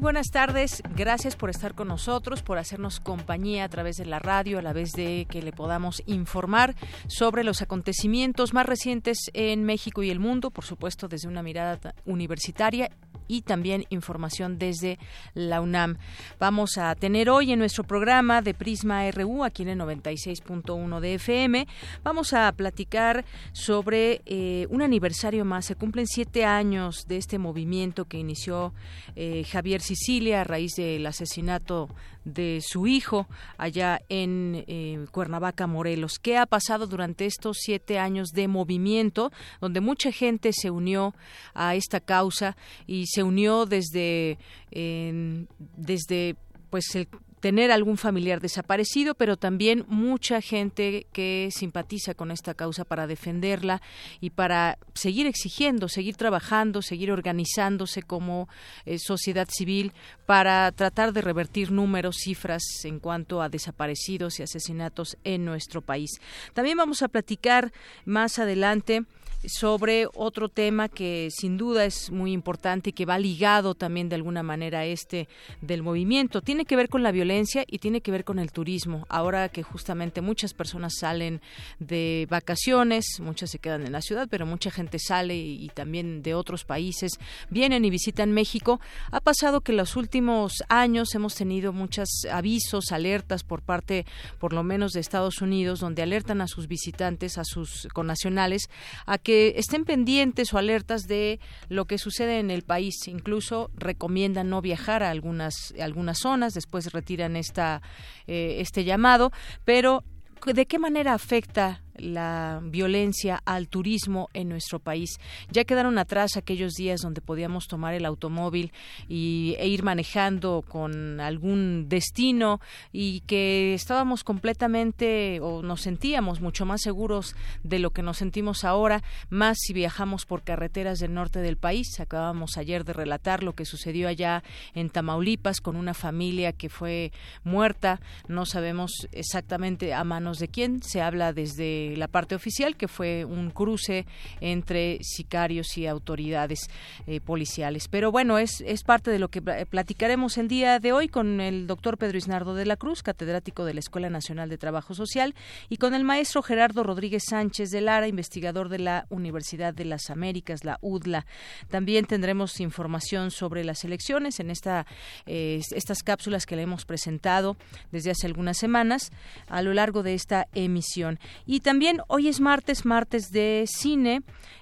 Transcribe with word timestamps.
Buenas 0.00 0.30
tardes. 0.30 0.82
Gracias 0.96 1.36
por 1.36 1.50
estar 1.50 1.74
con 1.74 1.88
nosotros, 1.88 2.42
por 2.42 2.56
hacernos 2.56 3.00
compañía 3.00 3.64
a 3.64 3.68
través 3.68 3.98
de 3.98 4.06
la 4.06 4.18
radio, 4.18 4.58
a 4.58 4.62
la 4.62 4.72
vez 4.72 4.92
de 4.92 5.26
que 5.28 5.42
le 5.42 5.52
podamos 5.52 6.02
informar 6.06 6.74
sobre 7.06 7.44
los 7.44 7.60
acontecimientos 7.60 8.54
más 8.54 8.64
recientes 8.64 9.30
en 9.34 9.64
México 9.64 10.02
y 10.02 10.10
el 10.10 10.18
mundo, 10.18 10.50
por 10.50 10.64
supuesto 10.64 11.06
desde 11.06 11.28
una 11.28 11.42
mirada 11.42 11.94
universitaria 12.06 12.90
y 13.30 13.42
también 13.42 13.84
información 13.90 14.58
desde 14.58 14.98
la 15.34 15.60
UNAM. 15.60 15.98
Vamos 16.40 16.78
a 16.78 16.92
tener 16.96 17.30
hoy 17.30 17.52
en 17.52 17.60
nuestro 17.60 17.84
programa 17.84 18.42
de 18.42 18.54
Prisma 18.54 19.08
RU, 19.12 19.44
aquí 19.44 19.62
en 19.62 19.68
el 19.68 19.78
96.1 19.78 20.98
de 20.98 21.14
FM, 21.14 21.68
vamos 22.02 22.32
a 22.32 22.50
platicar 22.52 23.24
sobre 23.52 24.22
eh, 24.26 24.66
un 24.70 24.82
aniversario 24.82 25.44
más. 25.44 25.66
Se 25.66 25.76
cumplen 25.76 26.08
siete 26.08 26.44
años 26.44 27.06
de 27.06 27.18
este 27.18 27.38
movimiento 27.38 28.06
que 28.06 28.18
inició 28.18 28.72
eh, 29.14 29.44
Javier 29.44 29.80
Sicilia 29.90 30.42
a 30.42 30.44
raíz 30.44 30.74
del 30.76 31.04
asesinato 31.04 31.88
de 32.24 32.60
su 32.64 32.86
hijo 32.86 33.26
allá 33.58 34.00
en 34.08 34.64
eh, 34.68 35.04
Cuernavaca, 35.10 35.66
Morelos. 35.66 36.20
¿Qué 36.20 36.38
ha 36.38 36.46
pasado 36.46 36.86
durante 36.86 37.26
estos 37.26 37.56
siete 37.58 37.98
años 37.98 38.28
de 38.28 38.46
movimiento, 38.46 39.32
donde 39.60 39.80
mucha 39.80 40.12
gente 40.12 40.52
se 40.52 40.70
unió 40.70 41.12
a 41.54 41.74
esta 41.74 41.98
causa 41.98 42.56
y 42.86 43.08
se 43.08 43.24
unió 43.24 43.66
desde, 43.66 44.38
desde 44.70 46.36
pues 46.70 46.94
el 46.94 47.08
tener 47.40 47.72
algún 47.72 47.96
familiar 47.96 48.40
desaparecido, 48.40 49.14
pero 49.14 49.36
también 49.36 49.84
mucha 49.88 50.40
gente 50.40 51.06
que 51.12 51.48
simpatiza 51.50 52.14
con 52.14 52.30
esta 52.30 52.54
causa 52.54 52.84
para 52.84 53.06
defenderla 53.06 53.82
y 54.20 54.30
para 54.30 54.78
seguir 54.94 55.26
exigiendo, 55.26 55.88
seguir 55.88 56.16
trabajando, 56.16 56.82
seguir 56.82 57.10
organizándose 57.10 58.02
como 58.02 58.48
eh, 58.84 58.98
sociedad 58.98 59.48
civil 59.50 59.92
para 60.26 60.70
tratar 60.72 61.12
de 61.12 61.22
revertir 61.22 61.72
números, 61.72 62.16
cifras 62.18 62.62
en 62.84 63.00
cuanto 63.00 63.42
a 63.42 63.48
desaparecidos 63.48 64.38
y 64.38 64.42
asesinatos 64.42 65.16
en 65.24 65.44
nuestro 65.44 65.80
país. 65.80 66.10
También 66.54 66.76
vamos 66.76 67.02
a 67.02 67.08
platicar 67.08 67.72
más 68.04 68.38
adelante 68.38 69.04
sobre 69.46 70.06
otro 70.14 70.48
tema 70.48 70.88
que 70.88 71.28
sin 71.30 71.56
duda 71.56 71.84
es 71.84 72.10
muy 72.10 72.32
importante 72.32 72.90
y 72.90 72.92
que 72.92 73.06
va 73.06 73.18
ligado 73.18 73.74
también 73.74 74.08
de 74.08 74.16
alguna 74.16 74.42
manera 74.42 74.80
a 74.80 74.84
este 74.84 75.28
del 75.60 75.82
movimiento. 75.82 76.42
Tiene 76.42 76.64
que 76.64 76.76
ver 76.76 76.88
con 76.88 77.02
la 77.02 77.12
violencia 77.12 77.64
y 77.66 77.78
tiene 77.78 78.00
que 78.00 78.10
ver 78.10 78.24
con 78.24 78.38
el 78.38 78.52
turismo. 78.52 79.06
Ahora 79.08 79.48
que 79.48 79.62
justamente 79.62 80.20
muchas 80.20 80.54
personas 80.54 80.94
salen 80.98 81.40
de 81.78 82.26
vacaciones, 82.28 83.20
muchas 83.20 83.50
se 83.50 83.58
quedan 83.58 83.86
en 83.86 83.92
la 83.92 84.02
ciudad, 84.02 84.28
pero 84.30 84.46
mucha 84.46 84.70
gente 84.70 84.98
sale 84.98 85.36
y, 85.36 85.70
también 85.70 86.22
de 86.22 86.34
otros 86.34 86.64
países 86.64 87.12
vienen 87.48 87.84
y 87.84 87.90
visitan 87.90 88.32
México. 88.32 88.80
Ha 89.10 89.20
pasado 89.20 89.60
que 89.60 89.72
en 89.72 89.78
los 89.78 89.96
últimos 89.96 90.64
años 90.68 91.14
hemos 91.14 91.34
tenido 91.34 91.72
muchos 91.72 92.26
avisos, 92.30 92.92
alertas 92.92 93.44
por 93.44 93.62
parte, 93.62 94.04
por 94.38 94.52
lo 94.52 94.62
menos 94.62 94.92
de 94.92 95.00
Estados 95.00 95.40
Unidos, 95.40 95.80
donde 95.80 96.02
alertan 96.02 96.40
a 96.40 96.48
sus 96.48 96.66
visitantes, 96.66 97.38
a 97.38 97.44
sus 97.44 97.88
connacionales, 97.94 98.68
a 99.06 99.18
que 99.18 99.29
que 99.30 99.54
estén 99.54 99.84
pendientes 99.84 100.52
o 100.52 100.58
alertas 100.58 101.06
de 101.06 101.38
lo 101.68 101.84
que 101.84 101.98
sucede 101.98 102.40
en 102.40 102.50
el 102.50 102.62
país. 102.62 103.06
Incluso 103.06 103.70
recomiendan 103.76 104.50
no 104.50 104.60
viajar 104.60 105.04
a 105.04 105.10
algunas, 105.10 105.72
algunas 105.80 106.18
zonas, 106.18 106.52
después 106.52 106.92
retiran 106.92 107.36
esta, 107.36 107.80
eh, 108.26 108.56
este 108.58 108.82
llamado, 108.82 109.30
pero 109.64 110.02
¿de 110.44 110.66
qué 110.66 110.80
manera 110.80 111.14
afecta 111.14 111.80
la 112.00 112.60
violencia 112.62 113.40
al 113.44 113.68
turismo 113.68 114.28
en 114.34 114.48
nuestro 114.48 114.78
país. 114.78 115.18
Ya 115.50 115.64
quedaron 115.64 115.98
atrás 115.98 116.36
aquellos 116.36 116.74
días 116.74 117.00
donde 117.00 117.20
podíamos 117.20 117.66
tomar 117.66 117.94
el 117.94 118.04
automóvil 118.04 118.72
y, 119.08 119.54
e 119.58 119.68
ir 119.68 119.82
manejando 119.82 120.64
con 120.66 121.20
algún 121.20 121.88
destino 121.88 122.60
y 122.92 123.20
que 123.20 123.74
estábamos 123.74 124.24
completamente 124.24 125.40
o 125.40 125.62
nos 125.62 125.82
sentíamos 125.82 126.40
mucho 126.40 126.66
más 126.66 126.82
seguros 126.82 127.34
de 127.62 127.78
lo 127.78 127.90
que 127.90 128.02
nos 128.02 128.18
sentimos 128.18 128.64
ahora, 128.64 129.02
más 129.28 129.58
si 129.60 129.72
viajamos 129.72 130.26
por 130.26 130.42
carreteras 130.42 130.98
del 130.98 131.14
norte 131.14 131.40
del 131.40 131.56
país. 131.56 132.00
Acabamos 132.00 132.56
ayer 132.56 132.84
de 132.84 132.92
relatar 132.92 133.42
lo 133.42 133.54
que 133.54 133.64
sucedió 133.64 134.08
allá 134.08 134.42
en 134.74 134.90
Tamaulipas 134.90 135.60
con 135.60 135.76
una 135.76 135.94
familia 135.94 136.52
que 136.52 136.68
fue 136.68 137.12
muerta. 137.44 138.00
No 138.28 138.46
sabemos 138.46 139.08
exactamente 139.12 139.94
a 139.94 140.04
manos 140.04 140.38
de 140.38 140.48
quién. 140.48 140.82
Se 140.82 141.00
habla 141.00 141.32
desde 141.32 141.89
la 141.96 142.08
parte 142.08 142.34
oficial, 142.34 142.76
que 142.76 142.88
fue 142.88 143.24
un 143.24 143.50
cruce 143.50 144.06
entre 144.40 144.98
sicarios 145.02 145.76
y 145.76 145.86
autoridades 145.86 146.68
eh, 147.06 147.20
policiales. 147.20 147.88
Pero 147.88 148.12
bueno, 148.12 148.38
es, 148.38 148.60
es 148.62 148.82
parte 148.82 149.10
de 149.10 149.18
lo 149.18 149.28
que 149.28 149.42
platicaremos 149.42 150.38
el 150.38 150.48
día 150.48 150.78
de 150.78 150.92
hoy 150.92 151.08
con 151.08 151.40
el 151.40 151.66
doctor 151.66 151.98
Pedro 151.98 152.18
Isnardo 152.18 152.54
de 152.54 152.66
la 152.66 152.76
Cruz, 152.76 153.02
catedrático 153.02 153.64
de 153.64 153.74
la 153.74 153.80
Escuela 153.80 154.10
Nacional 154.10 154.48
de 154.48 154.58
Trabajo 154.58 154.94
Social, 154.94 155.34
y 155.68 155.76
con 155.76 155.94
el 155.94 156.04
maestro 156.04 156.42
Gerardo 156.42 156.82
Rodríguez 156.82 157.24
Sánchez 157.28 157.70
de 157.70 157.80
Lara, 157.80 158.08
investigador 158.08 158.68
de 158.68 158.78
la 158.78 159.06
Universidad 159.08 159.74
de 159.74 159.84
las 159.84 160.10
Américas, 160.10 160.64
la 160.64 160.78
UDLA. 160.80 161.26
También 161.68 162.04
tendremos 162.04 162.60
información 162.60 163.30
sobre 163.30 163.64
las 163.64 163.84
elecciones 163.84 164.40
en 164.40 164.50
esta, 164.50 164.86
eh, 165.26 165.60
estas 165.74 166.02
cápsulas 166.02 166.46
que 166.46 166.56
le 166.56 166.62
hemos 166.62 166.84
presentado 166.84 167.56
desde 167.92 168.10
hace 168.10 168.26
algunas 168.26 168.58
semanas 168.58 169.10
a 169.48 169.62
lo 169.62 169.72
largo 169.72 170.02
de 170.02 170.14
esta 170.14 170.46
emisión. 170.54 171.18
Y 171.46 171.60
también 171.60 171.79
también 171.80 172.02
hoy 172.08 172.28
es 172.28 172.40
martes, 172.40 172.84
martes 172.84 173.32
de 173.32 173.64
cine 173.66 174.20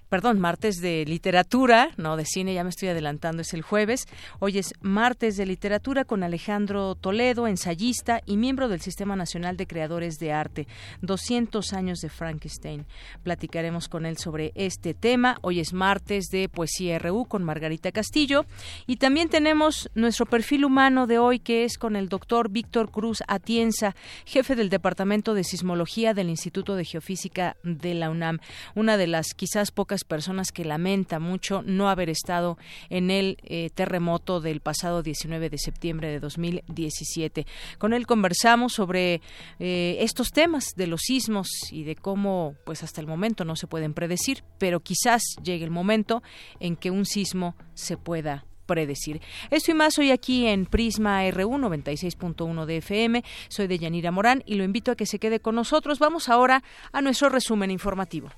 perdón, 0.08 0.40
martes 0.40 0.76
de 0.76 1.04
literatura, 1.06 1.90
no 1.96 2.16
de 2.16 2.24
cine, 2.24 2.54
ya 2.54 2.64
me 2.64 2.70
estoy 2.70 2.88
adelantando, 2.88 3.42
es 3.42 3.52
el 3.52 3.62
jueves. 3.62 4.06
Hoy 4.38 4.58
es 4.58 4.72
martes 4.80 5.36
de 5.36 5.44
literatura 5.44 6.04
con 6.04 6.22
Alejandro 6.22 6.94
Toledo, 6.94 7.46
ensayista 7.46 8.22
y 8.24 8.36
miembro 8.36 8.68
del 8.68 8.80
Sistema 8.80 9.16
Nacional 9.16 9.56
de 9.56 9.66
Creadores 9.66 10.18
de 10.18 10.32
Arte. 10.32 10.66
200 11.02 11.72
años 11.74 11.98
de 11.98 12.08
Frankenstein. 12.08 12.86
Platicaremos 13.22 13.88
con 13.88 14.06
él 14.06 14.16
sobre 14.16 14.52
este 14.54 14.94
tema. 14.94 15.36
Hoy 15.42 15.60
es 15.60 15.72
martes 15.72 16.28
de 16.30 16.48
Poesía 16.48 16.98
RU 16.98 17.26
con 17.26 17.44
Margarita 17.44 17.92
Castillo. 17.92 18.46
Y 18.86 18.96
también 18.96 19.28
tenemos 19.28 19.90
nuestro 19.94 20.26
perfil 20.26 20.64
humano 20.64 21.06
de 21.06 21.18
hoy, 21.18 21.38
que 21.38 21.64
es 21.64 21.76
con 21.76 21.96
el 21.96 22.08
doctor 22.08 22.50
Víctor 22.50 22.90
Cruz 22.90 23.22
Atienza, 23.28 23.94
jefe 24.24 24.54
del 24.54 24.70
Departamento 24.70 25.34
de 25.34 25.44
Sismología 25.44 26.14
del 26.14 26.30
Instituto 26.30 26.76
de 26.76 26.84
Geofísica 26.84 27.56
de 27.62 27.94
la 27.94 28.10
UNAM. 28.10 28.38
Una 28.74 28.96
de 28.96 29.06
las 29.06 29.34
quizás 29.34 29.70
pocas 29.70 29.97
personas 30.04 30.52
que 30.52 30.64
lamenta 30.64 31.18
mucho 31.18 31.62
no 31.64 31.88
haber 31.88 32.08
estado 32.08 32.58
en 32.90 33.10
el 33.10 33.38
eh, 33.42 33.70
terremoto 33.74 34.40
del 34.40 34.60
pasado 34.60 35.02
19 35.02 35.50
de 35.50 35.58
septiembre 35.58 36.08
de 36.08 36.20
2017. 36.20 37.46
Con 37.78 37.92
él 37.92 38.06
conversamos 38.06 38.72
sobre 38.72 39.20
eh, 39.58 39.96
estos 40.00 40.30
temas 40.30 40.74
de 40.76 40.86
los 40.86 41.02
sismos 41.02 41.48
y 41.70 41.84
de 41.84 41.96
cómo, 41.96 42.54
pues 42.64 42.82
hasta 42.82 43.00
el 43.00 43.06
momento 43.06 43.44
no 43.44 43.56
se 43.56 43.66
pueden 43.66 43.94
predecir, 43.94 44.44
pero 44.58 44.80
quizás 44.80 45.22
llegue 45.42 45.64
el 45.64 45.70
momento 45.70 46.22
en 46.60 46.76
que 46.76 46.90
un 46.90 47.06
sismo 47.06 47.56
se 47.74 47.96
pueda 47.96 48.44
predecir. 48.68 49.20
Esto 49.50 49.72
y 49.72 49.74
más 49.74 49.98
hoy 49.98 50.12
aquí 50.12 50.46
en 50.46 50.66
Prisma 50.66 51.28
RU 51.30 51.56
96.1 51.56 52.66
de 52.66 52.76
FM. 52.76 53.24
Soy 53.48 53.66
de 53.66 53.78
Yanira 53.78 54.12
Morán 54.12 54.44
y 54.46 54.54
lo 54.54 54.62
invito 54.62 54.92
a 54.92 54.96
que 54.96 55.06
se 55.06 55.18
quede 55.18 55.40
con 55.40 55.56
nosotros. 55.56 55.98
Vamos 55.98 56.28
ahora 56.28 56.62
a 56.92 57.02
nuestro 57.02 57.30
resumen 57.30 57.72
informativo. 57.72 58.30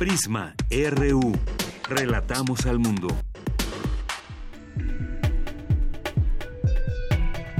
Prisma 0.00 0.54
RU. 0.70 1.20
Relatamos 1.86 2.64
al 2.64 2.78
mundo. 2.78 3.08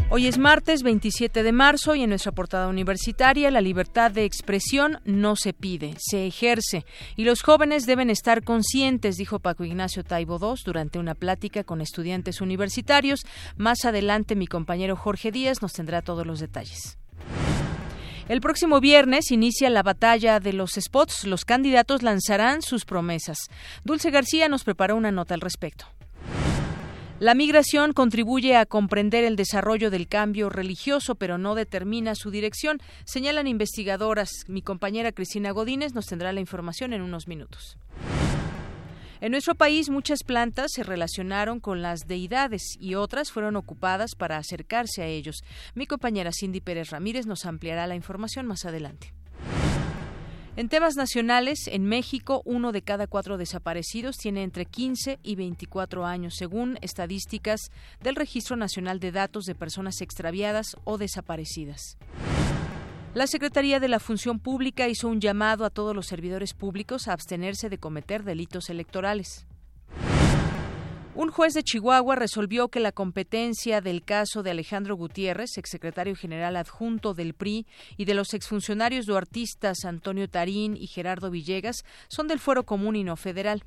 Hoy 0.09 0.27
es 0.27 0.39
martes 0.39 0.83
27 0.83 1.43
de 1.43 1.53
marzo 1.53 1.95
y 1.95 2.03
en 2.03 2.09
nuestra 2.09 2.33
portada 2.33 2.69
universitaria 2.69 3.51
la 3.51 3.61
libertad 3.61 4.11
de 4.11 4.25
expresión 4.25 5.01
no 5.05 5.37
se 5.37 5.53
pide, 5.53 5.97
se 5.99 6.27
ejerce 6.27 6.87
y 7.15 7.25
los 7.25 7.43
jóvenes 7.43 7.85
deben 7.85 8.09
estar 8.09 8.43
conscientes, 8.43 9.19
dijo 9.19 9.41
Paco 9.41 9.65
Ignacio 9.65 10.03
Taibo 10.03 10.39
II 10.41 10.63
durante 10.65 10.99
una 10.99 11.15
plática 11.15 11.63
con 11.63 11.83
estudiantes 11.83 12.41
universitarios. 12.41 13.21
Más 13.59 13.85
adelante 13.85 14.35
mi 14.35 14.47
compañero 14.47 14.97
Jorge 14.97 15.31
Díaz 15.31 15.61
nos 15.61 15.75
tendrá 15.75 16.01
todos 16.01 16.27
los 16.27 16.41
detalles. 16.41 17.00
El 18.29 18.41
próximo 18.41 18.81
viernes 18.81 19.31
inicia 19.31 19.71
la 19.71 19.83
batalla 19.83 20.41
de 20.41 20.53
los 20.53 20.73
spots. 20.73 21.25
Los 21.25 21.45
candidatos 21.45 22.03
lanzarán 22.03 22.63
sus 22.63 22.85
promesas. 22.85 23.49
Dulce 23.85 24.11
García 24.11 24.49
nos 24.49 24.65
preparó 24.65 24.97
una 24.97 25.11
nota 25.11 25.35
al 25.35 25.41
respecto. 25.41 25.87
La 27.21 27.35
migración 27.35 27.93
contribuye 27.93 28.57
a 28.57 28.65
comprender 28.65 29.25
el 29.25 29.37
desarrollo 29.37 29.91
del 29.91 30.09
cambio 30.09 30.49
religioso, 30.49 31.17
pero 31.17 31.37
no 31.37 31.55
determina 31.55 32.15
su 32.15 32.31
dirección, 32.31 32.79
señalan 33.05 33.47
investigadoras. 33.47 34.31
Mi 34.49 34.63
compañera 34.63 35.13
Cristina 35.13 35.51
Godínez 35.51 35.93
nos 35.93 36.07
tendrá 36.07 36.33
la 36.33 36.41
información 36.41 36.95
en 36.95 37.03
unos 37.03 37.29
minutos. 37.29 37.77
En 39.21 39.33
nuestro 39.33 39.55
país 39.55 39.91
muchas 39.91 40.23
plantas 40.23 40.71
se 40.75 40.83
relacionaron 40.83 41.61
con 41.61 41.83
las 41.83 42.07
deidades 42.07 42.63
y 42.81 42.95
otras 42.95 43.31
fueron 43.31 43.55
ocupadas 43.57 44.15
para 44.15 44.39
acercarse 44.39 45.03
a 45.03 45.07
ellos. 45.07 45.45
Mi 45.75 45.87
compañera 45.87 46.31
Cindy 46.33 46.63
Pérez 46.63 46.89
Ramírez 46.89 47.27
nos 47.27 47.45
ampliará 47.45 47.87
la 47.87 47.95
información 47.95 48.47
más 48.47 48.65
adelante. 48.65 49.13
En 50.57 50.71
temas 50.71 50.97
nacionales, 50.97 51.69
en 51.69 51.85
México, 51.85 52.41
uno 52.47 52.73
de 52.73 52.83
cada 52.83 53.07
cuatro 53.07 53.37
desaparecidos 53.37 54.17
tiene 54.17 54.43
entre 54.43 54.65
15 54.65 55.21
y 55.23 55.35
24 55.37 56.07
años, 56.07 56.35
según 56.37 56.79
estadísticas 56.81 57.71
del 58.03 58.17
Registro 58.17 58.57
Nacional 58.57 59.01
de 59.01 59.13
Datos 59.13 59.45
de 59.45 59.55
Personas 59.55 60.01
Extraviadas 60.01 60.77
o 60.85 60.99
Desaparecidas. 60.99 61.99
La 63.13 63.27
Secretaría 63.27 63.81
de 63.81 63.89
la 63.89 63.99
Función 63.99 64.39
Pública 64.39 64.87
hizo 64.87 65.09
un 65.09 65.21
llamado 65.21 65.65
a 65.65 65.71
todos 65.71 65.97
los 65.97 66.07
servidores 66.07 66.55
públicos 66.55 67.09
a 67.09 67.13
abstenerse 67.13 67.69
de 67.69 67.79
cometer 67.79 68.23
delitos 68.23 68.71
electorales. 68.71 69.49
Un 71.17 71.33
juez 71.33 71.55
de 71.55 71.65
Chihuahua 71.65 72.15
resolvió 72.15 72.69
que 72.69 72.79
la 72.79 72.93
competencia 72.93 73.81
del 73.81 74.05
caso 74.05 74.45
de 74.45 74.53
Alejandro 74.53 74.95
Gutiérrez, 74.95 75.59
exsecretario 75.59 76.15
general 76.15 76.55
adjunto 76.55 77.13
del 77.13 77.35
PRI, 77.35 77.67
y 77.97 78.05
de 78.05 78.15
los 78.15 78.33
exfuncionarios 78.33 79.07
duartistas 79.07 79.85
Antonio 79.85 80.29
Tarín 80.29 80.77
y 80.77 80.87
Gerardo 80.87 81.33
Villegas 81.33 81.83
son 82.07 82.29
del 82.29 82.39
fuero 82.39 82.63
común 82.63 82.95
y 82.95 83.03
no 83.03 83.17
federal. 83.17 83.65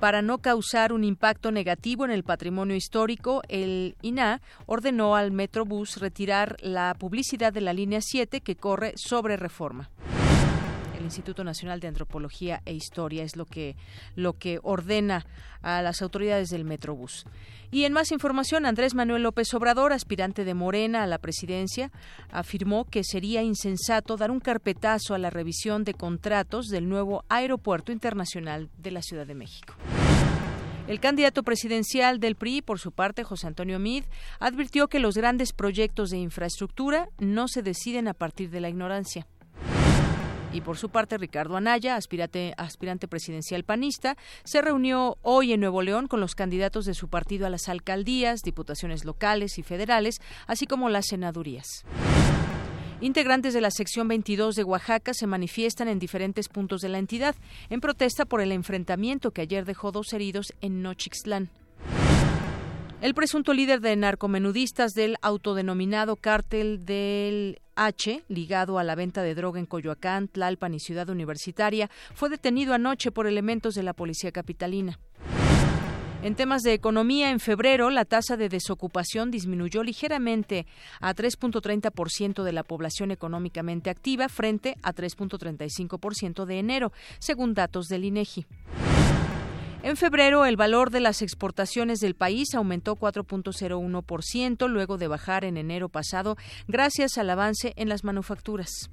Para 0.00 0.22
no 0.22 0.38
causar 0.38 0.94
un 0.94 1.04
impacto 1.04 1.52
negativo 1.52 2.06
en 2.06 2.10
el 2.10 2.24
patrimonio 2.24 2.74
histórico, 2.74 3.42
el 3.48 3.96
INA 4.00 4.40
ordenó 4.64 5.14
al 5.14 5.30
Metrobús 5.30 5.98
retirar 5.98 6.56
la 6.62 6.94
publicidad 6.98 7.52
de 7.52 7.60
la 7.60 7.74
línea 7.74 8.00
7 8.00 8.40
que 8.40 8.56
corre 8.56 8.94
sobre 8.96 9.36
reforma 9.36 9.90
el 11.00 11.06
Instituto 11.06 11.42
Nacional 11.44 11.80
de 11.80 11.88
Antropología 11.88 12.62
e 12.64 12.74
Historia 12.74 13.24
es 13.24 13.36
lo 13.36 13.46
que 13.46 13.76
lo 14.14 14.34
que 14.34 14.60
ordena 14.62 15.26
a 15.62 15.82
las 15.82 16.02
autoridades 16.02 16.48
del 16.48 16.64
Metrobús. 16.64 17.26
Y 17.70 17.84
en 17.84 17.92
más 17.92 18.12
información, 18.12 18.66
Andrés 18.66 18.94
Manuel 18.94 19.22
López 19.22 19.52
Obrador, 19.54 19.92
aspirante 19.92 20.44
de 20.44 20.54
Morena 20.54 21.02
a 21.02 21.06
la 21.06 21.18
presidencia, 21.18 21.90
afirmó 22.30 22.84
que 22.84 23.04
sería 23.04 23.42
insensato 23.42 24.16
dar 24.16 24.30
un 24.30 24.40
carpetazo 24.40 25.14
a 25.14 25.18
la 25.18 25.30
revisión 25.30 25.84
de 25.84 25.94
contratos 25.94 26.66
del 26.66 26.88
nuevo 26.88 27.24
Aeropuerto 27.28 27.92
Internacional 27.92 28.68
de 28.78 28.90
la 28.90 29.02
Ciudad 29.02 29.26
de 29.26 29.34
México. 29.34 29.74
El 30.86 30.98
candidato 30.98 31.44
presidencial 31.44 32.18
del 32.18 32.34
PRI, 32.34 32.62
por 32.62 32.80
su 32.80 32.90
parte, 32.90 33.22
José 33.22 33.46
Antonio 33.46 33.78
Mid, 33.78 34.04
advirtió 34.40 34.88
que 34.88 34.98
los 34.98 35.14
grandes 35.14 35.52
proyectos 35.52 36.10
de 36.10 36.18
infraestructura 36.18 37.08
no 37.18 37.46
se 37.46 37.62
deciden 37.62 38.08
a 38.08 38.14
partir 38.14 38.50
de 38.50 38.60
la 38.60 38.68
ignorancia. 38.68 39.26
Y 40.52 40.62
por 40.62 40.76
su 40.76 40.88
parte, 40.88 41.16
Ricardo 41.16 41.56
Anaya, 41.56 41.94
aspirante, 41.94 42.54
aspirante 42.56 43.06
presidencial 43.06 43.62
panista, 43.62 44.16
se 44.44 44.60
reunió 44.60 45.16
hoy 45.22 45.52
en 45.52 45.60
Nuevo 45.60 45.82
León 45.82 46.08
con 46.08 46.20
los 46.20 46.34
candidatos 46.34 46.86
de 46.86 46.94
su 46.94 47.08
partido 47.08 47.46
a 47.46 47.50
las 47.50 47.68
alcaldías, 47.68 48.42
diputaciones 48.42 49.04
locales 49.04 49.58
y 49.58 49.62
federales, 49.62 50.20
así 50.48 50.66
como 50.66 50.88
las 50.88 51.06
senadurías. 51.06 51.84
Integrantes 53.00 53.54
de 53.54 53.60
la 53.60 53.70
sección 53.70 54.08
22 54.08 54.56
de 54.56 54.64
Oaxaca 54.64 55.14
se 55.14 55.26
manifiestan 55.26 55.88
en 55.88 55.98
diferentes 55.98 56.48
puntos 56.48 56.82
de 56.82 56.90
la 56.90 56.98
entidad 56.98 57.34
en 57.70 57.80
protesta 57.80 58.26
por 58.26 58.42
el 58.42 58.52
enfrentamiento 58.52 59.30
que 59.30 59.42
ayer 59.42 59.64
dejó 59.64 59.92
dos 59.92 60.12
heridos 60.12 60.52
en 60.60 60.82
Nochixtlán. 60.82 61.48
El 63.00 63.14
presunto 63.14 63.54
líder 63.54 63.80
de 63.80 63.96
narcomenudistas 63.96 64.92
del 64.92 65.16
autodenominado 65.22 66.16
cártel 66.16 66.84
del 66.84 67.58
H, 67.74 68.22
ligado 68.28 68.78
a 68.78 68.84
la 68.84 68.94
venta 68.94 69.22
de 69.22 69.34
droga 69.34 69.58
en 69.58 69.64
Coyoacán, 69.64 70.28
Tlalpan 70.28 70.74
y 70.74 70.80
Ciudad 70.80 71.08
Universitaria, 71.08 71.88
fue 72.14 72.28
detenido 72.28 72.74
anoche 72.74 73.10
por 73.10 73.26
elementos 73.26 73.72
de 73.72 73.84
la 73.84 73.94
policía 73.94 74.32
capitalina. 74.32 74.98
En 76.22 76.34
temas 76.34 76.60
de 76.60 76.74
economía, 76.74 77.30
en 77.30 77.40
febrero 77.40 77.88
la 77.88 78.04
tasa 78.04 78.36
de 78.36 78.50
desocupación 78.50 79.30
disminuyó 79.30 79.82
ligeramente 79.82 80.66
a 81.00 81.14
3.30% 81.14 82.42
de 82.42 82.52
la 82.52 82.64
población 82.64 83.12
económicamente 83.12 83.88
activa 83.88 84.28
frente 84.28 84.76
a 84.82 84.92
3.35% 84.92 86.44
de 86.44 86.58
enero, 86.58 86.92
según 87.18 87.54
datos 87.54 87.86
del 87.86 88.04
INEGI. 88.04 88.44
En 89.82 89.96
febrero, 89.96 90.44
el 90.44 90.56
valor 90.56 90.90
de 90.90 91.00
las 91.00 91.22
exportaciones 91.22 92.00
del 92.00 92.14
país 92.14 92.54
aumentó 92.54 92.96
4.01% 92.96 94.68
luego 94.68 94.98
de 94.98 95.08
bajar 95.08 95.46
en 95.46 95.56
enero 95.56 95.88
pasado 95.88 96.36
gracias 96.68 97.16
al 97.16 97.30
avance 97.30 97.72
en 97.76 97.88
las 97.88 98.04
manufacturas. 98.04 98.90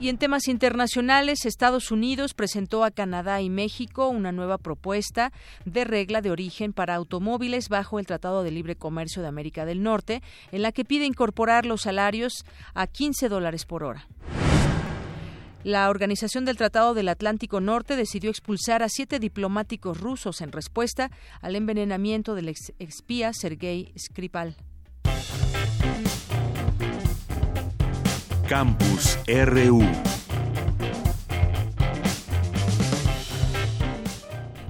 Y 0.00 0.08
en 0.08 0.18
temas 0.18 0.48
internacionales, 0.48 1.44
Estados 1.44 1.92
Unidos 1.92 2.34
presentó 2.34 2.84
a 2.84 2.90
Canadá 2.90 3.40
y 3.40 3.50
México 3.50 4.08
una 4.08 4.32
nueva 4.32 4.58
propuesta 4.58 5.30
de 5.64 5.84
regla 5.84 6.22
de 6.22 6.30
origen 6.30 6.72
para 6.72 6.96
automóviles 6.96 7.68
bajo 7.68 8.00
el 8.00 8.06
Tratado 8.06 8.42
de 8.42 8.50
Libre 8.50 8.76
Comercio 8.76 9.22
de 9.22 9.28
América 9.28 9.64
del 9.64 9.82
Norte, 9.82 10.22
en 10.50 10.62
la 10.62 10.72
que 10.72 10.84
pide 10.84 11.04
incorporar 11.04 11.66
los 11.66 11.82
salarios 11.82 12.46
a 12.74 12.86
15 12.88 13.28
dólares 13.28 13.64
por 13.64 13.84
hora. 13.84 14.08
La 15.62 15.90
Organización 15.90 16.46
del 16.46 16.56
Tratado 16.56 16.94
del 16.94 17.08
Atlántico 17.08 17.60
Norte 17.60 17.94
decidió 17.94 18.30
expulsar 18.30 18.82
a 18.82 18.88
siete 18.88 19.18
diplomáticos 19.18 20.00
rusos 20.00 20.40
en 20.40 20.52
respuesta 20.52 21.10
al 21.42 21.54
envenenamiento 21.54 22.34
del 22.34 22.48
ex 22.48 22.72
espía 22.78 23.32
Sergei 23.34 23.92
Skripal. 23.98 24.56
Campus 28.48 29.18
RU 29.28 29.82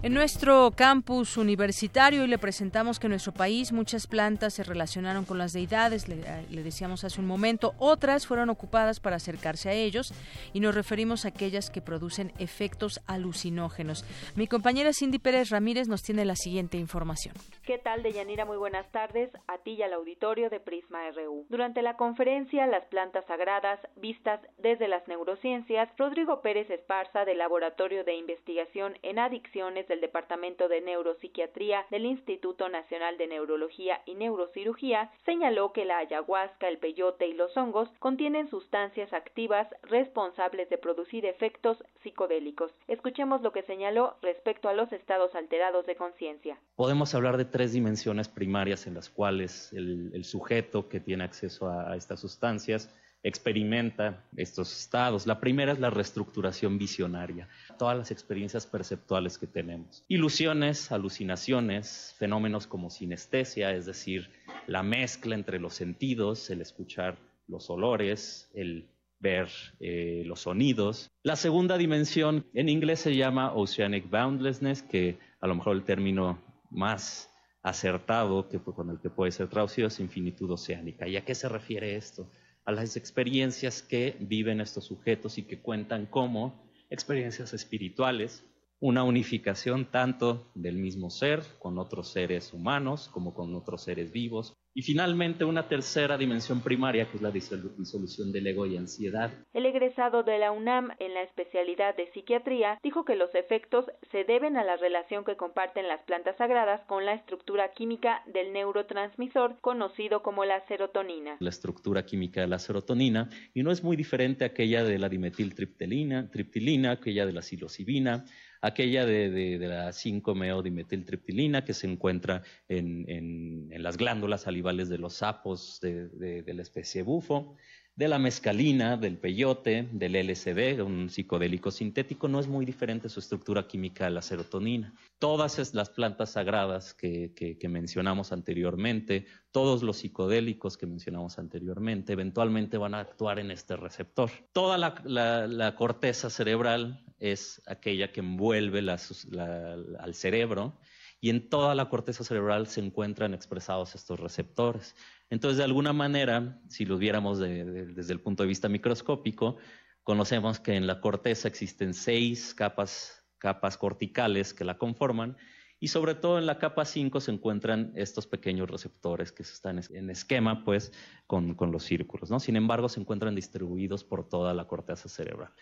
En 0.03 0.15
nuestro 0.15 0.71
campus 0.75 1.37
universitario 1.37 2.25
y 2.25 2.27
le 2.27 2.39
presentamos 2.39 2.99
que 2.99 3.07
en 3.07 3.11
nuestro 3.11 3.33
país 3.33 3.71
muchas 3.71 4.07
plantas 4.07 4.55
se 4.55 4.65
relacionaron 4.65 5.27
con 5.27 5.37
las 5.37 5.53
deidades, 5.53 6.09
le, 6.09 6.15
eh, 6.15 6.47
le, 6.49 6.63
decíamos 6.63 7.05
hace 7.05 7.21
un 7.21 7.27
momento, 7.27 7.75
otras 7.79 8.27
fueron 8.27 8.49
ocupadas 8.49 8.99
para 8.99 9.17
acercarse 9.17 9.69
a 9.69 9.75
ellos 9.75 10.15
y 10.55 10.61
nos 10.61 10.75
referimos 10.75 11.27
a 11.27 11.29
aquellas 11.29 11.69
que 11.69 11.83
producen 11.83 12.33
efectos 12.39 13.03
alucinógenos. 13.07 14.07
Mi 14.37 14.47
compañera 14.47 14.95
Cindy 14.95 15.19
Pérez 15.19 15.51
Ramírez 15.51 15.87
nos 15.87 16.03
tiene 16.03 16.25
la 16.25 16.35
siguiente 16.35 16.79
información. 16.79 17.35
¿Qué 17.67 17.77
tal, 17.77 18.03
Deyanira? 18.03 18.47
Muy 18.47 18.57
buenas 18.57 18.91
tardes 18.93 19.29
a 19.49 19.59
ti 19.59 19.73
y 19.73 19.83
al 19.83 19.93
auditorio 19.93 20.49
de 20.49 20.61
Prisma 20.61 21.11
RU. 21.11 21.45
Durante 21.51 21.83
la 21.83 21.99
conferencia 21.99 22.67
Las 22.67 22.87
plantas 22.87 23.27
sagradas, 23.27 23.79
vistas 23.97 24.41
desde 24.57 24.89
las 24.89 25.07
neurociencias, 25.09 25.91
Rodrigo 25.99 26.41
Pérez 26.41 26.71
Esparza 26.71 27.27
del 27.27 27.37
Laboratorio 27.37 28.03
de 28.03 28.15
Investigación 28.15 28.97
en 29.03 29.19
Adicciones 29.19 29.90
del 29.91 30.01
Departamento 30.01 30.69
de 30.69 30.81
Neuropsiquiatría 30.81 31.85
del 31.91 32.07
Instituto 32.07 32.71
Nacional 32.71 33.19
de 33.19 33.27
Neurología 33.27 34.01
y 34.07 34.15
Neurocirugía, 34.15 35.11
señaló 35.27 35.73
que 35.73 35.85
la 35.85 35.99
ayahuasca, 35.99 36.69
el 36.69 36.79
peyote 36.79 37.27
y 37.27 37.35
los 37.35 37.55
hongos 37.57 37.91
contienen 37.99 38.49
sustancias 38.49 39.13
activas 39.13 39.69
responsables 39.83 40.71
de 40.71 40.79
producir 40.79 41.27
efectos 41.27 41.77
psicodélicos. 42.03 42.73
Escuchemos 42.89 43.43
lo 43.43 43.53
que 43.53 43.63
señaló 43.65 44.17
respecto 44.23 44.69
a 44.69 44.75
los 44.75 44.93
estados 44.93 45.35
alterados 45.35 45.85
de 45.87 45.97
conciencia. 45.97 46.59
Podemos 46.77 47.15
hablar 47.15 47.37
de 47.37 47.45
tres 47.45 47.73
dimensiones 47.73 48.29
primarias 48.29 48.87
en 48.87 48.95
las 48.95 49.11
cuales 49.11 49.73
el, 49.73 50.25
sujeto 50.25 50.89
que 50.89 51.01
tiene 51.01 51.25
acceso 51.25 51.69
a 51.69 51.97
estas 51.97 52.21
sustancias 52.21 52.95
experimenta 53.23 54.25
estos 54.37 54.73
estados. 54.79 55.27
La 55.27 55.41
primera 55.41 55.73
es 55.73 55.81
la 55.81 55.91
reestructuración 55.91 56.79
visionaria, 56.79 57.49
todas 57.81 57.97
las 57.97 58.11
experiencias 58.11 58.67
perceptuales 58.67 59.39
que 59.39 59.47
tenemos. 59.47 60.05
Ilusiones, 60.07 60.93
alucinaciones, 60.93 62.15
fenómenos 62.19 62.67
como 62.67 62.91
sinestesia, 62.91 63.75
es 63.75 63.87
decir, 63.87 64.29
la 64.67 64.83
mezcla 64.83 65.35
entre 65.35 65.59
los 65.59 65.77
sentidos, 65.77 66.51
el 66.51 66.61
escuchar 66.61 67.17
los 67.49 67.71
olores, 67.71 68.51
el 68.53 68.91
ver 69.19 69.49
eh, 69.81 70.25
los 70.27 70.41
sonidos. 70.41 71.11
La 71.23 71.37
segunda 71.37 71.79
dimensión 71.79 72.45
en 72.53 72.69
inglés 72.69 73.01
se 73.01 73.17
llama 73.17 73.55
Oceanic 73.55 74.11
Boundlessness, 74.11 74.83
que 74.83 75.19
a 75.41 75.47
lo 75.47 75.55
mejor 75.55 75.75
el 75.75 75.85
término 75.85 76.39
más 76.71 77.31
acertado 77.63 78.47
que, 78.51 78.59
con 78.59 78.91
el 78.91 79.01
que 79.01 79.09
puede 79.09 79.33
ser 79.33 79.49
traducido 79.49 79.89
es 79.89 80.01
infinitud 80.01 80.51
oceánica. 80.51 81.09
¿Y 81.09 81.17
a 81.17 81.25
qué 81.25 81.35
se 81.35 81.49
refiere 81.49 81.97
esto? 81.97 82.31
A 82.67 82.73
las 82.73 82.99
experiencias 82.99 83.81
que 83.81 84.19
viven 84.21 84.61
estos 84.61 84.85
sujetos 84.85 85.39
y 85.39 85.45
que 85.45 85.61
cuentan 85.61 86.05
como 86.05 86.69
experiencias 86.91 87.55
espirituales, 87.55 88.45
una 88.81 89.05
unificación 89.05 89.91
tanto 89.91 90.51
del 90.55 90.77
mismo 90.77 91.11
ser 91.11 91.43
con 91.59 91.79
otros 91.79 92.09
seres 92.09 92.53
humanos 92.53 93.09
como 93.13 93.33
con 93.35 93.55
otros 93.55 93.83
seres 93.83 94.11
vivos, 94.13 94.55
y 94.75 94.83
finalmente, 94.83 95.45
una 95.45 95.69
tercera 95.69 96.17
dimensión 96.17 96.61
primaria, 96.61 97.11
que 97.11 97.17
es 97.17 97.23
la 97.23 97.31
disolución 97.31 98.33
del 98.33 98.47
ego 98.47 98.67
y 98.67 98.77
ansiedad. 98.77 99.33
El 99.53 99.67
egresado 99.67 100.23
de 100.23 100.39
la 100.39 100.53
UNAM 100.53 100.91
en 100.99 101.15
la 101.15 101.23
especialidad 101.23 101.97
de 101.97 102.11
psiquiatría 102.13 102.79
dijo 102.83 103.05
que 103.05 103.17
los 103.17 103.35
efectos 103.35 103.87
se 104.13 104.25
deben 104.25 104.57
a 104.57 104.65
la 104.65 104.77
relación 104.77 105.25
que 105.25 105.37
comparten 105.37 105.89
las 105.89 106.03
plantas 106.03 106.37
sagradas 106.37 106.81
con 106.87 107.05
la 107.05 107.15
estructura 107.15 107.73
química 107.73 108.23
del 108.27 108.53
neurotransmisor 108.53 109.57
conocido 109.61 110.23
como 110.23 110.45
la 110.45 110.65
serotonina. 110.67 111.37
La 111.41 111.51
estructura 111.51 112.05
química 112.05 112.41
de 112.41 112.47
la 112.47 112.59
serotonina, 112.59 113.29
y 113.55 113.63
no 113.63 113.71
es 113.71 113.83
muy 113.83 113.97
diferente 113.97 114.45
a 114.45 114.49
aquella 114.49 114.85
de 114.85 114.99
la 114.99 115.09
dimetiltriptilina, 115.09 116.31
triptilina, 116.31 116.93
aquella 116.93 117.27
de 117.27 117.33
la 117.33 117.43
psilocibina, 117.43 118.25
aquella 118.61 119.07
de, 119.07 119.59
la 119.61 119.91
5-meodimetiltriptilina 119.91 121.65
que 121.65 121.75
se 121.75 121.87
encuentra 121.87 122.43
en, 122.69 123.69
las 123.71 123.97
glándulas 123.97 124.43
salivales 124.43 124.89
de 124.89 124.99
los 124.99 125.15
sapos 125.15 125.81
de, 125.81 126.45
la 126.47 126.63
especie 126.63 127.03
bufo, 127.03 127.57
de 128.01 128.09
la 128.09 128.19
mescalina, 128.19 128.97
del 128.97 129.19
peyote, 129.19 129.89
del 129.93 130.15
LSD, 130.15 130.81
un 130.81 131.11
psicodélico 131.11 131.71
sintético, 131.71 132.29
no 132.29 132.41
es 132.41 132.47
muy 132.47 132.65
diferente 132.65 133.11
su 133.11 133.21
estructura 133.21 133.67
química 133.67 134.07
a 134.07 134.11
la 134.11 134.23
serotonina. 134.23 134.95
Todas 135.19 135.75
las 135.75 135.91
plantas 135.91 136.31
sagradas 136.31 136.95
que, 136.95 137.59
mencionamos 137.69 138.33
anteriormente, 138.33 139.27
todos 139.51 139.83
los 139.83 139.99
psicodélicos 139.99 140.79
que 140.79 140.87
mencionamos 140.87 141.39
anteriormente, 141.39 142.15
eventualmente 142.15 142.79
van 142.79 142.95
a 142.95 143.01
actuar 143.01 143.39
en 143.39 143.51
este 143.51 143.77
receptor. 143.77 144.31
Toda 144.53 144.79
la, 144.79 145.75
corteza 145.77 146.31
cerebral 146.31 147.05
es 147.21 147.63
aquella 147.67 148.13
que 148.13 148.21
envuelve 148.21 148.81
al 148.81 150.15
cerebro 150.15 150.81
y 151.21 151.31
en 151.31 151.49
toda 151.49 151.75
la 151.75 151.89
corteza 151.89 152.25
cerebral 152.25 152.67
se 152.67 152.81
encuentran 152.81 153.35
expresados 153.35 153.95
estos 153.95 154.19
receptores. 154.19 154.97
Entonces, 155.29 155.59
de 155.59 155.65
alguna 155.65 155.93
manera, 155.93 156.61
si 156.69 156.87
lo 156.87 156.97
viéramos 156.97 157.39
desde 157.39 158.13
el 158.13 158.21
punto 158.21 158.43
de 158.43 158.49
vista 158.49 158.69
microscópico, 158.69 159.59
conocemos 160.03 160.61
que 160.61 160.75
en 160.75 160.87
la 160.87 161.01
corteza 161.01 161.47
existen 161.47 161.93
seis 161.93 162.55
capas, 162.55 163.23
capas 163.39 163.77
corticales 163.77 164.55
que 164.55 164.65
la 164.65 164.79
conforman 164.79 165.37
y 165.83 165.89
sobre 165.89 166.15
todo 166.15 166.39
en 166.39 166.45
la 166.45 166.59
capa 166.59 166.85
5 166.85 167.21
se 167.21 167.33
encuentran 167.33 167.93
estos 167.97 168.27
pequeños 168.27 168.71
receptores 168.71 169.33
que 169.33 169.43
están 169.43 169.81
en 169.89 170.11
esquema 170.11 170.63
pues 170.63 170.93
con, 171.27 171.55
con 171.55 171.73
los 171.73 171.85
círculos. 171.85 172.31
¿no? 172.31 172.39
Sin 172.39 172.57
embargo, 172.57 172.91
se 172.91 173.01
encuentran 173.01 173.35
distribuidos 173.35 174.05
por 174.05 174.29
toda 174.29 174.53
la 174.53 174.67
corteza 174.67 175.09
cerebral. 175.09 175.53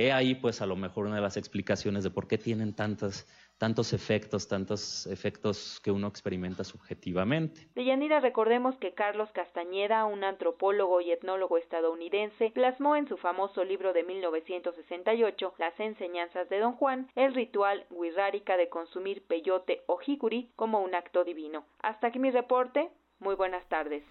He 0.00 0.12
ahí 0.12 0.36
pues 0.36 0.62
a 0.62 0.66
lo 0.66 0.76
mejor 0.76 1.06
una 1.06 1.16
de 1.16 1.22
las 1.22 1.36
explicaciones 1.36 2.04
de 2.04 2.10
por 2.10 2.28
qué 2.28 2.38
tienen 2.38 2.72
tantas 2.72 3.26
tantos 3.58 3.92
efectos, 3.92 4.46
tantos 4.46 5.08
efectos 5.08 5.80
que 5.82 5.90
uno 5.90 6.06
experimenta 6.06 6.62
subjetivamente. 6.62 7.66
Deyanira, 7.74 8.20
recordemos 8.20 8.76
que 8.76 8.94
Carlos 8.94 9.28
Castañeda, 9.32 10.04
un 10.04 10.22
antropólogo 10.22 11.00
y 11.00 11.10
etnólogo 11.10 11.58
estadounidense, 11.58 12.52
plasmó 12.52 12.94
en 12.94 13.08
su 13.08 13.16
famoso 13.16 13.64
libro 13.64 13.92
de 13.92 14.04
1968, 14.04 15.54
Las 15.58 15.80
enseñanzas 15.80 16.48
de 16.48 16.60
Don 16.60 16.74
Juan, 16.74 17.08
el 17.16 17.34
ritual 17.34 17.84
wixárika 17.90 18.56
de 18.56 18.68
consumir 18.68 19.26
peyote 19.26 19.82
o 19.86 19.96
jicuri 19.96 20.52
como 20.54 20.80
un 20.80 20.94
acto 20.94 21.24
divino. 21.24 21.64
Hasta 21.80 22.06
aquí 22.06 22.20
mi 22.20 22.30
reporte. 22.30 22.88
Muy 23.18 23.34
buenas 23.34 23.68
tardes. 23.68 24.04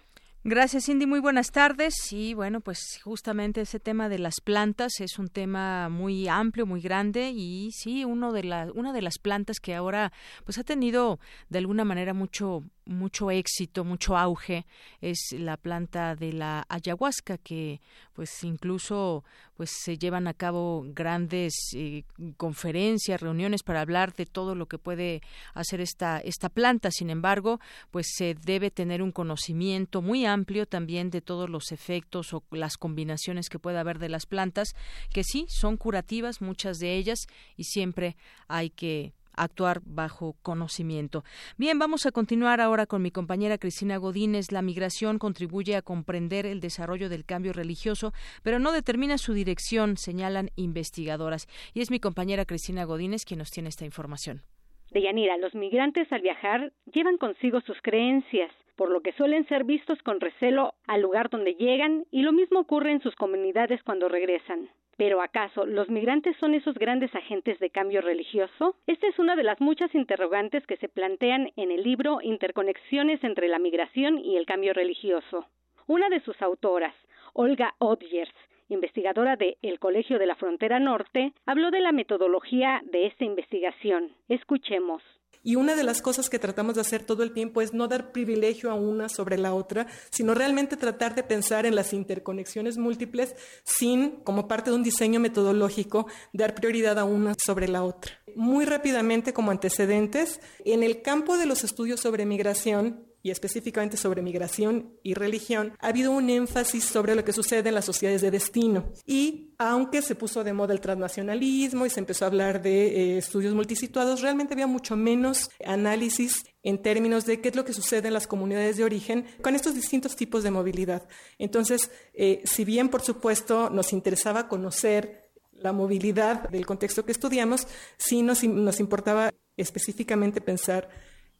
Gracias, 0.44 0.86
Cindy. 0.86 1.04
Muy 1.04 1.18
buenas 1.18 1.50
tardes. 1.50 1.94
Y 2.12 2.32
bueno, 2.32 2.60
pues 2.60 3.00
justamente 3.02 3.62
ese 3.62 3.80
tema 3.80 4.08
de 4.08 4.20
las 4.20 4.40
plantas 4.40 5.00
es 5.00 5.18
un 5.18 5.28
tema 5.28 5.88
muy 5.88 6.28
amplio, 6.28 6.64
muy 6.64 6.80
grande 6.80 7.32
y 7.34 7.70
sí, 7.72 8.04
uno 8.04 8.32
de 8.32 8.44
la, 8.44 8.70
una 8.74 8.92
de 8.92 9.02
las 9.02 9.18
plantas 9.18 9.58
que 9.58 9.74
ahora 9.74 10.12
pues 10.44 10.56
ha 10.56 10.64
tenido 10.64 11.18
de 11.48 11.58
alguna 11.58 11.84
manera 11.84 12.14
mucho 12.14 12.62
mucho 12.88 13.30
éxito, 13.30 13.84
mucho 13.84 14.16
auge 14.16 14.66
es 15.00 15.34
la 15.38 15.56
planta 15.56 16.16
de 16.16 16.32
la 16.32 16.64
ayahuasca 16.68 17.38
que 17.38 17.80
pues 18.14 18.42
incluso 18.42 19.24
pues 19.56 19.70
se 19.84 19.98
llevan 19.98 20.26
a 20.26 20.34
cabo 20.34 20.84
grandes 20.88 21.54
eh, 21.74 22.04
conferencias, 22.36 23.20
reuniones 23.20 23.62
para 23.62 23.80
hablar 23.80 24.14
de 24.14 24.26
todo 24.26 24.54
lo 24.54 24.66
que 24.66 24.78
puede 24.78 25.20
hacer 25.54 25.80
esta 25.80 26.18
esta 26.18 26.48
planta. 26.48 26.90
Sin 26.90 27.10
embargo, 27.10 27.60
pues 27.90 28.06
se 28.16 28.34
debe 28.34 28.70
tener 28.70 29.02
un 29.02 29.12
conocimiento 29.12 30.02
muy 30.02 30.24
amplio 30.26 30.66
también 30.66 31.10
de 31.10 31.20
todos 31.20 31.50
los 31.50 31.70
efectos 31.72 32.32
o 32.32 32.42
las 32.50 32.76
combinaciones 32.76 33.48
que 33.48 33.58
pueda 33.58 33.80
haber 33.80 33.98
de 33.98 34.08
las 34.08 34.26
plantas 34.26 34.74
que 35.12 35.24
sí 35.24 35.46
son 35.48 35.76
curativas 35.76 36.40
muchas 36.40 36.78
de 36.78 36.96
ellas 36.96 37.26
y 37.56 37.64
siempre 37.64 38.16
hay 38.48 38.70
que 38.70 39.12
actuar 39.42 39.80
bajo 39.84 40.36
conocimiento. 40.42 41.24
Bien, 41.56 41.78
vamos 41.78 42.06
a 42.06 42.12
continuar 42.12 42.60
ahora 42.60 42.86
con 42.86 43.02
mi 43.02 43.10
compañera 43.10 43.58
Cristina 43.58 43.96
Godínez. 43.96 44.52
La 44.52 44.62
migración 44.62 45.18
contribuye 45.18 45.76
a 45.76 45.82
comprender 45.82 46.46
el 46.46 46.60
desarrollo 46.60 47.08
del 47.08 47.24
cambio 47.24 47.52
religioso, 47.52 48.12
pero 48.42 48.58
no 48.58 48.72
determina 48.72 49.18
su 49.18 49.32
dirección, 49.32 49.96
señalan 49.96 50.50
investigadoras. 50.56 51.46
Y 51.74 51.80
es 51.80 51.90
mi 51.90 52.00
compañera 52.00 52.44
Cristina 52.44 52.84
Godínez 52.84 53.24
quien 53.24 53.38
nos 53.38 53.50
tiene 53.50 53.68
esta 53.68 53.84
información. 53.84 54.42
Deyanira, 54.90 55.36
los 55.36 55.54
migrantes 55.54 56.10
al 56.12 56.22
viajar 56.22 56.72
llevan 56.92 57.18
consigo 57.18 57.60
sus 57.60 57.76
creencias, 57.82 58.50
por 58.76 58.90
lo 58.90 59.02
que 59.02 59.12
suelen 59.12 59.46
ser 59.48 59.64
vistos 59.64 60.00
con 60.02 60.20
recelo 60.20 60.74
al 60.86 61.02
lugar 61.02 61.28
donde 61.28 61.54
llegan 61.54 62.06
y 62.10 62.22
lo 62.22 62.32
mismo 62.32 62.60
ocurre 62.60 62.92
en 62.92 63.02
sus 63.02 63.14
comunidades 63.16 63.82
cuando 63.82 64.08
regresan. 64.08 64.70
Pero 64.98 65.22
¿acaso 65.22 65.64
los 65.64 65.88
migrantes 65.88 66.36
son 66.38 66.54
esos 66.54 66.76
grandes 66.76 67.14
agentes 67.14 67.60
de 67.60 67.70
cambio 67.70 68.00
religioso? 68.00 68.74
Esta 68.88 69.06
es 69.06 69.16
una 69.20 69.36
de 69.36 69.44
las 69.44 69.60
muchas 69.60 69.94
interrogantes 69.94 70.66
que 70.66 70.76
se 70.76 70.88
plantean 70.88 71.52
en 71.54 71.70
el 71.70 71.84
libro 71.84 72.18
Interconexiones 72.20 73.22
entre 73.22 73.46
la 73.46 73.60
migración 73.60 74.18
y 74.18 74.36
el 74.36 74.44
cambio 74.44 74.74
religioso. 74.74 75.46
Una 75.86 76.08
de 76.08 76.18
sus 76.20 76.42
autoras, 76.42 76.94
Olga 77.32 77.76
Odgers, 77.78 78.34
investigadora 78.68 79.36
de 79.36 79.56
El 79.62 79.78
Colegio 79.78 80.18
de 80.18 80.26
la 80.26 80.34
Frontera 80.34 80.80
Norte, 80.80 81.32
habló 81.46 81.70
de 81.70 81.80
la 81.80 81.92
metodología 81.92 82.82
de 82.84 83.06
esta 83.06 83.24
investigación. 83.24 84.10
Escuchemos. 84.28 85.00
Y 85.42 85.56
una 85.56 85.76
de 85.76 85.84
las 85.84 86.02
cosas 86.02 86.28
que 86.28 86.38
tratamos 86.38 86.74
de 86.74 86.80
hacer 86.80 87.04
todo 87.04 87.22
el 87.22 87.32
tiempo 87.32 87.62
es 87.62 87.72
no 87.72 87.88
dar 87.88 88.12
privilegio 88.12 88.70
a 88.70 88.74
una 88.74 89.08
sobre 89.08 89.38
la 89.38 89.54
otra, 89.54 89.86
sino 90.10 90.34
realmente 90.34 90.76
tratar 90.76 91.14
de 91.14 91.22
pensar 91.22 91.64
en 91.64 91.74
las 91.74 91.92
interconexiones 91.92 92.76
múltiples 92.76 93.34
sin, 93.64 94.16
como 94.24 94.48
parte 94.48 94.70
de 94.70 94.76
un 94.76 94.82
diseño 94.82 95.20
metodológico, 95.20 96.06
dar 96.32 96.54
prioridad 96.54 96.98
a 96.98 97.04
una 97.04 97.34
sobre 97.44 97.68
la 97.68 97.82
otra. 97.82 98.12
Muy 98.36 98.64
rápidamente, 98.64 99.32
como 99.32 99.50
antecedentes, 99.50 100.40
en 100.64 100.82
el 100.82 101.02
campo 101.02 101.38
de 101.38 101.46
los 101.46 101.64
estudios 101.64 102.00
sobre 102.00 102.26
migración, 102.26 103.07
y 103.28 103.30
específicamente 103.30 103.98
sobre 103.98 104.22
migración 104.22 104.94
y 105.02 105.12
religión, 105.12 105.74
ha 105.80 105.88
habido 105.88 106.12
un 106.12 106.30
énfasis 106.30 106.84
sobre 106.84 107.14
lo 107.14 107.24
que 107.24 107.34
sucede 107.34 107.68
en 107.68 107.74
las 107.74 107.84
sociedades 107.84 108.22
de 108.22 108.30
destino. 108.30 108.90
Y 109.04 109.54
aunque 109.58 110.00
se 110.00 110.14
puso 110.14 110.42
de 110.44 110.54
moda 110.54 110.72
el 110.72 110.80
transnacionalismo 110.80 111.84
y 111.84 111.90
se 111.90 112.00
empezó 112.00 112.24
a 112.24 112.28
hablar 112.28 112.62
de 112.62 112.86
eh, 112.86 113.18
estudios 113.18 113.54
multisituados, 113.54 114.22
realmente 114.22 114.54
había 114.54 114.66
mucho 114.66 114.96
menos 114.96 115.50
análisis 115.62 116.42
en 116.62 116.80
términos 116.80 117.26
de 117.26 117.42
qué 117.42 117.50
es 117.50 117.56
lo 117.56 117.66
que 117.66 117.74
sucede 117.74 118.08
en 118.08 118.14
las 118.14 118.26
comunidades 118.26 118.78
de 118.78 118.84
origen 118.84 119.26
con 119.42 119.54
estos 119.54 119.74
distintos 119.74 120.16
tipos 120.16 120.42
de 120.42 120.50
movilidad. 120.50 121.06
Entonces, 121.36 121.90
eh, 122.14 122.40
si 122.44 122.64
bien 122.64 122.88
por 122.88 123.02
supuesto 123.02 123.68
nos 123.68 123.92
interesaba 123.92 124.48
conocer 124.48 125.30
la 125.52 125.72
movilidad 125.72 126.48
del 126.48 126.64
contexto 126.64 127.04
que 127.04 127.12
estudiamos, 127.12 127.66
sí 127.98 128.22
nos, 128.22 128.42
nos 128.42 128.80
importaba 128.80 129.34
específicamente 129.58 130.40
pensar 130.40 130.88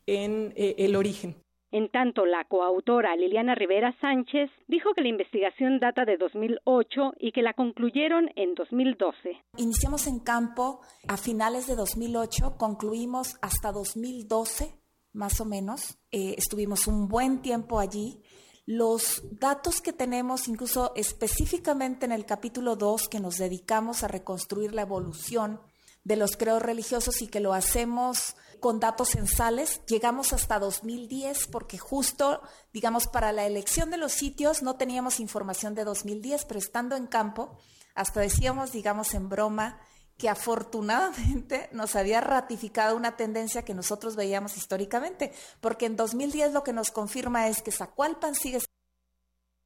en 0.07 0.52
eh, 0.57 0.75
el 0.78 0.97
origen. 0.97 1.37
En 1.70 1.90
tanto, 1.90 2.25
la 2.25 2.44
coautora 2.44 3.14
Liliana 3.14 3.54
Rivera 3.54 3.94
Sánchez 4.00 4.50
dijo 4.68 4.94
que 4.94 5.02
la 5.02 5.08
investigación 5.08 5.80
data 5.80 6.06
de 6.06 6.16
2008 6.16 7.12
y 7.18 7.32
que 7.32 7.42
la 7.42 7.52
concluyeron 7.52 8.30
en 8.37 8.54
2012. 8.54 9.37
Iniciamos 9.58 10.06
en 10.06 10.20
campo 10.20 10.80
a 11.06 11.18
finales 11.18 11.66
de 11.66 11.76
2008, 11.76 12.56
concluimos 12.56 13.37
hasta 13.42 13.70
2012, 13.70 14.78
más 15.12 15.40
o 15.42 15.44
menos. 15.44 15.98
Eh, 16.10 16.37
estuvimos 16.38 16.87
un 16.87 17.06
buen 17.06 17.42
tiempo 17.42 17.78
allí. 17.78 18.22
Los 18.64 19.22
datos 19.38 19.82
que 19.82 19.92
tenemos, 19.92 20.48
incluso 20.48 20.92
específicamente 20.96 22.06
en 22.06 22.12
el 22.12 22.25
capítulo 22.25 22.76
2, 22.76 23.08
que 23.08 23.20
nos 23.20 23.37
dedicamos 23.37 24.02
a 24.04 24.08
reconstruir 24.08 24.72
la 24.72 24.82
evolución 24.82 25.60
de 26.04 26.16
los 26.16 26.38
creos 26.38 26.62
religiosos 26.62 27.20
y 27.20 27.28
que 27.28 27.40
lo 27.40 27.52
hacemos 27.52 28.37
con 28.61 28.81
datos 28.81 29.11
censales. 29.11 29.81
Llegamos 29.87 30.33
hasta 30.33 30.59
2010 30.59 31.49
porque 31.49 31.79
justo, 31.79 32.43
digamos, 32.73 33.07
para 33.07 33.33
la 33.33 33.47
elección 33.47 33.91
de 33.91 33.97
los 33.97 34.12
sitios 34.12 34.62
no 34.62 34.77
teníamos 34.77 35.21
información 35.21 35.75
de 35.75 35.85
2010, 35.85 36.45
pero 36.47 36.59
estando 36.59 36.97
en 36.97 37.07
campo, 37.07 37.59
hasta 37.95 38.21
decíamos, 38.21 38.73
digamos, 38.73 39.15
en 39.15 39.29
broma, 39.29 39.81
que 40.19 40.29
afortunadamente 40.29 41.69
nos 41.73 41.97
había 41.97 42.21
ratificado 42.21 42.97
una 42.97 43.17
tendencia 43.17 43.65
que 43.65 43.75
nosotros 43.75 44.17
veíamos 44.17 44.57
históricamente, 44.57 45.33
porque 45.61 45.87
en 45.87 45.97
2010 45.97 46.53
lo 46.53 46.65
que 46.65 46.73
nos 46.73 46.91
confirma 46.91 47.49
es 47.49 47.62
que 47.62 47.73
Zacualpan 47.73 48.35
sigue 48.35 48.59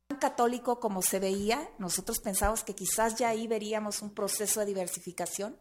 tan 0.08 0.18
católico 0.18 0.78
como 0.78 1.02
se 1.02 1.18
veía, 1.18 1.70
nosotros 1.78 2.20
pensamos 2.20 2.62
que 2.62 2.74
quizás 2.74 3.16
ya 3.16 3.30
ahí 3.30 3.48
veríamos 3.48 4.02
un 4.02 4.14
proceso 4.14 4.60
de 4.60 4.66
diversificación, 4.66 5.58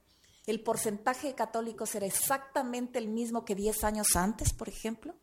el 0.48 0.62
porcentaje 0.62 1.28
de 1.28 1.36
católicos 1.36 1.96
era 1.96 2.06
exactamente 2.06 3.00
el 3.00 3.08
mismo 3.08 3.46
que 3.46 3.56
10 3.56 3.84
años 3.84 4.16
antes, 4.16 4.54
por 4.54 4.70
ejemplo, 4.70 5.14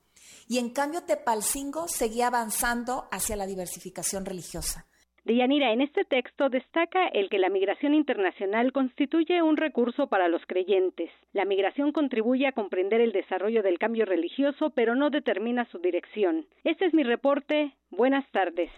y 0.49 0.59
en 0.59 0.71
cambio 0.71 1.03
Tepalcingo 1.05 1.89
seguía 1.89 2.29
avanzando 2.29 3.09
hacia 3.11 3.37
la 3.37 3.47
diversificación 3.47 4.25
religiosa. 4.25 4.87
Deyanira, 5.25 5.73
en 5.75 5.83
este 5.83 6.05
texto 6.05 6.49
destaca 6.49 7.07
el 7.09 7.29
que 7.29 7.39
la 7.39 7.51
migración 7.51 7.93
internacional 7.93 8.73
constituye 8.73 9.43
un 9.43 9.59
recurso 9.59 10.07
para 10.07 10.27
los 10.27 10.41
creyentes. 10.47 11.11
La 11.35 11.45
migración 11.45 11.93
contribuye 11.93 12.47
a 12.47 12.53
comprender 12.53 13.03
el 13.03 13.13
desarrollo 13.13 13.63
del 13.63 13.79
cambio 13.79 14.07
religioso, 14.07 14.71
pero 14.71 14.95
no 14.95 15.11
determina 15.11 15.69
su 15.71 15.81
dirección. 15.81 16.47
Este 16.65 16.87
es 16.87 16.95
mi 16.95 17.03
reporte. 17.03 17.75
Buenas 17.91 18.25
tardes. 18.31 18.71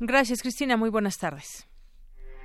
Gracias, 0.00 0.40
Cristina. 0.40 0.78
Muy 0.78 0.88
buenas 0.88 1.18
tardes. 1.18 1.68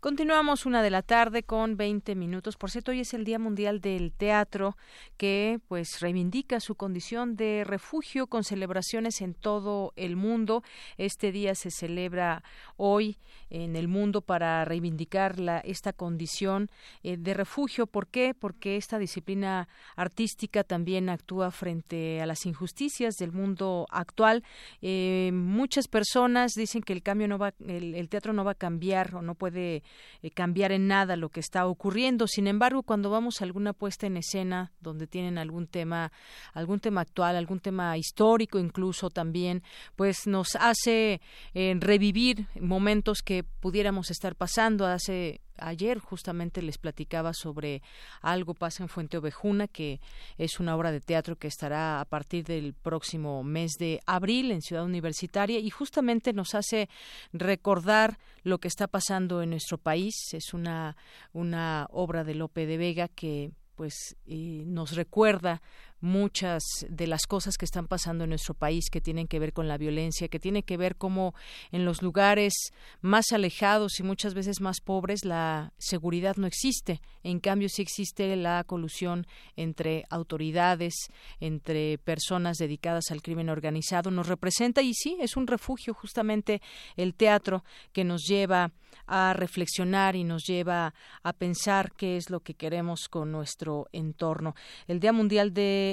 Continuamos 0.00 0.64
una 0.64 0.82
de 0.82 0.88
la 0.88 1.02
tarde 1.02 1.42
con 1.42 1.76
20 1.76 2.14
minutos. 2.14 2.56
Por 2.56 2.70
cierto, 2.70 2.90
hoy 2.90 3.00
es 3.00 3.12
el 3.12 3.22
Día 3.22 3.38
Mundial 3.38 3.82
del 3.82 4.12
Teatro 4.12 4.78
que 5.18 5.60
pues 5.68 6.00
reivindica 6.00 6.58
su 6.58 6.74
condición 6.74 7.36
de 7.36 7.64
refugio 7.66 8.26
con 8.26 8.42
celebraciones 8.42 9.20
en 9.20 9.34
todo 9.34 9.92
el 9.96 10.16
mundo. 10.16 10.62
Este 10.96 11.32
día 11.32 11.54
se 11.54 11.70
celebra 11.70 12.42
hoy 12.78 13.18
en 13.50 13.76
el 13.76 13.88
mundo 13.88 14.22
para 14.22 14.64
reivindicar 14.64 15.38
la, 15.38 15.58
esta 15.58 15.92
condición 15.92 16.70
eh, 17.02 17.18
de 17.18 17.34
refugio. 17.34 17.86
¿Por 17.86 18.06
qué? 18.06 18.32
Porque 18.32 18.78
esta 18.78 18.98
disciplina 18.98 19.68
artística 19.96 20.64
también 20.64 21.10
actúa 21.10 21.50
frente 21.50 22.22
a 22.22 22.26
las 22.26 22.46
injusticias 22.46 23.16
del 23.16 23.32
mundo 23.32 23.86
actual. 23.90 24.44
Eh, 24.80 25.30
muchas 25.34 25.88
personas 25.88 26.52
dicen 26.54 26.80
que 26.80 26.94
el 26.94 27.02
cambio 27.02 27.28
no 27.28 27.36
va, 27.36 27.52
el 27.66 28.08
teatro 28.08 28.32
no 28.32 28.46
va 28.46 28.52
a 28.52 28.54
cambiar 28.54 29.14
o 29.14 29.20
no 29.20 29.34
puede 29.34 29.82
eh, 30.22 30.30
cambiar 30.30 30.72
en 30.72 30.88
nada 30.88 31.16
lo 31.16 31.28
que 31.28 31.40
está 31.40 31.66
ocurriendo. 31.66 32.26
Sin 32.26 32.46
embargo, 32.46 32.82
cuando 32.82 33.10
vamos 33.10 33.40
a 33.40 33.44
alguna 33.44 33.72
puesta 33.72 34.06
en 34.06 34.16
escena 34.16 34.72
donde 34.80 35.06
tienen 35.06 35.38
algún 35.38 35.66
tema, 35.66 36.12
algún 36.52 36.80
tema 36.80 37.02
actual, 37.02 37.36
algún 37.36 37.60
tema 37.60 37.96
histórico 37.96 38.58
incluso 38.58 39.10
también, 39.10 39.62
pues 39.96 40.26
nos 40.26 40.56
hace 40.56 41.20
eh, 41.54 41.74
revivir 41.78 42.46
momentos 42.60 43.22
que 43.22 43.44
pudiéramos 43.44 44.10
estar 44.10 44.34
pasando 44.34 44.86
hace 44.86 45.40
ayer 45.60 45.98
justamente 45.98 46.62
les 46.62 46.78
platicaba 46.78 47.32
sobre 47.32 47.82
algo 48.20 48.54
pasa 48.54 48.82
en 48.82 48.88
Fuente 48.88 49.18
Ovejuna, 49.18 49.68
que 49.68 50.00
es 50.38 50.60
una 50.60 50.76
obra 50.76 50.92
de 50.92 51.00
teatro 51.00 51.36
que 51.36 51.48
estará 51.48 52.00
a 52.00 52.04
partir 52.04 52.44
del 52.44 52.74
próximo 52.74 53.42
mes 53.42 53.72
de 53.78 54.00
abril 54.06 54.50
en 54.50 54.62
Ciudad 54.62 54.84
Universitaria 54.84 55.58
y 55.58 55.70
justamente 55.70 56.32
nos 56.32 56.54
hace 56.54 56.88
recordar 57.32 58.18
lo 58.42 58.58
que 58.58 58.68
está 58.68 58.86
pasando 58.86 59.42
en 59.42 59.50
nuestro 59.50 59.78
país. 59.78 60.14
Es 60.32 60.54
una, 60.54 60.96
una 61.32 61.86
obra 61.90 62.24
de 62.24 62.34
Lope 62.34 62.66
de 62.66 62.76
Vega 62.76 63.08
que 63.08 63.52
pues 63.80 64.14
eh, 64.26 64.64
nos 64.66 64.94
recuerda 64.94 65.62
muchas 66.00 66.62
de 66.88 67.06
las 67.06 67.26
cosas 67.26 67.56
que 67.56 67.64
están 67.64 67.86
pasando 67.86 68.24
en 68.24 68.30
nuestro 68.30 68.54
país 68.54 68.90
que 68.90 69.00
tienen 69.00 69.28
que 69.28 69.38
ver 69.38 69.52
con 69.52 69.68
la 69.68 69.78
violencia, 69.78 70.28
que 70.28 70.38
tiene 70.38 70.62
que 70.62 70.76
ver 70.76 70.96
cómo 70.96 71.34
en 71.72 71.84
los 71.84 72.02
lugares 72.02 72.54
más 73.00 73.32
alejados 73.32 74.00
y 74.00 74.02
muchas 74.02 74.34
veces 74.34 74.60
más 74.60 74.80
pobres 74.80 75.24
la 75.24 75.72
seguridad 75.78 76.36
no 76.36 76.46
existe. 76.46 77.00
En 77.22 77.40
cambio, 77.40 77.68
sí 77.68 77.82
existe 77.82 78.34
la 78.36 78.64
colusión 78.64 79.26
entre 79.56 80.04
autoridades, 80.10 80.94
entre 81.40 81.98
personas 81.98 82.56
dedicadas 82.56 83.10
al 83.10 83.22
crimen 83.22 83.48
organizado. 83.48 84.10
Nos 84.10 84.28
representa 84.28 84.82
y 84.82 84.94
sí, 84.94 85.16
es 85.20 85.36
un 85.36 85.46
refugio 85.46 85.94
justamente 85.94 86.62
el 86.96 87.14
teatro 87.14 87.64
que 87.92 88.04
nos 88.04 88.22
lleva 88.24 88.72
a 89.06 89.32
reflexionar 89.34 90.16
y 90.16 90.24
nos 90.24 90.44
lleva 90.44 90.94
a 91.22 91.32
pensar 91.32 91.92
qué 91.92 92.16
es 92.16 92.30
lo 92.30 92.40
que 92.40 92.54
queremos 92.54 93.08
con 93.08 93.32
nuestro 93.32 93.88
entorno. 93.92 94.54
El 94.86 95.00
Día 95.00 95.12
Mundial 95.12 95.52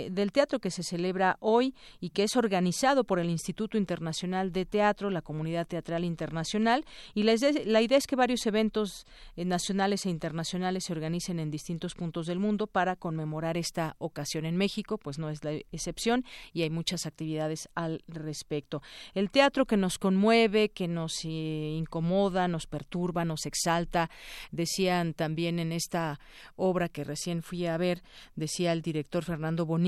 del 0.09 0.31
Teatro 0.31 0.59
que 0.59 0.71
se 0.71 0.83
celebra 0.83 1.37
hoy 1.39 1.75
y 1.99 2.09
que 2.09 2.23
es 2.23 2.35
organizado 2.35 3.03
por 3.03 3.19
el 3.19 3.29
Instituto 3.29 3.77
Internacional 3.77 4.51
de 4.51 4.65
Teatro, 4.65 5.09
la 5.09 5.21
Comunidad 5.21 5.67
Teatral 5.67 6.03
Internacional, 6.03 6.85
y 7.13 7.23
la, 7.23 7.35
la 7.65 7.81
idea 7.81 7.97
es 7.97 8.07
que 8.07 8.15
varios 8.15 8.45
eventos 8.47 9.05
eh, 9.35 9.45
nacionales 9.45 10.05
e 10.05 10.09
internacionales 10.09 10.85
se 10.85 10.93
organicen 10.93 11.39
en 11.39 11.51
distintos 11.51 11.93
puntos 11.93 12.25
del 12.25 12.39
mundo 12.39 12.67
para 12.67 12.95
conmemorar 12.95 13.57
esta 13.57 13.95
ocasión. 13.99 14.45
En 14.45 14.57
México, 14.57 14.97
pues 14.97 15.19
no 15.19 15.29
es 15.29 15.43
la 15.43 15.51
excepción 15.71 16.25
y 16.51 16.63
hay 16.63 16.69
muchas 16.69 17.05
actividades 17.05 17.69
al 17.75 18.01
respecto. 18.07 18.81
El 19.13 19.29
teatro 19.29 19.65
que 19.65 19.77
nos 19.77 19.99
conmueve, 19.99 20.69
que 20.69 20.87
nos 20.87 21.23
eh, 21.25 21.75
incomoda, 21.77 22.47
nos 22.47 22.65
perturba, 22.65 22.87
turba, 22.87 23.25
nos 23.25 23.45
exalta. 23.45 24.09
Decían 24.51 25.13
también 25.13 25.59
en 25.59 25.71
esta 25.71 26.19
obra 26.55 26.89
que 26.89 27.03
recién 27.03 27.43
fui 27.43 27.65
a 27.65 27.77
ver, 27.77 28.01
decía 28.35 28.71
el 28.73 28.81
director 28.81 29.23
Fernando 29.23 29.65
Bonilla, 29.65 29.86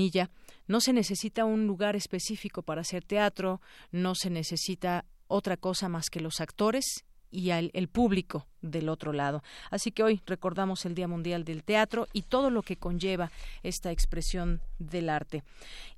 no 0.66 0.80
se 0.80 0.92
necesita 0.92 1.44
un 1.44 1.66
lugar 1.66 1.96
específico 1.96 2.62
para 2.62 2.82
hacer 2.82 3.04
teatro, 3.04 3.60
no 3.90 4.14
se 4.14 4.30
necesita 4.30 5.04
otra 5.26 5.56
cosa 5.56 5.88
más 5.88 6.10
que 6.10 6.20
los 6.20 6.40
actores 6.40 7.04
y 7.32 7.50
al 7.50 7.70
el 7.74 7.88
público 7.88 8.46
del 8.60 8.88
otro 8.88 9.12
lado. 9.12 9.42
Así 9.70 9.92
que 9.92 10.02
hoy 10.02 10.20
recordamos 10.26 10.84
el 10.84 10.94
Día 10.94 11.08
Mundial 11.08 11.44
del 11.44 11.62
Teatro 11.64 12.08
y 12.12 12.22
todo 12.22 12.50
lo 12.50 12.62
que 12.62 12.76
conlleva 12.76 13.30
esta 13.62 13.90
expresión 13.90 14.60
del 14.78 15.08
arte. 15.08 15.42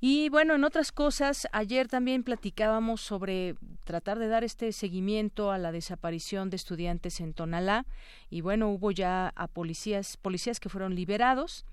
Y 0.01 0.29
bueno, 0.29 0.55
en 0.55 0.65
otras 0.65 0.93
cosas, 0.93 1.49
ayer 1.53 1.88
también 1.88 2.23
platicábamos 2.23 3.01
sobre 3.01 3.57
tratar 3.85 4.19
de 4.19 4.29
dar 4.29 4.45
este 4.45 4.73
seguimiento 4.73 5.51
a 5.51 5.59
la 5.59 5.73
desaparición 5.73 6.51
de 6.51 6.57
estudiantes 6.57 7.21
en 7.21 7.33
Tonalá 7.35 7.87
y 8.31 8.43
bueno, 8.43 8.69
hubo 8.71 8.91
ya 8.91 9.33
a 9.35 9.49
policías, 9.49 10.17
policías 10.19 10.61
que 10.61 10.69
fueron 10.69 10.95
liberados 10.95 11.65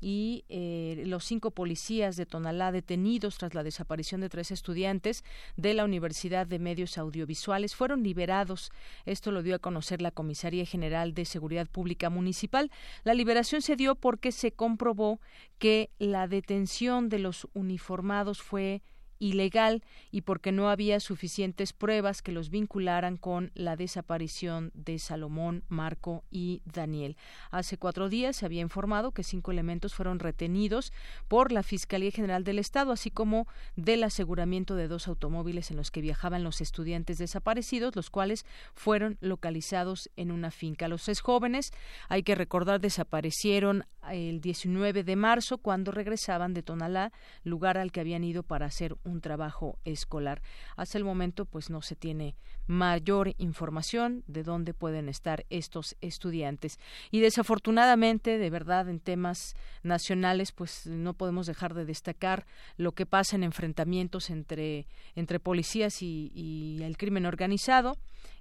y 0.00 0.44
eh, 0.48 1.02
los 1.06 1.24
cinco 1.24 1.50
policías 1.50 2.16
de 2.16 2.26
Tonalá 2.26 2.72
detenidos 2.72 3.38
tras 3.38 3.54
la 3.54 3.62
desaparición 3.62 4.20
de 4.20 4.28
tres 4.28 4.50
estudiantes 4.50 5.24
de 5.56 5.74
la 5.74 5.84
Universidad 5.84 6.46
de 6.46 6.58
Medios 6.58 6.98
Audiovisuales 6.98 7.74
fueron 7.74 8.02
liberados. 8.02 8.70
Esto 9.06 9.32
lo 9.32 9.42
dio 9.42 9.56
a 9.56 9.58
conocer 9.58 10.02
la 10.02 10.10
Comisaría 10.10 10.64
General 10.64 11.14
de 11.14 11.24
Seguridad 11.24 11.66
Pública 11.66 12.10
Municipal. 12.10 12.70
La 13.04 13.14
liberación 13.14 13.62
se 13.62 13.76
dio 13.76 13.94
porque 13.94 14.32
se 14.32 14.52
comprobó 14.52 15.20
que 15.58 15.90
la 15.98 16.28
detención 16.28 17.08
de 17.08 17.18
los 17.18 17.48
uniformados 17.54 18.40
fue 18.42 18.82
ilegal 19.18 19.82
y 20.10 20.22
porque 20.22 20.52
no 20.52 20.70
había 20.70 21.00
suficientes 21.00 21.72
pruebas 21.72 22.22
que 22.22 22.32
los 22.32 22.50
vincularan 22.50 23.16
con 23.16 23.50
la 23.54 23.76
desaparición 23.76 24.70
de 24.74 24.98
Salomón, 24.98 25.64
Marco 25.68 26.24
y 26.30 26.62
Daniel. 26.64 27.16
Hace 27.50 27.78
cuatro 27.78 28.08
días 28.08 28.36
se 28.36 28.46
había 28.46 28.62
informado 28.62 29.12
que 29.12 29.22
cinco 29.22 29.50
elementos 29.50 29.94
fueron 29.94 30.18
retenidos 30.18 30.92
por 31.28 31.52
la 31.52 31.62
Fiscalía 31.62 32.10
General 32.10 32.44
del 32.44 32.58
Estado, 32.58 32.92
así 32.92 33.10
como 33.10 33.46
del 33.76 34.04
aseguramiento 34.04 34.74
de 34.74 34.88
dos 34.88 35.08
automóviles 35.08 35.70
en 35.70 35.76
los 35.76 35.90
que 35.90 36.00
viajaban 36.00 36.44
los 36.44 36.60
estudiantes 36.60 37.18
desaparecidos, 37.18 37.96
los 37.96 38.10
cuales 38.10 38.44
fueron 38.74 39.18
localizados 39.20 40.10
en 40.16 40.30
una 40.30 40.50
finca. 40.50 40.88
Los 40.88 41.02
seis 41.02 41.20
jóvenes, 41.20 41.72
hay 42.08 42.22
que 42.22 42.34
recordar, 42.34 42.80
desaparecieron 42.80 43.84
el 44.10 44.40
19 44.40 45.04
de 45.04 45.16
marzo 45.16 45.58
cuando 45.58 45.92
regresaban 45.92 46.54
de 46.54 46.62
Tonalá, 46.62 47.12
lugar 47.44 47.78
al 47.78 47.92
que 47.92 48.00
habían 48.00 48.24
ido 48.24 48.42
para 48.42 48.66
hacer 48.66 48.96
un 49.04 49.07
trabajo 49.20 49.78
escolar. 49.84 50.42
Hasta 50.76 50.98
el 50.98 51.04
momento, 51.04 51.44
pues 51.44 51.70
no 51.70 51.82
se 51.82 51.96
tiene 51.96 52.36
mayor 52.66 53.34
información 53.38 54.22
de 54.26 54.42
dónde 54.42 54.74
pueden 54.74 55.08
estar 55.08 55.44
estos 55.50 55.96
estudiantes. 56.00 56.78
Y 57.10 57.20
desafortunadamente, 57.20 58.38
de 58.38 58.50
verdad, 58.50 58.88
en 58.88 59.00
temas 59.00 59.54
nacionales, 59.82 60.52
pues 60.52 60.86
no 60.86 61.14
podemos 61.14 61.46
dejar 61.46 61.74
de 61.74 61.84
destacar 61.84 62.46
lo 62.76 62.92
que 62.92 63.06
pasa 63.06 63.36
en 63.36 63.42
enfrentamientos 63.42 64.30
entre, 64.30 64.86
entre 65.14 65.40
policías 65.40 66.02
y, 66.02 66.30
y 66.34 66.82
el 66.82 66.96
crimen 66.96 67.26
organizado. 67.26 67.96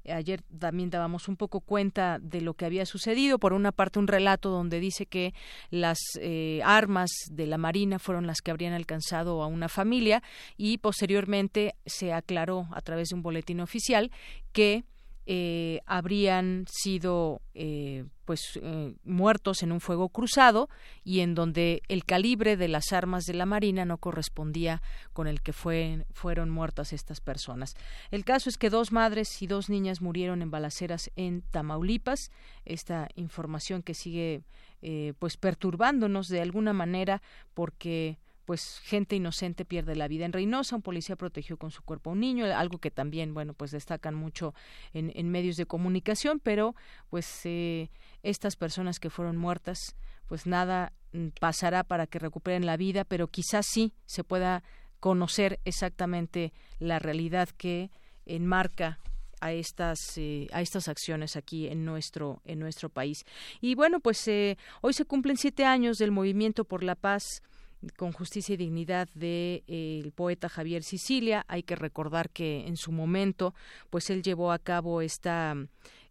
Ayer 0.09 0.41
también 0.57 0.89
dábamos 0.89 1.27
un 1.27 1.35
poco 1.35 1.59
cuenta 1.59 2.17
de 2.19 2.41
lo 2.41 2.53
que 2.53 2.65
había 2.65 2.85
sucedido. 2.85 3.39
Por 3.39 3.53
una 3.53 3.71
parte, 3.71 3.99
un 3.99 4.07
relato 4.07 4.49
donde 4.49 4.79
dice 4.79 5.05
que 5.05 5.33
las 5.69 5.99
eh, 6.21 6.61
armas 6.63 7.11
de 7.29 7.45
la 7.45 7.57
Marina 7.57 7.99
fueron 7.99 8.25
las 8.25 8.41
que 8.41 8.51
habrían 8.51 8.73
alcanzado 8.73 9.43
a 9.43 9.47
una 9.47 9.67
familia 9.67 10.23
y 10.57 10.79
posteriormente 10.79 11.75
se 11.85 12.11
aclaró 12.11 12.67
a 12.71 12.81
través 12.81 13.09
de 13.09 13.15
un 13.15 13.21
boletín 13.21 13.59
oficial 13.59 14.11
que 14.51 14.83
eh, 15.29 15.81
habrían 15.85 16.63
sido 16.71 17.41
eh, 17.53 18.05
pues 18.23 18.57
eh, 18.61 18.93
muertos 19.03 19.61
en 19.61 19.73
un 19.73 19.81
fuego 19.81 20.07
cruzado 20.07 20.69
y 21.03 21.19
en 21.19 21.35
donde 21.35 21.81
el 21.89 22.05
calibre 22.05 22.55
de 22.55 22.69
las 22.69 22.93
armas 22.93 23.25
de 23.25 23.33
la 23.33 23.45
marina 23.45 23.83
no 23.83 23.97
correspondía 23.97 24.81
con 25.11 25.27
el 25.27 25.41
que 25.41 25.51
fue, 25.51 26.05
fueron 26.13 26.49
muertas 26.49 26.93
estas 26.93 27.19
personas. 27.19 27.73
El 28.09 28.23
caso 28.23 28.49
es 28.49 28.57
que 28.57 28.69
dos 28.69 28.93
madres 28.93 29.41
y 29.41 29.47
dos 29.47 29.69
niñas 29.69 30.01
murieron 30.01 30.41
en 30.41 30.49
balaceras 30.49 31.11
en 31.17 31.41
Tamaulipas. 31.41 32.31
Esta 32.63 33.09
información 33.15 33.83
que 33.83 33.95
sigue 33.95 34.43
pues 35.19 35.35
perturbándonos 35.35 36.29
de 36.29 36.39
alguna 36.39 36.71
manera 36.71 37.21
porque 37.53 38.17
pues 38.47 38.79
gente 38.85 39.17
inocente 39.17 39.65
pierde 39.65 39.93
la 39.97 40.07
vida. 40.07 40.23
En 40.25 40.31
Reynosa 40.31 40.77
un 40.77 40.81
policía 40.81 41.17
protegió 41.17 41.57
con 41.57 41.69
su 41.69 41.83
cuerpo 41.83 42.09
a 42.09 42.13
un 42.13 42.21
niño, 42.21 42.45
algo 42.45 42.77
que 42.77 42.91
también, 42.91 43.33
bueno, 43.33 43.53
pues 43.53 43.71
destacan 43.71 44.15
mucho 44.15 44.53
en, 44.93 45.29
medios 45.29 45.57
de 45.57 45.65
comunicación, 45.65 46.39
pero 46.39 46.73
pues 47.09 47.41
eh, 47.43 47.89
estas 48.23 48.55
personas 48.55 49.01
que 49.01 49.09
fueron 49.09 49.35
muertas, 49.35 49.97
pues 50.27 50.47
nada 50.47 50.93
mm, 51.11 51.27
pasará 51.41 51.83
para 51.83 52.07
que 52.07 52.19
recuperen 52.19 52.65
la 52.65 52.77
vida, 52.77 53.03
pero 53.03 53.27
quizás 53.27 53.65
sí 53.69 53.93
se 54.05 54.23
pueda 54.23 54.63
conocer 55.01 55.59
exactamente 55.65 56.53
la 56.79 56.99
realidad 56.99 57.49
que 57.49 57.91
enmarca 58.25 59.01
a 59.41 59.51
estas 59.51 59.99
eh, 60.15 60.47
a 60.53 60.61
estas 60.61 60.87
acciones 60.87 61.35
aquí 61.35 61.67
en 61.67 61.83
nuestro 61.85 62.41
en 62.45 62.57
nuestro 62.57 62.89
país 62.89 63.23
y 63.61 63.75
bueno 63.75 63.99
pues 63.99 64.27
eh, 64.27 64.57
hoy 64.81 64.93
se 64.93 65.05
cumplen 65.05 65.37
siete 65.37 65.63
años 65.63 65.99
del 65.99 66.09
movimiento 66.09 66.65
por 66.65 66.81
la 66.81 66.95
paz 66.95 67.43
con 67.95 68.11
justicia 68.11 68.53
y 68.53 68.57
dignidad 68.57 69.07
de 69.13 69.63
eh, 69.67 70.11
poeta 70.15 70.49
Javier 70.49 70.83
Sicilia. 70.83 71.45
Hay 71.47 71.63
que 71.63 71.75
recordar 71.75 72.29
que 72.29 72.67
en 72.67 72.77
su 72.77 72.91
momento, 72.91 73.53
pues 73.89 74.09
él 74.09 74.23
llevó 74.23 74.51
a 74.51 74.59
cabo 74.59 75.01
esta 75.01 75.55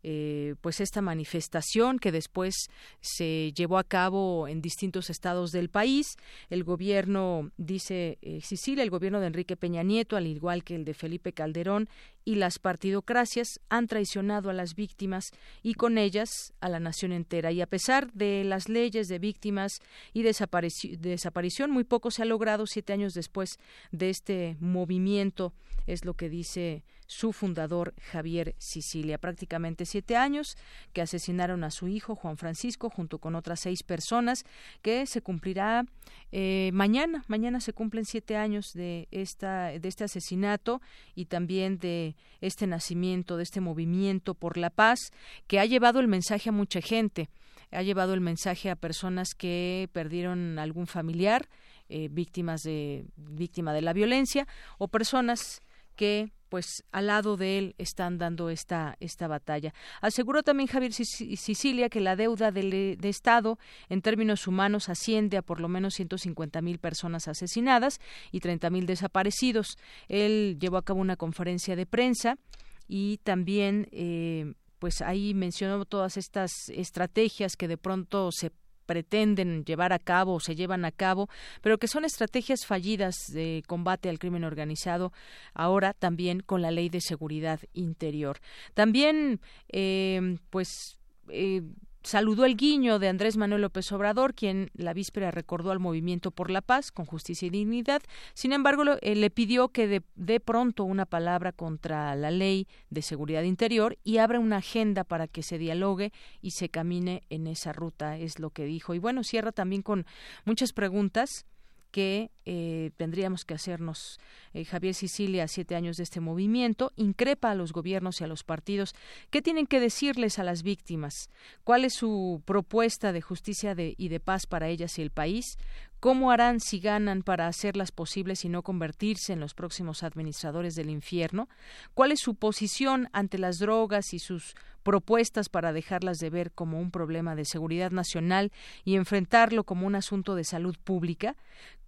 eh, 0.08 0.54
pues 0.60 0.80
esta 0.80 1.02
manifestación 1.02 1.98
que 1.98 2.12
después 2.12 2.54
se 3.00 3.50
llevó 3.56 3.76
a 3.76 3.82
cabo 3.82 4.46
en 4.46 4.62
distintos 4.62 5.10
estados 5.10 5.50
del 5.50 5.68
país. 5.68 6.14
El 6.48 6.62
gobierno, 6.62 7.50
dice 7.56 8.16
eh, 8.22 8.40
Sicilia, 8.40 8.84
el 8.84 8.90
gobierno 8.90 9.18
de 9.18 9.26
Enrique 9.26 9.56
Peña 9.56 9.82
Nieto, 9.82 10.16
al 10.16 10.28
igual 10.28 10.62
que 10.62 10.76
el 10.76 10.84
de 10.84 10.94
Felipe 10.94 11.32
Calderón 11.32 11.88
y 12.24 12.36
las 12.36 12.60
partidocracias, 12.60 13.58
han 13.68 13.88
traicionado 13.88 14.48
a 14.48 14.52
las 14.52 14.76
víctimas 14.76 15.32
y 15.64 15.74
con 15.74 15.98
ellas 15.98 16.54
a 16.60 16.68
la 16.68 16.78
nación 16.78 17.10
entera. 17.10 17.50
Y 17.50 17.60
a 17.60 17.66
pesar 17.66 18.12
de 18.12 18.44
las 18.44 18.68
leyes 18.68 19.08
de 19.08 19.18
víctimas 19.18 19.80
y 20.12 20.22
desaparición, 20.22 21.72
muy 21.72 21.82
poco 21.82 22.12
se 22.12 22.22
ha 22.22 22.26
logrado 22.26 22.68
siete 22.68 22.92
años 22.92 23.12
después 23.12 23.58
de 23.90 24.10
este 24.10 24.56
movimiento, 24.60 25.52
es 25.88 26.04
lo 26.04 26.14
que 26.14 26.28
dice 26.28 26.84
su 27.06 27.32
fundador 27.32 27.94
Javier 28.10 28.54
Sicilia. 28.58 29.18
Prácticamente 29.18 29.86
siete 29.86 30.16
años 30.16 30.56
que 30.92 31.02
asesinaron 31.02 31.64
a 31.64 31.70
su 31.70 31.88
hijo 31.88 32.14
Juan 32.14 32.36
Francisco 32.36 32.90
junto 32.90 33.18
con 33.18 33.34
otras 33.34 33.60
seis 33.60 33.82
personas 33.82 34.44
que 34.82 35.06
se 35.06 35.22
cumplirá 35.22 35.86
eh, 36.32 36.70
mañana. 36.72 37.24
Mañana 37.28 37.60
se 37.60 37.72
cumplen 37.72 38.04
siete 38.04 38.36
años 38.36 38.72
de 38.72 39.08
esta 39.10 39.66
de 39.66 39.88
este 39.88 40.04
asesinato 40.04 40.80
y 41.14 41.26
también 41.26 41.78
de 41.78 42.16
este 42.40 42.66
nacimiento 42.66 43.36
de 43.36 43.42
este 43.42 43.60
movimiento 43.60 44.34
por 44.34 44.56
la 44.56 44.70
paz 44.70 45.12
que 45.46 45.60
ha 45.60 45.64
llevado 45.64 46.00
el 46.00 46.08
mensaje 46.08 46.48
a 46.48 46.52
mucha 46.52 46.80
gente. 46.80 47.28
Ha 47.72 47.82
llevado 47.82 48.14
el 48.14 48.20
mensaje 48.20 48.70
a 48.70 48.76
personas 48.76 49.34
que 49.34 49.88
perdieron 49.92 50.58
algún 50.58 50.86
familiar, 50.86 51.48
eh, 51.88 52.08
víctimas 52.10 52.62
de 52.62 53.06
víctima 53.16 53.72
de 53.72 53.82
la 53.82 53.92
violencia 53.92 54.46
o 54.78 54.88
personas 54.88 55.62
que 55.96 56.30
pues 56.48 56.84
al 56.92 57.08
lado 57.08 57.36
de 57.36 57.58
él 57.58 57.74
están 57.78 58.18
dando 58.18 58.50
esta, 58.50 58.96
esta 59.00 59.26
batalla. 59.26 59.74
Aseguró 60.00 60.42
también 60.42 60.68
Javier 60.68 60.92
Sicilia 60.92 61.88
que 61.88 62.00
la 62.00 62.16
deuda 62.16 62.52
del, 62.52 62.96
de 62.98 63.08
Estado 63.08 63.58
en 63.88 64.02
términos 64.02 64.46
humanos 64.46 64.88
asciende 64.88 65.36
a 65.36 65.42
por 65.42 65.60
lo 65.60 65.68
menos 65.68 65.94
150 65.94 66.62
mil 66.62 66.78
personas 66.78 67.28
asesinadas 67.28 68.00
y 68.30 68.40
30 68.40 68.70
mil 68.70 68.86
desaparecidos. 68.86 69.76
Él 70.08 70.56
llevó 70.60 70.76
a 70.76 70.84
cabo 70.84 71.00
una 71.00 71.16
conferencia 71.16 71.74
de 71.76 71.86
prensa 71.86 72.38
y 72.86 73.18
también 73.18 73.88
eh, 73.90 74.54
pues 74.78 75.02
ahí 75.02 75.34
mencionó 75.34 75.84
todas 75.84 76.16
estas 76.16 76.68
estrategias 76.68 77.56
que 77.56 77.68
de 77.68 77.76
pronto 77.76 78.30
se 78.30 78.52
pretenden 78.86 79.64
llevar 79.64 79.92
a 79.92 79.98
cabo 79.98 80.34
o 80.34 80.40
se 80.40 80.54
llevan 80.54 80.84
a 80.84 80.92
cabo, 80.92 81.28
pero 81.60 81.78
que 81.78 81.88
son 81.88 82.04
estrategias 82.04 82.64
fallidas 82.64 83.14
de 83.32 83.62
combate 83.66 84.08
al 84.08 84.18
crimen 84.18 84.44
organizado, 84.44 85.12
ahora 85.52 85.92
también 85.92 86.40
con 86.40 86.62
la 86.62 86.70
ley 86.70 86.88
de 86.88 87.00
seguridad 87.00 87.60
interior. 87.74 88.38
También, 88.74 89.40
eh, 89.68 90.38
pues, 90.50 90.98
eh, 91.28 91.62
saludó 92.06 92.44
el 92.44 92.56
guiño 92.56 93.00
de 93.00 93.08
Andrés 93.08 93.36
Manuel 93.36 93.62
López 93.62 93.90
Obrador, 93.90 94.32
quien 94.32 94.70
la 94.74 94.94
víspera 94.94 95.32
recordó 95.32 95.72
al 95.72 95.80
movimiento 95.80 96.30
por 96.30 96.50
la 96.50 96.62
paz 96.62 96.92
con 96.92 97.04
justicia 97.04 97.46
y 97.46 97.50
dignidad. 97.50 98.00
Sin 98.32 98.52
embargo, 98.52 98.84
eh, 99.00 99.16
le 99.16 99.28
pidió 99.28 99.70
que 99.70 100.02
dé 100.14 100.40
pronto 100.40 100.84
una 100.84 101.04
palabra 101.04 101.50
contra 101.50 102.14
la 102.14 102.30
ley 102.30 102.68
de 102.90 103.02
seguridad 103.02 103.42
interior 103.42 103.98
y 104.04 104.18
abra 104.18 104.38
una 104.38 104.58
agenda 104.58 105.02
para 105.02 105.26
que 105.26 105.42
se 105.42 105.58
dialogue 105.58 106.12
y 106.40 106.52
se 106.52 106.68
camine 106.68 107.24
en 107.28 107.48
esa 107.48 107.72
ruta, 107.72 108.16
es 108.16 108.38
lo 108.38 108.50
que 108.50 108.66
dijo. 108.66 108.94
Y 108.94 109.00
bueno, 109.00 109.24
cierra 109.24 109.50
también 109.50 109.82
con 109.82 110.06
muchas 110.44 110.72
preguntas 110.72 111.44
que 111.90 112.30
eh, 112.46 112.92
tendríamos 112.96 113.44
que 113.44 113.54
hacernos. 113.54 114.20
Eh, 114.54 114.64
Javier 114.64 114.94
Sicilia, 114.94 115.48
siete 115.48 115.74
años 115.74 115.96
de 115.96 116.04
este 116.04 116.20
movimiento, 116.20 116.92
increpa 116.94 117.50
a 117.50 117.54
los 117.56 117.72
gobiernos 117.72 118.20
y 118.20 118.24
a 118.24 118.28
los 118.28 118.44
partidos. 118.44 118.94
¿Qué 119.30 119.42
tienen 119.42 119.66
que 119.66 119.80
decirles 119.80 120.38
a 120.38 120.44
las 120.44 120.62
víctimas? 120.62 121.28
¿Cuál 121.64 121.84
es 121.84 121.94
su 121.94 122.42
propuesta 122.44 123.12
de 123.12 123.20
justicia 123.20 123.74
y 123.76 124.08
de 124.08 124.20
paz 124.20 124.46
para 124.46 124.68
ellas 124.68 124.96
y 124.98 125.02
el 125.02 125.10
país? 125.10 125.58
¿Cómo 125.98 126.30
harán 126.30 126.60
si 126.60 126.78
ganan 126.78 127.22
para 127.22 127.48
hacerlas 127.48 127.90
posibles 127.90 128.44
y 128.44 128.48
no 128.48 128.62
convertirse 128.62 129.32
en 129.32 129.40
los 129.40 129.54
próximos 129.54 130.04
administradores 130.04 130.76
del 130.76 130.90
infierno? 130.90 131.48
¿Cuál 131.94 132.12
es 132.12 132.20
su 132.20 132.36
posición 132.36 133.08
ante 133.12 133.38
las 133.38 133.58
drogas 133.58 134.14
y 134.14 134.20
sus 134.20 134.54
propuestas 134.84 135.48
para 135.48 135.72
dejarlas 135.72 136.18
de 136.18 136.30
ver 136.30 136.52
como 136.52 136.78
un 136.78 136.92
problema 136.92 137.34
de 137.34 137.44
seguridad 137.44 137.90
nacional 137.90 138.52
y 138.84 138.94
enfrentarlo 138.94 139.64
como 139.64 139.84
un 139.84 139.96
asunto 139.96 140.36
de 140.36 140.44
salud 140.44 140.76
pública? 140.84 141.34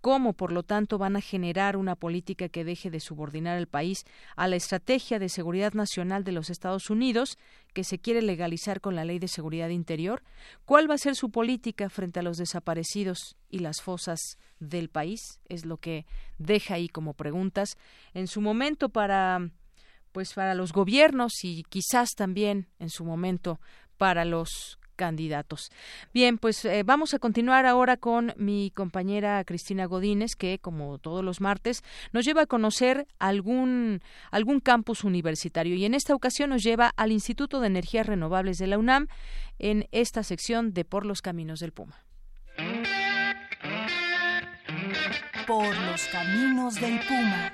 ¿Cómo, 0.00 0.32
por 0.32 0.52
lo 0.52 0.62
tanto, 0.62 0.96
van 0.96 1.16
a 1.16 1.20
generar 1.20 1.76
una 1.76 1.96
política 1.96 2.48
que 2.48 2.64
deje 2.64 2.88
de 2.90 3.00
subordinar 3.00 3.56
al 3.56 3.66
país 3.66 4.04
a 4.36 4.46
la 4.46 4.56
estrategia 4.56 5.18
de 5.18 5.28
seguridad 5.28 5.72
nacional 5.72 6.22
de 6.22 6.32
los 6.32 6.50
Estados 6.50 6.88
Unidos 6.88 7.36
que 7.72 7.82
se 7.82 7.98
quiere 7.98 8.22
legalizar 8.22 8.80
con 8.80 8.94
la 8.94 9.04
Ley 9.04 9.18
de 9.18 9.26
Seguridad 9.26 9.70
Interior? 9.70 10.22
¿Cuál 10.64 10.88
va 10.88 10.94
a 10.94 10.98
ser 10.98 11.16
su 11.16 11.30
política 11.30 11.90
frente 11.90 12.20
a 12.20 12.22
los 12.22 12.36
desaparecidos 12.36 13.36
y 13.50 13.58
las 13.58 13.80
fosas 13.80 14.20
del 14.60 14.88
país? 14.88 15.40
Es 15.48 15.64
lo 15.64 15.78
que 15.78 16.06
deja 16.38 16.74
ahí 16.74 16.88
como 16.88 17.14
preguntas. 17.14 17.76
En 18.14 18.28
su 18.28 18.40
momento 18.40 18.90
para 18.90 19.50
pues 20.12 20.32
para 20.32 20.54
los 20.54 20.72
gobiernos 20.72 21.44
y 21.44 21.64
quizás 21.64 22.10
también 22.16 22.68
en 22.78 22.90
su 22.90 23.04
momento 23.04 23.60
para 23.98 24.24
los 24.24 24.78
candidatos. 24.98 25.70
Bien, 26.12 26.36
pues 26.36 26.64
eh, 26.66 26.82
vamos 26.82 27.14
a 27.14 27.18
continuar 27.18 27.64
ahora 27.64 27.96
con 27.96 28.34
mi 28.36 28.70
compañera 28.74 29.42
Cristina 29.44 29.86
Godínez, 29.86 30.34
que 30.36 30.58
como 30.58 30.98
todos 30.98 31.24
los 31.24 31.40
martes 31.40 31.82
nos 32.12 32.26
lleva 32.26 32.42
a 32.42 32.46
conocer 32.46 33.06
algún, 33.18 34.02
algún 34.30 34.60
campus 34.60 35.04
universitario 35.04 35.76
y 35.76 35.84
en 35.86 35.94
esta 35.94 36.14
ocasión 36.14 36.50
nos 36.50 36.62
lleva 36.62 36.92
al 36.96 37.12
Instituto 37.12 37.60
de 37.60 37.68
Energías 37.68 38.06
Renovables 38.06 38.58
de 38.58 38.66
la 38.66 38.76
UNAM 38.76 39.06
en 39.58 39.88
esta 39.92 40.22
sección 40.24 40.74
de 40.74 40.84
Por 40.84 41.06
los 41.06 41.22
Caminos 41.22 41.60
del 41.60 41.72
Puma. 41.72 42.04
Por 45.46 45.78
los 45.86 46.06
Caminos 46.08 46.74
del 46.80 46.98
Puma. 47.06 47.52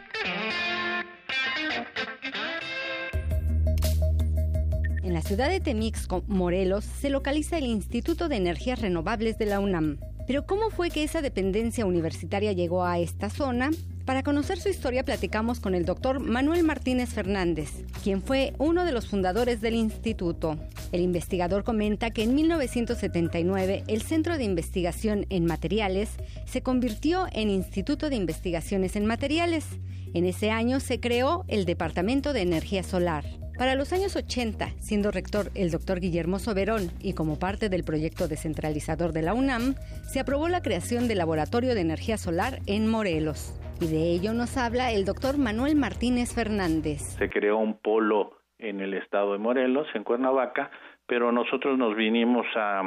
En 5.04 5.12
la 5.12 5.20
ciudad 5.20 5.50
de 5.50 5.60
Temixco, 5.60 6.24
Morelos, 6.28 6.82
se 6.82 7.10
localiza 7.10 7.58
el 7.58 7.66
Instituto 7.66 8.30
de 8.30 8.36
Energías 8.36 8.80
Renovables 8.80 9.36
de 9.36 9.44
la 9.44 9.60
UNAM. 9.60 9.98
Pero 10.26 10.46
¿cómo 10.46 10.70
fue 10.70 10.88
que 10.88 11.04
esa 11.04 11.20
dependencia 11.20 11.84
universitaria 11.84 12.52
llegó 12.52 12.86
a 12.86 12.98
esta 12.98 13.28
zona? 13.28 13.70
Para 14.06 14.22
conocer 14.22 14.58
su 14.58 14.70
historia 14.70 15.04
platicamos 15.04 15.60
con 15.60 15.74
el 15.74 15.84
doctor 15.84 16.20
Manuel 16.20 16.64
Martínez 16.64 17.10
Fernández, 17.10 17.84
quien 18.02 18.22
fue 18.22 18.54
uno 18.56 18.86
de 18.86 18.92
los 18.92 19.06
fundadores 19.06 19.60
del 19.60 19.74
instituto. 19.74 20.58
El 20.90 21.02
investigador 21.02 21.64
comenta 21.64 22.10
que 22.10 22.22
en 22.22 22.34
1979 22.34 23.84
el 23.86 24.00
Centro 24.00 24.38
de 24.38 24.44
Investigación 24.44 25.26
en 25.28 25.44
Materiales 25.44 26.08
se 26.46 26.62
convirtió 26.62 27.26
en 27.32 27.50
Instituto 27.50 28.08
de 28.08 28.16
Investigaciones 28.16 28.96
en 28.96 29.04
Materiales. 29.04 29.66
En 30.14 30.24
ese 30.24 30.50
año 30.50 30.80
se 30.80 30.98
creó 30.98 31.44
el 31.48 31.66
Departamento 31.66 32.32
de 32.32 32.40
Energía 32.40 32.82
Solar. 32.82 33.43
Para 33.56 33.76
los 33.76 33.92
años 33.92 34.16
80, 34.16 34.66
siendo 34.80 35.12
rector 35.12 35.46
el 35.54 35.70
doctor 35.70 36.00
Guillermo 36.00 36.40
Soberón 36.40 36.90
y 37.00 37.14
como 37.14 37.38
parte 37.38 37.68
del 37.68 37.84
proyecto 37.84 38.26
descentralizador 38.26 39.12
de 39.12 39.22
la 39.22 39.32
UNAM, 39.32 39.74
se 40.02 40.18
aprobó 40.18 40.48
la 40.48 40.60
creación 40.60 41.06
del 41.06 41.18
Laboratorio 41.18 41.76
de 41.76 41.80
Energía 41.80 42.16
Solar 42.16 42.58
en 42.66 42.90
Morelos. 42.90 43.54
Y 43.80 43.86
de 43.86 44.10
ello 44.10 44.32
nos 44.34 44.56
habla 44.56 44.90
el 44.90 45.04
doctor 45.04 45.38
Manuel 45.38 45.76
Martínez 45.76 46.34
Fernández. 46.34 47.02
Se 47.16 47.30
creó 47.30 47.58
un 47.58 47.78
polo 47.78 48.38
en 48.58 48.80
el 48.80 48.92
estado 48.92 49.34
de 49.34 49.38
Morelos, 49.38 49.86
en 49.94 50.02
Cuernavaca, 50.02 50.72
pero 51.06 51.30
nosotros 51.30 51.78
nos 51.78 51.94
vinimos 51.94 52.46
a, 52.56 52.82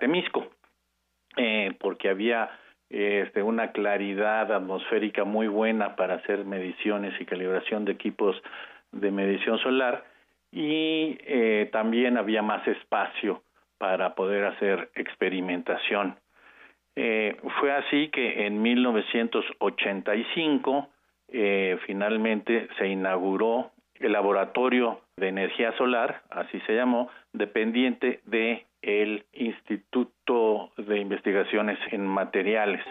Temisco 0.00 0.48
eh, 1.36 1.76
porque 1.78 2.08
había 2.08 2.50
este, 2.90 3.40
una 3.40 3.70
claridad 3.70 4.50
atmosférica 4.50 5.22
muy 5.22 5.46
buena 5.46 5.94
para 5.94 6.14
hacer 6.14 6.44
mediciones 6.44 7.14
y 7.20 7.24
calibración 7.24 7.84
de 7.84 7.92
equipos 7.92 8.34
de 8.90 9.12
medición 9.12 9.58
solar 9.58 10.07
y 10.50 11.18
eh, 11.26 11.68
también 11.72 12.16
había 12.16 12.40
más 12.42 12.66
espacio 12.66 13.42
para 13.78 14.14
poder 14.14 14.44
hacer 14.44 14.90
experimentación. 14.94 16.16
Eh, 16.96 17.36
fue 17.60 17.72
así 17.72 18.08
que 18.08 18.46
en 18.46 18.60
1985 18.60 20.88
eh, 21.28 21.78
finalmente 21.86 22.68
se 22.78 22.88
inauguró 22.88 23.70
el 24.00 24.12
laboratorio 24.12 25.00
de 25.16 25.28
energía 25.28 25.72
solar, 25.76 26.22
así 26.30 26.58
se 26.66 26.74
llamó, 26.74 27.08
dependiente 27.32 28.20
de 28.26 28.66
el 28.82 29.24
Instituto 29.32 30.72
de 30.76 30.98
Investigaciones 30.98 31.78
en 31.92 32.04
Materiales. 32.06 32.82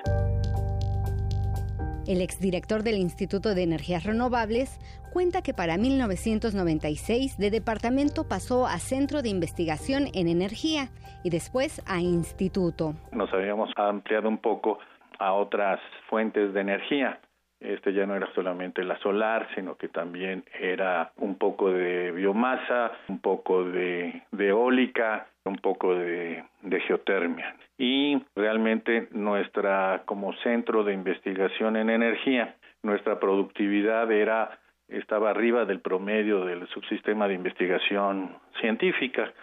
El 2.08 2.22
exdirector 2.22 2.84
del 2.84 2.96
Instituto 2.96 3.54
de 3.54 3.64
Energías 3.64 4.06
Renovables 4.06 4.80
cuenta 5.12 5.42
que 5.42 5.54
para 5.54 5.78
1996 5.78 7.38
de 7.38 7.52
departamento 7.52 8.30
pasó 8.30 8.66
a 8.66 8.80
Centro 8.80 9.22
de 9.22 9.28
Investigación 9.28 10.06
en 10.14 10.30
Energía 10.30 10.88
y 11.26 11.30
después 11.32 11.84
a 11.86 12.00
Instituto. 12.00 12.94
Nos 13.12 13.34
habíamos 13.34 13.72
ampliado 13.76 14.30
un 14.30 14.38
poco 14.38 14.80
a 15.20 15.34
otras 15.34 15.82
fuentes 16.10 16.54
de 16.54 16.62
energía 16.62 17.20
este 17.60 17.94
ya 17.94 18.06
no 18.06 18.16
era 18.16 18.32
solamente 18.34 18.84
la 18.84 18.98
solar, 19.00 19.48
sino 19.56 19.76
que 19.76 19.88
también 19.88 20.44
era 20.60 21.12
un 21.18 21.38
poco 21.38 21.72
de 21.72 22.12
biomasa, 22.12 22.92
un 23.08 23.20
poco 23.20 23.64
de, 23.64 24.24
eólica, 24.38 25.28
un 25.46 25.58
poco 25.58 25.96
de, 25.96 26.44
de, 26.62 26.80
geotermia. 26.82 27.56
Y 27.78 28.22
realmente 28.36 29.08
nuestra, 29.12 30.04
como 30.06 30.34
centro 30.44 30.84
de 30.84 30.94
investigación 30.94 31.78
en 31.78 31.90
energía, 31.90 32.56
nuestra 32.84 33.20
productividad 33.20 34.12
era, 34.12 34.60
estaba 34.88 35.32
arriba 35.32 35.66
del 35.66 35.80
promedio 35.80 36.46
del 36.46 36.68
subsistema 36.68 37.28
de 37.28 37.34
investigación 37.34 38.38
científica. 38.60 39.34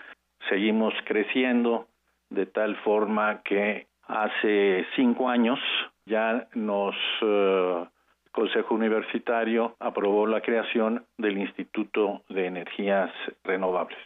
Seguimos 0.48 0.94
creciendo 1.05 1.88
de 2.31 2.46
tal 2.46 2.77
forma 2.77 3.42
que 3.42 3.87
hace 4.07 4.87
cinco 4.96 5.29
años 5.29 5.59
ya 6.07 6.46
nos 6.55 6.94
eh, 7.22 7.85
Consejo 8.34 8.74
Universitario 8.74 9.76
aprobó 9.78 10.26
la 10.26 10.40
creación 10.40 11.06
del 11.18 11.38
Instituto 11.38 12.22
de 12.28 12.46
Energías 12.46 13.10
Renovables. 13.44 13.98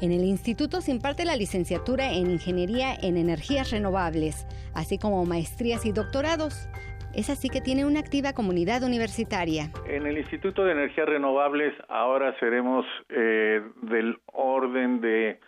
En 0.00 0.12
el 0.12 0.22
instituto 0.22 0.80
se 0.80 0.92
imparte 0.92 1.24
la 1.24 1.34
licenciatura 1.34 2.12
en 2.12 2.30
Ingeniería 2.30 2.94
en 3.02 3.16
Energías 3.16 3.72
Renovables, 3.72 4.46
así 4.74 4.98
como 4.98 5.24
maestrías 5.24 5.84
y 5.84 5.92
doctorados. 5.92 6.68
Es 7.12 7.28
así 7.28 7.48
que 7.48 7.60
tiene 7.60 7.84
una 7.84 8.00
activa 8.00 8.34
comunidad 8.34 8.84
universitaria. 8.84 9.70
En 9.88 10.06
el 10.06 10.18
Instituto 10.18 10.64
de 10.64 10.72
Energías 10.72 11.08
Renovables 11.08 11.74
ahora 11.88 12.38
seremos 12.38 12.86
eh, 13.08 13.62
del 13.82 14.18
orden 14.26 15.00
de 15.00 15.40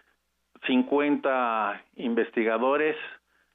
50 0.67 1.85
investigadores, 1.97 2.97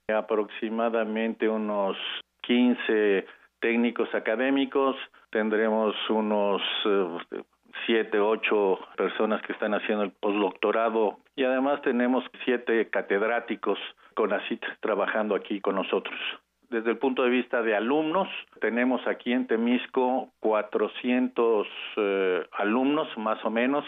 aproximadamente 0.07 1.49
unos 1.49 1.97
15 2.41 3.25
técnicos 3.59 4.13
académicos, 4.13 4.95
tendremos 5.29 5.95
unos 6.09 6.61
eh, 6.85 7.43
siete, 7.85 8.19
ocho 8.19 8.79
personas 8.97 9.41
que 9.43 9.53
están 9.53 9.73
haciendo 9.73 10.03
el 10.03 10.11
postdoctorado 10.11 11.19
y 11.35 11.43
además 11.43 11.81
tenemos 11.81 12.23
siete 12.43 12.89
catedráticos 12.89 13.79
con 14.13 14.33
ACIT 14.33 14.63
trabajando 14.81 15.35
aquí 15.35 15.61
con 15.61 15.75
nosotros. 15.75 16.19
Desde 16.69 16.91
el 16.91 16.97
punto 16.97 17.23
de 17.23 17.29
vista 17.29 17.61
de 17.61 17.75
alumnos, 17.75 18.29
tenemos 18.61 19.05
aquí 19.05 19.33
en 19.33 19.45
Temisco 19.45 20.29
400 20.39 21.67
eh, 21.97 22.45
alumnos 22.53 23.09
más 23.17 23.43
o 23.43 23.49
menos, 23.49 23.85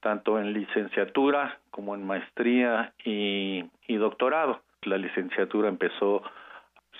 tanto 0.00 0.38
en 0.38 0.52
licenciatura 0.52 1.58
como 1.70 1.94
en 1.94 2.06
maestría 2.06 2.92
y 3.04 3.64
doctorado. 3.88 4.60
La 4.82 4.96
licenciatura 4.96 5.68
empezó 5.68 6.22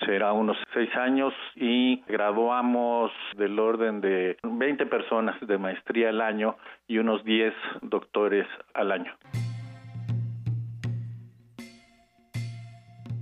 será 0.05 0.33
unos 0.33 0.57
seis 0.73 0.89
años 0.95 1.33
y 1.55 2.01
graduamos 2.07 3.11
del 3.37 3.57
orden 3.59 4.01
de 4.01 4.37
20 4.43 4.85
personas 4.87 5.35
de 5.41 5.57
maestría 5.57 6.09
al 6.09 6.21
año 6.21 6.57
y 6.87 6.97
unos 6.97 7.23
10 7.23 7.53
doctores 7.81 8.47
al 8.73 8.91
año. 8.91 9.13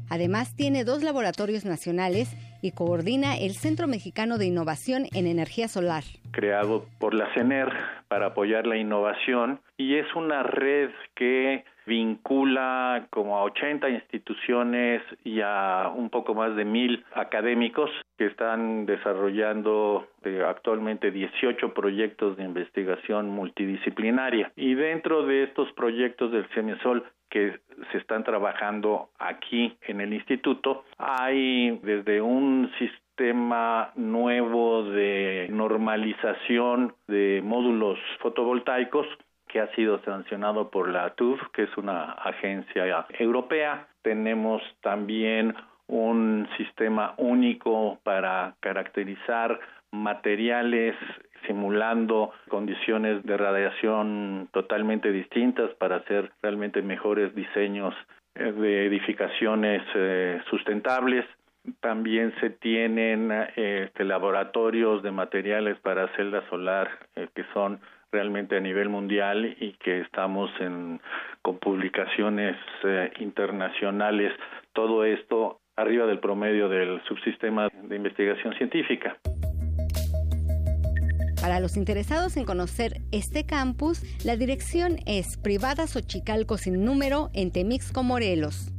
Además, 0.10 0.56
tiene 0.56 0.84
dos 0.84 1.04
laboratorios 1.04 1.66
nacionales 1.66 2.36
y 2.62 2.72
coordina 2.72 3.38
el 3.38 3.52
Centro 3.52 3.88
Mexicano 3.88 4.38
de 4.38 4.48
Innovación 4.48 5.06
en 5.14 5.28
Energía 5.28 5.68
Solar. 5.68 6.04
Creado 6.32 6.86
por 7.00 7.14
la 7.14 7.32
CENER 7.34 7.70
para 8.08 8.28
apoyar 8.28 8.66
la 8.66 8.78
innovación 8.78 9.62
y 9.78 9.98
es 9.98 10.08
una 10.16 10.44
red 10.44 10.90
que 11.16 11.64
vincula 11.86 13.08
como 13.10 13.38
a 13.38 13.44
80 13.44 13.90
instituciones 13.90 15.02
y 15.24 15.42
a 15.42 15.92
un 15.96 16.10
poco 16.10 16.34
más 16.34 16.56
de 16.56 16.66
mil 16.66 17.04
académicos 17.14 17.90
que 18.18 18.28
están 18.28 18.86
desarrollando 18.86 20.08
eh, 20.24 20.44
actualmente 20.46 21.12
18 21.12 21.74
proyectos 21.74 22.38
de 22.38 22.44
investigación 22.44 23.30
multidisciplinaria. 23.30 24.52
Y 24.56 24.76
dentro 24.76 25.26
de 25.26 25.44
estos 25.44 25.72
proyectos 25.74 26.32
del 26.32 26.46
CEMISOL 26.54 27.04
que 27.30 27.60
se 27.92 27.98
están 27.98 28.24
trabajando 28.24 29.10
aquí 29.20 29.78
en 29.84 30.02
el 30.02 30.14
instituto, 30.14 30.84
hay 30.98 31.80
desde 31.84 32.22
un 32.22 32.72
sistema 32.80 33.92
nuevo 33.96 34.84
de 34.84 35.48
normalización 35.52 36.94
de 37.08 37.42
módulos 37.44 38.00
fotovoltaicos 38.20 39.06
que 39.50 39.60
ha 39.60 39.68
sido 39.76 40.00
sancionado 40.04 40.70
por 40.70 40.90
la 40.90 41.10
TUF, 41.16 41.42
que 41.52 41.64
es 41.64 41.78
una 41.78 42.12
agencia 42.14 43.06
europea. 43.18 43.88
Tenemos 44.02 44.62
también 44.82 45.56
un 45.88 46.48
sistema 46.56 47.16
único 47.18 48.00
para 48.04 48.56
caracterizar 48.62 49.60
materiales 49.92 50.96
simulando 51.48 52.32
condiciones 52.48 53.24
de 53.24 53.38
radiación 53.38 54.50
totalmente 54.52 55.12
distintas 55.12 55.72
para 55.76 55.98
hacer 55.98 56.32
realmente 56.44 56.82
mejores 56.82 57.34
diseños 57.34 57.96
eh, 58.36 58.52
de 58.52 58.86
edificaciones 58.86 59.82
eh, 59.96 60.40
sustentables. 60.50 61.26
También 61.82 62.34
se 62.40 62.52
tienen 62.52 63.32
este, 63.56 64.04
laboratorios 64.04 65.02
de 65.02 65.12
materiales 65.12 65.78
para 65.80 66.08
celda 66.16 66.48
solar 66.50 66.90
eh, 67.16 67.28
que 67.34 67.44
son 67.54 67.80
realmente 68.12 68.58
a 68.58 68.60
nivel 68.60 68.90
mundial 68.90 69.56
y 69.60 69.74
que 69.74 70.02
estamos 70.02 70.50
en, 70.60 71.02
con 71.42 71.60
publicaciones 71.60 72.56
eh, 72.84 73.12
internacionales, 73.20 74.34
todo 74.74 75.06
esto 75.06 75.60
arriba 75.76 76.06
del 76.06 76.20
promedio 76.20 76.68
del 76.70 77.02
subsistema 77.08 77.70
de 77.84 77.96
investigación 77.96 78.54
científica. 78.56 79.18
Para 81.42 81.62
los 81.62 81.78
interesados 81.78 82.36
en 82.36 82.44
conocer 82.44 83.02
este 83.12 83.46
campus, 83.46 84.04
la 84.26 84.36
dirección 84.36 84.98
es 85.06 85.38
Privada 85.38 85.88
Xochicalco 85.88 86.58
sin 86.58 86.84
número 86.84 87.30
en 87.34 87.52
Temixco, 87.52 88.04
Morelos. 88.04 88.72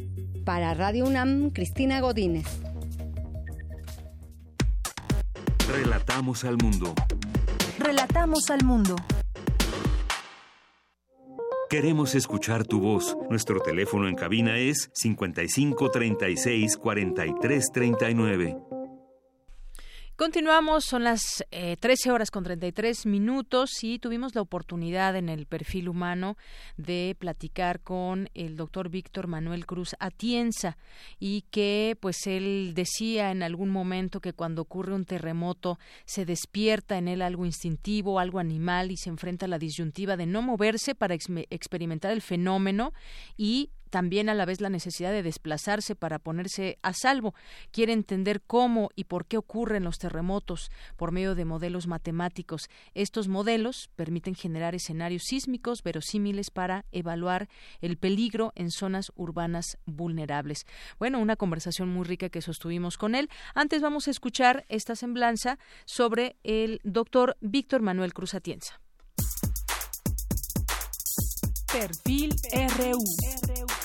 Para 0.44 0.74
Radio 0.74 1.06
UNAM, 1.06 1.50
Cristina 1.50 2.00
Godínez. 2.00 2.60
Relatamos 5.72 6.44
al 6.44 6.58
mundo. 6.58 6.94
Relatamos 7.82 8.50
al 8.50 8.62
mundo. 8.62 8.94
Queremos 11.70 12.14
escuchar 12.14 12.66
tu 12.66 12.78
voz. 12.78 13.16
Nuestro 13.30 13.60
teléfono 13.60 14.06
en 14.06 14.16
cabina 14.16 14.58
es 14.58 14.90
55 14.92 15.90
36 15.90 16.76
43 16.76 17.72
39. 17.72 18.69
Continuamos, 20.20 20.84
son 20.84 21.04
las 21.04 21.42
13 21.48 21.80
eh, 21.80 22.12
horas 22.12 22.30
con 22.30 22.44
33 22.44 23.06
minutos 23.06 23.70
y 23.82 23.98
tuvimos 23.98 24.34
la 24.34 24.42
oportunidad 24.42 25.16
en 25.16 25.30
el 25.30 25.46
perfil 25.46 25.88
humano 25.88 26.36
de 26.76 27.16
platicar 27.18 27.80
con 27.80 28.28
el 28.34 28.54
doctor 28.54 28.90
Víctor 28.90 29.28
Manuel 29.28 29.64
Cruz 29.64 29.96
Atienza 29.98 30.76
y 31.18 31.46
que 31.50 31.96
pues 32.00 32.26
él 32.26 32.72
decía 32.74 33.30
en 33.30 33.42
algún 33.42 33.70
momento 33.70 34.20
que 34.20 34.34
cuando 34.34 34.60
ocurre 34.60 34.92
un 34.92 35.06
terremoto 35.06 35.78
se 36.04 36.26
despierta 36.26 36.98
en 36.98 37.08
él 37.08 37.22
algo 37.22 37.46
instintivo, 37.46 38.20
algo 38.20 38.40
animal 38.40 38.90
y 38.90 38.98
se 38.98 39.08
enfrenta 39.08 39.46
a 39.46 39.48
la 39.48 39.58
disyuntiva 39.58 40.18
de 40.18 40.26
no 40.26 40.42
moverse 40.42 40.94
para 40.94 41.14
experimentar 41.14 42.12
el 42.12 42.20
fenómeno 42.20 42.92
y 43.38 43.70
también 43.90 44.28
a 44.28 44.34
la 44.34 44.46
vez 44.46 44.60
la 44.60 44.70
necesidad 44.70 45.12
de 45.12 45.22
desplazarse 45.22 45.94
para 45.94 46.18
ponerse 46.18 46.78
a 46.82 46.92
salvo. 46.92 47.34
Quiere 47.70 47.92
entender 47.92 48.40
cómo 48.40 48.90
y 48.94 49.04
por 49.04 49.26
qué 49.26 49.36
ocurren 49.36 49.84
los 49.84 49.98
terremotos 49.98 50.70
por 50.96 51.12
medio 51.12 51.34
de 51.34 51.44
modelos 51.44 51.86
matemáticos. 51.86 52.68
Estos 52.94 53.28
modelos 53.28 53.90
permiten 53.96 54.34
generar 54.34 54.74
escenarios 54.74 55.24
sísmicos 55.26 55.82
verosímiles 55.82 56.50
para 56.50 56.84
evaluar 56.92 57.48
el 57.80 57.96
peligro 57.96 58.52
en 58.54 58.70
zonas 58.70 59.12
urbanas 59.16 59.78
vulnerables. 59.86 60.64
Bueno, 60.98 61.18
una 61.18 61.36
conversación 61.36 61.88
muy 61.88 62.04
rica 62.04 62.28
que 62.28 62.42
sostuvimos 62.42 62.96
con 62.96 63.14
él. 63.14 63.28
Antes 63.54 63.82
vamos 63.82 64.08
a 64.08 64.10
escuchar 64.10 64.64
esta 64.68 64.96
semblanza 64.96 65.58
sobre 65.84 66.36
el 66.44 66.80
doctor 66.84 67.36
Víctor 67.40 67.82
Manuel 67.82 68.14
Cruz 68.14 68.34
Atienza. 68.34 68.80
Perfil 71.72 72.34
RU. 72.78 73.79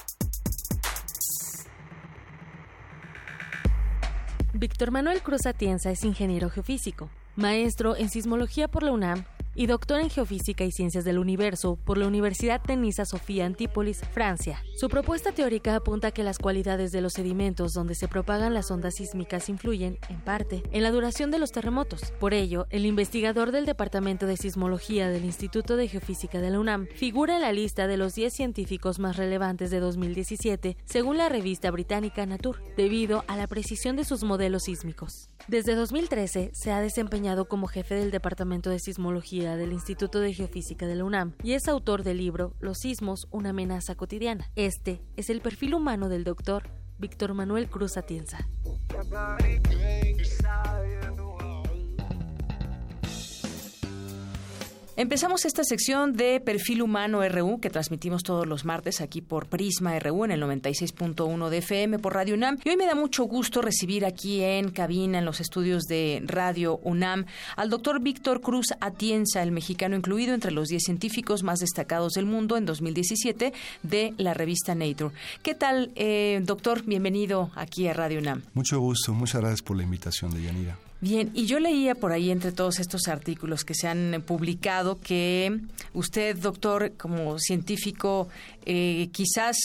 Víctor 4.57 4.89
Manuel 4.89 5.21
Cruz 5.21 5.45
Atienza 5.47 5.91
es 5.91 6.05
ingeniero 6.05 6.49
geofísico, 6.49 7.09
maestro 7.35 7.97
en 7.97 8.09
sismología 8.09 8.69
por 8.69 8.83
la 8.83 8.93
UNAM 8.93 9.25
y 9.55 9.67
doctor 9.67 10.01
en 10.01 10.09
Geofísica 10.09 10.65
y 10.65 10.71
Ciencias 10.71 11.05
del 11.05 11.17
Universo 11.17 11.77
por 11.77 11.97
la 11.97 12.07
Universidad 12.07 12.61
Tenisa 12.61 13.05
Sofía 13.05 13.45
Antípolis, 13.45 14.01
Francia. 14.11 14.61
Su 14.75 14.89
propuesta 14.89 15.31
teórica 15.31 15.75
apunta 15.75 16.11
que 16.11 16.23
las 16.23 16.37
cualidades 16.37 16.91
de 16.91 17.01
los 17.01 17.13
sedimentos 17.13 17.73
donde 17.73 17.95
se 17.95 18.09
propagan 18.09 18.53
las 18.53 18.69
ondas 18.69 18.95
sísmicas 18.95 19.47
influyen, 19.47 19.97
en 20.09 20.19
parte, 20.19 20.61
en 20.71 20.83
la 20.83 20.91
duración 20.91 21.31
de 21.31 21.39
los 21.39 21.53
terremotos. 21.53 22.11
Por 22.19 22.33
ello, 22.33 22.67
el 22.69 22.85
investigador 22.85 23.51
del 23.51 23.65
Departamento 23.65 24.27
de 24.27 24.35
Sismología 24.35 25.09
del 25.09 25.23
Instituto 25.23 25.77
de 25.77 25.87
Geofísica 25.87 26.41
de 26.41 26.49
la 26.49 26.59
UNAM 26.59 26.87
figura 26.87 27.35
en 27.35 27.41
la 27.41 27.53
lista 27.53 27.87
de 27.87 27.97
los 27.97 28.13
10 28.15 28.33
científicos 28.33 28.99
más 28.99 29.15
relevantes 29.15 29.71
de 29.71 29.79
2017, 29.79 30.75
según 30.83 31.17
la 31.17 31.29
revista 31.29 31.71
británica 31.71 32.25
Nature, 32.25 32.59
debido 32.75 33.23
a 33.27 33.37
la 33.37 33.47
precisión 33.47 33.95
de 33.95 34.03
sus 34.03 34.23
modelos 34.23 34.63
sísmicos. 34.63 35.29
Desde 35.47 35.75
2013 35.75 36.51
se 36.53 36.71
ha 36.71 36.81
desempeñado 36.81 37.45
como 37.47 37.67
jefe 37.67 37.95
del 37.95 38.11
Departamento 38.11 38.69
de 38.69 38.79
Sismología 38.79 39.44
del 39.53 39.71
Instituto 39.71 40.19
de 40.19 40.33
Geofísica 40.33 40.87
de 40.87 40.95
la 40.95 41.03
UNAM 41.03 41.33
y 41.43 41.53
es 41.53 41.67
autor 41.67 42.01
del 42.01 42.17
libro 42.17 42.55
Los 42.59 42.79
sismos, 42.79 43.27
una 43.29 43.51
amenaza 43.51 43.93
cotidiana. 43.93 44.49
Este 44.55 45.01
es 45.15 45.29
el 45.29 45.41
perfil 45.41 45.75
humano 45.75 46.09
del 46.09 46.23
doctor 46.23 46.63
Víctor 46.97 47.35
Manuel 47.35 47.69
Cruz 47.69 47.95
Atienza. 47.95 48.47
Empezamos 54.97 55.43
esta 55.43 55.65
sección 55.65 56.13
de 56.13 56.39
Perfil 56.39 56.81
Humano 56.81 57.19
RU 57.27 57.59
que 57.59 57.69
transmitimos 57.69 58.23
todos 58.23 58.47
los 58.47 58.63
martes 58.63 59.01
aquí 59.01 59.19
por 59.19 59.47
Prisma 59.47 59.99
RU 59.99 60.23
en 60.23 60.31
el 60.31 60.41
96.1 60.41 61.49
de 61.49 61.57
FM 61.57 61.99
por 61.99 62.13
Radio 62.13 62.35
UNAM. 62.35 62.59
Y 62.63 62.69
hoy 62.69 62.77
me 62.77 62.85
da 62.85 62.95
mucho 62.95 63.25
gusto 63.25 63.61
recibir 63.61 64.05
aquí 64.05 64.41
en 64.41 64.71
cabina, 64.71 65.19
en 65.19 65.25
los 65.25 65.41
estudios 65.41 65.83
de 65.83 66.23
Radio 66.25 66.77
UNAM, 66.77 67.25
al 67.57 67.69
doctor 67.69 67.99
Víctor 67.99 68.39
Cruz 68.39 68.67
Atienza, 68.79 69.43
el 69.43 69.51
mexicano 69.51 69.97
incluido 69.97 70.33
entre 70.33 70.51
los 70.51 70.69
10 70.69 70.81
científicos 70.81 71.43
más 71.43 71.59
destacados 71.59 72.13
del 72.13 72.25
mundo 72.25 72.55
en 72.55 72.65
2017 72.65 73.51
de 73.83 74.13
la 74.17 74.33
revista 74.33 74.75
Nature. 74.75 75.13
¿Qué 75.43 75.55
tal, 75.55 75.91
eh, 75.95 76.39
doctor? 76.43 76.83
Bienvenido 76.85 77.51
aquí 77.55 77.89
a 77.89 77.93
Radio 77.93 78.19
UNAM. 78.19 78.43
Mucho 78.53 78.79
gusto, 78.79 79.13
muchas 79.13 79.41
gracias 79.41 79.61
por 79.61 79.75
la 79.75 79.83
invitación 79.83 80.33
de 80.33 80.43
Yanira. 80.43 80.77
Bien, 81.07 81.29
y 81.35 81.45
yo 81.45 81.59
leía 81.59 81.93
por 81.93 82.13
ahí 82.13 82.31
entre 82.31 82.51
todos 82.51 82.79
estos 82.79 83.07
artículos 83.07 83.63
que 83.63 83.75
se 83.75 83.87
han 83.87 84.23
publicado 84.25 84.99
que 84.99 85.59
usted, 85.93 86.35
doctor, 86.35 86.93
como 86.97 87.37
científico, 87.37 88.27
eh, 88.65 89.09
quizás 89.11 89.55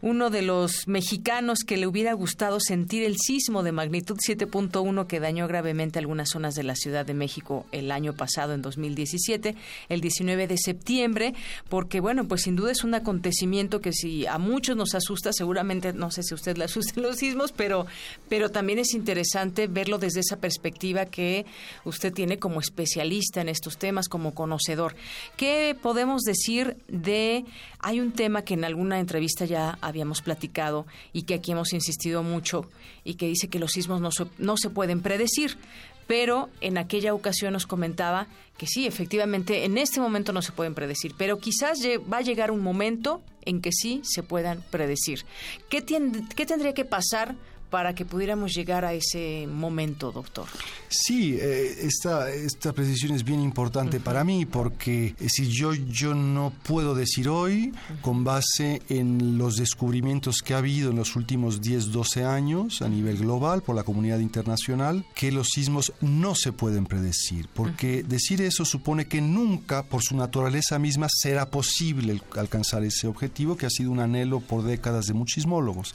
uno 0.00 0.30
de 0.30 0.40
los 0.40 0.88
mexicanos 0.88 1.58
que 1.66 1.76
le 1.76 1.86
hubiera 1.86 2.14
gustado 2.14 2.60
sentir 2.60 3.02
el 3.02 3.18
sismo 3.18 3.62
de 3.62 3.72
magnitud 3.72 4.16
7.1 4.16 5.06
que 5.06 5.20
dañó 5.20 5.46
gravemente 5.46 5.98
algunas 5.98 6.30
zonas 6.30 6.54
de 6.54 6.62
la 6.62 6.74
Ciudad 6.74 7.04
de 7.04 7.12
México 7.12 7.66
el 7.72 7.90
año 7.90 8.14
pasado, 8.14 8.54
en 8.54 8.62
2017, 8.62 9.54
el 9.90 10.00
19 10.00 10.46
de 10.46 10.56
septiembre, 10.56 11.34
porque 11.68 12.00
bueno, 12.00 12.26
pues 12.26 12.44
sin 12.44 12.56
duda 12.56 12.72
es 12.72 12.84
un 12.84 12.94
acontecimiento 12.94 13.82
que 13.82 13.92
si 13.92 14.24
a 14.24 14.38
muchos 14.38 14.78
nos 14.78 14.94
asusta, 14.94 15.34
seguramente, 15.34 15.92
no 15.92 16.10
sé 16.10 16.22
si 16.22 16.32
usted 16.32 16.56
le 16.56 16.64
asusten 16.64 17.02
los 17.02 17.16
sismos, 17.16 17.52
pero, 17.52 17.84
pero 18.30 18.50
también 18.50 18.78
es 18.78 18.94
interesante 18.94 19.66
verlo 19.66 19.98
desde 19.98 20.20
esa 20.20 20.38
perspectiva 20.38 20.85
que 20.94 21.46
usted 21.84 22.12
tiene 22.12 22.38
como 22.38 22.60
especialista 22.60 23.40
en 23.40 23.48
estos 23.48 23.78
temas, 23.78 24.08
como 24.08 24.34
conocedor. 24.34 24.94
¿Qué 25.36 25.76
podemos 25.80 26.22
decir 26.22 26.76
de... 26.88 27.44
Hay 27.80 28.00
un 28.00 28.12
tema 28.12 28.42
que 28.42 28.54
en 28.54 28.64
alguna 28.64 28.98
entrevista 28.98 29.44
ya 29.44 29.78
habíamos 29.80 30.22
platicado 30.22 30.86
y 31.12 31.22
que 31.22 31.34
aquí 31.34 31.52
hemos 31.52 31.72
insistido 31.72 32.22
mucho 32.22 32.68
y 33.04 33.14
que 33.14 33.26
dice 33.26 33.48
que 33.48 33.58
los 33.58 33.72
sismos 33.72 34.00
no 34.00 34.10
se, 34.10 34.26
no 34.38 34.56
se 34.56 34.70
pueden 34.70 35.02
predecir 35.02 35.58
pero 36.06 36.48
en 36.60 36.78
aquella 36.78 37.14
ocasión 37.14 37.52
nos 37.52 37.66
comentaba 37.66 38.28
que 38.58 38.66
sí, 38.66 38.86
efectivamente, 38.86 39.64
en 39.64 39.76
este 39.76 40.00
momento 40.00 40.32
no 40.32 40.40
se 40.40 40.52
pueden 40.52 40.74
predecir, 40.74 41.14
pero 41.18 41.38
quizás 41.38 41.78
va 42.10 42.18
a 42.18 42.22
llegar 42.22 42.50
un 42.50 42.60
momento 42.60 43.22
en 43.42 43.60
que 43.60 43.70
sí 43.72 44.00
se 44.04 44.22
puedan 44.22 44.62
predecir. 44.70 45.24
¿Qué, 45.68 45.84
qué 45.84 46.46
tendría 46.46 46.74
que 46.74 46.84
pasar 46.84 47.34
para 47.76 47.94
que 47.94 48.06
pudiéramos 48.06 48.54
llegar 48.54 48.86
a 48.86 48.94
ese 48.94 49.46
momento, 49.46 50.10
doctor. 50.10 50.46
Sí, 50.88 51.36
eh, 51.38 51.76
esta, 51.82 52.30
esta 52.30 52.72
precisión 52.72 53.12
es 53.14 53.22
bien 53.22 53.42
importante 53.42 54.00
para 54.00 54.24
mí 54.24 54.46
porque 54.46 55.14
eh, 55.20 55.28
si 55.28 55.48
yo, 55.48 55.74
yo 55.74 56.14
no 56.14 56.54
puedo 56.62 56.94
decir 56.94 57.28
hoy, 57.28 57.74
con 58.00 58.24
base 58.24 58.80
en 58.88 59.36
los 59.36 59.56
descubrimientos 59.56 60.40
que 60.40 60.54
ha 60.54 60.58
habido 60.58 60.88
en 60.88 60.96
los 60.96 61.16
últimos 61.16 61.60
10, 61.60 61.92
12 61.92 62.24
años 62.24 62.80
a 62.80 62.88
nivel 62.88 63.18
global 63.18 63.62
por 63.62 63.76
la 63.76 63.82
comunidad 63.82 64.20
internacional, 64.20 65.04
que 65.14 65.30
los 65.30 65.48
sismos 65.48 65.92
no 66.00 66.34
se 66.34 66.52
pueden 66.52 66.86
predecir, 66.86 67.46
porque 67.52 68.02
decir 68.04 68.40
eso 68.40 68.64
supone 68.64 69.06
que 69.06 69.20
nunca, 69.20 69.82
por 69.82 70.02
su 70.02 70.16
naturaleza 70.16 70.78
misma, 70.78 71.08
será 71.10 71.50
posible 71.50 72.22
alcanzar 72.38 72.84
ese 72.84 73.06
objetivo 73.06 73.58
que 73.58 73.66
ha 73.66 73.70
sido 73.70 73.90
un 73.90 74.00
anhelo 74.00 74.40
por 74.40 74.64
décadas 74.64 75.04
de 75.04 75.12
muchos 75.12 75.34
sismólogos. 75.34 75.94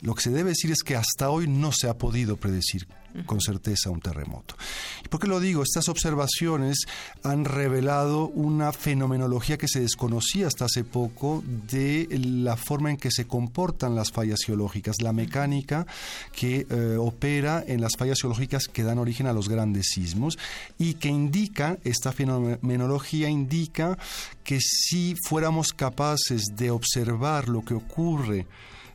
Lo 0.00 0.16
que 0.16 0.22
se 0.22 0.30
debe 0.30 0.50
decir 0.50 0.72
es 0.72 0.82
que 0.82 0.96
hasta 0.96 1.11
hoy 1.20 1.48
no 1.48 1.72
se 1.72 1.88
ha 1.88 1.96
podido 1.96 2.36
predecir 2.36 2.86
con 3.26 3.40
certeza 3.40 3.90
un 3.90 4.00
terremoto. 4.00 4.56
¿Y 5.04 5.08
por 5.08 5.20
qué 5.20 5.26
lo 5.26 5.40
digo? 5.40 5.62
Estas 5.62 5.88
observaciones 5.88 6.86
han 7.22 7.44
revelado 7.44 8.28
una 8.28 8.72
fenomenología 8.72 9.58
que 9.58 9.68
se 9.68 9.80
desconocía 9.80 10.46
hasta 10.46 10.64
hace 10.64 10.84
poco 10.84 11.42
de 11.46 12.08
la 12.10 12.56
forma 12.56 12.90
en 12.90 12.96
que 12.96 13.10
se 13.10 13.26
comportan 13.26 13.94
las 13.94 14.10
fallas 14.10 14.40
geológicas, 14.44 15.02
la 15.02 15.12
mecánica 15.12 15.86
que 16.34 16.66
eh, 16.68 16.96
opera 16.98 17.62
en 17.66 17.80
las 17.80 17.96
fallas 17.96 18.20
geológicas 18.20 18.68
que 18.68 18.82
dan 18.82 18.98
origen 18.98 19.26
a 19.26 19.32
los 19.32 19.48
grandes 19.48 19.88
sismos 19.88 20.38
y 20.78 20.94
que 20.94 21.08
indica, 21.08 21.78
esta 21.84 22.12
fenomenología 22.12 23.28
indica 23.28 23.98
que 24.42 24.58
si 24.60 25.14
fuéramos 25.28 25.72
capaces 25.72 26.44
de 26.56 26.70
observar 26.70 27.48
lo 27.48 27.62
que 27.64 27.74
ocurre 27.74 28.46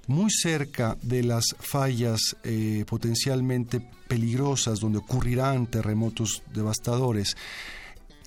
muy 0.07 0.31
cerca 0.31 0.97
de 1.01 1.23
las 1.23 1.55
fallas 1.59 2.35
eh, 2.43 2.85
potencialmente 2.87 3.81
peligrosas 4.07 4.79
donde 4.79 4.99
ocurrirán 4.99 5.67
terremotos 5.67 6.41
devastadores, 6.53 7.35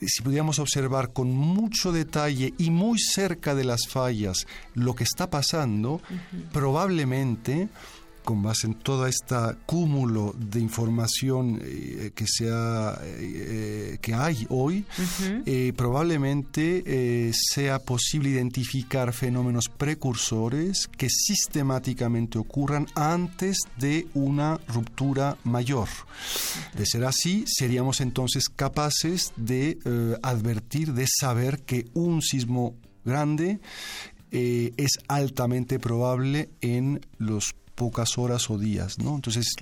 si 0.06 0.22
pudiéramos 0.22 0.58
observar 0.58 1.12
con 1.12 1.30
mucho 1.30 1.92
detalle 1.92 2.54
y 2.56 2.70
muy 2.70 2.98
cerca 2.98 3.54
de 3.54 3.64
las 3.64 3.86
fallas 3.86 4.46
lo 4.74 4.94
que 4.94 5.04
está 5.04 5.28
pasando, 5.28 6.00
probablemente 6.52 7.68
con 8.30 8.44
base 8.44 8.68
en 8.68 8.74
todo 8.74 9.08
este 9.08 9.34
cúmulo 9.66 10.32
de 10.38 10.60
información 10.60 11.60
eh, 11.64 12.12
que, 12.14 12.28
sea, 12.28 12.96
eh, 13.02 13.98
que 14.00 14.14
hay 14.14 14.46
hoy, 14.50 14.84
eh, 15.46 15.72
probablemente 15.76 17.32
sea 17.34 17.80
posible 17.80 18.30
identificar 18.30 19.12
fenómenos 19.12 19.68
precursores 19.68 20.86
que 20.86 21.08
sistemáticamente 21.10 22.38
ocurran 22.38 22.86
antes 22.94 23.58
de 23.78 24.06
una 24.14 24.60
ruptura 24.68 25.36
mayor. 25.42 25.88
De 26.76 26.86
ser 26.86 27.06
así, 27.06 27.42
seríamos 27.48 28.00
entonces 28.00 28.48
capaces 28.48 29.32
de 29.34 29.76
advertir, 30.22 30.92
de 30.92 31.06
saber 31.08 31.62
que 31.62 31.88
un 31.94 32.22
sismo 32.22 32.76
grande 33.04 33.58
es 34.30 34.98
altamente 35.08 35.80
probable 35.80 36.50
en 36.60 37.00
los 37.18 37.54
pocas 37.80 38.18
horas 38.18 38.50
o 38.50 38.58
días, 38.58 38.98
¿no? 38.98 39.14
Entonces, 39.14 39.54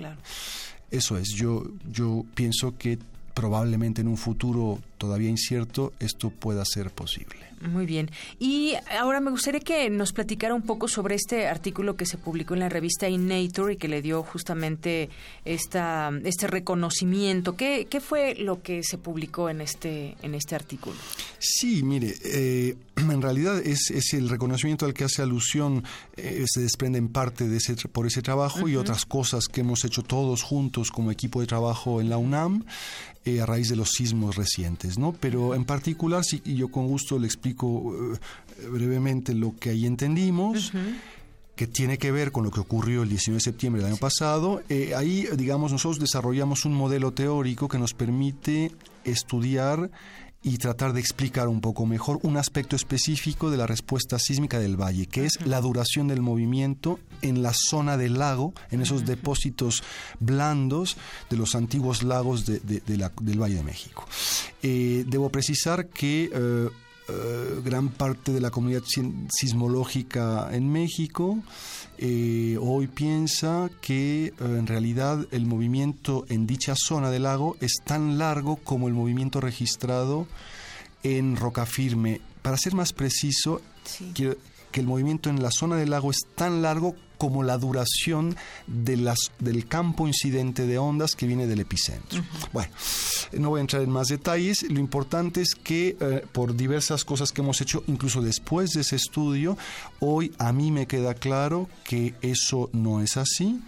eso 0.90 1.18
es, 1.18 1.28
yo, 1.36 1.62
yo 1.88 2.24
pienso 2.34 2.76
que 2.76 2.98
probablemente 3.32 4.00
en 4.00 4.08
un 4.08 4.16
futuro 4.16 4.80
todavía 4.98 5.30
incierto, 5.30 5.92
esto 6.00 6.30
pueda 6.30 6.64
ser 6.64 6.90
posible. 6.90 7.48
Muy 7.60 7.86
bien. 7.86 8.10
Y 8.38 8.74
ahora 8.98 9.20
me 9.20 9.30
gustaría 9.30 9.60
que 9.60 9.90
nos 9.90 10.12
platicara 10.12 10.54
un 10.54 10.62
poco 10.62 10.86
sobre 10.86 11.16
este 11.16 11.48
artículo 11.48 11.96
que 11.96 12.06
se 12.06 12.16
publicó 12.16 12.54
en 12.54 12.60
la 12.60 12.68
revista 12.68 13.08
In 13.08 13.26
Nature 13.26 13.74
y 13.74 13.76
que 13.76 13.88
le 13.88 14.00
dio 14.00 14.22
justamente 14.22 15.08
esta, 15.44 16.12
este 16.24 16.46
reconocimiento. 16.46 17.56
¿Qué, 17.56 17.86
¿Qué, 17.90 18.00
fue 18.00 18.36
lo 18.36 18.62
que 18.62 18.82
se 18.84 18.98
publicó 18.98 19.48
en 19.48 19.60
este, 19.60 20.16
en 20.22 20.34
este 20.34 20.54
artículo? 20.54 20.96
Sí, 21.38 21.82
mire, 21.82 22.14
eh, 22.24 22.76
en 22.96 23.22
realidad 23.22 23.58
es, 23.58 23.90
es, 23.90 24.14
el 24.14 24.28
reconocimiento 24.28 24.86
al 24.86 24.94
que 24.94 25.04
hace 25.04 25.22
alusión, 25.22 25.82
eh, 26.16 26.44
se 26.46 26.60
desprende 26.60 26.98
en 26.98 27.08
parte 27.08 27.48
de 27.48 27.56
ese, 27.56 27.74
por 27.88 28.06
ese 28.06 28.22
trabajo 28.22 28.68
y 28.68 28.76
otras 28.76 29.04
cosas 29.04 29.48
que 29.48 29.62
hemos 29.62 29.84
hecho 29.84 30.02
todos 30.02 30.42
juntos 30.42 30.90
como 30.90 31.10
equipo 31.10 31.40
de 31.40 31.48
trabajo 31.48 32.00
en 32.00 32.08
la 32.08 32.18
UNAM. 32.18 32.64
Eh, 33.28 33.42
a 33.42 33.46
raíz 33.46 33.68
de 33.68 33.76
los 33.76 33.90
sismos 33.90 34.36
recientes, 34.36 34.87
¿no? 34.96 35.12
Pero 35.12 35.54
en 35.54 35.64
particular, 35.64 36.24
sí, 36.24 36.40
y 36.44 36.54
yo 36.54 36.68
con 36.68 36.86
gusto 36.86 37.18
le 37.18 37.26
explico 37.26 37.94
eh, 38.14 38.68
brevemente 38.70 39.34
lo 39.34 39.54
que 39.58 39.70
ahí 39.70 39.86
entendimos. 39.86 40.72
que 41.54 41.66
tiene 41.66 41.98
que 41.98 42.12
ver 42.12 42.30
con 42.30 42.44
lo 42.44 42.52
que 42.52 42.60
ocurrió 42.60 43.02
el 43.02 43.08
19 43.08 43.38
de 43.38 43.42
septiembre 43.42 43.82
del 43.82 43.90
año 43.90 44.00
pasado. 44.00 44.62
Eh, 44.68 44.94
ahí, 44.96 45.26
digamos, 45.36 45.72
nosotros 45.72 45.98
desarrollamos 45.98 46.64
un 46.64 46.72
modelo 46.72 47.10
teórico 47.10 47.66
que 47.66 47.80
nos 47.80 47.94
permite 47.94 48.70
estudiar 49.02 49.90
y 50.48 50.56
tratar 50.56 50.94
de 50.94 51.00
explicar 51.00 51.46
un 51.46 51.60
poco 51.60 51.84
mejor 51.84 52.18
un 52.22 52.38
aspecto 52.38 52.74
específico 52.74 53.50
de 53.50 53.58
la 53.58 53.66
respuesta 53.66 54.18
sísmica 54.18 54.58
del 54.58 54.80
valle, 54.80 55.06
que 55.06 55.26
es 55.26 55.44
la 55.46 55.60
duración 55.60 56.08
del 56.08 56.22
movimiento 56.22 56.98
en 57.20 57.42
la 57.42 57.52
zona 57.52 57.98
del 57.98 58.18
lago, 58.18 58.54
en 58.70 58.80
esos 58.80 59.04
depósitos 59.04 59.82
blandos 60.20 60.96
de 61.28 61.36
los 61.36 61.54
antiguos 61.54 62.02
lagos 62.02 62.46
de, 62.46 62.60
del 62.60 63.42
Valle 63.42 63.56
de 63.56 63.62
México. 63.62 64.06
Eh, 64.62 65.04
debo 65.06 65.28
precisar 65.28 65.88
que 65.88 66.30
eh, 66.32 66.68
eh, 67.08 67.60
gran 67.64 67.88
parte 67.88 68.32
de 68.32 68.40
la 68.40 68.50
comunidad 68.50 68.82
sismológica 69.28 70.48
en 70.52 70.70
México 70.70 71.38
hoy 72.60 72.86
piensa 72.86 73.68
que 73.80 74.32
en 74.38 74.68
realidad 74.68 75.26
el 75.32 75.46
movimiento 75.46 76.24
en 76.28 76.46
dicha 76.46 76.74
zona 76.76 77.10
del 77.10 77.24
lago 77.24 77.56
es 77.60 77.74
tan 77.84 78.18
largo 78.18 78.56
como 78.56 78.86
el 78.86 78.94
movimiento 78.94 79.40
registrado 79.40 80.28
en 81.02 81.36
roca 81.36 81.66
firme. 81.66 82.20
Para 82.42 82.56
ser 82.56 82.74
más 82.74 82.92
preciso, 82.92 83.60
quiero 84.14 84.36
que 84.70 84.80
el 84.80 84.86
movimiento 84.86 85.30
en 85.30 85.42
la 85.42 85.50
zona 85.50 85.76
del 85.76 85.90
lago 85.90 86.10
es 86.10 86.20
tan 86.34 86.62
largo 86.62 86.94
como 87.18 87.42
la 87.42 87.58
duración 87.58 88.36
de 88.66 88.96
las, 88.96 89.32
del 89.38 89.66
campo 89.66 90.06
incidente 90.06 90.66
de 90.66 90.78
ondas 90.78 91.14
que 91.14 91.26
viene 91.26 91.46
del 91.46 91.60
epicentro. 91.60 92.22
Bueno, 92.52 92.70
no 93.32 93.50
voy 93.50 93.58
a 93.58 93.60
entrar 93.62 93.82
en 93.82 93.90
más 93.90 94.08
detalles, 94.08 94.62
lo 94.62 94.80
importante 94.80 95.42
es 95.42 95.54
que 95.54 95.96
eh, 96.00 96.24
por 96.32 96.56
diversas 96.56 97.04
cosas 97.04 97.32
que 97.32 97.42
hemos 97.42 97.60
hecho, 97.60 97.82
incluso 97.86 98.22
después 98.22 98.70
de 98.70 98.80
ese 98.80 98.96
estudio, 98.96 99.58
hoy 100.00 100.32
a 100.38 100.52
mí 100.52 100.70
me 100.70 100.86
queda 100.86 101.14
claro 101.14 101.68
que 101.84 102.14
eso 102.22 102.70
no 102.72 103.00
es 103.00 103.16
así, 103.16 103.60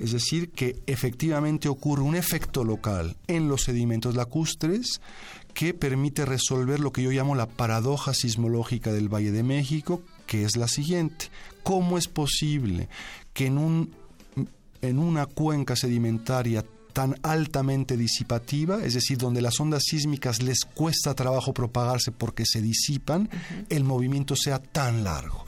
es 0.00 0.12
decir, 0.12 0.50
que 0.50 0.76
efectivamente 0.86 1.68
ocurre 1.68 2.02
un 2.02 2.14
efecto 2.14 2.64
local 2.64 3.16
en 3.26 3.48
los 3.48 3.62
sedimentos 3.62 4.14
lacustres, 4.14 5.00
que 5.54 5.74
permite 5.74 6.24
resolver 6.24 6.78
lo 6.78 6.92
que 6.92 7.02
yo 7.02 7.10
llamo 7.10 7.34
la 7.34 7.48
paradoja 7.48 8.14
sismológica 8.14 8.92
del 8.92 9.12
Valle 9.12 9.32
de 9.32 9.42
México, 9.42 10.02
que 10.26 10.44
es 10.44 10.56
la 10.56 10.68
siguiente. 10.68 11.30
¿Cómo 11.68 11.98
es 11.98 12.08
posible 12.08 12.88
que 13.34 13.44
en, 13.44 13.58
un, 13.58 13.92
en 14.80 14.98
una 14.98 15.26
cuenca 15.26 15.76
sedimentaria 15.76 16.64
tan 16.94 17.14
altamente 17.22 17.98
disipativa, 17.98 18.82
es 18.82 18.94
decir, 18.94 19.18
donde 19.18 19.42
las 19.42 19.60
ondas 19.60 19.82
sísmicas 19.84 20.40
les 20.40 20.64
cuesta 20.64 21.14
trabajo 21.14 21.52
propagarse 21.52 22.10
porque 22.10 22.46
se 22.46 22.62
disipan, 22.62 23.28
el 23.68 23.84
movimiento 23.84 24.34
sea 24.34 24.60
tan 24.60 25.04
largo. 25.04 25.44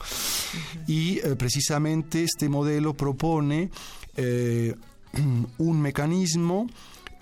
Y 0.85 1.17
eh, 1.17 1.35
precisamente 1.35 2.23
este 2.23 2.49
modelo 2.49 2.93
propone 2.93 3.71
eh, 4.15 4.75
un 5.57 5.81
mecanismo 5.81 6.67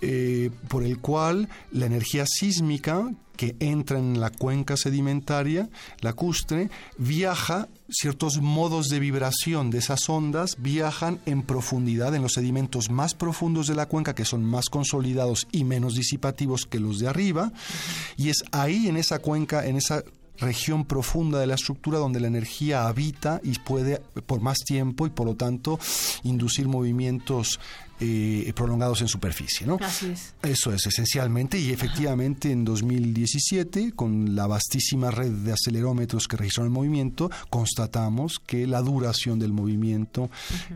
eh, 0.02 0.52
por 0.68 0.84
el 0.84 1.00
cual 1.00 1.48
la 1.72 1.86
energía 1.86 2.26
sísmica 2.28 3.10
que 3.40 3.56
entra 3.62 3.98
en 3.98 4.20
la 4.20 4.32
cuenca 4.32 4.76
sedimentaria 4.76 5.70
lacustre 6.02 6.70
viaja, 6.98 7.70
ciertos 7.88 8.42
modos 8.42 8.90
de 8.90 9.00
vibración 9.00 9.70
de 9.70 9.78
esas 9.78 10.10
ondas 10.10 10.58
viajan 10.60 11.22
en 11.26 11.44
profundidad 11.44 12.14
en 12.16 12.22
los 12.22 12.34
sedimentos 12.34 12.90
más 12.90 13.14
profundos 13.14 13.68
de 13.68 13.76
la 13.76 13.86
cuenca 13.86 14.14
que 14.14 14.26
son 14.26 14.44
más 14.44 14.66
consolidados 14.68 15.48
y 15.54 15.64
menos 15.64 15.96
disipativos 15.96 16.66
que 16.66 16.82
los 16.82 17.00
de 17.00 17.08
arriba. 17.08 17.54
Y 18.18 18.28
es 18.28 18.44
ahí 18.52 18.90
en 18.90 18.98
esa 18.98 19.20
cuenca, 19.20 19.66
en 19.66 19.78
esa 19.78 20.04
región 20.38 20.84
profunda 20.84 21.40
de 21.40 21.48
la 21.48 21.56
estructura 21.56 21.98
donde 21.98 22.20
la 22.20 22.28
energía 22.28 22.88
habita 22.88 23.40
y 23.42 23.58
puede 23.60 24.02
por 24.26 24.42
más 24.42 24.58
tiempo 24.60 25.08
y 25.08 25.12
por 25.12 25.28
lo 25.28 25.36
tanto 25.36 25.80
inducir 26.24 26.68
movimientos 26.68 27.60
eh, 28.00 28.52
prolongados 28.56 29.02
en 29.02 29.08
superficie. 29.08 29.66
¿no? 29.66 29.78
Así 29.82 30.08
es. 30.08 30.34
Eso 30.42 30.74
es 30.74 30.86
esencialmente 30.86 31.60
y 31.60 31.72
efectivamente 31.72 32.52
en 32.52 32.64
2017 32.66 33.94
con 33.94 34.36
la 34.36 34.48
vastísima 34.48 35.12
red 35.12 35.32
de 35.32 35.54
acelerómetros 35.54 36.28
que 36.28 36.38
registraron 36.38 36.72
el 36.72 36.74
movimiento 36.74 37.30
constatamos 37.50 38.40
que 38.46 38.68
la 38.68 38.82
duración 38.82 39.40
del 39.40 39.54
movimiento 39.54 40.30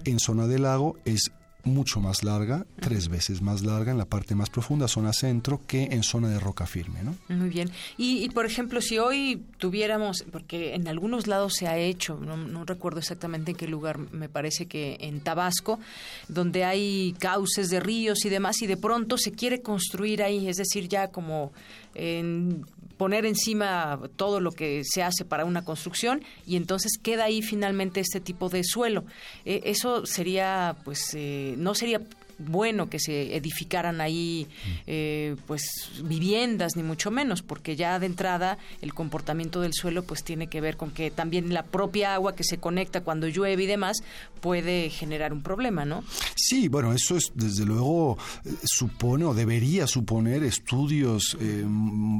en 0.05 0.19
zona 0.19 0.47
del 0.47 0.63
lago 0.63 0.97
es 1.05 1.32
mucho 1.64 1.99
más 2.01 2.24
larga, 2.24 2.66
tres 2.80 3.07
veces 3.07 3.41
más 3.41 3.64
larga 3.64 3.91
en 3.91 3.97
la 3.97 4.05
parte 4.05 4.36
más 4.36 4.49
profunda, 4.49 4.88
zona 4.88 5.14
centro, 5.14 5.61
que 5.66 5.84
en 5.84 6.03
zona 6.03 6.30
de 6.30 6.39
roca 6.39 6.66
firme. 6.66 6.99
¿no? 7.03 7.16
Muy 7.30 7.49
bien. 7.49 7.72
Y, 7.97 8.30
por 8.30 8.45
ejemplo, 8.45 8.82
si 8.82 8.97
hoy 8.99 9.43
tuviéramos, 9.57 10.26
porque 10.32 10.76
en 10.76 10.88
algunos 10.88 11.28
lados 11.28 11.53
se 11.53 11.68
ha 11.68 11.78
hecho, 11.78 12.20
no, 12.20 12.66
recuerdo 12.66 12.99
exactamente 12.99 13.51
en 13.51 13.57
qué 13.57 13.68
lugar, 13.68 13.97
me 14.11 14.30
parece 14.30 14.66
que 14.66 14.97
en 14.99 15.22
Tabasco, 15.22 15.80
donde 16.28 16.66
hay 16.66 17.16
cauces 17.20 17.70
de 17.70 17.80
ríos 17.80 18.26
y 18.26 18.30
demás, 18.30 18.61
y 18.61 18.68
de 18.68 18.78
pronto 18.78 19.18
se 19.18 19.32
quiere 19.32 19.61
construir 19.61 20.22
ahí, 20.22 20.47
es 20.47 20.57
decir, 20.57 20.88
ya 20.89 21.09
como 21.09 21.53
en 21.95 22.66
poner 22.97 23.25
encima 23.25 23.99
todo 24.15 24.39
lo 24.39 24.51
que 24.51 24.81
se 24.83 25.03
hace 25.03 25.25
para 25.25 25.45
una 25.45 25.65
construcción 25.65 26.23
y 26.45 26.55
entonces 26.55 26.97
queda 27.01 27.25
ahí 27.25 27.41
finalmente 27.41 27.99
este 27.99 28.19
tipo 28.19 28.49
de 28.49 28.63
suelo. 28.63 29.03
Eh, 29.45 29.61
eso 29.65 30.05
sería, 30.05 30.75
pues, 30.83 31.13
eh, 31.13 31.55
no 31.57 31.75
sería 31.75 32.01
bueno 32.38 32.89
que 32.89 32.99
se 32.99 33.36
edificaran 33.36 34.01
ahí 34.01 34.47
eh, 34.88 35.36
pues 35.47 35.91
viviendas 36.03 36.75
ni 36.75 36.84
mucho 36.84 37.11
menos 37.11 37.41
porque 37.41 37.75
ya 37.75 37.99
de 37.99 38.05
entrada 38.05 38.57
el 38.81 38.93
comportamiento 38.93 39.61
del 39.61 39.73
suelo 39.73 40.03
pues 40.03 40.23
tiene 40.23 40.47
que 40.47 40.61
ver 40.61 40.77
con 40.77 40.91
que 40.91 41.11
también 41.11 41.53
la 41.53 41.63
propia 41.63 42.13
agua 42.15 42.36
que 42.36 42.43
se 42.43 42.57
conecta 42.57 43.01
cuando 43.01 43.27
llueve 43.27 43.63
y 43.63 43.67
demás 43.67 43.97
puede 44.41 44.89
generar 44.89 45.34
un 45.34 45.41
problema 45.41 45.86
no 45.86 46.03
sí 46.36 46.67
bueno 46.67 46.93
eso 46.93 47.17
es 47.17 47.31
desde 47.36 47.65
luego 47.65 48.17
eh, 48.45 48.51
supone 48.63 49.25
o 49.25 49.34
debería 49.34 49.88
suponer 49.88 50.43
estudios 50.43 51.38
eh, 51.39 51.63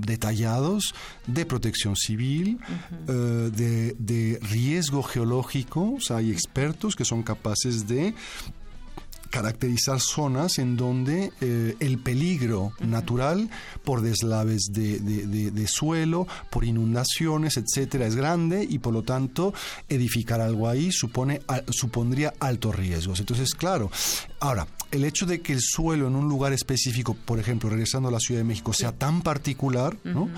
detallados 0.02 0.94
de 1.28 1.46
protección 1.46 1.96
civil 1.96 2.60
de, 3.08 3.96
de 3.98 4.40
riesgo 4.42 5.04
geológico. 5.04 5.94
O 5.96 6.00
sea 6.00 6.18
hay 6.18 6.32
expertos 6.32 6.96
que 6.96 7.06
son 7.06 7.24
capaces 7.24 7.88
de 7.88 8.14
caracterizar 9.34 10.00
zonas 10.00 10.60
en 10.60 10.78
donde 10.78 11.32
eh, 11.42 11.76
el 11.80 11.98
peligro 11.98 12.72
natural 12.80 13.50
por 13.84 14.02
deslaves 14.02 14.68
de, 14.72 15.66
suelo, 15.68 16.28
por 16.52 16.64
inundaciones, 16.66 17.58
etcétera, 17.58 18.06
es 18.06 18.16
grande 18.16 18.64
y 18.70 18.78
por 18.78 18.94
lo 18.94 19.02
tanto 19.02 19.52
edificar 19.90 20.40
algo 20.40 20.70
ahí 20.70 20.92
supone, 20.92 21.42
supondría 21.72 22.36
altos 22.40 22.76
riesgos. 22.76 23.20
Entonces, 23.22 23.56
claro, 23.56 23.90
ahora, 24.40 24.68
el 24.92 25.04
hecho 25.04 25.26
de 25.26 25.42
que 25.42 25.54
el 25.54 25.62
suelo 25.62 26.08
en 26.08 26.16
un 26.16 26.30
lugar 26.30 26.54
específico, 26.54 27.16
por 27.26 27.40
ejemplo, 27.40 27.72
regresando 27.72 28.10
a 28.10 28.12
la 28.12 28.20
Ciudad 28.20 28.42
de 28.42 28.46
México, 28.46 28.72
sea 28.72 28.92
tan 28.92 29.24
particular, 29.24 29.98
¿no? 30.04 30.30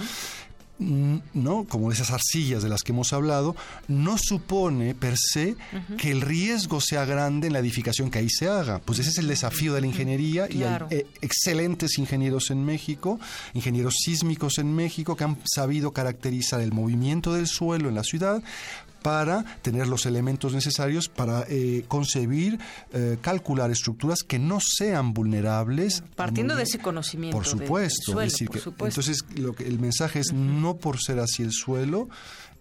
No 0.77 1.65
como 1.65 1.91
esas 1.91 2.11
arcillas 2.11 2.61
de 2.61 2.69
las 2.69 2.83
que 2.83 2.91
hemos 2.91 3.13
hablado, 3.13 3.55
no 3.87 4.17
supone 4.17 4.93
per 4.93 5.17
se 5.17 5.55
que 5.97 6.11
el 6.11 6.21
riesgo 6.21 6.81
sea 6.81 7.05
grande 7.05 7.47
en 7.47 7.53
la 7.53 7.59
edificación 7.59 8.09
que 8.09 8.19
ahí 8.19 8.29
se 8.29 8.47
haga. 8.47 8.79
Pues 8.79 8.99
ese 8.99 9.09
es 9.09 9.17
el 9.17 9.27
desafío 9.27 9.73
de 9.73 9.81
la 9.81 9.87
ingeniería 9.87 10.47
y 10.49 10.63
hay 10.63 10.79
eh, 10.89 11.07
excelentes 11.21 11.97
ingenieros 11.97 12.51
en 12.51 12.65
México, 12.65 13.19
ingenieros 13.53 13.95
sísmicos 14.03 14.57
en 14.57 14.75
México 14.75 15.15
que 15.15 15.23
han 15.23 15.37
sabido 15.45 15.91
caracterizar 15.91 16.59
el 16.61 16.73
movimiento 16.73 17.33
del 17.33 17.47
suelo 17.47 17.89
en 17.89 17.95
la 17.95 18.03
ciudad 18.03 18.43
para 19.05 19.45
tener 19.61 19.87
los 19.87 20.07
elementos 20.07 20.55
necesarios 20.55 21.09
para 21.09 21.45
eh, 21.47 21.85
concebir, 21.87 22.57
eh, 22.91 23.19
calcular 23.21 23.69
estructuras 23.69 24.23
que 24.23 24.39
no 24.39 24.57
sean 24.59 25.13
vulnerables. 25.13 26.03
Partiendo 26.15 26.55
de 26.55 26.63
ese 26.63 26.79
conocimiento. 26.79 27.37
Por 27.37 27.45
supuesto. 27.45 28.19
decir 28.19 28.49
que, 28.49 28.57
Entonces, 28.57 29.23
lo 29.35 29.53
que, 29.53 29.67
el 29.67 29.77
mensaje 29.77 30.21
es 30.21 30.33
no 30.33 30.77
por 30.77 30.99
ser 30.99 31.19
así 31.19 31.43
el 31.43 31.51
suelo, 31.51 32.09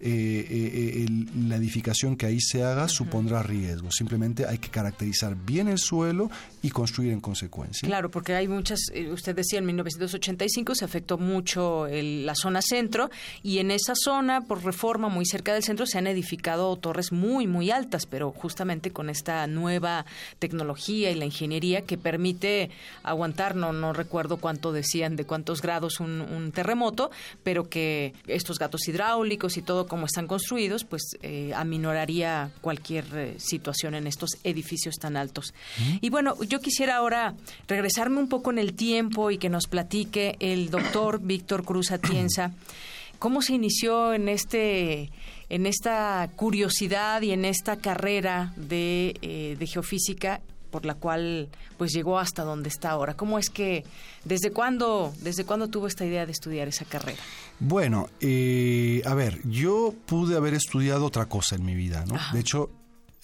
eh, 0.07 1.03
eh, 1.03 1.05
la 1.47 1.55
edificación 1.55 2.15
que 2.15 2.27
ahí 2.27 2.39
se 2.39 2.63
haga 2.63 2.87
supondrá 2.87 3.41
riesgo. 3.41 3.89
Simplemente 3.91 4.45
hay 4.45 4.59
que 4.59 4.69
caracterizar 4.69 5.35
bien 5.35 5.67
el 5.67 5.79
suelo 5.79 6.29
y 6.61 6.69
construir 6.69 7.11
en 7.11 7.21
consecuencia. 7.21 7.87
Claro, 7.87 8.11
porque 8.11 8.35
hay 8.35 8.47
muchas, 8.47 8.81
eh, 8.93 9.09
usted 9.11 9.35
decía, 9.35 9.57
en 9.57 9.65
1985 9.65 10.75
se 10.75 10.85
afectó 10.85 11.17
mucho 11.17 11.87
la 11.89 12.35
zona 12.35 12.61
centro 12.61 13.09
y 13.41 13.57
en 13.57 13.71
esa 13.71 13.95
zona, 13.95 14.41
por 14.41 14.63
reforma 14.63 15.09
muy 15.09 15.25
cerca 15.25 15.55
del 15.55 15.63
centro, 15.63 15.87
se 15.87 15.97
han 15.97 16.05
edificado 16.05 16.75
torres 16.75 17.11
muy, 17.11 17.47
muy 17.47 17.71
altas, 17.71 18.05
pero 18.05 18.31
justamente 18.31 18.91
con 18.91 19.09
esta 19.09 19.47
nueva 19.47 20.05
tecnología 20.37 21.09
y 21.09 21.15
la 21.15 21.25
ingeniería 21.25 21.81
que 21.81 21.97
permite 21.97 22.69
aguantar, 23.01 23.55
no, 23.55 23.73
no 23.73 23.91
recuerdo 23.91 24.37
cuánto 24.37 24.71
decían, 24.71 25.15
de 25.15 25.25
cuántos 25.25 25.63
grados 25.63 25.99
un, 25.99 26.21
un 26.21 26.51
terremoto, 26.51 27.09
pero 27.43 27.69
que 27.69 28.13
estos 28.27 28.59
gatos 28.59 28.87
hidráulicos 28.87 29.57
y 29.57 29.63
todo 29.63 29.87
como 29.95 30.07
están 30.07 30.27
construidos, 30.27 30.83
pues 30.83 31.17
eh, 31.21 31.53
aminoraría 31.55 32.51
cualquier 32.59 33.05
eh, 33.13 33.35
situación 33.37 33.95
en 33.95 34.07
estos 34.07 34.31
edificios 34.43 34.95
tan 34.95 35.15
altos. 35.15 35.53
Y 36.01 36.09
bueno, 36.09 36.35
yo 36.43 36.59
quisiera 36.59 36.97
ahora 36.97 37.33
regresarme 37.69 38.19
un 38.19 38.27
poco 38.27 38.51
en 38.51 38.59
el 38.59 38.73
tiempo 38.73 39.31
y 39.31 39.37
que 39.37 39.47
nos 39.47 39.67
platique 39.67 40.35
el 40.41 40.69
doctor 40.69 41.21
Víctor 41.21 41.63
Cruz 41.63 41.91
Atienza 41.91 42.51
cómo 43.19 43.41
se 43.41 43.53
inició 43.53 44.13
en 44.13 44.27
este 44.27 45.11
en 45.47 45.65
esta 45.65 46.29
curiosidad 46.35 47.21
y 47.21 47.31
en 47.31 47.45
esta 47.45 47.77
carrera 47.77 48.51
de, 48.57 49.15
eh, 49.21 49.55
de 49.57 49.65
geofísica 49.65 50.41
por 50.75 50.85
la 50.85 50.95
cual 50.95 51.47
pues 51.77 51.93
llegó 51.93 52.19
hasta 52.19 52.43
donde 52.43 52.67
está 52.67 52.89
ahora. 52.89 53.13
¿Cómo 53.13 53.39
es 53.39 53.49
que 53.49 53.85
desde 54.25 54.51
cuándo 54.51 55.13
desde 55.21 55.45
cuándo 55.45 55.69
tuvo 55.69 55.87
esta 55.87 56.03
idea 56.03 56.25
de 56.25 56.33
estudiar 56.33 56.67
esa 56.67 56.83
carrera? 56.83 57.23
Bueno, 57.61 58.09
eh, 58.19 59.01
a 59.05 59.13
ver, 59.13 59.39
yo 59.45 59.93
pude 60.05 60.35
haber 60.35 60.53
estudiado 60.53 61.05
otra 61.05 61.27
cosa 61.27 61.55
en 61.55 61.63
mi 61.63 61.75
vida, 61.75 62.03
¿no? 62.05 62.19
De 62.33 62.41
hecho, 62.41 62.71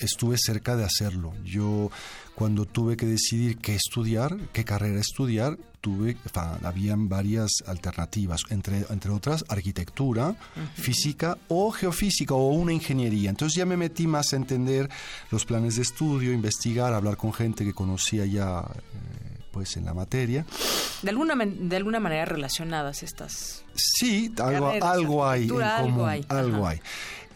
estuve 0.01 0.37
cerca 0.37 0.75
de 0.75 0.83
hacerlo. 0.83 1.33
Yo 1.43 1.89
cuando 2.35 2.65
tuve 2.65 2.97
que 2.97 3.05
decidir 3.05 3.57
qué 3.57 3.75
estudiar, 3.75 4.35
qué 4.53 4.65
carrera 4.65 4.99
estudiar, 4.99 5.57
tuve, 5.81 6.15
habían 6.63 7.09
varias 7.09 7.51
alternativas, 7.65 8.43
entre, 8.49 8.85
entre 8.89 9.11
otras 9.11 9.43
arquitectura, 9.49 10.35
física 10.75 11.37
o 11.49 11.71
geofísica 11.71 12.33
o 12.33 12.49
una 12.49 12.73
ingeniería. 12.73 13.29
Entonces 13.29 13.57
ya 13.57 13.65
me 13.65 13.77
metí 13.77 14.07
más 14.07 14.33
a 14.33 14.37
entender 14.37 14.89
los 15.31 15.45
planes 15.45 15.75
de 15.75 15.81
estudio, 15.81 16.31
investigar, 16.31 16.93
hablar 16.93 17.17
con 17.17 17.33
gente 17.33 17.63
que 17.63 17.73
conocía 17.73 18.25
ya 18.25 18.61
eh, 18.61 19.31
pues 19.51 19.75
en 19.77 19.85
la 19.85 19.93
materia. 19.93 20.45
De 21.01 21.09
alguna, 21.09 21.35
de 21.35 21.75
alguna 21.75 21.99
manera 21.99 22.25
relacionadas 22.25 23.03
estas. 23.03 23.65
Sí, 23.75 24.33
algo, 24.41 24.71
algo 24.81 25.27
hay 25.27 25.43
en 25.43 25.49
común, 25.49 25.63
algo 25.63 26.07
hay. 26.07 26.25
Algo 26.29 26.67
hay. 26.67 26.79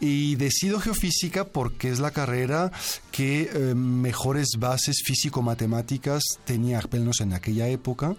Y 0.00 0.36
decido 0.36 0.80
geofísica 0.80 1.44
porque 1.44 1.90
es 1.90 1.98
la 2.00 2.10
carrera 2.10 2.70
que 3.10 3.50
eh, 3.52 3.74
mejores 3.74 4.56
bases 4.58 5.02
físico-matemáticas 5.04 6.22
tenía, 6.44 6.78
al 6.78 6.88
menos 6.92 7.20
en 7.20 7.32
aquella 7.32 7.68
época, 7.68 8.14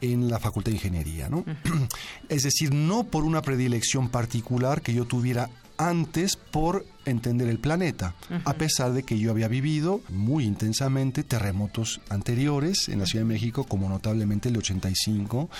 en 0.00 0.28
la 0.28 0.38
Facultad 0.38 0.70
de 0.70 0.76
Ingeniería. 0.76 1.28
¿no? 1.28 1.44
Es 2.28 2.42
decir, 2.42 2.74
no 2.74 3.04
por 3.04 3.24
una 3.24 3.42
predilección 3.42 4.08
particular 4.08 4.82
que 4.82 4.94
yo 4.94 5.04
tuviera 5.04 5.48
antes 5.78 6.36
por 6.36 6.84
entender 7.04 7.48
el 7.48 7.58
planeta, 7.58 8.14
a 8.44 8.54
pesar 8.54 8.92
de 8.92 9.02
que 9.02 9.18
yo 9.18 9.30
había 9.30 9.48
vivido 9.48 10.00
muy 10.08 10.44
intensamente 10.44 11.22
terremotos 11.22 12.00
anteriores 12.08 12.88
en 12.88 12.98
la 13.00 13.06
Ciudad 13.06 13.24
de 13.24 13.32
México, 13.32 13.64
como 13.64 13.88
notablemente 13.88 14.48
el 14.48 14.56
85, 14.56 15.50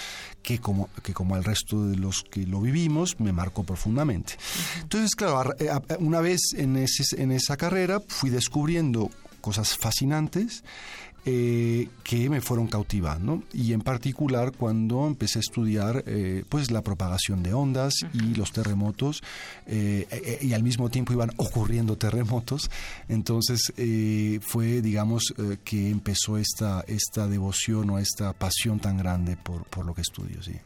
que 0.43 0.59
como, 0.59 0.89
que 1.03 1.13
como 1.13 1.37
el 1.37 1.45
resto 1.45 1.87
de 1.87 1.97
los 1.97 2.23
que 2.23 2.47
lo 2.47 2.61
vivimos, 2.61 3.19
me 3.21 3.33
marcó 3.33 3.65
profundamente. 3.65 4.35
Entonces, 4.81 5.15
claro, 5.15 5.55
eh, 5.59 5.71
una 5.99 6.21
vez 6.21 6.41
en, 6.57 6.77
ese, 6.77 7.05
en 7.21 7.33
esa 7.33 7.57
carrera 7.57 8.01
fui 8.07 8.31
descubriendo 8.31 9.11
cosas 9.41 9.77
fascinantes 9.77 10.63
eh, 11.25 11.89
que 12.03 12.29
me 12.29 12.41
fueron 12.41 12.67
cautivando 12.67 13.43
y 13.53 13.73
en 13.73 13.81
particular 13.81 14.53
cuando 14.53 15.07
empecé 15.07 15.39
a 15.39 15.41
estudiar 15.41 16.03
eh, 16.07 16.45
pues 16.49 16.71
la 16.71 16.83
propagación 16.83 17.43
de 17.43 17.55
ondas 17.55 17.95
y 18.13 18.35
los 18.35 18.53
terremotos 18.53 19.23
eh, 19.67 20.39
y 20.43 20.53
al 20.53 20.63
mismo 20.63 20.91
tiempo 20.91 21.13
iban 21.13 21.31
ocurriendo 21.37 21.97
terremotos. 21.97 22.71
Entonces 23.09 23.73
fue 24.43 24.83
digamos 24.83 25.35
que 25.65 25.91
empezó 25.91 26.39
esta 26.39 26.85
esta 26.89 27.29
devoción 27.29 27.91
o 27.91 27.99
esta 27.99 28.33
pasión 28.33 28.81
tan 28.81 28.97
grande 28.97 29.37
por, 29.37 29.65
por 29.65 29.87
lo 29.87 29.95
que 29.95 30.03
estudio 30.03 30.43
sí. 30.43 30.57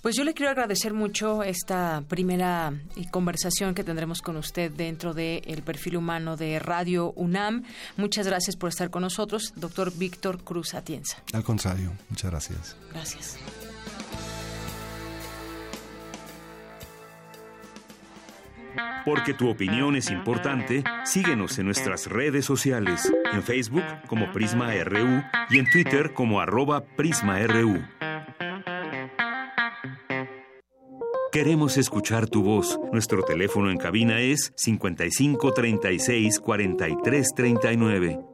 Pues 0.00 0.16
yo 0.16 0.24
le 0.24 0.34
quiero 0.34 0.50
agradecer 0.50 0.94
mucho 0.94 1.42
esta 1.42 2.02
primera 2.06 2.72
conversación 3.10 3.74
que 3.74 3.84
tendremos 3.84 4.22
con 4.22 4.36
usted 4.36 4.70
dentro 4.70 5.12
del 5.12 5.62
perfil 5.64 5.96
humano 5.96 6.36
de 6.36 6.58
Radio 6.58 7.12
UNAM. 7.16 7.64
Muchas 7.96 8.26
gracias 8.26 8.56
por 8.56 8.68
estar 8.68 8.90
con 8.90 9.02
nosotros 9.02 9.52
doctor 9.56 9.92
Víctor 10.04 10.44
Cruz 10.44 10.74
Atienza. 10.74 11.16
Al 11.32 11.42
contrario, 11.42 11.90
muchas 12.10 12.30
gracias. 12.30 12.76
Gracias. 12.92 13.38
Porque 19.06 19.32
tu 19.32 19.48
opinión 19.48 19.96
es 19.96 20.10
importante, 20.10 20.84
síguenos 21.06 21.58
en 21.58 21.64
nuestras 21.64 22.06
redes 22.08 22.44
sociales, 22.44 23.10
en 23.32 23.42
Facebook 23.42 23.84
como 24.06 24.30
Prisma 24.30 24.74
RU 24.84 25.22
y 25.48 25.58
en 25.58 25.70
Twitter 25.70 26.12
como 26.12 26.38
arroba 26.38 26.84
PrismaRU. 26.84 27.82
Queremos 31.32 31.78
escuchar 31.78 32.28
tu 32.28 32.42
voz. 32.42 32.78
Nuestro 32.92 33.22
teléfono 33.22 33.70
en 33.70 33.78
cabina 33.78 34.20
es 34.20 34.52
55 34.54 35.54
36 35.54 36.40
43 36.40 37.34
39. 37.34 38.33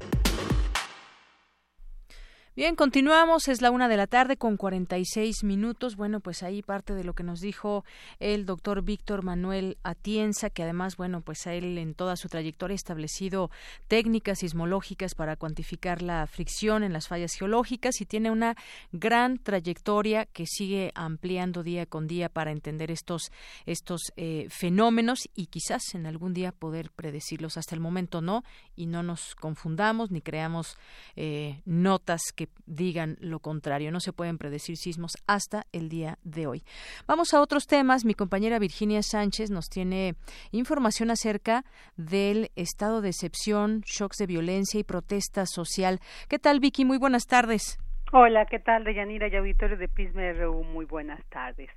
Bien, 2.53 2.75
continuamos. 2.75 3.47
Es 3.47 3.61
la 3.61 3.71
una 3.71 3.87
de 3.87 3.95
la 3.95 4.07
tarde 4.07 4.35
con 4.35 4.57
46 4.57 5.45
minutos. 5.45 5.95
Bueno, 5.95 6.19
pues 6.19 6.43
ahí 6.43 6.61
parte 6.61 6.93
de 6.93 7.05
lo 7.05 7.13
que 7.13 7.23
nos 7.23 7.39
dijo 7.39 7.85
el 8.19 8.45
doctor 8.45 8.81
Víctor 8.81 9.23
Manuel 9.23 9.77
Atienza, 9.83 10.49
que 10.49 10.63
además, 10.63 10.97
bueno, 10.97 11.21
pues 11.21 11.47
él 11.47 11.77
en 11.77 11.93
toda 11.93 12.17
su 12.17 12.27
trayectoria 12.27 12.73
ha 12.73 12.75
establecido 12.75 13.51
técnicas 13.87 14.39
sismológicas 14.39 15.15
para 15.15 15.37
cuantificar 15.37 16.01
la 16.01 16.27
fricción 16.27 16.83
en 16.83 16.91
las 16.91 17.07
fallas 17.07 17.31
geológicas 17.35 18.01
y 18.01 18.05
tiene 18.05 18.31
una 18.31 18.57
gran 18.91 19.37
trayectoria 19.37 20.25
que 20.25 20.45
sigue 20.45 20.91
ampliando 20.93 21.63
día 21.63 21.85
con 21.85 22.05
día 22.05 22.27
para 22.27 22.51
entender 22.51 22.91
estos, 22.91 23.31
estos 23.65 24.11
eh, 24.17 24.47
fenómenos 24.49 25.29
y 25.33 25.45
quizás 25.45 25.95
en 25.95 26.05
algún 26.05 26.33
día 26.33 26.51
poder 26.51 26.91
predecirlos. 26.91 27.55
Hasta 27.55 27.75
el 27.75 27.81
momento 27.81 28.19
no, 28.19 28.43
y 28.75 28.87
no 28.87 29.03
nos 29.03 29.35
confundamos 29.35 30.11
ni 30.11 30.19
creamos 30.19 30.75
eh, 31.15 31.61
notas 31.63 32.21
que 32.35 32.40
digan 32.65 33.17
lo 33.19 33.39
contrario. 33.39 33.91
No 33.91 33.99
se 33.99 34.13
pueden 34.13 34.37
predecir 34.37 34.77
sismos 34.77 35.17
hasta 35.27 35.65
el 35.71 35.89
día 35.89 36.17
de 36.23 36.47
hoy. 36.47 36.63
Vamos 37.07 37.33
a 37.33 37.41
otros 37.41 37.67
temas. 37.67 38.05
Mi 38.05 38.13
compañera 38.13 38.59
Virginia 38.59 39.03
Sánchez 39.03 39.49
nos 39.51 39.69
tiene 39.69 40.15
información 40.51 41.11
acerca 41.11 41.65
del 41.97 42.51
estado 42.55 43.01
de 43.01 43.09
excepción, 43.09 43.81
shocks 43.85 44.17
de 44.17 44.27
violencia 44.27 44.79
y 44.79 44.83
protesta 44.83 45.45
social. 45.45 45.99
¿Qué 46.27 46.39
tal, 46.39 46.59
Vicky? 46.59 46.85
Muy 46.85 46.97
buenas 46.97 47.27
tardes. 47.27 47.79
Hola, 48.13 48.45
¿qué 48.45 48.59
tal, 48.59 48.83
Deyanira 48.83 49.29
y 49.29 49.35
auditorio 49.37 49.77
de 49.77 49.87
Pisma 49.87 50.33
RU? 50.33 50.65
Muy 50.65 50.83
buenas 50.85 51.23
tardes. 51.29 51.69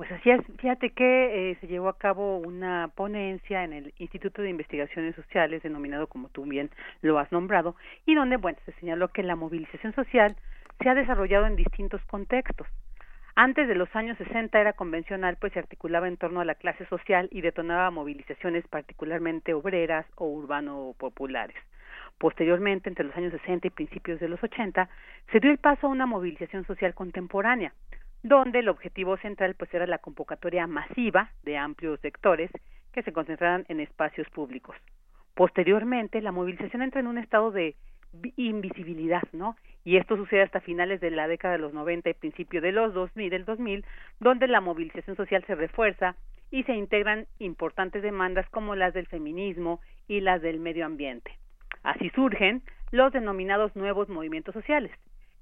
Pues 0.00 0.12
así 0.12 0.30
es, 0.30 0.40
fíjate 0.56 0.92
que 0.92 1.50
eh, 1.50 1.58
se 1.60 1.66
llevó 1.66 1.90
a 1.90 1.98
cabo 1.98 2.38
una 2.38 2.88
ponencia 2.94 3.64
en 3.64 3.74
el 3.74 3.92
Instituto 3.98 4.40
de 4.40 4.48
Investigaciones 4.48 5.14
Sociales, 5.14 5.62
denominado 5.62 6.06
como 6.06 6.30
tú 6.30 6.46
bien 6.46 6.70
lo 7.02 7.18
has 7.18 7.30
nombrado, 7.30 7.76
y 8.06 8.14
donde, 8.14 8.38
bueno, 8.38 8.56
se 8.64 8.72
señaló 8.80 9.08
que 9.08 9.22
la 9.22 9.36
movilización 9.36 9.94
social 9.94 10.36
se 10.82 10.88
ha 10.88 10.94
desarrollado 10.94 11.44
en 11.46 11.54
distintos 11.54 12.00
contextos. 12.06 12.66
Antes 13.34 13.68
de 13.68 13.74
los 13.74 13.94
años 13.94 14.16
60 14.16 14.58
era 14.58 14.72
convencional, 14.72 15.36
pues 15.38 15.52
se 15.52 15.58
articulaba 15.58 16.08
en 16.08 16.16
torno 16.16 16.40
a 16.40 16.46
la 16.46 16.54
clase 16.54 16.86
social 16.86 17.28
y 17.30 17.42
detonaba 17.42 17.90
movilizaciones 17.90 18.66
particularmente 18.68 19.52
obreras 19.52 20.06
o 20.14 20.28
urbano-populares. 20.28 21.56
Posteriormente, 22.16 22.88
entre 22.88 23.04
los 23.04 23.14
años 23.18 23.32
60 23.32 23.66
y 23.66 23.70
principios 23.70 24.18
de 24.18 24.28
los 24.30 24.42
80, 24.42 24.88
se 25.30 25.40
dio 25.40 25.50
el 25.50 25.58
paso 25.58 25.88
a 25.88 25.90
una 25.90 26.06
movilización 26.06 26.64
social 26.64 26.94
contemporánea, 26.94 27.74
donde 28.22 28.60
el 28.60 28.68
objetivo 28.68 29.16
central 29.18 29.54
pues 29.54 29.72
era 29.72 29.86
la 29.86 29.98
convocatoria 29.98 30.66
masiva 30.66 31.30
de 31.42 31.56
amplios 31.56 32.00
sectores 32.00 32.50
que 32.92 33.02
se 33.02 33.12
concentraran 33.12 33.64
en 33.68 33.80
espacios 33.80 34.28
públicos. 34.30 34.76
Posteriormente, 35.34 36.20
la 36.20 36.32
movilización 36.32 36.82
entra 36.82 37.00
en 37.00 37.06
un 37.06 37.18
estado 37.18 37.50
de 37.50 37.76
invisibilidad, 38.36 39.22
¿no? 39.32 39.56
Y 39.84 39.96
esto 39.96 40.16
sucede 40.16 40.42
hasta 40.42 40.60
finales 40.60 41.00
de 41.00 41.10
la 41.10 41.28
década 41.28 41.52
de 41.52 41.60
los 41.60 41.72
90 41.72 42.10
y 42.10 42.14
principio 42.14 42.60
de 42.60 42.72
los 42.72 42.92
2000, 42.92 43.30
del 43.30 43.44
2000, 43.44 43.84
donde 44.18 44.48
la 44.48 44.60
movilización 44.60 45.16
social 45.16 45.44
se 45.46 45.54
refuerza 45.54 46.16
y 46.50 46.64
se 46.64 46.74
integran 46.74 47.26
importantes 47.38 48.02
demandas 48.02 48.48
como 48.50 48.74
las 48.74 48.92
del 48.92 49.06
feminismo 49.06 49.80
y 50.08 50.20
las 50.20 50.42
del 50.42 50.58
medio 50.58 50.84
ambiente. 50.84 51.30
Así 51.82 52.10
surgen 52.10 52.62
los 52.90 53.12
denominados 53.12 53.74
nuevos 53.76 54.08
movimientos 54.08 54.52
sociales. 54.52 54.90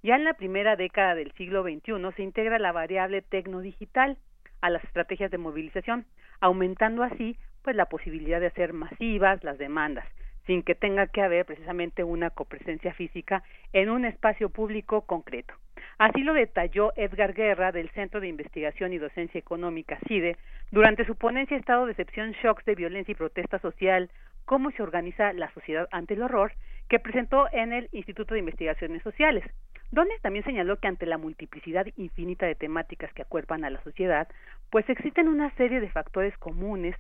Ya 0.09 0.17
en 0.17 0.25
la 0.25 0.33
primera 0.33 0.75
década 0.75 1.15
del 1.15 1.33
siglo 1.33 1.63
XXI 1.63 1.93
se 2.17 2.23
integra 2.23 2.59
la 2.59 2.73
variable 2.73 3.21
tecnodigital 3.21 4.17
a 4.63 4.71
las 4.71 4.83
estrategias 4.85 5.31
de 5.31 5.37
movilización, 5.37 6.07
aumentando 6.41 7.03
así 7.03 7.37
pues 7.61 7.77
la 7.77 7.91
posibilidad 7.91 8.41
de 8.41 8.47
hacer 8.47 8.73
masivas 8.73 9.45
las 9.45 9.59
demandas, 9.59 10.07
sin 10.47 10.63
que 10.63 10.75
tenga 10.75 11.09
que 11.09 11.21
haber 11.21 11.45
precisamente 11.45 12.05
una 12.05 12.31
copresencia 12.31 12.95
física 12.95 13.43
en 13.75 13.91
un 13.91 14.07
espacio 14.07 14.49
público 14.49 15.03
concreto. 15.03 15.53
Así 15.99 16.23
lo 16.23 16.33
detalló 16.33 16.95
Edgar 16.97 17.35
Guerra 17.35 17.71
del 17.71 17.91
Centro 17.91 18.21
de 18.23 18.29
Investigación 18.29 18.95
y 18.95 18.99
Docencia 18.99 19.39
Económica 19.39 19.99
CIDE 20.09 20.39
durante 20.71 21.05
su 21.05 21.17
ponencia 21.17 21.55
Estado 21.55 21.85
de 21.85 21.93
Excepción, 21.93 22.33
Shocks 22.43 22.65
de 22.65 22.77
Violencia 22.77 23.13
y 23.13 23.15
Protesta 23.15 23.59
Social, 23.59 24.11
cómo 24.47 24.71
se 24.71 24.83
organiza 24.83 25.35
la 25.35 25.53
sociedad 25.53 25.87
ante 25.91 26.15
el 26.15 26.23
horror, 26.23 26.53
que 26.89 26.99
presentó 26.99 27.49
en 27.53 27.75
el 27.75 27.91
Instituto 27.93 28.33
de 28.33 28.41
Investigaciones 28.41 29.03
Sociales, 29.03 29.45
donde 29.91 30.15
también 30.21 30.45
señaló 30.45 30.79
que 30.79 30.89
ante 30.89 31.07
la 31.07 31.19
multiplicidad 31.19 31.87
infinita 31.97 32.47
de 32.47 32.55
temáticas 32.55 33.13
que 33.13 33.23
acuerpan 33.23 33.65
a 33.65 33.71
la 33.71 33.83
sociedad, 33.83 34.29
pues 34.71 34.89
existen 34.89 35.29
una 35.29 35.51
serie 35.57 35.81
de 35.81 35.89
factores 35.89 36.37
comunes 36.39 36.95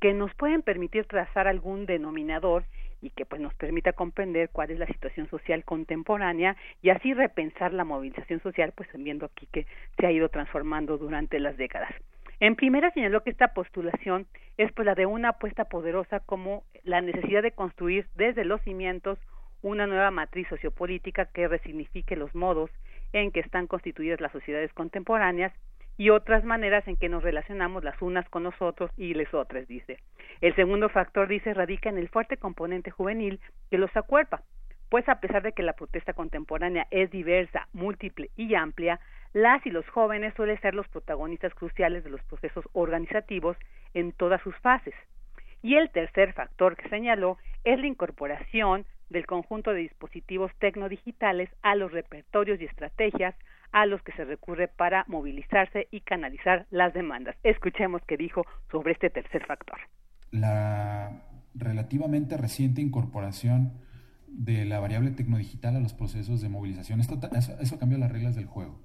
que 0.00 0.12
nos 0.12 0.34
pueden 0.34 0.62
permitir 0.62 1.04
trazar 1.04 1.46
algún 1.46 1.86
denominador 1.86 2.64
y 3.00 3.10
que 3.10 3.24
pues 3.24 3.40
nos 3.40 3.54
permita 3.54 3.92
comprender 3.92 4.48
cuál 4.50 4.70
es 4.70 4.78
la 4.78 4.86
situación 4.86 5.28
social 5.28 5.64
contemporánea 5.64 6.56
y 6.82 6.90
así 6.90 7.14
repensar 7.14 7.72
la 7.72 7.84
movilización 7.84 8.40
social, 8.40 8.72
pues 8.74 8.88
viendo 8.94 9.26
aquí 9.26 9.46
que 9.52 9.66
se 9.98 10.06
ha 10.06 10.12
ido 10.12 10.28
transformando 10.28 10.98
durante 10.98 11.38
las 11.38 11.56
décadas. 11.56 11.92
En 12.40 12.56
primera 12.56 12.90
señaló 12.90 13.22
que 13.22 13.30
esta 13.30 13.54
postulación 13.54 14.26
es 14.56 14.72
pues 14.72 14.86
la 14.86 14.96
de 14.96 15.06
una 15.06 15.30
apuesta 15.30 15.66
poderosa 15.66 16.18
como 16.18 16.64
la 16.82 17.00
necesidad 17.00 17.42
de 17.42 17.52
construir 17.52 18.06
desde 18.16 18.44
los 18.44 18.60
cimientos 18.62 19.18
una 19.62 19.86
nueva 19.86 20.10
matriz 20.10 20.48
sociopolítica 20.48 21.26
que 21.26 21.48
resignifique 21.48 22.16
los 22.16 22.34
modos 22.34 22.70
en 23.12 23.30
que 23.30 23.40
están 23.40 23.66
constituidas 23.66 24.20
las 24.20 24.32
sociedades 24.32 24.72
contemporáneas 24.72 25.52
y 25.96 26.10
otras 26.10 26.44
maneras 26.44 26.86
en 26.88 26.96
que 26.96 27.08
nos 27.08 27.22
relacionamos 27.22 27.84
las 27.84 28.00
unas 28.00 28.28
con 28.28 28.42
nosotros 28.42 28.90
y 28.96 29.14
les 29.14 29.32
otras, 29.34 29.68
dice. 29.68 29.98
El 30.40 30.54
segundo 30.56 30.88
factor, 30.88 31.28
dice, 31.28 31.54
radica 31.54 31.90
en 31.90 31.98
el 31.98 32.08
fuerte 32.08 32.36
componente 32.36 32.90
juvenil 32.90 33.40
que 33.70 33.78
los 33.78 33.94
acuerpa, 33.96 34.42
pues 34.88 35.08
a 35.08 35.20
pesar 35.20 35.42
de 35.42 35.52
que 35.52 35.62
la 35.62 35.74
protesta 35.74 36.12
contemporánea 36.12 36.86
es 36.90 37.10
diversa, 37.10 37.68
múltiple 37.72 38.30
y 38.36 38.54
amplia, 38.54 39.00
las 39.32 39.64
y 39.64 39.70
los 39.70 39.88
jóvenes 39.88 40.34
suelen 40.34 40.60
ser 40.60 40.74
los 40.74 40.88
protagonistas 40.88 41.54
cruciales 41.54 42.04
de 42.04 42.10
los 42.10 42.22
procesos 42.24 42.64
organizativos 42.72 43.56
en 43.94 44.12
todas 44.12 44.42
sus 44.42 44.56
fases. 44.58 44.94
Y 45.62 45.76
el 45.76 45.90
tercer 45.90 46.32
factor 46.32 46.76
que 46.76 46.88
señaló 46.88 47.38
es 47.64 47.78
la 47.78 47.86
incorporación 47.86 48.84
del 49.12 49.26
conjunto 49.26 49.72
de 49.72 49.80
dispositivos 49.80 50.50
tecnodigitales 50.58 51.50
a 51.62 51.74
los 51.74 51.92
repertorios 51.92 52.60
y 52.60 52.64
estrategias 52.64 53.34
a 53.70 53.86
los 53.86 54.02
que 54.02 54.12
se 54.12 54.24
recurre 54.24 54.68
para 54.68 55.04
movilizarse 55.08 55.88
y 55.90 56.00
canalizar 56.00 56.66
las 56.70 56.92
demandas. 56.92 57.36
Escuchemos 57.42 58.02
qué 58.06 58.16
dijo 58.16 58.44
sobre 58.70 58.92
este 58.92 59.10
tercer 59.10 59.46
factor. 59.46 59.78
La 60.30 61.22
relativamente 61.54 62.36
reciente 62.36 62.80
incorporación 62.80 63.72
de 64.26 64.64
la 64.64 64.80
variable 64.80 65.10
tecnodigital 65.10 65.76
a 65.76 65.80
los 65.80 65.92
procesos 65.92 66.40
de 66.40 66.48
movilización, 66.48 67.00
esto, 67.00 67.18
eso, 67.36 67.54
eso 67.60 67.78
cambió 67.78 67.98
las 67.98 68.10
reglas 68.10 68.34
del 68.34 68.46
juego. 68.46 68.80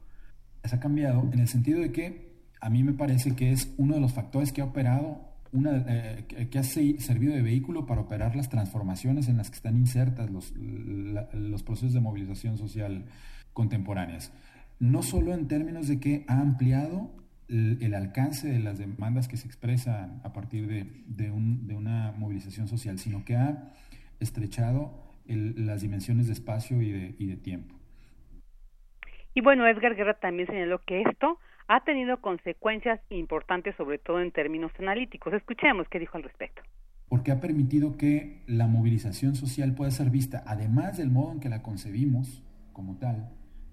Eso 0.63 0.75
ha 0.75 0.79
cambiado 0.79 1.29
en 1.31 1.39
el 1.39 1.47
sentido 1.47 1.79
de 1.79 1.91
que 1.91 2.27
a 2.59 2.69
mí 2.69 2.83
me 2.83 2.93
parece 2.93 3.35
que 3.35 3.51
es 3.51 3.73
uno 3.77 3.95
de 3.95 4.01
los 4.01 4.13
factores 4.13 4.51
que 4.51 4.61
ha 4.61 4.65
operado 4.65 5.26
una, 5.57 5.85
eh, 5.87 6.47
que 6.49 6.59
ha 6.59 6.63
servido 6.63 7.33
de 7.33 7.41
vehículo 7.41 7.85
para 7.85 8.01
operar 8.01 8.35
las 8.35 8.49
transformaciones 8.49 9.27
en 9.27 9.37
las 9.37 9.49
que 9.49 9.55
están 9.55 9.75
insertas 9.75 10.29
los, 10.29 10.53
los 10.55 11.63
procesos 11.63 11.93
de 11.93 11.99
movilización 11.99 12.57
social 12.57 13.05
contemporáneas 13.53 14.31
no 14.79 15.01
solo 15.01 15.33
en 15.33 15.47
términos 15.47 15.87
de 15.87 15.99
que 15.99 16.25
ha 16.27 16.39
ampliado 16.39 17.11
el, 17.49 17.93
alcance 17.93 18.47
de 18.47 18.59
las 18.59 18.77
demandas 18.77 19.27
que 19.27 19.37
se 19.37 19.47
expresan 19.47 20.21
a 20.23 20.33
partir 20.33 20.67
de, 20.67 21.31
una 21.31 22.13
movilización 22.17 22.67
social, 22.67 22.99
sino 22.99 23.23
que 23.23 23.35
ha 23.35 23.71
estrechado 24.19 24.91
las 25.25 25.81
dimensiones 25.81 26.27
de 26.27 26.33
espacio 26.33 26.81
y 26.81 26.91
de, 26.91 27.35
tiempo. 27.37 27.75
Y 29.33 29.41
bueno, 29.41 29.67
Edgar 29.67 29.95
Guerra 29.95 30.15
también 30.15 30.47
señaló 30.47 30.81
que 30.83 31.01
esto 31.01 31.39
ha 31.67 31.83
tenido 31.83 32.21
consecuencias 32.21 32.99
importantes, 33.09 33.75
sobre 33.75 33.97
todo 33.97 34.21
en 34.21 34.31
términos 34.31 34.71
analíticos. 34.79 35.33
Escuchemos 35.33 35.87
qué 35.89 35.99
dijo 35.99 36.17
al 36.17 36.23
respecto. 36.23 36.61
Porque 37.09 37.31
ha 37.31 37.39
permitido 37.39 37.97
que 37.97 38.41
la 38.47 38.67
movilización 38.67 39.35
social 39.35 39.73
pueda 39.75 39.91
ser 39.91 40.09
vista, 40.09 40.43
además 40.45 40.97
del 40.97 41.09
modo 41.09 41.33
en 41.33 41.39
que 41.39 41.49
la 41.49 41.61
concebimos 41.61 42.43
como 42.73 42.97
tal, 42.97 43.29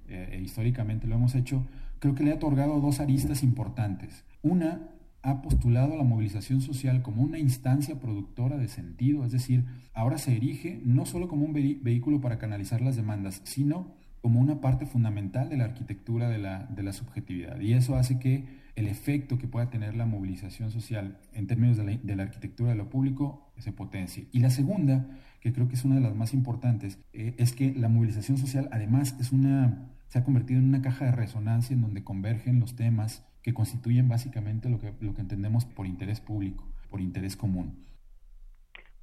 eh, 0.09 0.30
e 0.32 0.40
históricamente 0.40 1.07
lo 1.07 1.16
hemos 1.16 1.34
hecho, 1.34 1.66
creo 1.99 2.14
que 2.14 2.24
le 2.24 2.32
ha 2.32 2.36
otorgado 2.36 2.80
dos 2.80 3.01
aristas 3.01 3.42
importantes. 3.42 4.24
Una, 4.42 4.88
ha 5.22 5.40
postulado 5.40 5.97
la 5.97 6.05
movilización 6.05 6.61
social 6.61 7.01
como 7.01 7.22
una 7.22 7.38
instancia 7.38 7.99
productora 7.99 8.59
de 8.59 8.68
sentido, 8.68 9.24
es 9.24 9.32
decir, 9.32 9.64
ahora 9.95 10.18
se 10.18 10.36
erige 10.36 10.80
no 10.84 11.07
solo 11.07 11.28
como 11.28 11.47
un 11.47 11.55
vehículo 11.55 12.20
para 12.20 12.38
canalizar 12.38 12.82
las 12.82 12.95
demandas, 12.95 13.40
sino 13.45 13.95
como 14.25 14.41
una 14.41 14.62
parte 14.62 14.87
fundamental 14.87 15.51
de 15.51 15.59
la 15.59 15.64
arquitectura 15.64 16.31
de 16.31 16.39
la, 16.39 16.61
de 16.70 16.83
la 16.83 16.95
subjetividad. 16.95 17.61
Y 17.61 17.75
eso 17.75 17.95
hace 17.95 18.18
que 18.18 18.47
el 18.75 18.89
efecto 18.89 19.37
que 19.37 19.49
pueda 19.49 19.68
tener 19.68 19.95
la 19.95 20.07
movilización 20.07 20.70
social 20.70 21.18
en 21.35 21.47
términos 21.47 21.77
de 21.77 21.85
la, 21.85 21.99
de 22.03 22.16
la 22.16 22.22
arquitectura 22.22 22.70
de 22.70 22.77
lo 22.77 22.89
público 22.89 23.53
se 23.59 23.70
potencie. 23.70 24.27
Y 24.33 24.39
la 24.39 24.49
segunda, 24.49 25.07
que 25.41 25.53
creo 25.53 25.68
que 25.68 25.75
es 25.75 25.85
una 25.85 25.97
de 25.97 26.01
las 26.01 26.16
más 26.16 26.33
importantes, 26.33 26.99
eh, 27.12 27.35
es 27.37 27.53
que 27.53 27.75
la 27.75 27.91
movilización 27.91 28.39
social 28.39 28.70
además 28.72 29.14
es 29.20 29.31
una 29.31 29.91
se 30.09 30.20
ha 30.20 30.25
convertido 30.25 30.59
en 30.59 30.68
una 30.68 30.81
caja 30.81 31.05
de 31.05 31.12
resonancia 31.12 31.75
en 31.75 31.83
donde 31.83 32.03
convergen 32.03 32.61
los 32.61 32.77
temas 32.77 33.27
que 33.43 33.53
constituyen 33.53 34.09
básicamente 34.09 34.70
lo 34.70 34.81
que, 34.81 34.95
lo 35.01 35.12
que 35.12 35.20
entendemos 35.20 35.66
por 35.66 35.87
interés 35.87 36.20
público, 36.20 36.66
por 36.89 37.03
interés 37.03 37.37
común. 37.37 37.75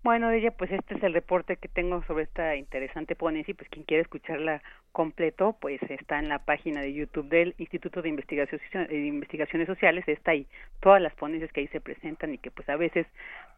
Bueno, 0.04 0.32
ella, 0.32 0.50
pues 0.50 0.72
este 0.72 0.96
es 0.96 1.04
el 1.04 1.14
reporte 1.14 1.58
que 1.58 1.68
tengo 1.68 2.04
sobre 2.06 2.24
esta 2.24 2.56
interesante 2.56 3.16
ponencia 3.16 3.52
y 3.52 3.54
pues 3.54 3.70
quien 3.70 3.86
quiera 3.86 4.02
escucharla 4.02 4.64
completo, 4.92 5.56
pues 5.62 5.80
está 5.84 6.18
en 6.18 6.28
la 6.28 6.40
página 6.40 6.82
de 6.82 6.92
YouTube 6.92 7.30
del 7.30 7.54
Instituto 7.60 8.02
de 8.02 8.10
Investigaciones 8.10 9.68
Sociales, 9.68 10.04
está 10.08 10.32
ahí 10.32 10.48
todas 10.80 11.04
las 11.04 11.14
ponencias 11.14 11.52
que 11.52 11.60
ahí 11.62 11.68
se 11.68 11.82
presentan 11.82 12.34
y 12.34 12.40
que 12.40 12.50
pues 12.50 12.68
a 12.70 12.78
veces 12.78 13.06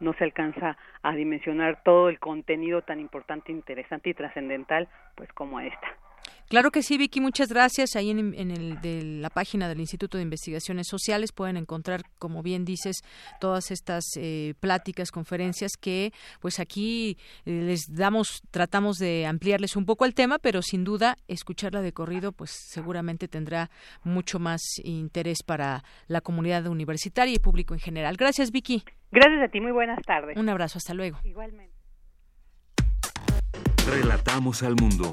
no 0.00 0.12
se 0.12 0.24
alcanza 0.24 0.76
a 1.02 1.14
dimensionar 1.14 1.82
todo 1.82 2.10
el 2.10 2.18
contenido 2.18 2.82
tan 2.82 3.00
importante, 3.00 3.50
interesante 3.50 4.10
y 4.10 4.14
trascendental, 4.14 4.86
pues 5.14 5.32
como 5.32 5.60
esta. 5.60 6.03
Claro 6.48 6.70
que 6.70 6.82
sí, 6.82 6.98
Vicky, 6.98 7.20
muchas 7.20 7.48
gracias. 7.48 7.96
Ahí 7.96 8.10
en, 8.10 8.34
el, 8.50 8.80
de 8.80 9.02
la 9.02 9.30
página 9.30 9.68
del 9.68 9.80
Instituto 9.80 10.18
de 10.18 10.22
Investigaciones 10.22 10.86
Sociales 10.88 11.32
pueden 11.32 11.56
encontrar, 11.56 12.02
como 12.18 12.42
bien 12.42 12.64
dices, 12.64 13.02
todas 13.40 13.70
estas 13.70 14.04
eh, 14.16 14.54
pláticas, 14.60 15.10
conferencias 15.10 15.72
que, 15.80 16.12
pues 16.40 16.60
aquí 16.60 17.16
eh, 17.44 17.62
les 17.62 17.94
damos, 17.94 18.42
tratamos 18.50 18.98
de 18.98 19.26
ampliarles 19.26 19.76
un 19.76 19.86
poco 19.86 20.04
el 20.04 20.14
tema, 20.14 20.38
pero 20.38 20.62
sin 20.62 20.84
duda 20.84 21.16
escucharla 21.28 21.80
de 21.80 21.92
corrido, 21.92 22.32
pues 22.32 22.50
seguramente 22.50 23.26
tendrá 23.28 23.70
mucho 24.02 24.38
más 24.38 24.60
interés 24.84 25.42
para 25.42 25.82
la 26.06 26.20
comunidad 26.20 26.66
universitaria 26.66 27.34
y 27.34 27.38
público 27.38 27.74
en 27.74 27.80
general. 27.80 28.16
Gracias, 28.16 28.50
Vicky. 28.50 28.84
Gracias 29.10 29.42
a 29.42 29.48
ti, 29.48 29.60
muy 29.60 29.72
buenas 29.72 30.00
tardes. 30.04 30.36
Un 30.36 30.48
abrazo, 30.48 30.78
hasta 30.78 30.92
luego. 30.92 31.18
Igualmente. 31.24 31.72
Relatamos 33.86 34.62
al 34.62 34.74
mundo. 34.76 35.12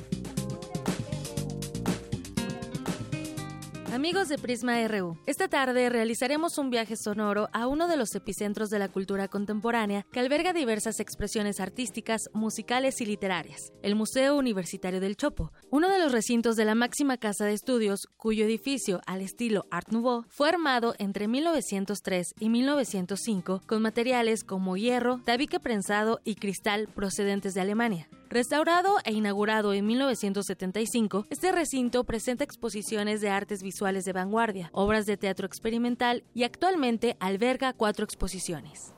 Amigos 3.91 4.29
de 4.29 4.37
Prisma 4.37 4.87
RU, 4.87 5.17
esta 5.25 5.49
tarde 5.49 5.89
realizaremos 5.89 6.57
un 6.57 6.69
viaje 6.69 6.95
sonoro 6.95 7.49
a 7.51 7.67
uno 7.67 7.89
de 7.89 7.97
los 7.97 8.15
epicentros 8.15 8.69
de 8.69 8.79
la 8.79 8.87
cultura 8.87 9.27
contemporánea 9.27 10.05
que 10.13 10.21
alberga 10.21 10.53
diversas 10.53 11.01
expresiones 11.01 11.59
artísticas, 11.59 12.29
musicales 12.31 13.01
y 13.01 13.05
literarias, 13.05 13.73
el 13.83 13.95
Museo 13.95 14.37
Universitario 14.37 15.01
del 15.01 15.17
Chopo, 15.17 15.51
uno 15.71 15.89
de 15.89 15.99
los 15.99 16.13
recintos 16.13 16.55
de 16.55 16.63
la 16.63 16.73
máxima 16.73 17.17
casa 17.17 17.43
de 17.43 17.51
estudios 17.51 18.07
cuyo 18.15 18.45
edificio, 18.45 19.01
al 19.07 19.19
estilo 19.19 19.65
Art 19.71 19.89
Nouveau, 19.89 20.23
fue 20.29 20.47
armado 20.47 20.95
entre 20.97 21.27
1903 21.27 22.35
y 22.39 22.47
1905 22.47 23.61
con 23.67 23.81
materiales 23.81 24.45
como 24.45 24.77
hierro, 24.77 25.19
tabique 25.25 25.59
prensado 25.59 26.21
y 26.23 26.35
cristal 26.35 26.87
procedentes 26.95 27.53
de 27.55 27.59
Alemania. 27.59 28.07
Restaurado 28.31 28.95
e 29.03 29.11
inaugurado 29.11 29.73
en 29.73 29.85
1975, 29.87 31.27
este 31.29 31.51
recinto 31.51 32.05
presenta 32.05 32.45
exposiciones 32.45 33.19
de 33.19 33.29
artes 33.29 33.61
visuales 33.61 34.05
de 34.05 34.13
vanguardia, 34.13 34.69
obras 34.71 35.05
de 35.05 35.17
teatro 35.17 35.45
experimental 35.45 36.23
y 36.33 36.45
actualmente 36.45 37.17
alberga 37.19 37.73
cuatro 37.73 38.05
exposiciones. 38.05 38.93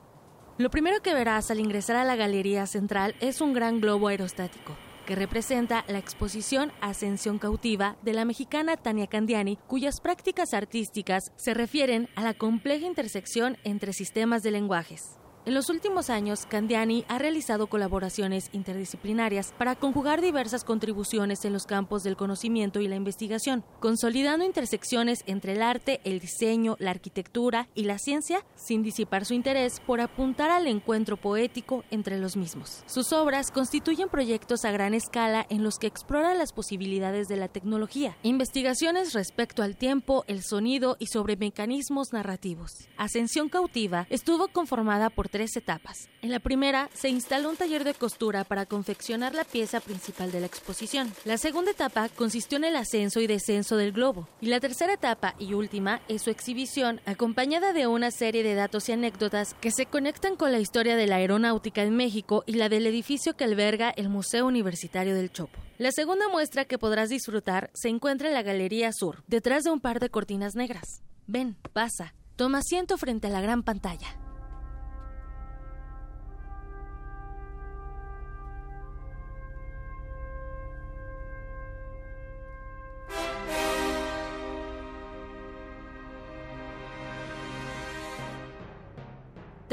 Lo 0.56 0.70
primero 0.70 1.02
que 1.02 1.14
verás 1.14 1.50
al 1.50 1.58
ingresar 1.58 1.96
a 1.96 2.04
la 2.04 2.14
galería 2.14 2.64
central 2.68 3.16
es 3.18 3.40
un 3.40 3.54
gran 3.54 3.80
globo 3.80 4.06
aerostático, 4.06 4.76
que 5.04 5.16
representa 5.16 5.84
la 5.88 5.98
exposición 5.98 6.70
Ascensión 6.80 7.40
Cautiva 7.40 7.96
de 8.02 8.12
la 8.12 8.24
mexicana 8.24 8.76
Tania 8.76 9.08
Candiani, 9.08 9.58
cuyas 9.66 10.00
prácticas 10.00 10.54
artísticas 10.54 11.32
se 11.34 11.54
refieren 11.54 12.08
a 12.14 12.22
la 12.22 12.34
compleja 12.34 12.86
intersección 12.86 13.56
entre 13.64 13.94
sistemas 13.94 14.44
de 14.44 14.52
lenguajes. 14.52 15.18
En 15.46 15.52
los 15.52 15.68
últimos 15.68 16.08
años, 16.08 16.46
Candiani 16.46 17.04
ha 17.06 17.18
realizado 17.18 17.66
colaboraciones 17.66 18.48
interdisciplinarias 18.52 19.52
para 19.58 19.74
conjugar 19.74 20.22
diversas 20.22 20.64
contribuciones 20.64 21.44
en 21.44 21.52
los 21.52 21.66
campos 21.66 22.02
del 22.02 22.16
conocimiento 22.16 22.80
y 22.80 22.88
la 22.88 22.96
investigación, 22.96 23.62
consolidando 23.78 24.46
intersecciones 24.46 25.22
entre 25.26 25.52
el 25.52 25.60
arte, 25.60 26.00
el 26.04 26.18
diseño, 26.18 26.76
la 26.78 26.92
arquitectura 26.92 27.68
y 27.74 27.84
la 27.84 27.98
ciencia, 27.98 28.42
sin 28.54 28.82
disipar 28.82 29.26
su 29.26 29.34
interés 29.34 29.80
por 29.80 30.00
apuntar 30.00 30.50
al 30.50 30.66
encuentro 30.66 31.18
poético 31.18 31.84
entre 31.90 32.18
los 32.18 32.38
mismos. 32.38 32.82
Sus 32.86 33.12
obras 33.12 33.50
constituyen 33.50 34.08
proyectos 34.08 34.64
a 34.64 34.70
gran 34.70 34.94
escala 34.94 35.44
en 35.50 35.62
los 35.62 35.78
que 35.78 35.88
exploran 35.88 36.38
las 36.38 36.54
posibilidades 36.54 37.28
de 37.28 37.36
la 37.36 37.48
tecnología, 37.48 38.16
investigaciones 38.22 39.12
respecto 39.12 39.62
al 39.62 39.76
tiempo, 39.76 40.24
el 40.26 40.42
sonido 40.42 40.96
y 40.98 41.08
sobre 41.08 41.36
mecanismos 41.36 42.14
narrativos. 42.14 42.88
Ascensión 42.96 43.50
Cautiva 43.50 44.06
estuvo 44.08 44.48
conformada 44.48 45.10
por 45.10 45.33
tres 45.34 45.56
etapas. 45.56 46.08
En 46.22 46.30
la 46.30 46.38
primera, 46.38 46.88
se 46.94 47.08
instaló 47.08 47.50
un 47.50 47.56
taller 47.56 47.82
de 47.82 47.94
costura 47.94 48.44
para 48.44 48.66
confeccionar 48.66 49.34
la 49.34 49.42
pieza 49.42 49.80
principal 49.80 50.30
de 50.30 50.38
la 50.38 50.46
exposición. 50.46 51.12
La 51.24 51.38
segunda 51.38 51.72
etapa 51.72 52.08
consistió 52.08 52.56
en 52.56 52.62
el 52.62 52.76
ascenso 52.76 53.20
y 53.20 53.26
descenso 53.26 53.76
del 53.76 53.90
globo. 53.90 54.28
Y 54.40 54.46
la 54.46 54.60
tercera 54.60 54.92
etapa 54.92 55.34
y 55.40 55.54
última 55.54 56.00
es 56.06 56.22
su 56.22 56.30
exhibición, 56.30 57.00
acompañada 57.04 57.72
de 57.72 57.88
una 57.88 58.12
serie 58.12 58.44
de 58.44 58.54
datos 58.54 58.88
y 58.88 58.92
anécdotas 58.92 59.54
que 59.54 59.72
se 59.72 59.86
conectan 59.86 60.36
con 60.36 60.52
la 60.52 60.60
historia 60.60 60.94
de 60.94 61.08
la 61.08 61.16
aeronáutica 61.16 61.82
en 61.82 61.96
México 61.96 62.44
y 62.46 62.52
la 62.52 62.68
del 62.68 62.86
edificio 62.86 63.34
que 63.34 63.42
alberga 63.42 63.90
el 63.90 64.10
Museo 64.10 64.46
Universitario 64.46 65.16
del 65.16 65.32
Chopo. 65.32 65.58
La 65.78 65.90
segunda 65.90 66.28
muestra 66.28 66.64
que 66.64 66.78
podrás 66.78 67.08
disfrutar 67.08 67.70
se 67.74 67.88
encuentra 67.88 68.28
en 68.28 68.34
la 68.34 68.42
Galería 68.42 68.92
Sur, 68.92 69.24
detrás 69.26 69.64
de 69.64 69.72
un 69.72 69.80
par 69.80 69.98
de 69.98 70.10
cortinas 70.10 70.54
negras. 70.54 71.02
Ven, 71.26 71.56
pasa, 71.72 72.14
toma 72.36 72.58
asiento 72.58 72.96
frente 72.98 73.26
a 73.26 73.30
la 73.30 73.40
gran 73.40 73.64
pantalla. 73.64 74.16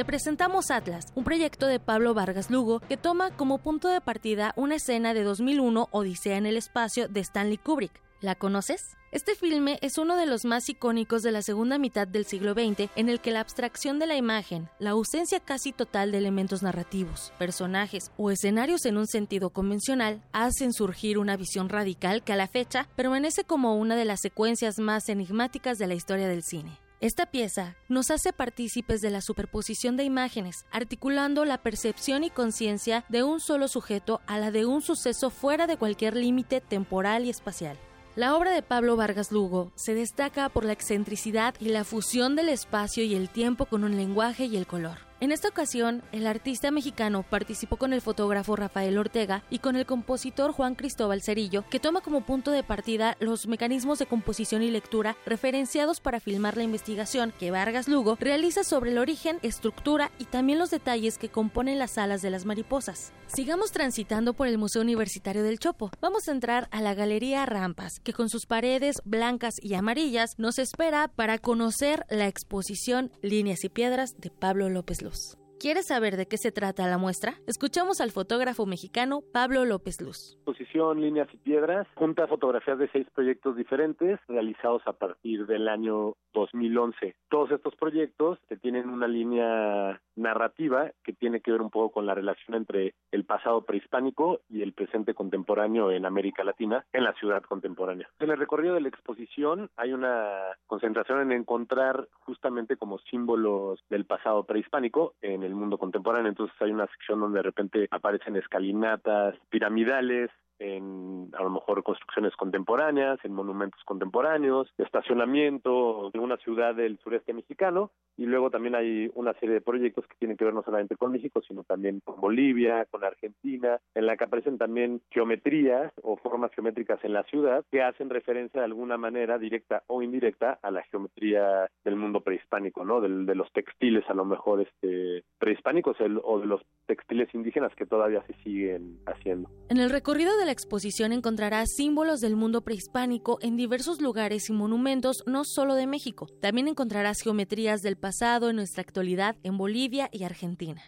Te 0.02 0.06
presentamos 0.06 0.72
Atlas, 0.72 1.14
un 1.14 1.24
proyecto 1.24 1.68
de 1.68 1.80
Pablo 1.80 2.16
Vargas 2.16 2.50
Lugo 2.50 2.80
que 2.80 2.98
toma 2.98 3.30
como 3.30 3.60
punto 3.60 3.88
de 3.88 4.02
partida 4.02 4.52
una 4.56 4.78
escena 4.78 5.14
de 5.14 5.22
2001 5.22 5.90
Odisea 5.92 6.38
en 6.38 6.48
el 6.48 6.58
espacio 6.58 7.08
de 7.08 7.20
Stanley 7.20 7.60
Kubrick. 7.60 8.02
¿La 8.20 8.34
conoces? 8.34 8.98
Este 9.12 9.36
filme 9.36 9.78
es 9.84 10.00
uno 10.00 10.16
de 10.16 10.26
los 10.26 10.44
más 10.44 10.68
icónicos 10.70 11.22
de 11.22 11.32
la 11.32 11.44
segunda 11.44 11.78
mitad 11.78 12.08
del 12.08 12.26
siglo 12.26 12.54
XX 12.54 12.90
en 12.96 13.10
el 13.10 13.22
que 13.22 13.30
la 13.30 13.42
abstracción 13.42 14.00
de 14.00 14.08
la 14.08 14.16
imagen, 14.16 14.70
la 14.80 14.90
ausencia 14.90 15.40
casi 15.40 15.72
total 15.72 16.12
de 16.12 16.18
elementos 16.18 16.64
narrativos, 16.64 17.32
personajes 17.38 18.10
o 18.18 18.32
escenarios 18.32 18.86
en 18.86 18.98
un 18.98 19.06
sentido 19.06 19.52
convencional 19.52 20.24
hacen 20.34 20.74
surgir 20.74 21.20
una 21.20 21.38
visión 21.38 21.70
radical 21.70 22.24
que 22.24 22.34
a 22.34 22.38
la 22.38 22.48
fecha 22.48 22.88
permanece 22.96 23.44
como 23.44 23.76
una 23.78 23.96
de 23.96 24.06
las 24.06 24.22
secuencias 24.22 24.80
más 24.80 25.10
enigmáticas 25.10 25.78
de 25.78 25.86
la 25.86 25.94
historia 25.94 26.28
del 26.28 26.42
cine. 26.42 26.80
Esta 27.02 27.26
pieza 27.26 27.76
nos 27.90 28.12
hace 28.12 28.32
partícipes 28.32 29.02
de 29.02 29.10
la 29.10 29.22
superposición 29.22 29.98
de 29.98 30.04
imágenes, 30.04 30.68
articulando 30.72 31.46
la 31.46 31.58
percepción 31.58 32.24
y 32.24 32.30
conciencia 32.30 33.06
de 33.10 33.24
un 33.24 33.40
solo 33.40 33.68
sujeto 33.68 34.22
a 34.28 34.38
la 34.38 34.52
de 34.52 34.68
un 34.68 34.84
suceso 34.84 35.32
fuera 35.32 35.66
de 35.66 35.78
cualquier 35.78 36.16
límite 36.16 36.62
temporal 36.62 37.26
y 37.26 37.32
espacial. 37.32 37.76
La 38.16 38.36
obra 38.36 38.52
de 38.52 38.62
Pablo 38.62 38.98
Vargas 38.98 39.32
Lugo 39.32 39.72
se 39.74 39.96
destaca 39.96 40.50
por 40.50 40.64
la 40.64 40.74
excentricidad 40.74 41.56
y 41.60 41.70
la 41.70 41.86
fusión 41.86 42.36
del 42.36 42.50
espacio 42.50 43.04
y 43.04 43.16
el 43.16 43.30
tiempo 43.30 43.66
con 43.66 43.84
un 43.84 43.98
lenguaje 43.98 44.46
y 44.46 44.56
el 44.56 44.68
color. 44.68 45.11
En 45.22 45.32
esta 45.32 45.50
ocasión, 45.50 46.02
el 46.12 46.26
artista 46.26 46.72
mexicano 46.72 47.22
participó 47.22 47.78
con 47.78 47.94
el 47.94 48.02
fotógrafo 48.02 48.56
Rafael 48.56 48.98
Ortega 48.98 49.44
y 49.52 49.60
con 49.60 49.76
el 49.76 49.86
compositor 49.86 50.52
Juan 50.52 50.74
Cristóbal 50.74 51.22
Cerillo, 51.22 51.64
que 51.70 51.80
toma 51.80 52.02
como 52.02 52.26
punto 52.26 52.50
de 52.50 52.64
partida 52.64 53.18
los 53.20 53.46
mecanismos 53.46 54.00
de 54.00 54.08
composición 54.08 54.64
y 54.64 54.72
lectura 54.72 55.16
referenciados 55.28 56.02
para 56.02 56.20
filmar 56.20 56.58
la 56.58 56.64
investigación 56.64 57.36
que 57.38 57.52
Vargas 57.52 57.88
Lugo 57.88 58.18
realiza 58.20 58.64
sobre 58.64 58.90
el 58.90 58.98
origen, 58.98 59.38
estructura 59.44 60.12
y 60.18 60.26
también 60.26 60.58
los 60.58 60.72
detalles 60.72 61.20
que 61.20 61.30
componen 61.30 61.78
las 61.78 62.00
alas 62.00 62.24
de 62.24 62.32
las 62.32 62.46
mariposas. 62.46 63.14
Sigamos 63.28 63.72
transitando 63.72 64.34
por 64.34 64.48
el 64.48 64.58
Museo 64.58 64.82
Universitario 64.82 65.44
del 65.44 65.60
Chopo. 65.60 65.92
Vamos 66.02 66.28
a 66.28 66.32
entrar 66.32 66.68
a 66.72 66.82
la 66.82 66.96
Galería 66.96 67.46
Rampas, 67.46 68.00
que 68.00 68.14
con 68.14 68.28
sus 68.28 68.48
paredes 68.48 69.04
blancas 69.06 69.58
y 69.62 69.76
amarillas 69.76 70.34
nos 70.40 70.58
espera 70.58 71.10
para 71.10 71.38
conocer 71.38 72.08
la 72.10 72.28
exposición 72.28 73.12
Líneas 73.22 73.64
y 73.64 73.70
Piedras 73.70 74.20
de 74.20 74.32
Pablo 74.32 74.68
López 74.68 75.04
Luz. 75.12 75.41
¿Quieres 75.62 75.86
saber 75.86 76.18
de 76.18 76.26
qué 76.26 76.38
se 76.38 76.52
trata 76.52 76.88
la 76.88 76.98
muestra? 76.98 77.36
Escuchamos 77.46 78.02
al 78.02 78.10
fotógrafo 78.10 78.66
mexicano 78.66 79.22
Pablo 79.32 79.64
López 79.64 80.02
Luz. 80.02 80.34
Exposición 80.38 81.00
Líneas 81.00 81.28
y 81.34 81.38
Piedras 81.38 81.88
junta 81.94 82.26
fotografías 82.26 82.80
de 82.80 82.90
seis 82.90 83.06
proyectos 83.14 83.56
diferentes 83.56 84.20
realizados 84.28 84.82
a 84.88 84.94
partir 84.94 85.46
del 85.46 85.68
año 85.68 86.16
2011. 86.34 87.16
Todos 87.30 87.52
estos 87.52 87.76
proyectos 87.76 88.40
tienen 88.64 88.90
una 88.90 89.08
línea 89.08 90.02
narrativa 90.16 90.92
que 91.04 91.14
tiene 91.14 91.42
que 91.42 91.52
ver 91.52 91.62
un 91.62 91.70
poco 91.70 91.92
con 91.92 92.06
la 92.08 92.16
relación 92.16 92.56
entre 92.56 92.96
el 93.12 93.26
pasado 93.26 93.64
prehispánico 93.64 94.42
y 94.50 94.64
el 94.64 94.74
presente 94.74 95.14
contemporáneo 95.14 95.92
en 95.92 96.08
América 96.08 96.44
Latina, 96.44 96.86
en 96.92 97.04
la 97.04 97.14
ciudad 97.14 97.44
contemporánea. 97.44 98.10
En 98.20 98.32
el 98.32 98.38
recorrido 98.38 98.74
de 98.74 98.82
la 98.82 98.90
exposición 98.90 99.70
hay 99.78 99.94
una 99.94 100.40
concentración 100.66 101.22
en 101.22 101.32
encontrar 101.32 102.08
justamente 102.22 102.78
como 102.78 102.98
símbolos 103.00 103.80
del 103.90 104.06
pasado 104.06 104.44
prehispánico 104.46 105.14
en 105.22 105.44
el 105.44 105.51
el 105.52 105.56
mundo 105.56 105.78
contemporáneo. 105.78 106.30
Entonces 106.30 106.56
hay 106.62 106.72
una 106.72 106.88
sección 106.88 107.20
donde 107.20 107.40
de 107.40 107.44
repente 107.44 107.88
aparecen 107.92 108.36
escalinatas 108.36 109.36
piramidales, 109.50 110.30
en 110.62 111.30
a 111.38 111.44
lo 111.44 111.50
mejor 111.50 111.84
construcciones 111.84 112.36
contemporáneas, 112.36 113.20
en 113.24 113.34
monumentos 113.34 113.82
contemporáneos, 113.86 114.72
estacionamiento 114.78 116.12
de 116.12 116.20
una 116.20 116.38
ciudad 116.38 116.76
del 116.76 117.00
sureste 117.00 117.34
mexicano 117.34 117.92
y 118.18 118.26
luego 118.26 118.52
también 118.52 118.76
hay 118.76 119.10
una 119.16 119.34
serie 119.34 119.56
de 119.56 119.62
proyectos 119.62 120.06
que 120.08 120.16
tienen 120.20 120.38
que 120.38 120.46
ver 120.46 120.54
no 120.54 120.64
solamente 120.64 120.96
con 120.96 121.12
México, 121.12 121.42
sino 121.48 121.64
también 121.64 122.02
con 122.02 122.20
Bolivia, 122.22 122.86
con 122.92 123.04
Argentina, 123.04 123.80
en 123.96 124.06
la 124.06 124.18
que 124.18 124.26
aparecen 124.26 124.58
también 124.58 125.02
geometrías 125.10 125.92
o 126.04 126.18
formas 126.18 126.52
geométricas 126.54 127.04
en 127.04 127.14
la 127.14 127.24
ciudad 127.24 127.66
que 127.72 127.82
hacen 127.82 128.10
referencia 128.10 128.62
de 128.62 128.66
alguna 128.66 128.98
manera 128.98 129.38
directa 129.38 129.84
o 129.88 130.02
indirecta 130.02 130.60
a 130.62 130.70
la 130.72 130.84
geometría 130.84 131.68
del 131.84 131.96
mundo 131.96 132.22
prehispánico, 132.22 132.86
¿no? 132.86 133.02
Del, 133.02 133.26
de 133.26 133.36
los 133.36 133.52
textiles 133.52 134.04
a 134.10 134.14
lo 134.14 134.26
mejor 134.26 134.62
este 134.62 135.24
prehispánicos 135.40 135.98
o 136.24 136.40
de 136.40 136.46
los 136.46 136.62
textiles 136.86 137.34
indígenas 137.34 137.74
que 137.76 137.86
todavía 137.86 138.24
se 138.28 138.34
siguen 138.44 139.00
haciendo. 139.06 139.50
En 139.70 139.78
el 139.78 139.90
recorrido 139.90 140.38
de 140.38 140.46
la 140.46 140.51
exposición 140.52 141.14
encontrarás 141.14 141.72
símbolos 141.76 142.22
del 142.22 142.36
mundo 142.36 142.62
prehispánico 142.62 143.38
en 143.42 143.56
diversos 143.56 144.02
lugares 144.02 144.50
y 144.50 144.54
monumentos 144.54 145.24
no 145.26 145.44
solo 145.46 145.76
de 145.76 145.88
México. 145.88 146.28
También 146.42 146.68
encontrarás 146.68 147.22
geometrías 147.22 147.82
del 147.82 147.98
pasado 147.98 148.50
en 148.50 148.58
nuestra 148.58 148.82
actualidad 148.82 149.36
en 149.44 149.58
Bolivia 149.58 150.10
y 150.12 150.24
Argentina. 150.24 150.82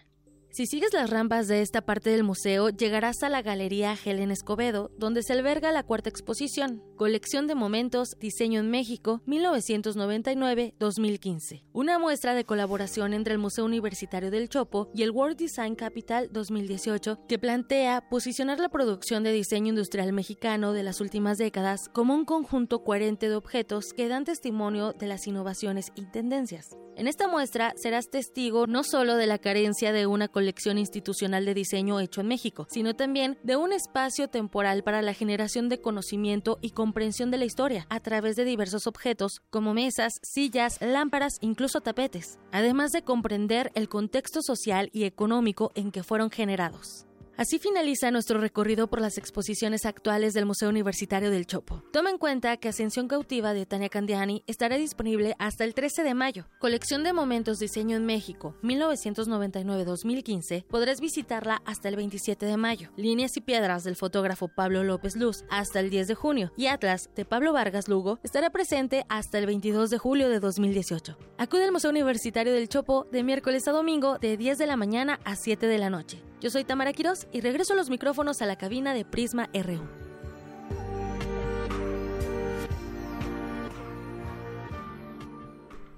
Si 0.54 0.66
sigues 0.68 0.94
las 0.94 1.10
rampas 1.10 1.48
de 1.48 1.64
esta 1.64 1.82
parte 1.82 2.12
del 2.12 2.24
museo, 2.24 2.70
llegarás 2.70 3.24
a 3.24 3.30
la 3.30 3.42
Galería 3.42 3.98
Helen 4.06 4.30
Escobedo, 4.30 4.92
donde 5.00 5.24
se 5.24 5.34
alberga 5.34 5.72
la 5.72 5.82
cuarta 5.82 6.10
exposición, 6.10 6.84
Colección 6.96 7.48
de 7.48 7.56
Momentos, 7.56 8.16
Diseño 8.20 8.60
en 8.60 8.70
México, 8.70 9.24
1999-2015. 9.26 11.64
Una 11.74 11.98
muestra 11.98 12.36
de 12.36 12.46
colaboración 12.46 13.16
entre 13.16 13.34
el 13.34 13.40
Museo 13.40 13.66
Universitario 13.66 14.30
del 14.30 14.48
Chopo 14.48 14.92
y 14.94 15.02
el 15.02 15.10
World 15.10 15.38
Design 15.38 15.74
Capital 15.74 16.30
2018, 16.32 17.26
que 17.28 17.40
plantea 17.40 18.08
posicionar 18.08 18.60
la 18.60 18.70
producción 18.70 19.24
de 19.24 19.32
diseño 19.32 19.70
industrial 19.70 20.14
mexicano 20.14 20.72
de 20.72 20.84
las 20.84 21.02
últimas 21.02 21.40
décadas 21.40 21.90
como 21.90 22.14
un 22.14 22.26
conjunto 22.26 22.84
coherente 22.84 23.28
de 23.28 23.34
objetos 23.34 23.92
que 23.92 24.08
dan 24.08 24.24
testimonio 24.24 24.94
de 24.94 25.08
las 25.08 25.26
innovaciones 25.26 25.92
y 25.96 26.06
tendencias. 26.12 26.78
En 26.96 27.08
esta 27.08 27.28
muestra 27.28 27.74
serás 27.76 28.12
testigo 28.12 28.68
no 28.68 28.84
solo 28.84 29.16
de 29.16 29.26
la 29.26 29.40
carencia 29.40 29.92
de 29.92 30.06
una 30.06 30.28
colección 30.28 30.43
institucional 30.78 31.46
de 31.46 31.54
diseño 31.54 32.00
hecho 32.00 32.22
en 32.22 32.28
México, 32.28 32.68
sino 32.70 32.96
también 32.96 33.38
de 33.44 33.56
un 33.56 33.74
espacio 33.74 34.28
temporal 34.28 34.84
para 34.84 35.02
la 35.02 35.14
generación 35.14 35.70
de 35.70 35.82
conocimiento 35.82 36.60
y 36.62 36.72
comprensión 36.72 37.32
de 37.32 37.38
la 37.38 37.46
historia 37.46 37.86
a 37.90 38.00
través 38.00 38.36
de 38.36 38.46
diversos 38.46 38.88
objetos 38.88 39.42
como 39.50 39.74
mesas, 39.74 40.20
sillas, 40.22 40.80
lámparas, 40.82 41.38
incluso 41.42 41.82
tapetes, 41.82 42.40
además 42.52 42.92
de 42.92 43.04
comprender 43.04 43.72
el 43.76 43.90
contexto 43.90 44.42
social 44.42 44.90
y 44.94 45.04
económico 45.04 45.72
en 45.76 45.92
que 45.92 46.04
fueron 46.04 46.30
generados. 46.30 47.06
Así 47.36 47.58
finaliza 47.58 48.12
nuestro 48.12 48.40
recorrido 48.40 48.88
por 48.88 49.02
las 49.02 49.18
exposiciones 49.18 49.88
actuales 49.88 50.36
del 50.36 50.46
Museo 50.46 50.70
Universitario 50.70 51.32
del 51.32 51.48
Chopo. 51.48 51.84
Toma 51.92 52.12
en 52.12 52.20
cuenta 52.20 52.56
que 52.58 52.70
Ascensión 52.70 53.08
Cautiva 53.08 53.56
de 53.56 53.66
Tania 53.66 53.90
Candiani 53.90 54.44
estará 54.46 54.78
disponible 54.78 55.36
hasta 55.40 55.64
el 55.64 55.74
13 55.74 56.04
de 56.04 56.14
mayo. 56.14 56.46
Colección 56.60 57.04
de 57.04 57.12
Momentos 57.12 57.58
Diseño 57.58 57.98
en 57.98 58.06
México 58.06 58.56
1999-2015 58.62 60.64
podrás 60.66 61.02
visitarla 61.02 61.64
hasta 61.66 61.90
el 61.90 61.96
27 61.96 62.46
de 62.46 62.58
mayo. 62.58 62.92
Líneas 62.98 63.36
y 63.36 63.42
Piedras 63.42 63.84
del 63.84 63.96
fotógrafo 63.96 64.48
Pablo 64.48 64.84
López 64.84 65.16
Luz 65.16 65.44
hasta 65.50 65.80
el 65.80 65.90
10 65.90 66.10
de 66.10 66.16
junio. 66.16 66.54
Y 66.56 66.68
Atlas 66.68 67.10
de 67.16 67.26
Pablo 67.26 67.52
Vargas 67.52 67.88
Lugo 67.88 68.20
estará 68.22 68.52
presente 68.52 69.08
hasta 69.10 69.40
el 69.40 69.48
22 69.48 69.90
de 69.90 69.98
julio 69.98 70.30
de 70.30 70.40
2018. 70.40 71.18
Acude 71.40 71.64
al 71.64 71.72
Museo 71.72 71.90
Universitario 71.90 72.54
del 72.54 72.70
Chopo 72.70 73.08
de 73.12 73.24
miércoles 73.24 73.68
a 73.68 73.72
domingo 73.72 74.20
de 74.20 74.38
10 74.38 74.60
de 74.60 74.68
la 74.68 74.78
mañana 74.78 75.20
a 75.26 75.36
7 75.36 75.66
de 75.66 75.80
la 75.80 75.90
noche. 75.90 76.22
Yo 76.44 76.50
soy 76.50 76.66
Tamara 76.66 76.92
Y 77.32 77.42
regreso 77.42 77.74
a 77.74 77.76
los 77.76 77.90
micrófonos 77.90 78.42
a 78.42 78.46
la 78.46 78.58
cabina 78.58 78.94
de 78.94 79.06
Prisma 79.06 79.50
RU. 79.54 79.88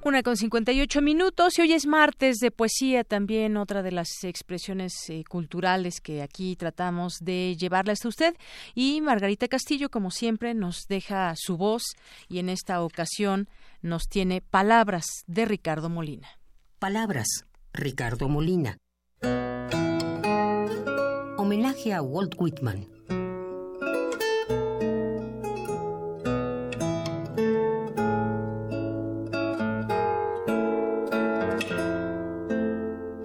Una 0.06 0.22
con 0.22 0.38
58 0.38 1.02
minutos 1.02 1.58
y 1.58 1.64
hoy 1.64 1.74
es 1.74 1.88
martes 1.88 2.38
de 2.38 2.52
poesía, 2.52 3.04
también 3.04 3.58
otra 3.58 3.82
de 3.82 3.92
las 3.92 4.24
expresiones 4.24 4.94
eh, 5.10 5.24
culturales 5.28 6.00
que 6.00 6.22
aquí 6.22 6.56
tratamos 6.56 7.16
de 7.22 7.58
llevarles 7.60 8.06
a 8.06 8.10
usted. 8.10 8.36
Y 8.76 9.02
Margarita 9.02 9.48
Castillo, 9.48 9.90
como 9.90 10.12
siempre, 10.12 10.54
nos 10.54 10.86
deja 10.88 11.34
su 11.36 11.58
voz 11.58 11.96
y 12.30 12.38
en 12.38 12.50
esta 12.50 12.84
ocasión 12.84 13.50
nos 13.82 14.08
tiene 14.08 14.42
Palabras 14.42 15.06
de 15.26 15.46
Ricardo 15.46 15.90
Molina. 15.90 16.28
Palabras, 16.78 17.28
Ricardo 17.74 18.30
Molina. 18.30 18.78
Homenaje 21.66 21.94
a 21.94 22.02
Walt 22.04 22.36
Whitman. 22.38 22.86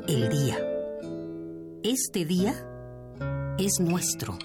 El 0.08 0.30
día. 0.30 0.56
Este 1.82 2.24
día 2.24 2.54
es 3.58 3.78
nuestro. 3.78 4.38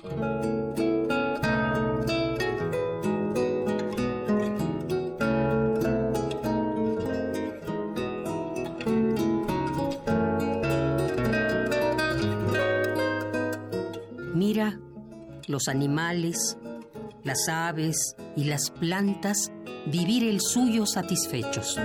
Los 15.55 15.69
animales, 15.69 16.57
las 17.23 17.47
aves 17.47 18.17
y 18.35 18.43
las 18.43 18.71
plantas 18.71 19.53
vivir 19.85 20.25
el 20.25 20.41
suyo 20.41 20.85
satisfechos. 20.85 21.79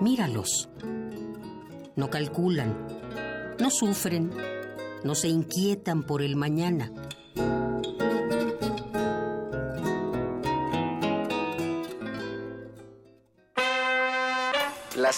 Míralos. 0.00 0.70
No 1.94 2.10
calculan, 2.10 2.74
no 3.60 3.70
sufren, 3.70 4.32
no 5.04 5.14
se 5.14 5.28
inquietan 5.28 6.02
por 6.02 6.22
el 6.22 6.34
mañana. 6.34 6.90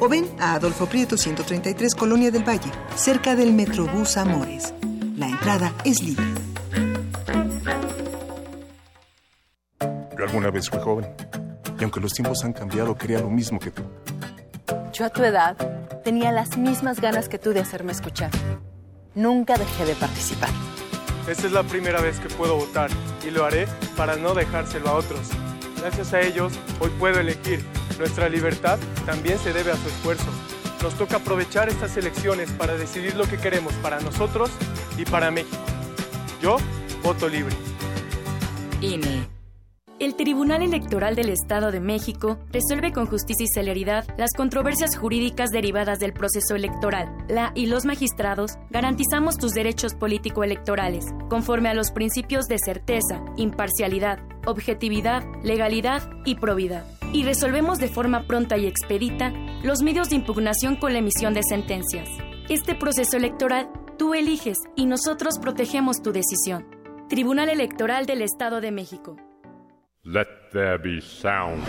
o 0.00 0.08
ven 0.08 0.26
a 0.40 0.54
Adolfo 0.54 0.86
Prieto 0.86 1.16
133 1.16 1.94
Colonia 1.94 2.30
del 2.30 2.42
Valle, 2.42 2.70
cerca 2.96 3.36
del 3.36 3.52
Metrobús 3.52 4.16
Amores. 4.16 4.74
La 5.16 5.28
entrada 5.28 5.74
es 5.84 6.02
libre. 6.02 6.24
Yo 10.18 10.24
alguna 10.24 10.50
vez 10.50 10.68
fui 10.68 10.80
joven 10.80 11.06
y 11.78 11.82
aunque 11.82 12.00
los 12.00 12.12
tiempos 12.12 12.44
han 12.44 12.52
cambiado, 12.52 12.96
quería 12.96 13.20
lo 13.20 13.30
mismo 13.30 13.58
que 13.58 13.70
tú. 13.70 13.82
Yo 14.92 15.04
a 15.04 15.10
tu 15.10 15.22
edad 15.22 15.56
tenía 16.02 16.32
las 16.32 16.58
mismas 16.58 17.00
ganas 17.00 17.28
que 17.28 17.38
tú 17.38 17.52
de 17.52 17.60
hacerme 17.60 17.92
escuchar. 17.92 18.30
Nunca 19.14 19.56
dejé 19.56 19.84
de 19.84 19.94
participar. 19.94 20.50
Esta 21.28 21.46
es 21.46 21.52
la 21.52 21.62
primera 21.62 22.00
vez 22.00 22.18
que 22.18 22.28
puedo 22.28 22.56
votar 22.56 22.90
y 23.26 23.30
lo 23.30 23.44
haré 23.44 23.66
para 23.96 24.16
no 24.16 24.34
dejárselo 24.34 24.88
a 24.88 24.94
otros. 24.94 25.20
Gracias 25.78 26.12
a 26.12 26.20
ellos, 26.20 26.52
hoy 26.80 26.90
puedo 26.98 27.20
elegir. 27.20 27.64
Nuestra 28.00 28.30
libertad 28.30 28.78
también 29.04 29.38
se 29.38 29.52
debe 29.52 29.72
a 29.72 29.76
su 29.76 29.86
esfuerzo. 29.88 30.24
Nos 30.82 30.94
toca 30.94 31.16
aprovechar 31.16 31.68
estas 31.68 31.98
elecciones 31.98 32.50
para 32.50 32.74
decidir 32.74 33.14
lo 33.14 33.24
que 33.24 33.36
queremos 33.36 33.74
para 33.74 34.00
nosotros 34.00 34.50
y 34.96 35.04
para 35.04 35.30
México. 35.30 35.58
Yo 36.40 36.56
voto 37.02 37.28
libre. 37.28 37.54
INE. 38.80 39.28
El 39.98 40.14
Tribunal 40.14 40.62
Electoral 40.62 41.14
del 41.14 41.28
Estado 41.28 41.70
de 41.70 41.80
México 41.80 42.38
resuelve 42.50 42.90
con 42.90 43.04
justicia 43.04 43.44
y 43.44 43.52
celeridad 43.52 44.06
las 44.16 44.30
controversias 44.34 44.96
jurídicas 44.96 45.50
derivadas 45.50 45.98
del 45.98 46.14
proceso 46.14 46.54
electoral. 46.54 47.14
La 47.28 47.52
y 47.54 47.66
los 47.66 47.84
magistrados 47.84 48.52
garantizamos 48.70 49.36
tus 49.36 49.52
derechos 49.52 49.92
político-electorales, 49.92 51.04
conforme 51.28 51.68
a 51.68 51.74
los 51.74 51.90
principios 51.90 52.46
de 52.46 52.56
certeza, 52.64 53.22
imparcialidad, 53.36 54.20
objetividad, 54.46 55.22
legalidad 55.42 56.08
y 56.24 56.36
probidad. 56.36 56.86
Y 57.12 57.24
resolvemos 57.24 57.78
de 57.78 57.88
forma 57.88 58.26
pronta 58.26 58.56
y 58.56 58.66
expedita 58.66 59.32
los 59.62 59.82
medios 59.82 60.10
de 60.10 60.16
impugnación 60.16 60.76
con 60.76 60.92
la 60.92 61.00
emisión 61.00 61.34
de 61.34 61.42
sentencias. 61.42 62.08
Este 62.48 62.74
proceso 62.74 63.16
electoral 63.16 63.68
tú 63.98 64.14
eliges 64.14 64.56
y 64.76 64.86
nosotros 64.86 65.38
protegemos 65.40 66.02
tu 66.02 66.12
decisión. 66.12 66.66
Tribunal 67.08 67.48
Electoral 67.48 68.06
del 68.06 68.22
Estado 68.22 68.60
de 68.60 68.70
México. 68.70 69.16
Let 70.04 70.28
there 70.52 70.78
be 70.78 71.00
sound. 71.00 71.62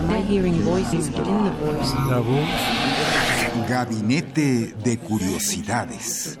Am 0.00 0.10
I 0.10 0.22
hearing 0.22 0.60
voices 0.64 1.08
within 1.10 1.44
the 1.44 1.50
voice? 1.64 1.94
La 2.08 2.18
voz. 2.18 3.68
Gabinete 3.68 4.74
de 4.82 4.98
Curiosidades. 4.98 6.40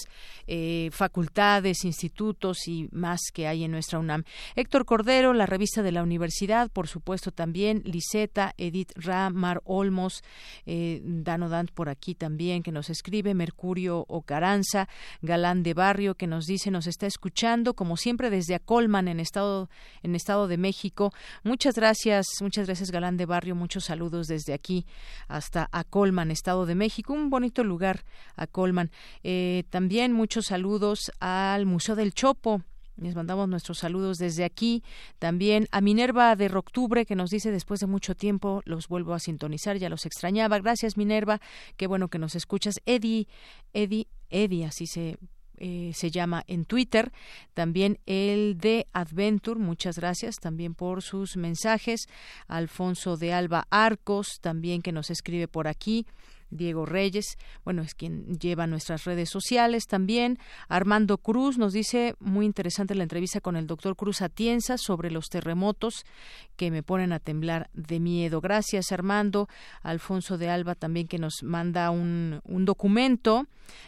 eh, 0.47 0.89
facultades, 0.93 1.85
institutos 1.85 2.67
y 2.67 2.89
más 2.93 3.21
que 3.33 3.47
hay 3.47 3.65
en 3.65 3.71
nuestra 3.71 3.99
UNAM. 3.99 4.25
Héctor 4.57 4.87
Cordero, 4.87 5.35
la 5.35 5.47
revista 5.47 5.83
de 5.83 5.93
la 5.93 6.03
universidad, 6.03 6.71
por 6.71 6.89
supuesto 6.89 7.31
también, 7.31 7.83
Liseta, 7.85 8.55
Edith 8.57 8.93
Ramar 8.95 9.61
Olmos, 9.65 10.23
eh, 10.67 11.01
Dano 11.05 11.49
por 11.75 11.89
aquí 11.89 12.15
también 12.15 12.63
que 12.63 12.73
nos 12.73 12.91
escribe, 12.91 13.35
Mercurio 13.35 14.05
Ocaranza, 14.09 14.89
Galán 15.23 15.63
de 15.63 15.75
Barrio 15.75 16.15
que 16.15 16.27
nos 16.27 16.47
dice 16.47 16.71
nos 16.71 16.87
está 16.87 17.07
escuchando 17.07 17.75
como 17.75 17.97
siempre 17.97 18.31
desde 18.31 18.55
Acolman 18.55 19.09
en 19.09 19.21
estado 19.21 19.69
en 20.03 20.15
estado 20.15 20.49
de 20.49 20.59
México. 20.59 21.13
Muchas 21.43 21.75
gracias, 21.75 22.27
muchas 22.41 22.67
gracias 22.67 22.91
Galán 22.91 23.17
de 23.17 23.27
Barrio, 23.27 23.55
muchos 23.55 23.85
saludos 23.85 24.27
desde 24.27 24.53
aquí 24.53 24.87
hasta 25.27 25.69
Acolman, 25.73 26.31
estado 26.31 26.67
de 26.67 26.75
México, 26.75 27.13
un 27.13 27.31
bonito 27.31 27.65
lugar 27.65 28.05
Acolman. 28.37 28.91
Eh, 29.23 29.65
también 29.71 30.13
muchos 30.13 30.47
saludos 30.47 31.11
al 31.21 31.67
Museo 31.67 31.97
del 31.97 32.13
Chopo 32.15 32.63
les 33.01 33.15
mandamos 33.15 33.49
nuestros 33.49 33.79
saludos 33.79 34.19
desde 34.19 34.45
aquí. 34.45 34.83
También 35.19 35.67
a 35.71 35.81
Minerva 35.81 36.37
de 36.37 36.49
Roctubre, 36.49 37.07
que 37.07 37.17
nos 37.17 37.31
dice 37.31 37.51
después 37.51 37.81
de 37.81 37.87
mucho 37.87 38.15
tiempo, 38.15 38.63
los 38.65 38.89
vuelvo 38.89 39.15
a 39.15 39.19
sintonizar, 39.19 39.77
ya 39.77 39.89
los 39.89 40.07
extrañaba. 40.07 40.59
Gracias, 40.59 40.97
Minerva. 40.97 41.41
Qué 41.77 41.87
bueno 41.87 42.09
que 42.09 42.19
nos 42.19 42.35
escuchas. 42.35 42.81
Eddie, 42.87 43.27
Eddie, 43.73 44.09
Eddie, 44.31 44.65
así 44.65 44.87
se 44.87 45.19
eh, 45.61 45.91
se 45.95 46.11
llama 46.11 46.45
en 46.47 46.65
Twitter. 46.65 47.13
También 47.55 47.99
el 48.07 48.59
de 48.59 48.87
Adventure, 48.93 49.59
muchas 49.59 49.99
gracias 49.99 50.37
también 50.37 50.75
por 50.75 51.03
sus 51.03 51.37
mensajes. 51.37 52.07
Alfonso 52.47 53.17
de 53.17 53.33
Alba 53.33 53.67
Arcos, 53.71 54.39
también 54.41 54.83
que 54.83 54.93
nos 54.93 55.11
escribe 55.11 55.49
por 55.49 55.67
aquí. 55.67 56.07
Diego 56.51 56.87
Reyes, 56.87 57.37
bueno, 57.65 57.83
es 57.83 57.95
quien 57.95 58.39
lleva 58.39 58.67
nuestras 58.67 59.05
redes 59.05 59.31
sociales 59.31 59.87
también. 59.87 60.39
Armando 60.69 61.19
Cruz 61.19 61.59
nos 61.59 61.73
dice, 61.73 62.15
muy 62.21 62.47
interesante 62.47 62.95
la 62.95 63.03
entrevista 63.03 63.41
con 63.41 63.57
el 63.57 63.67
doctor 63.67 63.97
Cruz 63.97 64.23
Atienza 64.23 64.79
sobre 64.79 65.11
los 65.11 65.29
terremotos 65.29 66.05
que 66.57 66.71
me 66.71 66.83
ponen 66.83 67.13
a 67.13 67.21
temblar 67.21 67.71
de 67.75 68.01
miedo. 68.01 68.41
Gracias, 68.41 68.93
Armando. 68.93 69.49
Alfonso 69.83 70.39
de 70.39 70.49
Alba 70.49 70.75
también 70.75 71.07
que 71.07 71.19
nos 71.19 71.43
manda 71.43 71.91
un, 71.91 72.41
un 72.45 72.65
documento, 72.65 73.47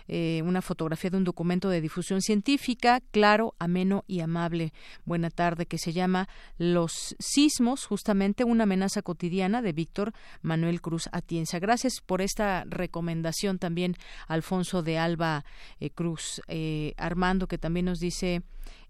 eh, 0.08 0.42
una 0.44 0.62
fotografía 0.62 1.10
de 1.10 1.16
un 1.16 1.24
documento 1.24 1.68
de 1.68 1.80
difusión 1.80 2.20
científica, 2.20 3.00
claro, 3.10 3.54
ameno 3.58 4.04
y 4.06 4.20
amable. 4.20 4.72
Buena 5.04 5.30
tarde, 5.30 5.66
que 5.66 5.78
se 5.78 5.92
llama 5.92 6.28
Los 6.58 7.16
sismos, 7.18 7.86
justamente 7.86 8.44
una 8.44 8.64
amenaza 8.64 9.02
cotidiana 9.02 9.62
de 9.62 9.72
Víctor 9.72 10.12
Manuel 10.42 10.80
Cruz 10.80 11.08
Atienza. 11.12 11.58
Gracias 11.58 12.00
por 12.04 12.20
esta 12.20 12.49
recomendación 12.66 13.58
también 13.58 13.94
Alfonso 14.26 14.82
de 14.82 14.98
Alba 14.98 15.44
eh, 15.78 15.90
Cruz 15.90 16.40
eh, 16.48 16.94
Armando, 16.96 17.46
que 17.46 17.58
también 17.58 17.86
nos 17.86 17.98
dice 17.98 18.42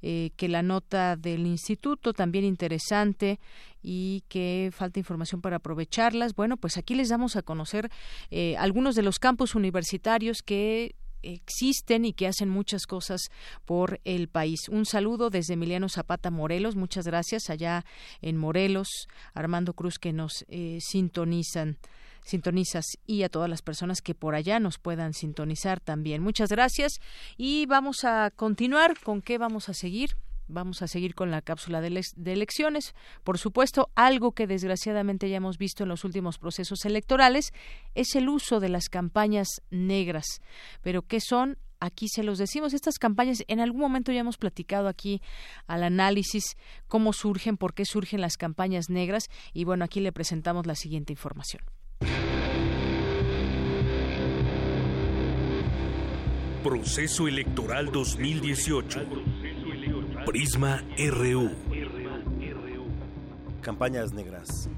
eh, 0.03 0.31
que 0.37 0.49
la 0.49 0.63
nota 0.63 1.17
del 1.17 1.47
instituto 1.47 2.13
también 2.13 2.45
interesante 2.45 3.39
y 3.83 4.25
que 4.29 4.71
falta 4.73 4.99
información 4.99 5.41
para 5.41 5.57
aprovecharlas. 5.57 6.35
Bueno, 6.35 6.57
pues 6.57 6.77
aquí 6.77 6.95
les 6.95 7.09
damos 7.09 7.37
a 7.37 7.43
conocer 7.43 7.91
algunos 8.59 8.95
de 8.95 9.03
los 9.03 9.19
campus 9.19 9.55
universitarios 9.55 10.43
que 10.43 10.95
existen 11.23 12.07
y 12.07 12.13
que 12.15 12.27
hacen 12.27 12.49
muchas 12.49 12.87
cosas 12.87 13.21
por 13.65 14.01
el 14.05 14.29
país. 14.29 14.69
Un 14.71 14.87
saludo 14.87 15.29
desde 15.29 15.55
Emiliano 15.55 15.89
Zapata 15.89 16.31
Morelos, 16.31 16.77
muchas 16.77 17.07
gracias 17.07 17.51
allá 17.51 17.85
en 18.23 18.37
Morelos, 18.37 18.89
Armando 19.35 19.75
Cruz 19.75 19.99
que 19.99 20.13
nos 20.13 20.45
sintonizan 20.79 21.79
sintonizas 22.25 22.85
y 23.07 23.23
a 23.23 23.29
todas 23.29 23.49
las 23.49 23.63
personas 23.63 24.01
que 24.01 24.15
por 24.15 24.35
allá 24.35 24.61
nos 24.61 24.79
puedan 24.79 25.15
sintonizar 25.15 25.81
también. 25.81 26.23
Muchas 26.23 26.51
gracias 26.51 27.01
y 27.37 27.67
vamos 27.67 28.05
a 28.05 28.31
continuar. 28.31 28.99
¿Con 29.01 29.23
qué 29.23 29.39
vamos 29.39 29.69
a 29.69 29.75
seguir? 29.75 30.17
vamos 30.53 30.83
a 30.83 30.89
seguir 30.89 31.15
con 31.15 31.31
la 31.31 31.43
cápsula 31.43 31.81
de, 31.81 32.03
elecciones. 32.27 32.95
Por 33.25 33.39
supuesto, 33.39 33.91
algo 33.95 34.33
que 34.33 34.47
desgraciadamente 34.47 35.29
ya 35.31 35.37
hemos 35.37 35.59
visto 35.59 35.85
en 35.85 35.89
los 35.89 36.05
últimos 36.05 36.39
procesos 36.39 36.85
electorales 36.85 37.53
es 37.95 38.15
el 38.17 38.29
uso 38.29 38.61
de 38.61 38.69
las 38.69 38.89
campañas 38.89 39.49
negras. 39.71 40.27
Pero 40.83 41.03
¿qué 41.03 41.21
son? 41.21 41.57
Aquí 41.83 42.09
se 42.09 42.23
los 42.23 42.37
decimos, 42.37 42.75
estas 42.75 42.99
campañas 42.99 43.43
en 43.49 43.59
algún 43.59 43.81
momento 43.81 44.13
ya 44.13 44.21
hemos 44.21 44.37
platicado 44.37 44.87
aquí 44.87 45.23
al 45.67 45.83
análisis 45.83 46.59
cómo 46.89 47.15
surgen, 47.15 47.57
por 47.57 47.73
qué 47.73 47.87
surgen 47.87 48.21
las 48.21 48.37
campañas 48.37 48.91
negras 48.91 49.31
y 49.55 49.65
bueno, 49.65 49.87
aquí 49.87 50.01
le 50.01 50.13
presentamos 50.13 50.67
la 50.67 50.75
siguiente 50.75 51.15
información. 51.15 51.63
Proceso 56.63 57.27
Electoral 57.27 57.91
2018. 57.91 59.01
Prisma 60.27 60.85
RU. 60.99 61.51
Campañas 63.63 64.13
negras. 64.13 64.69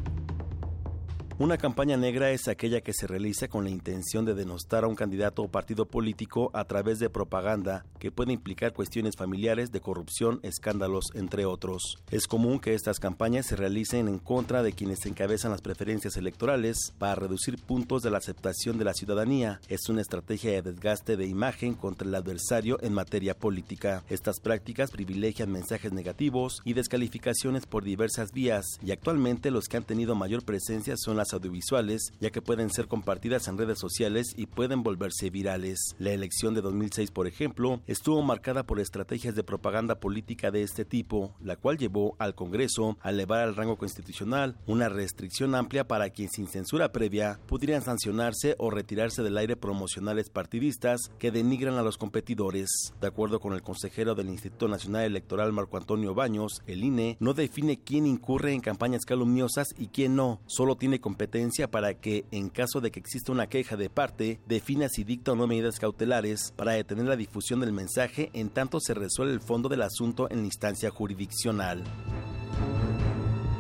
Una 1.43 1.59
campaña 1.59 1.97
negra 1.97 2.31
es 2.31 2.47
aquella 2.47 2.83
que 2.83 2.93
se 2.93 3.09
realiza 3.09 3.49
con 3.49 3.65
la 3.65 3.71
intención 3.71 4.25
de 4.25 4.35
denostar 4.35 4.85
a 4.85 4.87
un 4.87 4.95
candidato 4.95 5.43
o 5.43 5.49
partido 5.49 5.87
político 5.87 6.53
a 6.55 6.67
través 6.67 7.01
de 7.01 7.11
propaganda 7.11 7.85
que 7.99 8.13
puede 8.13 8.33
implicar 8.33 8.73
cuestiones 8.73 9.17
familiares 9.17 9.73
de 9.73 9.81
corrupción, 9.81 10.39
escándalos, 10.45 11.07
entre 11.15 11.45
otros. 11.45 11.99
Es 12.13 12.29
común 12.29 12.61
que 12.61 12.75
estas 12.75 13.01
campañas 13.01 13.47
se 13.47 13.57
realicen 13.57 14.07
en 14.07 14.21
contra 14.21 14.63
de 14.63 14.73
quienes 14.73 15.05
encabezan 15.05 15.51
las 15.51 15.63
preferencias 15.63 16.17
electorales 16.17 16.93
para 17.01 17.17
reducir 17.17 17.59
puntos 17.59 18.03
de 18.03 18.13
la 18.13 18.19
aceptación 18.19 18.79
de 18.79 18.85
la 18.85 18.95
ciudadanía. 18.95 19.61
Es 19.67 19.89
una 19.89 20.01
estrategia 20.01 20.53
de 20.53 20.63
desgaste 20.63 21.17
de 21.17 21.27
imagen 21.27 21.75
contra 21.75 22.07
el 22.07 22.15
adversario 22.15 22.79
en 22.83 22.95
materia 22.95 23.35
política. 23.35 24.05
Estas 24.09 24.39
prácticas 24.39 24.93
privilegian 24.93 25.51
mensajes 25.51 25.93
negativos 25.93 26.63
y 26.65 26.75
descalificaciones 26.75 27.67
por 27.67 27.83
diversas 27.83 28.31
vías 28.31 28.65
y 28.81 28.93
actualmente 28.93 29.51
los 29.51 29.67
que 29.67 29.79
han 29.79 29.83
tenido 29.83 30.15
mayor 30.15 30.45
presencia 30.45 30.97
son 30.97 31.17
las 31.17 31.32
audiovisuales, 31.33 32.13
ya 32.21 32.31
que 32.31 32.43
pueden 32.43 32.71
ser 32.71 32.89
compartidas 32.89 33.49
en 33.49 33.59
redes 33.59 33.79
sociales 33.79 34.33
y 34.37 34.47
pueden 34.47 34.83
volverse 34.83 35.31
virales. 35.31 35.95
La 35.99 36.13
elección 36.13 36.55
de 36.55 36.63
2006, 36.63 37.11
por 37.11 37.27
ejemplo, 37.27 37.81
estuvo 37.87 38.23
marcada 38.23 38.65
por 38.65 38.81
estrategias 38.81 39.35
de 39.35 39.45
propaganda 39.45 40.01
política 40.01 40.51
de 40.51 40.63
este 40.63 40.85
tipo, 40.85 41.35
la 41.41 41.57
cual 41.57 41.79
llevó 41.79 42.17
al 42.19 42.35
Congreso 42.35 42.97
a 43.01 43.11
elevar 43.11 43.41
al 43.41 43.57
rango 43.57 43.77
constitucional 43.77 44.57
una 44.67 44.89
restricción 44.89 45.55
amplia 45.55 45.87
para 45.87 46.11
quien 46.11 46.29
sin 46.31 46.47
censura 46.47 46.93
previa 46.93 47.39
pudieran 47.47 47.83
sancionarse 47.83 48.55
o 48.59 48.71
retirarse 48.71 49.23
del 49.23 49.39
aire 49.39 49.57
promocionales 49.57 50.31
partidistas 50.31 51.11
que 51.19 51.31
denigran 51.31 51.75
a 51.75 51.83
los 51.83 51.99
competidores. 51.99 52.93
De 53.01 53.07
acuerdo 53.07 53.41
con 53.41 53.53
el 53.55 53.63
consejero 53.63 54.15
del 54.15 54.29
Instituto 54.29 54.69
Nacional 54.69 55.05
Electoral 55.05 55.53
Marco 55.53 55.77
Antonio 55.77 56.15
Baños, 56.15 56.63
el 56.67 56.85
INE 56.85 57.17
no 57.21 57.35
define 57.35 57.79
quién 57.79 58.07
incurre 58.07 58.53
en 58.53 58.61
campañas 58.61 59.05
calumniosas 59.05 59.69
y 59.79 59.89
quién 59.89 60.17
no, 60.17 60.41
solo 60.47 60.77
tiene 60.77 61.01
competencia 61.13 61.71
para 61.71 61.93
que, 61.93 62.25
en 62.31 62.49
caso 62.49 62.81
de 62.81 62.91
que 62.91 62.99
exista 62.99 63.33
una 63.33 63.47
queja 63.47 63.77
de 63.77 63.91
parte, 63.91 64.41
defina 64.47 64.89
si 64.89 65.05
dicta 65.05 65.33
o 65.33 65.37
no 65.37 65.47
medidas 65.47 65.79
cautelares 65.79 66.55
para 66.57 66.73
detener 66.73 67.05
la 67.05 67.17
difusión 67.17 67.61
del 67.61 67.75
mensaje 67.75 68.31
en 68.33 68.49
tanto 68.49 68.81
se 68.81 68.95
resuelve 68.95 69.35
el 69.35 69.43
fondo 69.43 69.69
del 69.69 69.83
asunto 69.83 70.31
en 70.31 70.39
la 70.39 70.47
instancia 70.47 70.89
jurisdiccional. 70.89 71.85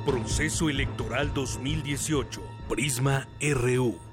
Proceso 0.06 0.70
Electoral 0.70 1.34
2018. 1.34 2.40
Prisma 2.70 3.28
RU. 3.38 4.11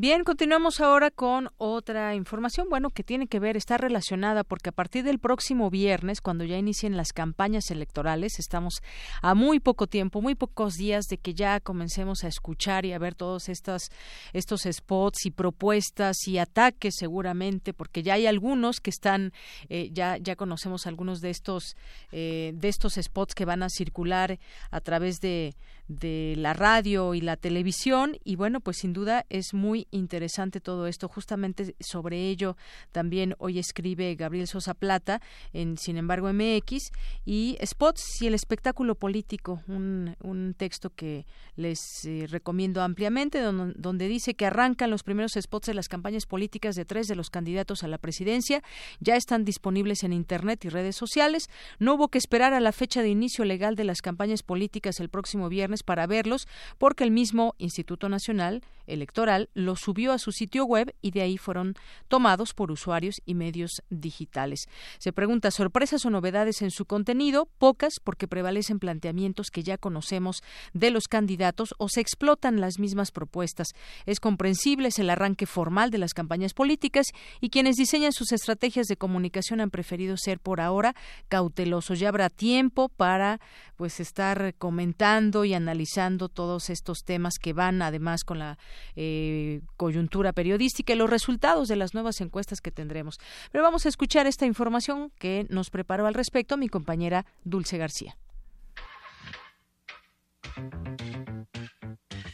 Bien, 0.00 0.22
continuamos 0.22 0.80
ahora 0.80 1.10
con 1.10 1.50
otra 1.58 2.14
información, 2.14 2.68
bueno, 2.70 2.90
que 2.90 3.02
tiene 3.02 3.26
que 3.26 3.40
ver, 3.40 3.56
está 3.56 3.78
relacionada, 3.78 4.44
porque 4.44 4.68
a 4.68 4.72
partir 4.72 5.02
del 5.02 5.18
próximo 5.18 5.70
viernes, 5.70 6.20
cuando 6.20 6.44
ya 6.44 6.56
inicien 6.56 6.96
las 6.96 7.12
campañas 7.12 7.68
electorales, 7.72 8.38
estamos 8.38 8.80
a 9.22 9.34
muy 9.34 9.58
poco 9.58 9.88
tiempo, 9.88 10.22
muy 10.22 10.36
pocos 10.36 10.74
días 10.74 11.06
de 11.06 11.18
que 11.18 11.34
ya 11.34 11.58
comencemos 11.58 12.22
a 12.22 12.28
escuchar 12.28 12.86
y 12.86 12.92
a 12.92 12.98
ver 13.00 13.16
todos 13.16 13.48
estos, 13.48 13.90
estos 14.32 14.68
spots 14.70 15.26
y 15.26 15.32
propuestas 15.32 16.28
y 16.28 16.38
ataques 16.38 16.94
seguramente, 16.96 17.74
porque 17.74 18.04
ya 18.04 18.14
hay 18.14 18.28
algunos 18.28 18.78
que 18.78 18.90
están, 18.90 19.32
eh, 19.68 19.90
ya, 19.92 20.16
ya 20.18 20.36
conocemos 20.36 20.86
algunos 20.86 21.20
de 21.20 21.30
estos, 21.30 21.76
eh, 22.12 22.52
de 22.54 22.68
estos 22.68 22.94
spots 23.02 23.34
que 23.34 23.44
van 23.44 23.64
a 23.64 23.68
circular 23.68 24.38
a 24.70 24.80
través 24.80 25.20
de, 25.20 25.56
de 25.88 26.34
la 26.36 26.52
radio 26.52 27.14
y 27.14 27.20
la 27.20 27.36
televisión, 27.36 28.16
y 28.22 28.36
bueno, 28.36 28.60
pues 28.60 28.76
sin 28.76 28.92
duda 28.92 29.26
es 29.28 29.54
muy 29.54 29.87
interesante 29.90 30.60
todo 30.60 30.86
esto. 30.86 31.08
Justamente 31.08 31.74
sobre 31.80 32.28
ello 32.28 32.56
también 32.92 33.34
hoy 33.38 33.58
escribe 33.58 34.14
Gabriel 34.14 34.46
Sosa 34.46 34.74
Plata 34.74 35.20
en 35.52 35.78
Sin 35.78 35.96
embargo 35.96 36.32
MX 36.32 36.90
y 37.24 37.56
Spots 37.64 38.22
y 38.22 38.26
el 38.26 38.34
espectáculo 38.34 38.94
político, 38.94 39.62
un, 39.68 40.16
un 40.20 40.54
texto 40.54 40.90
que 40.90 41.26
les 41.56 42.04
eh, 42.04 42.26
recomiendo 42.28 42.82
ampliamente, 42.82 43.40
donde, 43.40 44.08
dice 44.08 44.34
que 44.34 44.46
arrancan 44.46 44.90
los 44.90 45.02
primeros 45.02 45.32
spots 45.32 45.66
de 45.66 45.74
las 45.74 45.88
campañas 45.88 46.26
políticas 46.26 46.76
de 46.76 46.84
tres 46.84 47.08
de 47.08 47.16
los 47.16 47.30
candidatos 47.30 47.82
a 47.82 47.88
la 47.88 47.98
presidencia. 47.98 48.62
Ya 49.00 49.16
están 49.16 49.44
disponibles 49.44 50.04
en 50.04 50.12
Internet 50.12 50.64
y 50.64 50.68
redes 50.68 50.96
sociales. 50.96 51.50
No 51.78 51.94
hubo 51.94 52.08
que 52.08 52.18
esperar 52.18 52.54
a 52.54 52.60
la 52.60 52.72
fecha 52.72 53.02
de 53.02 53.08
inicio 53.08 53.44
legal 53.44 53.74
de 53.74 53.84
las 53.84 54.02
campañas 54.02 54.42
políticas 54.42 55.00
el 55.00 55.08
próximo 55.08 55.48
viernes 55.48 55.82
para 55.82 56.06
verlos, 56.06 56.46
porque 56.78 57.04
el 57.04 57.10
mismo 57.10 57.54
Instituto 57.58 58.08
Nacional 58.08 58.62
Electoral 58.86 59.50
los 59.54 59.77
subió 59.78 60.12
a 60.12 60.18
su 60.18 60.32
sitio 60.32 60.64
web 60.64 60.94
y 61.00 61.12
de 61.12 61.22
ahí 61.22 61.38
fueron 61.38 61.74
tomados 62.08 62.54
por 62.54 62.70
usuarios 62.70 63.16
y 63.24 63.34
medios 63.34 63.82
digitales. 63.90 64.68
Se 64.98 65.12
pregunta 65.12 65.50
sorpresas 65.50 66.04
o 66.04 66.10
novedades 66.10 66.62
en 66.62 66.70
su 66.70 66.84
contenido, 66.84 67.48
pocas 67.58 67.94
porque 68.02 68.28
prevalecen 68.28 68.78
planteamientos 68.78 69.50
que 69.50 69.62
ya 69.62 69.78
conocemos 69.78 70.42
de 70.72 70.90
los 70.90 71.08
candidatos 71.08 71.74
o 71.78 71.88
se 71.88 72.00
explotan 72.00 72.60
las 72.60 72.78
mismas 72.78 73.10
propuestas. 73.10 73.68
Es 74.06 74.20
comprensible, 74.20 74.88
es 74.88 74.98
el 74.98 75.10
arranque 75.10 75.46
formal 75.46 75.90
de 75.90 75.98
las 75.98 76.14
campañas 76.14 76.54
políticas 76.54 77.06
y 77.40 77.50
quienes 77.50 77.76
diseñan 77.76 78.12
sus 78.12 78.32
estrategias 78.32 78.86
de 78.86 78.96
comunicación 78.96 79.60
han 79.60 79.70
preferido 79.70 80.16
ser 80.16 80.40
por 80.40 80.60
ahora 80.60 80.94
cautelosos. 81.28 81.98
Ya 81.98 82.08
habrá 82.08 82.30
tiempo 82.30 82.88
para 82.88 83.40
pues 83.76 84.00
estar 84.00 84.54
comentando 84.58 85.44
y 85.44 85.54
analizando 85.54 86.28
todos 86.28 86.70
estos 86.70 87.04
temas 87.04 87.38
que 87.40 87.52
van 87.52 87.82
además 87.82 88.24
con 88.24 88.38
la 88.38 88.58
eh, 88.96 89.60
coyuntura 89.76 90.32
periodística 90.32 90.92
y 90.92 90.96
los 90.96 91.10
resultados 91.10 91.68
de 91.68 91.76
las 91.76 91.94
nuevas 91.94 92.20
encuestas 92.20 92.60
que 92.60 92.70
tendremos. 92.70 93.18
Pero 93.52 93.64
vamos 93.64 93.86
a 93.86 93.88
escuchar 93.88 94.26
esta 94.26 94.46
información 94.46 95.10
que 95.18 95.46
nos 95.48 95.70
preparó 95.70 96.06
al 96.06 96.14
respecto 96.14 96.56
mi 96.56 96.68
compañera 96.68 97.26
Dulce 97.44 97.78
García. 97.78 98.16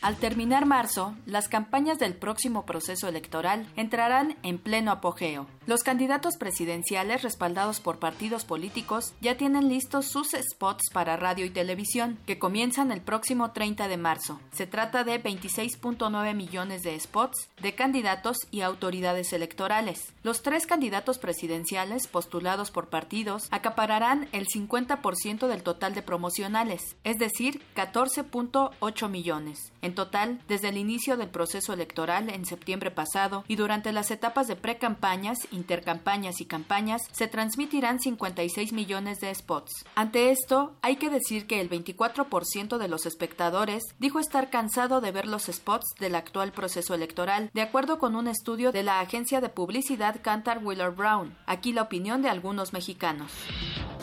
Al 0.05 0.17
terminar 0.17 0.67
marzo, 0.67 1.15
las 1.25 1.49
campañas 1.49 1.99
del 1.99 2.13
próximo 2.13 2.67
proceso 2.67 3.09
electoral 3.09 3.67
entrarán 3.75 4.37
en 4.43 4.59
pleno 4.59 4.93
apogeo. 4.93 5.47
Los 5.65 5.83
candidatos 5.83 6.37
presidenciales 6.37 7.23
respaldados 7.23 7.81
por 7.81 7.99
partidos 7.99 8.45
políticos 8.45 9.15
ya 9.23 9.39
tienen 9.39 9.71
listos 9.71 10.09
sus 10.09 10.33
spots 10.33 10.91
para 10.93 11.17
radio 11.17 11.47
y 11.47 11.49
televisión, 11.49 12.19
que 12.27 12.39
comienzan 12.39 12.93
el 12.93 13.01
próximo 13.01 13.53
30 13.53 13.89
de 13.89 13.97
marzo. 13.97 14.41
Se 14.53 14.67
trata 14.67 15.05
de 15.05 15.23
26.9 15.23 16.35
millones 16.35 16.83
de 16.83 17.01
spots 17.01 17.49
de 17.63 17.75
candidatos 17.75 18.37
y 18.51 18.61
autoridades 18.61 19.33
electorales. 19.33 20.13
Los 20.23 20.43
tres 20.43 20.67
candidatos 20.67 21.17
presidenciales 21.17 22.09
postulados 22.09 22.71
por 22.71 22.91
partidos 22.91 23.49
acapararán 23.51 24.29
el 24.33 24.49
50% 24.49 25.47
del 25.47 25.63
total 25.63 25.95
de 25.95 26.03
promocionales, 26.03 26.97
es 27.05 27.17
decir, 27.17 27.63
14.8 27.75 29.09
millones. 29.09 29.73
Total, 29.95 30.41
desde 30.49 30.69
el 30.69 30.77
inicio 30.77 31.17
del 31.17 31.29
proceso 31.29 31.73
electoral 31.73 32.31
en 32.31 32.45
septiembre 32.45 32.91
pasado 32.91 33.45
y 33.49 33.57
durante 33.57 33.93
las 33.93 34.11
etapas 34.11 34.47
de 34.47 34.57
pre-campañas, 34.57 35.39
intercampañas 35.51 36.41
y 36.41 36.45
campañas, 36.45 37.03
se 37.13 37.29
transmitirán 37.29 38.01
56 38.01 38.73
millones 38.73 39.21
de 39.21 39.35
spots. 39.35 39.85
Ante 39.95 40.31
esto, 40.31 40.73
hay 40.83 40.97
que 40.97 41.11
decir 41.11 41.47
que 41.47 41.61
el 41.61 41.71
24% 41.71 42.79
de 42.79 42.89
los 42.89 43.07
espectadores 43.07 43.85
dijo 43.99 44.19
estar 44.19 44.51
cansado 44.51 45.01
de 45.01 45.13
ver 45.13 45.27
los 45.27 45.45
spots 45.45 45.95
del 45.99 46.15
actual 46.15 46.53
proceso 46.53 46.95
electoral, 46.95 47.51
de 47.53 47.63
acuerdo 47.63 47.99
con 47.99 48.17
un 48.17 48.29
estudio 48.29 48.73
de 48.73 48.83
la 48.83 49.01
agencia 49.01 49.41
de 49.41 49.49
publicidad 49.49 50.21
Cantar 50.23 50.59
Wheeler 50.63 50.91
Brown. 50.91 51.37
Aquí 51.47 51.73
la 51.73 51.83
opinión 51.83 52.23
de 52.23 52.29
algunos 52.29 52.73
mexicanos. 52.73 53.33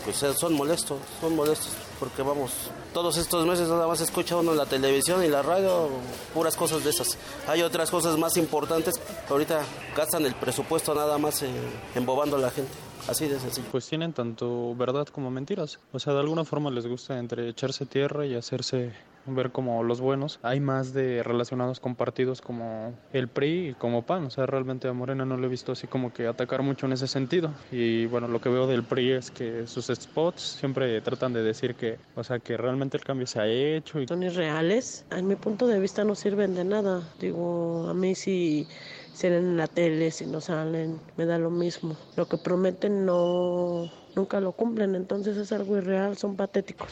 Pues 0.04 0.18
son 0.18 0.54
molestos, 0.54 1.00
son 1.20 1.36
molestos, 1.36 1.74
porque 2.02 2.24
vamos, 2.24 2.52
todos 2.96 3.16
estos 3.18 3.46
meses 3.46 3.70
nada 3.70 3.88
más 3.88 4.02
escucha 4.02 4.36
uno 4.36 4.56
la 4.56 4.66
televisión 4.66 5.24
y 5.24 5.28
la 5.28 5.44
radio, 5.44 5.88
puras 6.34 6.56
cosas 6.56 6.84
de 6.84 6.90
esas. 6.90 7.16
Hay 7.48 7.62
otras 7.62 7.92
cosas 7.92 8.18
más 8.18 8.38
importantes, 8.38 9.00
ahorita 9.30 9.62
gastan 9.96 10.26
el 10.26 10.34
presupuesto 10.34 10.96
nada 10.96 11.20
más 11.20 11.46
embobando 11.94 12.38
a 12.38 12.40
la 12.40 12.50
gente. 12.50 12.72
Así 13.08 13.28
de 13.28 13.40
sencillo. 13.40 13.68
Pues 13.72 13.88
tienen 13.88 14.14
tanto 14.14 14.74
verdad 14.74 15.08
como 15.10 15.30
mentiras. 15.30 15.78
O 15.94 16.00
sea, 16.00 16.14
de 16.14 16.22
alguna 16.22 16.44
forma 16.44 16.72
les 16.72 16.88
gusta 16.88 17.20
entre 17.20 17.48
echarse 17.50 17.86
tierra 17.86 18.26
y 18.26 18.34
hacerse 18.34 18.94
ver 19.26 19.52
como 19.52 19.84
los 19.84 20.02
buenos. 20.02 20.40
Hay 20.42 20.60
más 20.60 20.94
de 20.94 21.24
relacionados 21.24 21.80
con 21.80 21.96
partidos 21.96 22.42
como 22.42 22.94
el 23.14 23.28
PRI 23.28 23.70
y 23.70 23.74
como 23.74 24.04
PAN. 24.04 24.26
O 24.26 24.30
sea, 24.30 24.46
realmente 24.46 24.88
a 24.88 24.94
Morena 24.94 25.26
no 25.26 25.38
lo 25.38 25.48
he 25.48 25.50
visto 25.50 25.72
así 25.72 25.88
como 25.88 26.14
que 26.14 26.28
atacar 26.28 26.62
mucho 26.62 26.86
en 26.86 26.94
ese 26.94 27.08
sentido. 27.08 27.52
Y 27.72 28.06
bueno, 28.08 28.28
lo 28.28 28.42
que 28.42 28.50
veo 28.50 28.68
del 28.68 28.84
PRI 28.84 29.12
es 29.12 29.32
que 29.32 29.68
sus 29.68 29.88
spots 29.88 30.42
siempre 30.42 31.00
tratan 31.02 31.34
de 31.34 31.44
decir 31.44 31.76
que, 31.76 31.98
o 32.16 32.24
sea, 32.24 32.40
que 32.40 32.58
realmente 32.58 32.98
el 32.98 33.04
cambio 33.04 33.28
se 33.28 33.40
ha 33.40 33.48
hecho. 33.48 34.00
Y... 34.00 34.08
Son 34.08 34.24
irreales. 34.24 35.06
A 35.10 35.22
mi 35.22 35.36
punto 35.36 35.68
de 35.68 35.80
vista 35.80 36.04
no 36.04 36.16
sirven 36.16 36.56
de 36.56 36.64
nada. 36.64 37.02
Digo, 37.20 37.88
a 37.90 37.94
mí 37.94 38.16
sí 38.16 38.68
salen 39.14 39.46
en 39.46 39.58
la 39.58 39.68
tele, 39.68 40.12
si 40.12 40.26
no 40.26 40.42
salen, 40.42 41.00
me 41.18 41.26
da 41.26 41.38
lo 41.38 41.50
mismo. 41.50 41.96
Lo 42.16 42.28
que 42.28 42.38
prometen 42.38 43.06
no 43.06 43.92
nunca 44.16 44.40
lo 44.40 44.52
cumplen, 44.54 44.96
entonces 44.96 45.38
es 45.38 45.52
algo 45.52 45.78
irreal, 45.78 46.18
son 46.18 46.36
patéticos. 46.36 46.90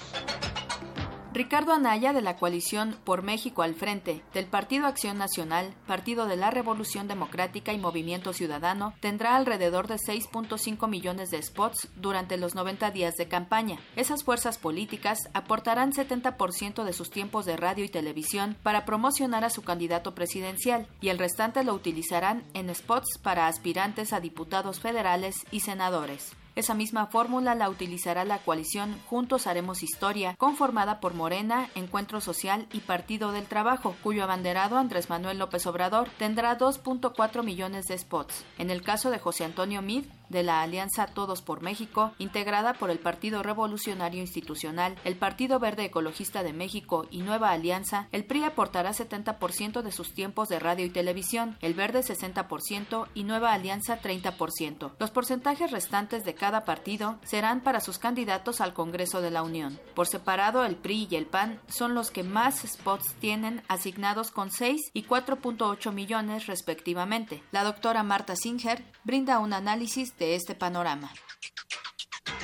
Ricardo 1.32 1.74
Anaya 1.74 2.12
de 2.12 2.24
la 2.24 2.38
coalición 2.38 2.96
Por 3.04 3.22
México 3.22 3.62
al 3.62 3.76
Frente 3.76 4.24
del 4.34 4.48
Partido 4.48 4.88
Acción 4.88 5.20
Nacional, 5.20 5.76
Partido 5.86 6.26
de 6.26 6.36
la 6.36 6.50
Revolución 6.50 7.08
Democrática 7.08 7.72
y 7.72 7.78
Movimiento 7.78 8.34
Ciudadano 8.34 8.96
tendrá 9.00 9.36
alrededor 9.36 9.88
de 9.88 9.98
6.5 9.98 10.88
millones 10.90 11.30
de 11.30 11.42
spots 11.44 11.88
durante 11.96 12.38
los 12.38 12.56
90 12.56 12.90
días 12.90 13.14
de 13.16 13.28
campaña. 13.28 13.80
Esas 13.96 14.24
fuerzas 14.24 14.58
políticas 14.58 15.20
aportarán 15.34 15.94
70% 15.94 16.84
de 16.84 16.94
sus 16.94 17.12
tiempos 17.12 17.46
de 17.46 17.58
radio 17.58 17.86
y 17.86 17.90
televisión 17.90 18.58
para 18.64 18.86
promocionar 18.86 19.46
a 19.46 19.52
su 19.52 19.62
candidato 19.62 20.16
presidencial 20.16 20.88
y 21.00 21.10
el 21.10 21.20
restante 21.20 21.64
lo 21.64 21.76
utilizarán 21.76 22.44
en 22.56 22.74
spots 22.74 23.20
para 23.22 23.46
aspirantes 23.46 24.14
a 24.14 24.20
diputados 24.20 24.80
federales 24.80 25.36
y 25.52 25.60
senadores. 25.60 26.39
Esa 26.56 26.74
misma 26.74 27.08
fórmula 27.08 27.56
la 27.56 27.70
utilizará 27.70 28.26
la 28.26 28.40
coalición 28.40 29.00
Juntos 29.08 29.48
Haremos 29.48 29.84
Historia, 29.84 30.36
conformada 30.38 31.00
por 31.00 31.14
Morena, 31.14 31.70
Encuentro 31.76 32.22
Social 32.22 32.68
y 32.74 32.80
Partido 32.82 33.32
del 33.32 33.46
Trabajo, 33.46 33.96
cuyo 34.04 34.24
abanderado 34.24 34.78
Andrés 34.78 35.10
Manuel 35.10 35.40
López 35.40 35.66
Obrador 35.68 36.10
tendrá 36.18 36.58
2.4 36.58 37.44
millones 37.44 37.86
de 37.88 37.98
spots. 37.98 38.44
En 38.58 38.70
el 38.70 38.82
caso 38.82 39.10
de 39.12 39.20
José 39.20 39.46
Antonio 39.46 39.82
Mid, 39.82 40.06
de 40.30 40.44
la 40.44 40.62
Alianza 40.62 41.08
Todos 41.08 41.42
por 41.42 41.62
México, 41.62 42.14
integrada 42.18 42.74
por 42.74 42.90
el 42.90 43.00
Partido 43.00 43.44
Revolucionario 43.44 44.22
Institucional, 44.22 44.96
el 45.04 45.16
Partido 45.16 45.60
Verde 45.60 45.86
Ecologista 45.86 46.44
de 46.44 46.54
México 46.54 47.08
y 47.12 47.22
Nueva 47.22 47.52
Alianza, 47.52 48.08
el 48.12 48.26
PRI 48.26 48.44
aportará 48.44 48.92
70% 48.92 49.82
de 49.82 49.92
sus 49.92 50.14
tiempos 50.14 50.50
de 50.50 50.60
radio 50.60 50.86
y 50.86 50.90
televisión, 50.90 51.58
el 51.62 51.74
Verde 51.74 52.02
60% 52.02 53.08
y 53.14 53.24
Nueva 53.24 53.54
Alianza 53.54 54.02
30%. 54.02 54.92
Los 55.00 55.12
porcentajes 55.12 55.72
restantes 55.72 56.24
de 56.26 56.36
cada 56.36 56.66
partido 56.66 57.20
serán 57.24 57.62
para 57.62 57.82
sus 57.82 58.00
candidatos 58.00 58.62
al 58.62 58.74
Congreso 58.74 59.22
de 59.22 59.32
la 59.32 59.44
Unión. 59.44 59.80
Por 59.96 60.08
separado, 60.08 60.66
el 60.66 60.76
PRI 60.76 61.08
y 61.10 61.16
el 61.16 61.26
PAN 61.26 61.60
son 61.68 61.96
los 61.96 62.12
que 62.12 62.24
más 62.24 62.60
spots 62.66 63.16
tienen 63.20 63.64
asignados 63.68 64.32
con 64.32 64.52
6 64.52 64.92
y 64.94 65.04
4.8 65.04 65.92
millones 65.92 66.48
respectivamente. 66.48 67.44
La 67.52 67.64
doctora 67.64 68.04
Marta 68.04 68.36
Singer 68.36 68.84
brinda 69.04 69.40
un 69.40 69.54
análisis 69.54 70.16
de 70.20 70.36
este 70.36 70.54
panorama. 70.54 71.10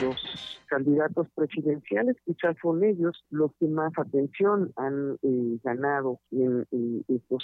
Los 0.01 0.15
candidatos 0.67 1.27
presidenciales 1.35 2.15
quizás 2.25 2.55
son 2.61 2.83
ellos 2.83 3.23
los 3.29 3.51
que 3.59 3.67
más 3.67 3.93
atención 3.97 4.71
han 4.75 5.17
eh, 5.21 5.59
ganado 5.63 6.19
en, 6.31 6.65
estos 7.07 7.43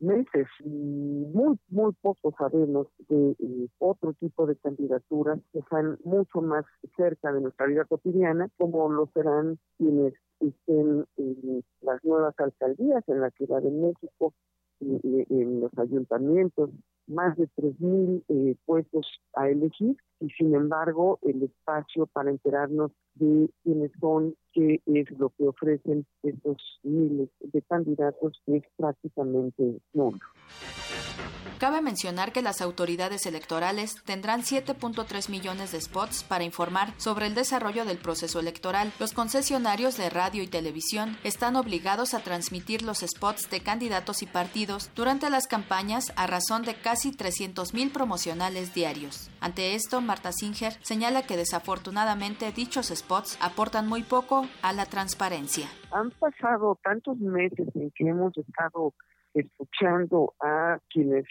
meses 0.00 0.46
y 0.60 0.68
muy 0.68 1.58
muy 1.70 1.92
poco 2.00 2.32
sabemos 2.38 2.86
de 3.08 3.30
eh, 3.30 3.68
otro 3.78 4.12
tipo 4.12 4.46
de 4.46 4.54
candidaturas 4.56 5.40
que 5.52 5.58
están 5.58 5.98
mucho 6.04 6.40
más 6.40 6.64
cerca 6.96 7.32
de 7.32 7.40
nuestra 7.40 7.66
vida 7.66 7.84
cotidiana 7.84 8.48
como 8.58 8.88
lo 8.92 9.10
serán 9.12 9.58
quienes 9.76 10.14
estén 10.38 11.04
en 11.16 11.64
las 11.80 12.04
nuevas 12.04 12.34
alcaldías 12.38 13.02
en 13.08 13.20
la 13.20 13.30
Ciudad 13.30 13.60
de 13.60 13.72
México 13.72 14.34
en 14.80 15.60
los 15.60 15.76
ayuntamientos 15.76 16.70
más 17.08 17.36
de 17.36 17.48
3.000 17.56 18.22
eh, 18.28 18.56
puestos 18.64 19.06
a 19.34 19.48
elegir 19.48 19.96
y 20.20 20.28
sin 20.30 20.54
embargo 20.54 21.18
el 21.22 21.42
espacio 21.42 22.06
para 22.06 22.30
enterarnos 22.30 22.92
de 23.14 23.50
quiénes 23.62 23.90
son, 24.00 24.34
qué 24.52 24.80
es 24.86 25.10
lo 25.18 25.30
que 25.30 25.48
ofrecen 25.48 26.06
estos 26.22 26.56
miles 26.82 27.28
de 27.40 27.62
candidatos 27.62 28.40
es 28.46 28.62
prácticamente 28.76 29.80
nulo. 29.92 30.18
Cabe 31.58 31.82
mencionar 31.82 32.30
que 32.30 32.40
las 32.40 32.60
autoridades 32.60 33.26
electorales 33.26 33.96
tendrán 34.04 34.42
7.3 34.42 35.28
millones 35.28 35.72
de 35.72 35.80
spots 35.80 36.22
para 36.22 36.44
informar 36.44 36.94
sobre 36.98 37.26
el 37.26 37.34
desarrollo 37.34 37.84
del 37.84 37.98
proceso 37.98 38.38
electoral. 38.38 38.92
Los 39.00 39.12
concesionarios 39.12 39.96
de 39.96 40.08
radio 40.08 40.44
y 40.44 40.46
televisión 40.46 41.16
están 41.24 41.56
obligados 41.56 42.14
a 42.14 42.20
transmitir 42.20 42.82
los 42.82 43.00
spots 43.00 43.50
de 43.50 43.60
candidatos 43.60 44.22
y 44.22 44.26
partidos 44.26 44.92
durante 44.94 45.30
las 45.30 45.48
campañas 45.48 46.12
a 46.14 46.28
razón 46.28 46.62
de 46.62 46.74
casi 46.74 47.10
300.000 47.10 47.92
promocionales 47.92 48.72
diarios. 48.72 49.28
Ante 49.40 49.74
esto, 49.74 50.00
Marta 50.00 50.30
Singer 50.30 50.74
señala 50.82 51.22
que 51.22 51.36
desafortunadamente 51.36 52.52
dichos 52.52 52.92
spots 52.94 53.36
aportan 53.40 53.88
muy 53.88 54.04
poco 54.04 54.46
a 54.62 54.72
la 54.72 54.86
transparencia. 54.86 55.68
Han 55.90 56.12
pasado 56.12 56.78
tantos 56.84 57.18
meses 57.18 57.66
en 57.74 57.90
que 57.90 58.08
hemos 58.08 58.38
estado 58.38 58.94
escuchando 59.40 60.34
a 60.40 60.78
quienes 60.90 61.24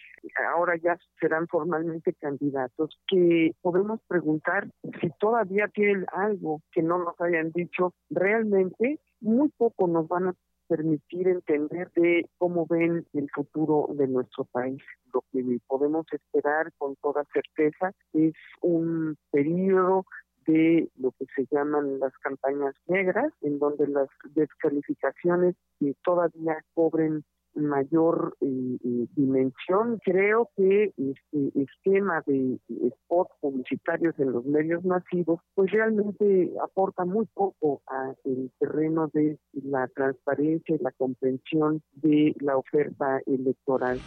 ahora 0.53 0.75
ya 0.77 0.97
serán 1.19 1.47
formalmente 1.47 2.13
candidatos, 2.13 2.99
que 3.07 3.51
podemos 3.61 3.99
preguntar 4.07 4.67
si 5.01 5.09
todavía 5.19 5.67
tienen 5.67 6.05
algo 6.11 6.61
que 6.71 6.81
no 6.81 6.97
nos 6.99 7.19
hayan 7.21 7.51
dicho, 7.51 7.93
realmente 8.09 8.99
muy 9.19 9.49
poco 9.49 9.87
nos 9.87 10.07
van 10.07 10.27
a 10.27 10.35
permitir 10.67 11.29
entender 11.29 11.89
de 11.95 12.29
cómo 12.37 12.65
ven 12.67 13.05
el 13.13 13.29
futuro 13.33 13.87
de 13.93 14.07
nuestro 14.07 14.43
país. 14.45 14.81
Lo 15.13 15.23
que 15.31 15.43
podemos 15.65 16.05
esperar 16.11 16.73
con 16.77 16.95
toda 16.97 17.23
certeza 17.33 17.93
es 18.13 18.33
un 18.61 19.17
periodo 19.31 20.05
de 20.45 20.89
lo 20.97 21.11
que 21.11 21.25
se 21.35 21.45
llaman 21.51 21.99
las 21.99 22.13
campañas 22.19 22.75
negras, 22.87 23.33
en 23.41 23.59
donde 23.59 23.87
las 23.87 24.07
descalificaciones 24.33 25.55
todavía 26.03 26.63
cobren 26.73 27.23
mayor 27.57 28.37
eh, 28.41 28.77
eh, 28.83 29.07
dimensión. 29.15 29.99
Creo 30.03 30.49
que 30.55 30.93
este 30.97 31.61
esquema 31.61 32.23
de 32.25 32.59
spots 33.03 33.31
publicitarios 33.41 34.17
en 34.19 34.31
los 34.31 34.45
medios 34.45 34.83
masivos, 34.85 35.41
pues 35.55 35.71
realmente 35.71 36.53
aporta 36.63 37.05
muy 37.05 37.25
poco 37.33 37.81
al 37.87 38.15
terreno 38.59 39.09
de 39.13 39.37
la 39.53 39.87
transparencia 39.87 40.75
y 40.75 40.83
la 40.83 40.91
comprensión 40.91 41.81
de 41.93 42.35
la 42.39 42.57
oferta 42.57 43.21
electoral. 43.25 43.99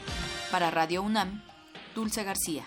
Para 0.51 0.71
Radio 0.71 1.03
UNAM, 1.03 1.43
Dulce 1.95 2.25
García. 2.25 2.65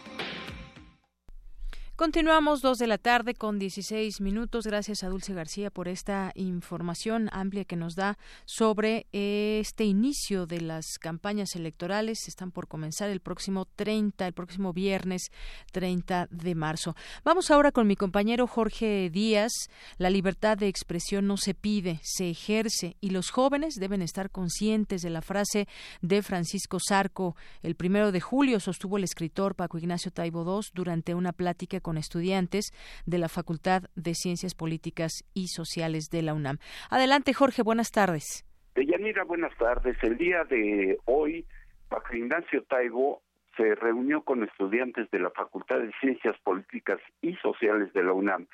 Continuamos 2.04 2.60
dos 2.60 2.80
de 2.80 2.88
la 2.88 2.98
tarde 2.98 3.34
con 3.34 3.60
16 3.60 4.20
minutos. 4.20 4.68
Gracias 4.68 5.06
a 5.06 5.08
Dulce 5.08 5.34
García 5.34 5.72
por 5.72 5.88
esta 5.88 6.34
información 6.36 7.30
amplia 7.32 7.64
que 7.64 7.78
nos 7.78 7.96
da 7.96 8.18
sobre 8.44 9.08
este 9.14 9.86
inicio 9.86 10.46
de 10.46 10.60
las 10.60 10.98
campañas 11.00 11.56
electorales. 11.56 12.28
Están 12.28 12.52
por 12.52 12.68
comenzar 12.68 13.10
el 13.10 13.22
próximo 13.22 13.70
30, 13.78 14.28
el 14.28 14.34
próximo 14.34 14.74
viernes 14.74 15.32
30 15.72 16.28
de 16.30 16.56
marzo. 16.56 16.94
Vamos 17.24 17.50
ahora 17.52 17.72
con 17.72 17.88
mi 17.88 17.96
compañero 17.96 18.48
Jorge 18.48 19.10
Díaz. 19.10 19.54
La 19.98 20.10
libertad 20.10 20.58
de 20.58 20.68
expresión 20.68 21.26
no 21.26 21.38
se 21.38 21.54
pide, 21.54 22.02
se 22.04 22.30
ejerce 22.30 22.98
y 23.00 23.12
los 23.12 23.30
jóvenes 23.30 23.76
deben 23.76 24.02
estar 24.02 24.30
conscientes 24.30 25.04
de 25.04 25.10
la 25.10 25.22
frase 25.22 25.70
de 26.02 26.22
Francisco 26.22 26.80
Zarco. 26.86 27.38
El 27.62 27.76
primero 27.76 28.12
de 28.12 28.20
julio 28.20 28.60
sostuvo 28.60 28.98
el 28.98 29.06
escritor 29.06 29.56
Paco 29.56 29.78
Ignacio 29.78 30.12
Taibo 30.12 30.44
II 30.44 30.68
durante 30.74 31.16
una 31.16 31.32
plática 31.32 31.80
con 31.80 31.93
estudiantes 31.98 32.72
de 33.06 33.18
la 33.18 33.30
Facultad 33.30 33.84
de 33.96 34.14
Ciencias 34.14 34.56
Políticas 34.56 35.24
y 35.34 35.48
Sociales 35.48 36.10
de 36.10 36.22
la 36.22 36.34
UNAM. 36.34 36.58
Adelante, 36.90 37.34
Jorge, 37.34 37.64
buenas 37.64 37.92
tardes. 37.92 38.46
Deyanira, 38.76 39.24
buenas 39.24 39.56
tardes. 39.58 39.98
El 40.02 40.18
día 40.18 40.44
de 40.46 40.98
hoy, 41.06 41.46
Paco 41.90 42.16
Ignacio 42.16 42.64
Taibo 42.64 43.22
se 43.56 43.76
reunió 43.76 44.24
con 44.24 44.44
estudiantes 44.44 45.10
de 45.12 45.20
la 45.20 45.30
Facultad 45.30 45.80
de 45.80 45.92
Ciencias 46.02 46.36
Políticas 46.44 47.00
y 47.22 47.36
Sociales 47.36 47.94
de 47.94 48.04
la 48.04 48.14
UNAM, 48.14 48.48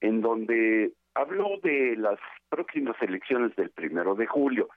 en 0.00 0.20
donde 0.20 0.92
habló 1.14 1.58
de 1.62 1.96
las 1.96 2.18
próximas 2.48 2.96
elecciones 3.00 3.54
del 3.56 3.70
primero 3.70 4.14
de 4.14 4.26
julio. 4.26 4.68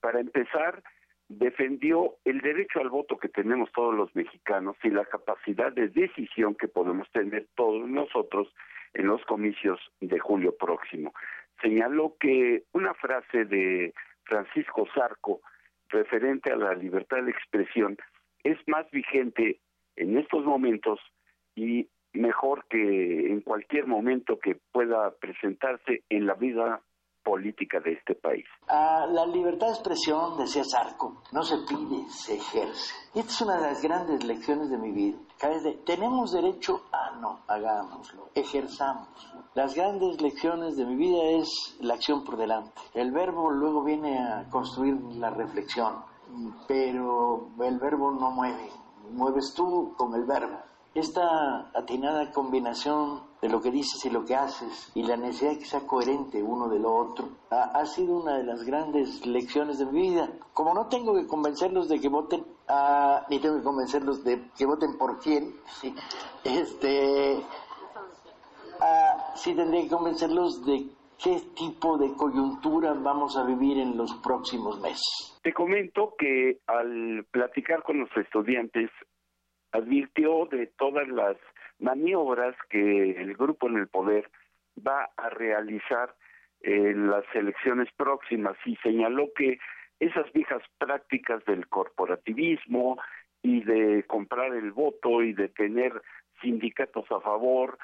Para 0.00 0.20
empezar, 0.20 0.82
defendió 1.28 2.16
el 2.24 2.40
derecho 2.40 2.80
al 2.80 2.88
voto 2.88 3.18
que 3.18 3.28
tenemos 3.28 3.70
todos 3.72 3.94
los 3.94 4.14
mexicanos 4.16 4.76
y 4.82 4.90
la 4.90 5.04
capacidad 5.04 5.72
de 5.72 5.88
decisión 5.88 6.54
que 6.54 6.68
podemos 6.68 7.10
tener 7.12 7.46
todos 7.54 7.86
nosotros 7.88 8.48
en 8.94 9.06
los 9.06 9.22
comicios 9.26 9.78
de 10.00 10.18
julio 10.18 10.56
próximo. 10.56 11.12
Señaló 11.60 12.16
que 12.18 12.64
una 12.72 12.94
frase 12.94 13.44
de 13.44 13.92
Francisco 14.24 14.86
Zarco 14.94 15.40
referente 15.88 16.50
a 16.50 16.56
la 16.56 16.74
libertad 16.74 17.22
de 17.22 17.30
expresión 17.30 17.96
es 18.42 18.58
más 18.66 18.90
vigente 18.90 19.60
en 19.96 20.16
estos 20.16 20.44
momentos 20.44 21.00
y 21.54 21.88
mejor 22.12 22.64
que 22.68 23.26
en 23.26 23.40
cualquier 23.42 23.86
momento 23.86 24.38
que 24.38 24.56
pueda 24.72 25.14
presentarse 25.20 26.02
en 26.08 26.26
la 26.26 26.34
vida 26.34 26.80
política 27.28 27.78
de 27.84 27.92
este 27.92 28.14
país. 28.14 28.46
La 28.68 29.26
libertad 29.26 29.66
de 29.66 29.72
expresión, 29.74 30.38
decía 30.38 30.64
Sarco, 30.64 31.22
no 31.30 31.42
se 31.42 31.56
pide, 31.68 32.08
se 32.08 32.36
ejerce. 32.36 32.94
Y 33.14 33.18
esta 33.20 33.32
es 33.32 33.40
una 33.42 33.56
de 33.56 33.66
las 33.68 33.82
grandes 33.82 34.24
lecciones 34.24 34.70
de 34.70 34.78
mi 34.78 34.92
vida. 34.92 35.18
Tenemos 35.84 36.32
derecho 36.32 36.80
a 36.90 37.16
no, 37.20 37.40
hagámoslo, 37.46 38.30
ejerzamos. 38.34 39.08
Las 39.54 39.74
grandes 39.74 40.20
lecciones 40.22 40.76
de 40.76 40.86
mi 40.86 40.96
vida 40.96 41.22
es 41.38 41.76
la 41.80 41.94
acción 41.94 42.24
por 42.24 42.38
delante. 42.38 42.80
El 42.94 43.12
verbo 43.12 43.50
luego 43.50 43.84
viene 43.84 44.18
a 44.18 44.48
construir 44.48 44.98
la 45.16 45.28
reflexión, 45.28 45.96
pero 46.66 47.50
el 47.60 47.78
verbo 47.78 48.10
no 48.10 48.30
mueve, 48.30 48.70
mueves 49.10 49.52
tú 49.54 49.94
con 49.98 50.14
el 50.14 50.24
verbo. 50.24 50.58
Esta 50.98 51.70
atinada 51.78 52.32
combinación 52.32 53.22
de 53.40 53.48
lo 53.48 53.62
que 53.62 53.70
dices 53.70 54.04
y 54.04 54.10
lo 54.10 54.24
que 54.24 54.34
haces 54.34 54.90
y 54.96 55.04
la 55.04 55.16
necesidad 55.16 55.52
de 55.52 55.58
que 55.60 55.64
sea 55.64 55.86
coherente 55.86 56.42
uno 56.42 56.68
de 56.68 56.80
lo 56.80 56.92
otro 56.92 57.28
ha, 57.50 57.86
sido 57.86 58.16
una 58.16 58.38
de 58.38 58.42
las 58.42 58.64
grandes 58.64 59.24
lecciones 59.24 59.78
de 59.78 59.86
mi 59.86 60.10
vida. 60.10 60.28
Como 60.52 60.74
no 60.74 60.88
tengo 60.88 61.14
que 61.14 61.28
convencerlos 61.28 61.88
de 61.88 62.00
que 62.00 62.08
voten, 62.08 62.44
ni 63.30 63.38
tengo 63.38 63.58
que 63.58 63.62
convencerlos 63.62 64.24
de 64.24 64.50
que 64.58 64.66
voten 64.66 64.98
por 64.98 65.20
quién, 65.20 65.54
este, 66.44 67.44
ah, 68.80 69.34
sí 69.36 69.54
tendría 69.54 69.82
que 69.82 69.90
convencerlos 69.90 70.66
de 70.66 70.84
qué 71.22 71.40
tipo 71.54 71.96
de 71.96 72.12
coyuntura 72.14 72.92
vamos 72.94 73.36
a 73.36 73.44
vivir 73.44 73.78
en 73.78 73.96
los 73.96 74.14
próximos 74.14 74.80
meses. 74.80 75.38
Te 75.44 75.52
comento 75.52 76.14
que 76.18 76.58
al 76.66 77.24
platicar 77.30 77.84
con 77.84 78.00
los 78.00 78.10
estudiantes 78.16 78.90
advirtió 79.72 80.46
de 80.46 80.66
todas 80.78 81.08
las 81.08 81.36
maniobras 81.78 82.56
que 82.70 83.10
el 83.12 83.34
grupo 83.34 83.68
en 83.68 83.76
el 83.76 83.88
poder 83.88 84.30
va 84.86 85.08
a 85.16 85.30
realizar 85.30 86.14
en 86.60 87.10
las 87.10 87.24
elecciones 87.34 87.88
próximas 87.96 88.56
y 88.64 88.76
señaló 88.76 89.28
que 89.34 89.58
esas 90.00 90.32
viejas 90.32 90.62
prácticas 90.78 91.44
del 91.44 91.68
corporativismo 91.68 92.98
y 93.42 93.62
de 93.62 94.04
comprar 94.06 94.54
el 94.54 94.72
voto 94.72 95.22
y 95.22 95.32
de 95.32 95.48
tener 95.48 96.02
sindicatos 96.40 97.10
a 97.10 97.20
favor, 97.20 97.78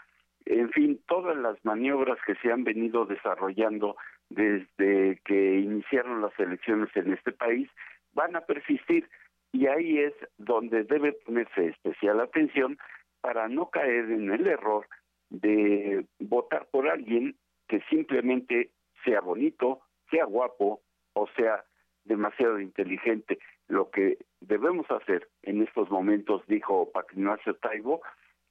en 0.46 0.70
fin, 0.70 1.00
todas 1.06 1.36
las 1.36 1.56
maniobras 1.64 2.18
que 2.26 2.34
se 2.36 2.52
han 2.52 2.64
venido 2.64 3.06
desarrollando 3.06 3.96
desde 4.28 5.20
que 5.24 5.58
iniciaron 5.60 6.20
las 6.20 6.38
elecciones 6.38 6.90
en 6.96 7.12
este 7.12 7.32
país 7.32 7.68
van 8.12 8.36
a 8.36 8.42
persistir 8.42 9.08
y 9.54 9.68
ahí 9.68 9.98
es 9.98 10.12
donde 10.36 10.82
debe 10.82 11.12
ponerse 11.12 11.68
especial 11.68 12.20
atención 12.20 12.76
para 13.20 13.48
no 13.48 13.70
caer 13.70 14.10
en 14.10 14.32
el 14.32 14.48
error 14.48 14.86
de 15.30 16.04
votar 16.18 16.66
por 16.72 16.88
alguien 16.88 17.36
que 17.68 17.80
simplemente 17.88 18.72
sea 19.04 19.20
bonito, 19.20 19.80
sea 20.10 20.24
guapo 20.24 20.82
o 21.12 21.28
sea 21.36 21.64
demasiado 22.02 22.58
inteligente. 22.58 23.38
Lo 23.68 23.90
que 23.90 24.18
debemos 24.40 24.90
hacer 24.90 25.28
en 25.42 25.62
estos 25.62 25.88
momentos, 25.88 26.42
dijo 26.48 26.90
Pacrinacio 26.90 27.54
Taibo, 27.54 28.02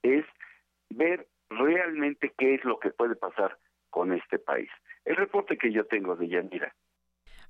es 0.02 0.24
ver 0.88 1.28
realmente 1.50 2.32
qué 2.38 2.54
es 2.54 2.64
lo 2.64 2.78
que 2.78 2.90
puede 2.90 3.14
pasar 3.14 3.58
con 3.90 4.14
este 4.14 4.38
país. 4.38 4.70
El 5.04 5.16
reporte 5.16 5.58
que 5.58 5.70
yo 5.70 5.84
tengo 5.84 6.16
de 6.16 6.28
Yanira. 6.28 6.74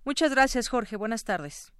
Muchas 0.05 0.35
gracias, 0.35 0.69
Jorge. 0.69 0.97
Buenas 0.97 1.25
tardes. 1.25 1.73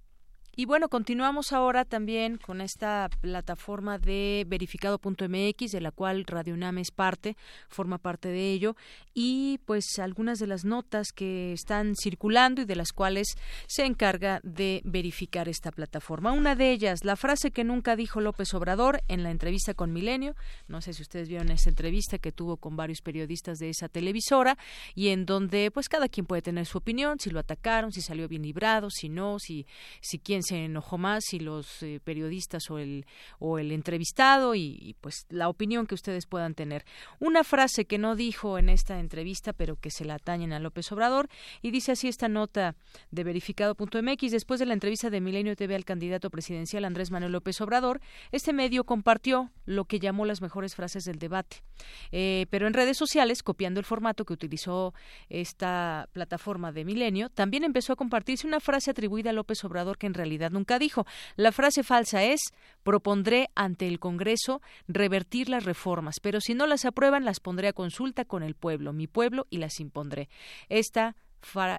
Y 0.57 0.63
bueno, 0.63 0.87
continuamos 0.87 1.51
ahora 1.51 1.83
también 1.83 2.37
con 2.37 2.61
esta 2.61 3.09
plataforma 3.19 3.97
de 3.97 4.45
verificado.mx, 4.47 5.71
de 5.71 5.81
la 5.81 5.91
cual 5.91 6.23
Radio 6.23 6.53
UNAM 6.53 6.77
es 6.77 6.91
parte, 6.91 7.35
forma 7.67 7.97
parte 7.97 8.29
de 8.29 8.53
ello, 8.53 8.77
y 9.13 9.59
pues 9.65 9.99
algunas 9.99 10.39
de 10.39 10.47
las 10.47 10.63
notas 10.63 11.11
que 11.11 11.51
están 11.51 11.93
circulando 11.97 12.61
y 12.61 12.65
de 12.65 12.77
las 12.77 12.93
cuales 12.93 13.35
se 13.67 13.83
encarga 13.83 14.39
de 14.43 14.81
verificar 14.85 15.49
esta 15.49 15.71
plataforma. 15.71 16.31
Una 16.31 16.55
de 16.55 16.71
ellas, 16.71 17.03
la 17.03 17.17
frase 17.17 17.51
que 17.51 17.65
nunca 17.65 17.97
dijo 17.97 18.21
López 18.21 18.53
Obrador 18.53 19.01
en 19.09 19.23
la 19.23 19.31
entrevista 19.31 19.73
con 19.73 19.91
Milenio, 19.91 20.35
no 20.69 20.79
sé 20.79 20.93
si 20.93 21.01
ustedes 21.01 21.27
vieron 21.27 21.51
esa 21.51 21.67
entrevista 21.67 22.17
que 22.17 22.31
tuvo 22.31 22.55
con 22.55 22.77
varios 22.77 23.01
periodistas 23.01 23.57
de 23.57 23.71
esa 23.71 23.89
televisora, 23.89 24.57
y 24.93 25.09
en 25.09 25.25
donde 25.25 25.69
pues 25.69 25.89
cada 25.89 26.07
quien 26.07 26.25
puede 26.25 26.41
tener 26.41 26.65
su 26.65 26.77
opinión, 26.77 27.19
si 27.19 27.29
lo 27.29 27.41
atacaron, 27.41 27.91
si 27.91 27.99
salió 28.01 28.29
bien 28.29 28.43
librado, 28.43 28.89
si 28.89 29.09
no, 29.09 29.37
si, 29.37 29.67
si 29.99 30.17
quién 30.17 30.43
se 30.45 30.65
enojó 30.65 30.97
más, 30.97 31.23
si 31.25 31.39
los 31.39 31.83
eh, 31.83 31.99
periodistas 32.03 32.69
o 32.69 32.77
el, 32.77 33.05
o 33.39 33.59
el 33.59 33.71
entrevistado 33.71 34.55
y, 34.55 34.95
pues 35.01 35.25
la 35.29 35.49
opinión 35.49 35.87
que 35.87 35.95
ustedes 35.95 36.25
puedan 36.25 36.55
tener. 36.55 36.85
Una 37.19 37.43
frase 37.43 37.85
que 37.85 37.97
no 37.97 38.15
dijo 38.15 38.57
en 38.57 38.69
esta 38.69 38.99
entrevista, 38.99 39.53
pero 39.53 39.75
que 39.75 39.91
se 39.91 40.05
la 40.05 40.15
atañen 40.15 40.53
a 40.53 40.59
López 40.59 40.91
Obrador, 40.91 41.29
y 41.61 41.71
dice 41.71 41.91
así 41.91 42.07
esta 42.07 42.27
nota 42.27 42.75
de 43.11 43.23
verificado.mx, 43.23 44.31
después 44.31 44.59
de 44.59 44.65
la 44.65 44.73
entrevista 44.73 45.09
de 45.09 45.21
Milenio 45.21 45.55
TV 45.55 45.75
al 45.75 45.85
candidato 45.85 46.29
presidencial 46.29 46.85
Andrés 46.85 47.11
Manuel 47.11 47.31
López 47.31 47.59
Obrador, 47.61 48.01
este 48.31 48.53
medio 48.53 48.83
compartió 48.83 49.51
lo 49.65 49.85
que 49.85 49.99
llamó 49.99 50.25
las 50.25 50.41
mejores 50.41 50.75
frases 50.75 51.03
del 51.05 51.19
debate. 51.19 51.63
Eh, 52.11 52.45
pero 52.49 52.67
en 52.67 52.73
redes 52.73 52.97
sociales, 52.97 53.43
copiando 53.43 53.79
el 53.79 53.85
formato 53.85 54.25
que 54.25 54.33
utilizó 54.33 54.93
esta 55.29 56.07
plataforma 56.13 56.71
de 56.71 56.85
Milenio, 56.85 57.29
también 57.29 57.63
empezó 57.63 57.93
a 57.93 57.95
compartirse 57.95 58.47
una 58.47 58.59
frase 58.59 58.91
atribuida 58.91 59.31
a 59.31 59.33
López 59.33 59.63
Obrador 59.63 59.97
que 59.97 60.07
en 60.07 60.13
realidad 60.13 60.34
nunca 60.49 60.79
dijo. 60.79 61.05
La 61.35 61.51
frase 61.51 61.83
falsa 61.83 62.23
es 62.23 62.41
propondré 62.83 63.49
ante 63.55 63.87
el 63.87 63.99
Congreso 63.99 64.61
revertir 64.87 65.49
las 65.49 65.65
reformas, 65.65 66.19
pero 66.21 66.41
si 66.41 66.53
no 66.53 66.67
las 66.67 66.85
aprueban 66.85 67.25
las 67.25 67.39
pondré 67.39 67.67
a 67.67 67.73
consulta 67.73 68.25
con 68.25 68.43
el 68.43 68.55
pueblo, 68.55 68.93
mi 68.93 69.07
pueblo, 69.07 69.47
y 69.49 69.57
las 69.57 69.79
impondré. 69.79 70.29
Esta 70.69 71.15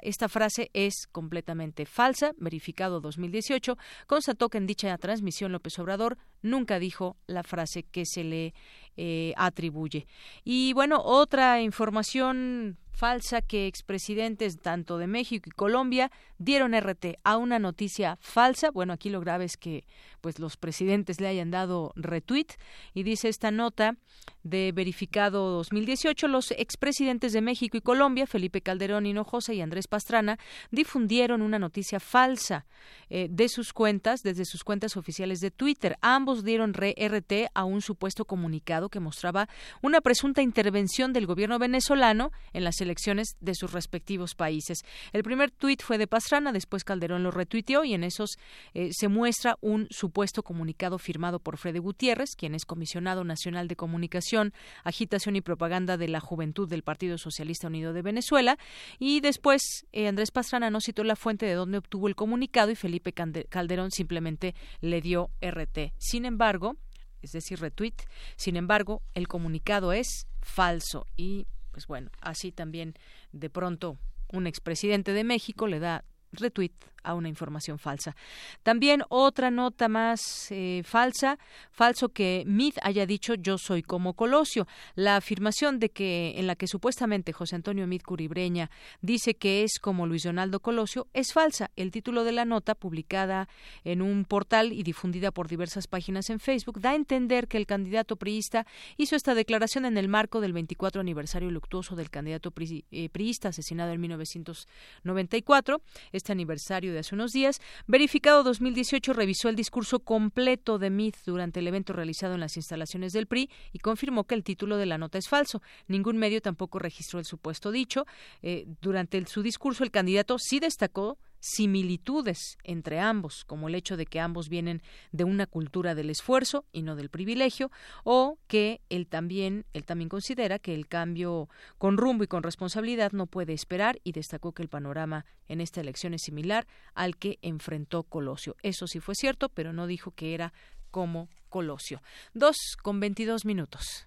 esta 0.02 0.28
frase 0.28 0.70
es 0.74 1.06
completamente 1.10 1.86
falsa. 1.86 2.32
Verificado 2.38 3.00
2018, 3.00 3.76
constató 4.06 4.48
que 4.48 4.58
en 4.58 4.66
dicha 4.66 4.96
transmisión 4.98 5.52
López 5.52 5.78
Obrador 5.78 6.18
nunca 6.42 6.78
dijo 6.78 7.16
la 7.26 7.42
frase 7.42 7.82
que 7.82 8.04
se 8.06 8.24
le 8.24 8.54
eh, 8.96 9.32
atribuye. 9.36 10.06
Y 10.44 10.72
bueno, 10.72 11.00
otra 11.02 11.60
información 11.62 12.78
falsa 12.97 13.43
que 13.43 13.66
expresidentes 13.66 14.59
tanto 14.59 14.97
de 14.97 15.06
México 15.06 15.48
y 15.48 15.52
Colombia 15.52 16.10
dieron 16.39 16.74
RT 16.74 17.18
a 17.24 17.36
una 17.36 17.59
noticia 17.59 18.16
falsa. 18.20 18.70
Bueno, 18.70 18.94
aquí 18.94 19.10
lo 19.10 19.20
grave 19.20 19.44
es 19.44 19.56
que 19.56 19.85
pues 20.23 20.39
los 20.39 20.56
presidentes 20.56 21.20
le 21.20 21.28
hayan 21.28 21.51
dado 21.51 21.93
retweet 21.94 22.47
y 22.94 23.02
dice 23.02 23.28
esta 23.28 23.51
nota 23.51 23.97
de 24.43 24.73
verificado 24.73 25.51
2018 25.51 26.27
los 26.28 26.52
expresidentes 26.52 27.32
de 27.32 27.43
México 27.43 27.77
y 27.77 27.81
Colombia, 27.81 28.27
Felipe 28.27 28.60
Calderón 28.60 29.06
Hinojosa 29.06 29.52
y 29.52 29.60
Andrés 29.60 29.89
Pastrana, 29.89 30.39
difundieron 30.70 31.43
una 31.43 31.59
noticia 31.59 32.01
falsa 32.01 32.64
eh, 33.10 33.28
de 33.31 33.48
sus 33.48 33.73
cuentas, 33.73 34.23
desde 34.23 34.44
sus 34.44 34.64
cuentas 34.64 34.97
oficiales 34.97 35.40
de 35.40 35.51
Twitter. 35.51 35.97
Ambos 36.01 36.44
dieron 36.44 36.73
RT 36.73 37.51
a 37.55 37.64
un 37.64 37.82
supuesto 37.82 38.24
comunicado 38.24 38.89
que 38.89 39.01
mostraba 39.01 39.48
una 39.82 40.01
presunta 40.01 40.43
intervención 40.43 41.12
del 41.12 41.27
gobierno 41.27 41.59
venezolano 41.59 42.31
en 42.52 42.64
las 42.64 42.81
elecciones 42.86 43.36
de 43.40 43.54
sus 43.54 43.72
respectivos 43.72 44.34
países. 44.34 44.78
El 45.12 45.22
primer 45.22 45.50
tuit 45.50 45.82
fue 45.82 45.98
de 45.98 46.06
Pastrana, 46.06 46.52
después 46.52 46.84
Calderón 46.84 47.22
lo 47.22 47.30
retuiteó 47.30 47.84
y 47.84 47.92
en 47.92 48.04
esos 48.04 48.38
eh, 48.72 48.90
se 48.92 49.08
muestra 49.08 49.56
un 49.60 49.88
supuesto 49.90 50.42
comunicado 50.42 50.98
firmado 50.98 51.40
por 51.40 51.58
Freddy 51.58 51.78
Gutiérrez, 51.78 52.36
quien 52.36 52.54
es 52.54 52.64
comisionado 52.64 53.24
nacional 53.24 53.68
de 53.68 53.76
comunicación, 53.76 54.54
agitación 54.84 55.36
y 55.36 55.40
propaganda 55.40 55.96
de 55.96 56.08
la 56.08 56.20
juventud 56.20 56.68
del 56.68 56.82
Partido 56.82 57.18
Socialista 57.18 57.66
Unido 57.66 57.92
de 57.92 58.02
Venezuela. 58.02 58.58
Y 58.98 59.20
después 59.20 59.86
eh, 59.92 60.08
Andrés 60.08 60.30
Pastrana 60.30 60.70
no 60.70 60.80
citó 60.80 61.04
la 61.04 61.16
fuente 61.16 61.46
de 61.46 61.54
donde 61.54 61.78
obtuvo 61.78 62.08
el 62.08 62.16
comunicado 62.16 62.70
y 62.70 62.76
Felipe 62.76 63.12
Calderón 63.12 63.90
simplemente 63.90 64.54
le 64.80 65.00
dio 65.00 65.30
RT. 65.40 65.92
Sin 65.98 66.24
embargo, 66.24 66.76
es 67.22 67.32
decir, 67.32 67.60
retweet. 67.60 67.94
Sin 68.36 68.56
embargo, 68.56 69.02
el 69.14 69.28
comunicado 69.28 69.92
es 69.92 70.26
falso 70.40 71.06
y 71.16 71.46
pues 71.77 71.89
bueno, 71.89 72.11
así 72.23 72.53
también 72.53 72.94
de 73.32 73.51
pronto 73.51 73.98
un 74.32 74.47
expresidente 74.47 75.12
de 75.12 75.24
México 75.24 75.66
le 75.66 75.78
da 75.78 76.07
retweet 76.36 76.72
a 77.06 77.14
una 77.14 77.28
información 77.28 77.78
falsa. 77.78 78.16
También 78.62 79.02
otra 79.08 79.50
nota 79.50 79.88
más 79.88 80.48
eh, 80.50 80.82
falsa, 80.84 81.38
falso 81.70 82.08
que 82.08 82.42
Mid 82.46 82.74
haya 82.82 83.06
dicho 83.06 83.34
yo 83.34 83.58
soy 83.58 83.82
como 83.82 84.14
Colosio. 84.14 84.66
La 84.96 85.16
afirmación 85.16 85.78
de 85.78 85.90
que 85.90 86.34
en 86.36 86.46
la 86.46 86.56
que 86.56 86.66
supuestamente 86.66 87.32
José 87.32 87.54
Antonio 87.54 87.86
Mid 87.86 88.02
Curibreña 88.02 88.70
dice 89.00 89.34
que 89.34 89.62
es 89.62 89.78
como 89.80 90.06
Luis 90.06 90.24
Donaldo 90.24 90.60
Colosio 90.60 91.06
es 91.14 91.32
falsa. 91.32 91.70
El 91.76 91.92
título 91.92 92.24
de 92.24 92.32
la 92.32 92.44
nota 92.44 92.74
publicada 92.74 93.48
en 93.84 94.02
un 94.02 94.24
portal 94.24 94.72
y 94.72 94.82
difundida 94.82 95.30
por 95.30 95.46
diversas 95.48 95.86
páginas 95.86 96.28
en 96.28 96.40
Facebook 96.40 96.80
da 96.80 96.90
a 96.90 96.96
entender 96.96 97.46
que 97.46 97.56
el 97.56 97.66
candidato 97.66 98.16
priista 98.16 98.66
hizo 98.96 99.14
esta 99.14 99.34
declaración 99.34 99.84
en 99.84 99.96
el 99.96 100.08
marco 100.08 100.40
del 100.40 100.52
24 100.52 101.00
aniversario 101.00 101.50
luctuoso 101.52 101.94
del 101.94 102.10
candidato 102.10 102.52
eh, 102.90 103.08
priista 103.10 103.50
asesinado 103.50 103.92
en 103.92 104.00
1994. 104.00 105.80
este 106.10 106.26
aniversario 106.32 106.93
de 106.93 107.01
hace 107.01 107.15
unos 107.15 107.32
días. 107.32 107.61
Verificado 107.86 108.43
2018 108.43 109.12
revisó 109.12 109.48
el 109.48 109.57
discurso 109.57 110.01
completo 110.01 110.78
de 110.78 110.90
Meade 110.90 111.19
durante 111.24 111.61
el 111.61 111.69
evento 111.69 111.93
realizado 111.93 112.35
en 112.35 112.40
las 112.40 112.57
instalaciones 112.57 113.12
del 113.12 113.27
PRI 113.27 113.51
y 113.73 113.78
confirmó 113.78 114.24
que 114.24 114.35
el 114.35 114.44
título 114.44 114.77
de 114.77 114.86
la 114.86 114.98
nota 114.98 115.19
es 115.19 115.28
falso. 115.28 115.62
Ningún 115.89 116.16
medio 116.16 116.40
tampoco 116.40 116.78
registró 116.78 117.19
el 117.19 117.24
supuesto 117.24 117.70
dicho. 117.70 118.07
Eh, 118.43 118.66
durante 118.81 119.24
su 119.27 119.43
discurso, 119.43 119.85
el 119.85 119.90
candidato 119.90 120.39
sí 120.39 120.61
destacó 120.61 121.19
similitudes 121.40 122.58
entre 122.64 123.00
ambos, 123.00 123.44
como 123.44 123.68
el 123.68 123.74
hecho 123.74 123.96
de 123.96 124.06
que 124.06 124.20
ambos 124.20 124.48
vienen 124.48 124.82
de 125.12 125.24
una 125.24 125.46
cultura 125.46 125.94
del 125.94 126.10
esfuerzo 126.10 126.64
y 126.72 126.82
no 126.82 126.96
del 126.96 127.10
privilegio, 127.10 127.70
o 128.04 128.38
que 128.46 128.80
él 128.88 129.06
también, 129.06 129.64
él 129.72 129.84
también 129.84 130.08
considera 130.08 130.58
que 130.58 130.74
el 130.74 130.88
cambio 130.88 131.48
con 131.78 131.96
rumbo 131.96 132.24
y 132.24 132.26
con 132.28 132.42
responsabilidad 132.42 133.12
no 133.12 133.26
puede 133.26 133.52
esperar 133.52 134.00
y 134.04 134.12
destacó 134.12 134.52
que 134.52 134.62
el 134.62 134.68
panorama 134.68 135.24
en 135.48 135.60
esta 135.60 135.80
elección 135.80 136.14
es 136.14 136.22
similar 136.22 136.66
al 136.94 137.16
que 137.16 137.38
enfrentó 137.42 138.02
Colosio. 138.02 138.56
Eso 138.62 138.86
sí 138.86 139.00
fue 139.00 139.14
cierto, 139.14 139.48
pero 139.48 139.72
no 139.72 139.86
dijo 139.86 140.10
que 140.10 140.34
era 140.34 140.52
como 140.90 141.28
Colosio. 141.48 142.02
Dos 142.34 142.56
con 142.82 143.00
veintidós 143.00 143.44
minutos. 143.44 144.06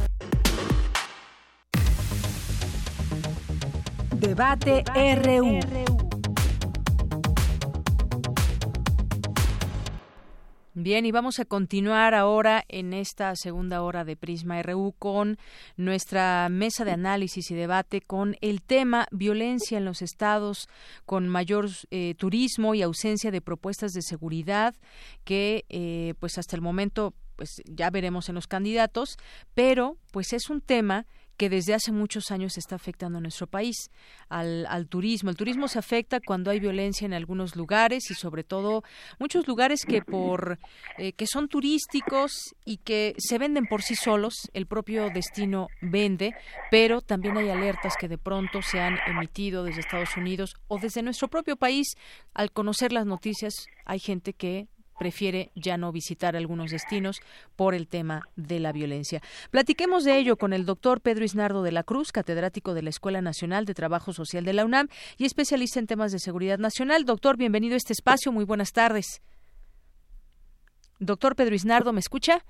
Debate 4.21 4.83
RU. 4.93 5.59
Bien, 10.75 11.07
y 11.07 11.11
vamos 11.11 11.39
a 11.39 11.45
continuar 11.45 12.13
ahora 12.13 12.63
en 12.67 12.93
esta 12.93 13.35
segunda 13.35 13.81
hora 13.81 14.05
de 14.05 14.15
Prisma 14.15 14.61
RU 14.61 14.93
con 14.99 15.39
nuestra 15.75 16.49
mesa 16.49 16.85
de 16.85 16.91
análisis 16.91 17.49
y 17.49 17.55
debate 17.55 17.99
con 18.01 18.35
el 18.41 18.61
tema 18.61 19.07
violencia 19.09 19.79
en 19.79 19.85
los 19.85 20.03
estados 20.03 20.69
con 21.07 21.27
mayor 21.27 21.69
eh, 21.89 22.13
turismo 22.15 22.75
y 22.75 22.83
ausencia 22.83 23.31
de 23.31 23.41
propuestas 23.41 23.91
de 23.93 24.03
seguridad 24.03 24.75
que 25.23 25.65
eh, 25.69 26.13
pues 26.19 26.37
hasta 26.37 26.55
el 26.55 26.61
momento 26.61 27.15
pues 27.37 27.63
ya 27.65 27.89
veremos 27.89 28.29
en 28.29 28.35
los 28.35 28.45
candidatos, 28.45 29.17
pero 29.55 29.97
pues 30.11 30.31
es 30.31 30.51
un 30.51 30.61
tema 30.61 31.07
que 31.41 31.49
desde 31.49 31.73
hace 31.73 31.91
muchos 31.91 32.29
años 32.29 32.59
está 32.59 32.75
afectando 32.75 33.17
a 33.17 33.21
nuestro 33.21 33.47
país, 33.47 33.89
al, 34.29 34.87
turismo. 34.87 35.31
El 35.31 35.35
turismo 35.35 35.67
se 35.67 35.79
afecta 35.79 36.19
cuando 36.19 36.51
hay 36.51 36.59
violencia 36.59 37.03
en 37.03 37.15
algunos 37.15 37.55
lugares 37.55 38.11
y 38.11 38.13
sobre 38.13 38.43
todo 38.43 38.83
muchos 39.17 39.47
lugares 39.47 39.83
que 39.83 40.03
por 40.03 40.59
eh, 40.99 41.13
que 41.13 41.25
son 41.25 41.47
turísticos 41.47 42.53
y 42.63 42.77
que 42.77 43.15
se 43.17 43.39
venden 43.39 43.65
por 43.65 43.81
sí 43.81 43.95
solos, 43.95 44.35
el 44.53 44.67
propio 44.67 45.09
destino 45.09 45.69
vende, 45.81 46.35
pero 46.69 47.01
también 47.01 47.35
hay 47.37 47.49
alertas 47.49 47.95
que 47.99 48.07
de 48.07 48.19
pronto 48.19 48.61
se 48.61 48.79
han 48.79 48.99
emitido 49.07 49.63
desde 49.63 49.79
Estados 49.79 50.15
Unidos 50.17 50.53
o 50.67 50.77
desde 50.77 51.01
nuestro 51.01 51.27
propio 51.27 51.55
país. 51.55 51.95
Al 52.35 52.51
conocer 52.51 52.91
las 52.91 53.07
noticias, 53.07 53.65
hay 53.85 53.97
gente 53.97 54.33
que 54.33 54.67
prefiere 55.01 55.49
ya 55.55 55.77
no 55.77 55.91
visitar 55.91 56.35
algunos 56.35 56.69
destinos 56.69 57.21
por 57.55 57.73
el 57.73 57.87
tema 57.87 58.29
de 58.35 58.59
la 58.59 58.71
violencia. 58.71 59.19
Platiquemos 59.49 60.03
de 60.03 60.19
ello 60.19 60.37
con 60.37 60.53
el 60.53 60.63
doctor 60.63 61.01
Pedro 61.01 61.25
Isnardo 61.25 61.63
de 61.63 61.71
la 61.71 61.81
Cruz, 61.81 62.11
catedrático 62.11 62.75
de 62.75 62.83
la 62.83 62.91
Escuela 62.91 63.19
Nacional 63.19 63.65
de 63.65 63.73
Trabajo 63.73 64.13
Social 64.13 64.45
de 64.45 64.53
la 64.53 64.63
UNAM 64.63 64.89
y 65.17 65.25
especialista 65.25 65.79
en 65.79 65.87
temas 65.87 66.11
de 66.11 66.19
seguridad 66.19 66.59
nacional. 66.59 67.03
Doctor, 67.03 67.35
bienvenido 67.35 67.73
a 67.73 67.77
este 67.77 67.93
espacio. 67.93 68.31
Muy 68.31 68.45
buenas 68.45 68.73
tardes. 68.73 69.23
Doctor 70.99 71.35
Pedro 71.35 71.55
Isnardo, 71.55 71.93
¿me 71.93 71.99
escucha? 71.99 72.45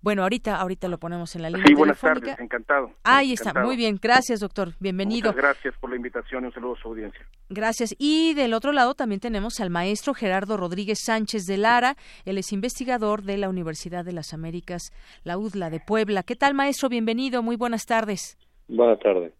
Bueno, 0.00 0.22
ahorita, 0.22 0.56
ahorita 0.56 0.88
lo 0.88 0.98
ponemos 0.98 1.34
en 1.36 1.42
la 1.42 1.50
línea. 1.50 1.66
Sí, 1.66 1.74
buenas 1.74 2.00
tardes, 2.00 2.38
encantado. 2.38 2.92
Ahí 3.02 3.32
está, 3.32 3.52
muy 3.54 3.76
bien, 3.76 3.98
gracias 4.00 4.40
doctor, 4.40 4.72
bienvenido. 4.78 5.30
Muchas 5.30 5.42
gracias 5.42 5.74
por 5.78 5.90
la 5.90 5.96
invitación 5.96 6.44
y 6.44 6.46
un 6.46 6.52
saludo 6.52 6.74
a 6.74 6.78
su 6.78 6.88
audiencia. 6.88 7.26
Gracias. 7.48 7.94
Y 7.98 8.34
del 8.34 8.54
otro 8.54 8.72
lado 8.72 8.94
también 8.94 9.20
tenemos 9.20 9.60
al 9.60 9.70
maestro 9.70 10.14
Gerardo 10.14 10.56
Rodríguez 10.56 10.98
Sánchez 11.04 11.44
de 11.46 11.56
Lara, 11.56 11.96
él 12.24 12.38
es 12.38 12.52
investigador 12.52 13.22
de 13.22 13.36
la 13.36 13.48
Universidad 13.48 14.04
de 14.04 14.12
las 14.12 14.32
Américas, 14.32 14.92
la 15.24 15.38
UDLA 15.38 15.70
de 15.70 15.80
Puebla. 15.80 16.22
¿Qué 16.22 16.36
tal 16.36 16.54
maestro? 16.54 16.88
Bienvenido, 16.88 17.42
muy 17.42 17.56
buenas 17.56 17.84
tardes. 17.86 18.38
Buenas 18.68 18.98
tardes. 19.00 19.32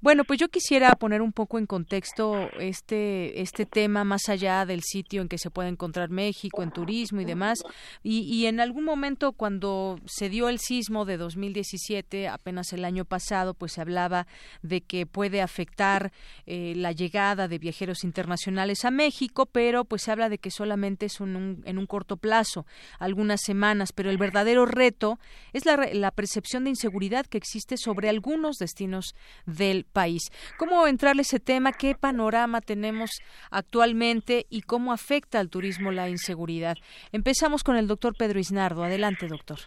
Bueno, 0.00 0.24
pues 0.24 0.38
yo 0.38 0.48
quisiera 0.48 0.94
poner 0.96 1.22
un 1.22 1.32
poco 1.32 1.58
en 1.58 1.66
contexto 1.66 2.48
este, 2.58 3.40
este 3.40 3.66
tema 3.66 4.04
más 4.04 4.28
allá 4.28 4.64
del 4.66 4.82
sitio 4.82 5.22
en 5.22 5.28
que 5.28 5.38
se 5.38 5.50
puede 5.50 5.68
encontrar 5.68 6.10
México, 6.10 6.62
en 6.62 6.70
turismo 6.70 7.20
y 7.20 7.24
demás. 7.24 7.58
Y, 8.02 8.46
en 8.46 8.60
algún 8.60 8.84
momento 8.84 9.32
cuando 9.32 9.98
se 10.06 10.28
dio 10.28 10.48
el 10.48 10.58
sismo 10.58 11.04
de 11.04 11.16
2017, 11.16 12.28
apenas 12.28 12.72
el 12.72 12.84
año 12.84 13.04
pasado, 13.04 13.54
pues 13.54 13.72
se 13.72 13.80
hablaba 13.80 14.26
de 14.62 14.80
que 14.80 15.06
puede 15.06 15.42
afectar 15.42 16.12
eh, 16.46 16.74
la 16.76 16.92
llegada 16.92 17.48
de 17.48 17.58
viajeros 17.58 18.04
internacionales 18.04 18.84
a 18.84 18.90
México, 18.90 19.46
pero 19.46 19.84
pues 19.84 20.02
se 20.02 20.12
habla 20.12 20.28
de 20.28 20.38
que 20.38 20.50
solamente 20.50 21.06
es 21.06 21.20
un, 21.20 21.62
en 21.64 21.78
un 21.78 21.86
corto 21.86 22.16
plazo, 22.16 22.66
algunas 22.98 23.40
semanas, 23.42 23.92
pero 23.92 24.10
el 24.10 24.18
verdadero 24.18 24.66
reto 24.66 25.18
es 25.52 25.66
la, 25.66 25.76
la 25.92 26.10
percepción 26.10 26.64
de 26.64 26.70
inseguridad 26.70 27.26
que 27.26 27.38
existe 27.38 27.76
sobre 27.76 28.08
algunos 28.08 28.56
destinos 28.56 29.14
de 29.46 29.69
país. 29.84 30.22
¿Cómo 30.58 30.86
entrarle 30.86 31.22
ese 31.22 31.40
tema? 31.40 31.72
¿Qué 31.72 31.94
panorama 31.94 32.60
tenemos 32.60 33.10
actualmente 33.50 34.46
y 34.50 34.62
cómo 34.62 34.92
afecta 34.92 35.40
al 35.40 35.50
turismo 35.50 35.90
la 35.90 36.08
inseguridad? 36.08 36.76
Empezamos 37.12 37.64
con 37.64 37.76
el 37.76 37.86
doctor 37.86 38.14
Pedro 38.16 38.38
Isnardo. 38.38 38.84
Adelante, 38.84 39.26
doctor. 39.26 39.58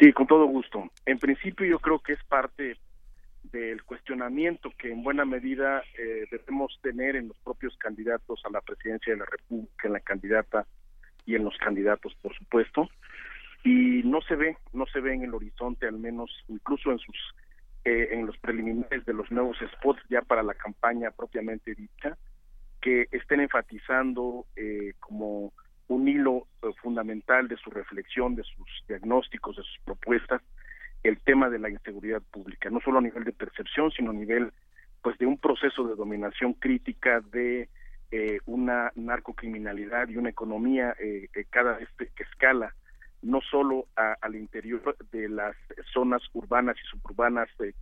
Sí, 0.00 0.12
con 0.12 0.26
todo 0.26 0.46
gusto. 0.46 0.90
En 1.06 1.18
principio 1.18 1.66
yo 1.66 1.78
creo 1.78 1.98
que 1.98 2.14
es 2.14 2.24
parte 2.24 2.76
del 3.42 3.84
cuestionamiento 3.84 4.70
que 4.78 4.90
en 4.90 5.02
buena 5.02 5.24
medida 5.24 5.82
eh, 5.98 6.24
debemos 6.30 6.78
tener 6.82 7.16
en 7.16 7.28
los 7.28 7.38
propios 7.38 7.76
candidatos 7.76 8.40
a 8.44 8.50
la 8.50 8.60
presidencia 8.60 9.12
de 9.12 9.18
la 9.18 9.26
República, 9.26 9.86
en 9.86 9.92
la 9.92 10.00
candidata 10.00 10.66
y 11.26 11.34
en 11.34 11.44
los 11.44 11.56
candidatos, 11.58 12.14
por 12.22 12.34
supuesto. 12.36 12.88
Y 13.62 14.02
no 14.04 14.20
se 14.22 14.36
ve, 14.36 14.56
no 14.72 14.86
se 14.86 15.00
ve 15.00 15.14
en 15.14 15.22
el 15.22 15.34
horizonte, 15.34 15.86
al 15.86 15.98
menos 15.98 16.30
incluso 16.48 16.90
en 16.90 16.98
sus 16.98 17.16
eh, 17.86 18.08
en 18.12 18.24
los 18.24 18.38
preliminares 18.38 19.04
de 19.04 19.12
los 19.12 19.30
nuevos 19.30 19.58
spots 19.58 20.00
ya 20.08 20.22
para 20.22 20.42
la 20.42 20.54
campaña 20.54 21.10
propiamente 21.10 21.74
dicha, 21.74 22.16
que 22.80 23.08
estén 23.12 23.40
enfatizando 23.40 24.46
eh, 24.56 24.94
como 25.00 25.52
un 25.88 26.08
hilo 26.08 26.46
eh, 26.62 26.68
fundamental 26.80 27.46
de 27.46 27.58
su 27.58 27.68
reflexión, 27.68 28.36
de 28.36 28.42
sus 28.42 28.66
diagnósticos, 28.88 29.56
de 29.56 29.62
sus 29.64 29.78
propuestas, 29.84 30.40
el 31.02 31.20
tema 31.20 31.50
de 31.50 31.58
la 31.58 31.68
inseguridad 31.68 32.22
pública, 32.22 32.70
no 32.70 32.80
solo 32.80 33.00
a 33.00 33.02
nivel 33.02 33.24
de 33.24 33.32
percepción, 33.32 33.90
sino 33.90 34.12
a 34.12 34.14
nivel 34.14 34.50
pues 35.02 35.18
de 35.18 35.26
un 35.26 35.36
proceso 35.36 35.86
de 35.86 35.94
dominación 35.94 36.54
crítica 36.54 37.20
de 37.20 37.68
una 38.46 38.92
narcocriminalidad 38.94 40.08
y 40.08 40.16
una 40.16 40.30
economía 40.30 40.94
que 40.96 41.44
cada 41.50 41.78
vez 41.78 41.88
que 41.98 42.22
escala 42.22 42.72
no 43.24 43.40
solo 43.40 43.88
al 43.96 44.36
interior 44.36 44.96
de 45.10 45.28
las 45.28 45.56
zonas 45.92 46.22
urbanas 46.34 46.76
y 46.82 46.86
suburbanas 46.86 47.48
eh, 47.60 47.72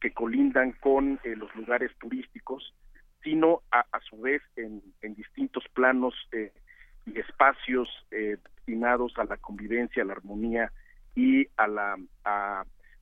que 0.00 0.12
colindan 0.12 0.72
con 0.72 1.18
eh, 1.24 1.34
los 1.36 1.54
lugares 1.56 1.90
turísticos, 1.98 2.74
sino 3.22 3.62
a, 3.72 3.84
su 4.08 4.20
vez 4.20 4.42
en, 4.56 4.82
distintos 5.14 5.64
planos 5.72 6.14
eh, 6.32 6.52
y 7.06 7.18
espacios 7.18 7.88
destinados 8.10 9.14
a 9.16 9.24
la 9.24 9.38
convivencia, 9.38 10.02
a 10.02 10.06
la 10.06 10.12
armonía 10.12 10.70
y 11.14 11.46
a 11.56 11.66
la 11.66 11.96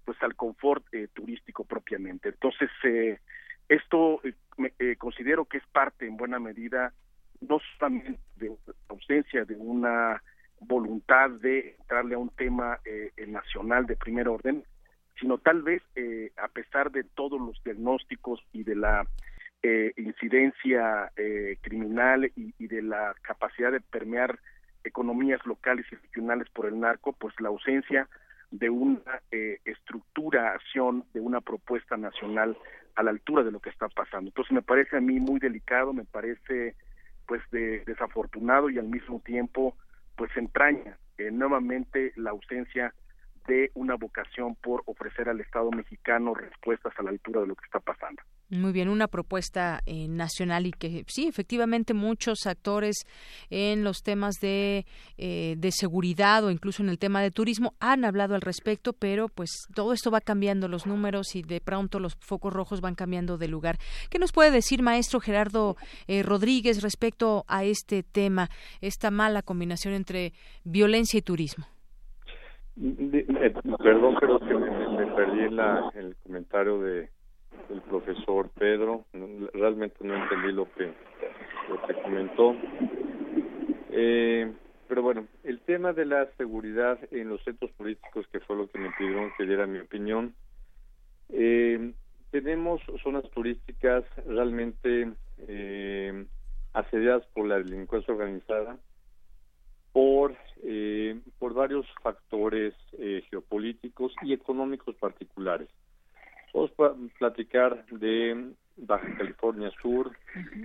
pues 0.04 0.20
al 0.22 0.34
confort 0.34 0.84
turístico 1.12 1.64
propiamente. 1.64 2.28
Entonces 2.28 2.70
esto 3.68 4.20
considero 4.98 5.44
que 5.44 5.58
es 5.58 5.66
parte 5.72 6.06
en 6.06 6.16
buena 6.16 6.38
medida 6.38 6.92
no 7.40 7.60
solamente 7.78 8.20
de 8.36 8.48
la 8.48 8.74
ausencia 8.88 9.44
de 9.44 9.54
una 9.54 10.22
voluntad 10.66 11.30
de 11.30 11.76
entrarle 11.78 12.14
a 12.14 12.18
un 12.18 12.30
tema 12.30 12.78
eh, 12.84 13.12
nacional 13.26 13.86
de 13.86 13.96
primer 13.96 14.28
orden, 14.28 14.64
sino 15.20 15.38
tal 15.38 15.62
vez 15.62 15.82
eh, 15.94 16.32
a 16.36 16.48
pesar 16.48 16.90
de 16.90 17.04
todos 17.04 17.40
los 17.40 17.62
diagnósticos 17.64 18.40
y 18.52 18.64
de 18.64 18.76
la 18.76 19.06
eh, 19.62 19.92
incidencia 19.96 21.12
criminal 21.60 22.24
y, 22.34 22.52
y, 22.58 22.66
de 22.66 22.82
la 22.82 23.14
capacidad 23.22 23.70
de 23.70 23.80
permear 23.80 24.40
economías 24.82 25.44
locales 25.46 25.86
y 25.92 25.94
regionales 25.94 26.48
por 26.50 26.66
el 26.66 26.80
narco, 26.80 27.12
pues 27.12 27.32
la 27.40 27.48
ausencia 27.48 28.08
de 28.52 28.68
una 28.68 29.22
eh, 29.30 29.58
estructuración 29.64 31.04
de 31.14 31.20
una 31.20 31.40
propuesta 31.40 31.96
nacional 31.96 32.56
a 32.94 33.02
la 33.02 33.10
altura 33.10 33.42
de 33.42 33.50
lo 33.50 33.60
que 33.60 33.70
está 33.70 33.88
pasando. 33.88 34.28
Entonces 34.28 34.52
me 34.52 34.62
parece 34.62 34.98
a 34.98 35.00
mí 35.00 35.18
muy 35.18 35.40
delicado, 35.40 35.92
me 35.92 36.04
parece 36.04 36.76
pues 37.26 37.40
de, 37.50 37.82
desafortunado 37.86 38.68
y 38.68 38.78
al 38.78 38.88
mismo 38.88 39.20
tiempo 39.20 39.74
pues 40.16 40.30
entraña 40.36 40.98
eh, 41.18 41.30
nuevamente 41.30 42.12
la 42.16 42.30
ausencia 42.30 42.94
de 43.46 43.70
una 43.74 43.96
vocación 43.96 44.54
por 44.56 44.82
ofrecer 44.86 45.28
al 45.28 45.40
Estado 45.40 45.70
mexicano 45.70 46.34
respuestas 46.34 46.92
a 46.98 47.02
la 47.02 47.10
altura 47.10 47.40
de 47.40 47.46
lo 47.46 47.54
que 47.54 47.64
está 47.64 47.80
pasando. 47.80 48.22
Muy 48.50 48.72
bien, 48.72 48.90
una 48.90 49.08
propuesta 49.08 49.80
eh, 49.86 50.08
nacional 50.08 50.66
y 50.66 50.72
que 50.72 51.04
sí, 51.08 51.26
efectivamente 51.26 51.94
muchos 51.94 52.46
actores 52.46 53.06
en 53.48 53.82
los 53.82 54.02
temas 54.02 54.34
de, 54.42 54.84
eh, 55.16 55.54
de 55.56 55.72
seguridad 55.72 56.44
o 56.44 56.50
incluso 56.50 56.82
en 56.82 56.90
el 56.90 56.98
tema 56.98 57.22
de 57.22 57.30
turismo 57.30 57.74
han 57.80 58.04
hablado 58.04 58.34
al 58.34 58.42
respecto, 58.42 58.92
pero 58.92 59.28
pues 59.28 59.50
todo 59.74 59.94
esto 59.94 60.10
va 60.10 60.20
cambiando 60.20 60.68
los 60.68 60.86
números 60.86 61.34
y 61.34 61.42
de 61.42 61.62
pronto 61.62 61.98
los 61.98 62.14
focos 62.20 62.52
rojos 62.52 62.82
van 62.82 62.94
cambiando 62.94 63.38
de 63.38 63.48
lugar. 63.48 63.78
¿Qué 64.10 64.18
nos 64.18 64.32
puede 64.32 64.50
decir, 64.50 64.82
maestro 64.82 65.20
Gerardo 65.20 65.76
eh, 66.06 66.22
Rodríguez, 66.22 66.82
respecto 66.82 67.44
a 67.48 67.64
este 67.64 68.02
tema, 68.02 68.50
esta 68.82 69.10
mala 69.10 69.40
combinación 69.40 69.94
entre 69.94 70.34
violencia 70.64 71.16
y 71.16 71.22
turismo? 71.22 71.71
Perdón, 72.76 74.14
creo 74.16 74.40
que 74.40 74.54
me, 74.54 75.06
perdí 75.14 75.40
en 75.40 75.58
el 76.06 76.16
comentario 76.22 76.80
de 76.80 77.10
el 77.70 77.80
profesor 77.82 78.50
Pedro. 78.58 79.04
Realmente 79.52 79.96
no 80.00 80.14
entendí 80.14 80.52
lo 80.52 80.72
que, 80.72 80.92
lo 81.68 81.86
que 81.86 81.94
comentó. 82.02 82.56
Eh, 83.90 84.52
pero 84.88 85.02
bueno, 85.02 85.26
el 85.44 85.60
tema 85.60 85.92
de 85.92 86.06
la 86.06 86.26
seguridad 86.36 86.98
en 87.10 87.28
los 87.28 87.42
centros 87.44 87.70
políticos, 87.72 88.26
que 88.32 88.40
fue 88.40 88.56
lo 88.56 88.68
que 88.68 88.78
me 88.78 88.90
pidieron 88.98 89.32
que 89.36 89.44
diera 89.44 89.66
mi 89.66 89.78
opinión, 89.78 90.34
eh, 91.30 91.92
tenemos 92.30 92.80
zonas 93.02 93.28
turísticas 93.30 94.04
realmente 94.26 95.12
eh, 95.48 96.26
asediadas 96.72 97.24
por 97.34 97.46
la 97.46 97.58
delincuencia 97.58 98.12
organizada, 98.12 98.78
por, 99.92 100.34
eh, 100.62 101.20
por 101.38 101.54
varios 101.54 101.86
factores 102.02 102.74
eh, 102.98 103.22
geopolíticos 103.30 104.14
y 104.22 104.32
económicos 104.32 104.96
particulares. 104.96 105.68
Vamos 106.52 106.72
platicar 107.18 107.86
de 107.86 108.52
Baja 108.76 109.16
California 109.16 109.70
Sur, 109.80 110.12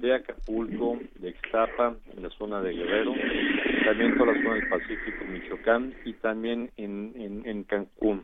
de 0.01 0.15
Acapulco, 0.15 0.99
de 1.15 1.29
Ixtapa, 1.29 1.95
en 2.15 2.23
la 2.23 2.29
zona 2.31 2.61
de 2.61 2.73
Guerrero, 2.73 3.13
también 3.85 4.17
toda 4.17 4.33
la 4.33 4.43
zona 4.43 4.55
del 4.55 4.69
Pacífico, 4.69 5.25
Michoacán 5.29 5.93
y 6.03 6.13
también 6.13 6.71
en, 6.77 7.41
en, 7.45 7.63
Cancún. 7.63 8.23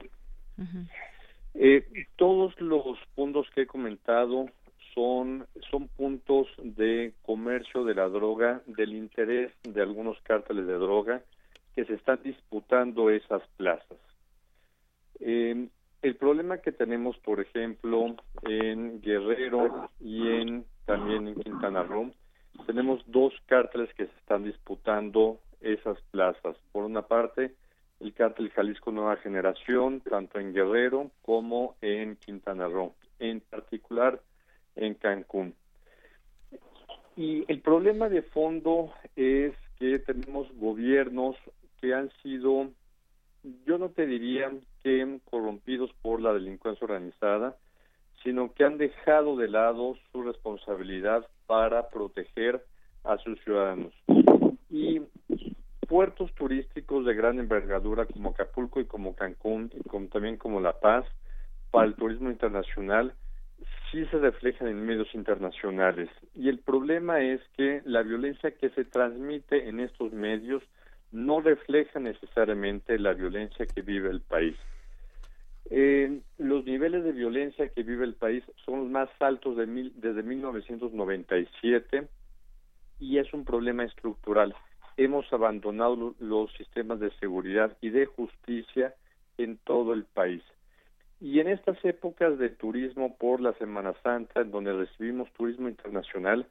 eh, 1.54 1.86
todos 2.18 2.60
los 2.60 2.98
puntos 3.16 3.50
que 3.54 3.62
he 3.62 3.68
comentado 3.68 4.48
son, 4.94 5.48
son 5.70 5.88
puntos 5.90 6.48
de 6.58 7.14
comercio 7.24 7.84
de 7.84 7.96
la 7.96 8.08
droga, 8.10 8.62
del 8.66 8.94
interés 8.94 9.52
de 9.64 9.82
algunos 9.82 10.20
cárteles 10.22 10.68
de 10.68 10.74
droga 10.74 11.22
que 11.76 11.86
se 11.86 11.96
están 11.96 12.20
disputando 12.24 13.10
esas 13.10 13.42
plazas. 13.58 13.98
Eh, 15.20 15.68
el 16.02 16.16
problema 16.18 16.58
que 16.58 16.72
tenemos, 16.72 17.18
por 17.20 17.40
ejemplo, 17.40 18.16
en 18.44 19.02
Guerrero 19.02 19.90
y 20.00 20.28
en 20.28 20.66
también 20.86 21.30
en 21.30 21.36
Quintana 21.36 21.84
Roo, 21.84 22.12
tenemos 22.66 23.02
dos 23.08 23.34
cárteles 23.46 23.94
que 23.96 24.06
se 24.06 24.16
están 24.20 24.44
disputando 24.44 25.40
esas 25.62 25.98
plazas. 26.12 26.58
Por 26.74 26.84
una 26.84 27.04
parte, 27.04 27.56
el 28.00 28.14
cártel 28.14 28.52
Jalisco 28.52 28.92
Nueva 28.92 29.16
Generación, 29.18 30.02
tanto 30.02 30.40
en 30.40 30.54
Guerrero 30.54 31.12
como 31.22 31.78
en 31.82 32.18
Quintana 32.18 32.68
Roo, 32.68 32.96
en 33.20 33.40
particular 33.40 34.22
en 34.76 34.94
Cancún. 34.96 35.56
Y 37.16 37.46
el 37.52 37.62
problema 37.62 38.10
de 38.10 38.24
fondo 38.24 38.92
es 39.16 39.54
que 39.78 40.00
tenemos 40.00 40.48
gobiernos 40.56 41.36
que 41.80 41.94
han 41.94 42.10
sido, 42.24 42.72
yo 43.66 43.78
no 43.78 43.90
te 43.90 44.08
diría 44.08 44.52
que 44.84 45.20
corrompidos 45.30 45.92
por 46.02 46.22
la 46.22 46.34
delincuencia 46.34 46.86
organizada, 46.86 47.58
sino 48.24 48.54
que 48.54 48.64
han 48.64 48.78
dejado 48.78 49.36
de 49.36 49.50
lado 49.50 49.96
su 50.12 50.24
responsabilidad 50.24 51.28
para 51.46 51.90
proteger 51.90 52.66
a 53.04 53.18
sus 53.18 53.40
ciudadanos. 53.44 53.94
Y 54.70 55.02
puertos 55.88 56.34
turísticos 56.34 57.06
de 57.06 57.14
gran 57.14 57.38
envergadura 57.40 58.06
como 58.06 58.30
Acapulco 58.30 58.80
y 58.80 58.86
como 58.86 59.16
Cancún 59.16 59.72
y 59.76 59.88
como, 59.88 60.08
también 60.08 60.38
como 60.38 60.60
La 60.62 60.80
Paz 60.80 61.06
para 61.70 61.86
el 61.86 61.96
turismo 61.96 62.32
internacional 62.32 63.14
sí 63.92 64.06
se 64.06 64.18
reflejan 64.18 64.68
en 64.68 64.86
medios 64.86 65.14
internacionales 65.14 66.10
y 66.36 66.50
el 66.50 66.60
problema 66.60 67.22
es 67.22 67.42
que 67.56 67.82
la 67.86 68.02
violencia 68.02 68.52
que 68.52 68.70
se 68.70 68.86
transmite 68.86 69.68
en 69.70 69.80
estos 69.80 70.12
medios 70.14 70.64
no 71.12 71.42
refleja 71.42 72.00
necesariamente 72.00 72.98
la 72.98 73.14
violencia 73.14 73.66
que 73.68 73.82
vive 73.82 74.10
el 74.10 74.22
país. 74.22 74.56
Eh, 75.70 76.20
los 76.38 76.66
niveles 76.66 77.04
de 77.04 77.12
violencia 77.12 77.70
que 77.70 77.84
vive 77.84 78.04
el 78.04 78.16
país 78.16 78.44
son 78.66 78.80
los 78.80 78.90
más 78.90 79.10
altos 79.20 79.56
de 79.58 79.66
mil, 79.66 79.94
desde 79.96 80.24
1997 80.24 82.08
y 83.00 83.18
es 83.18 83.34
un 83.34 83.46
problema 83.46 83.84
estructural. 83.84 84.56
Hemos 84.98 85.32
abandonado 85.32 86.16
los 86.20 86.52
sistemas 86.54 87.00
de 87.00 87.12
seguridad 87.20 87.78
y 87.82 87.90
de 87.90 88.06
justicia 88.06 88.94
en 89.38 89.58
todo 89.58 89.94
el 89.94 90.06
país. 90.06 90.44
Y 91.24 91.40
en 91.40 91.48
estas 91.48 91.78
épocas 91.86 92.38
de 92.38 92.50
turismo 92.50 93.16
por 93.16 93.40
la 93.40 93.54
Semana 93.54 93.94
Santa, 94.04 94.42
en 94.42 94.52
donde 94.52 94.74
recibimos 94.74 95.32
turismo 95.32 95.70
internacional, 95.70 96.46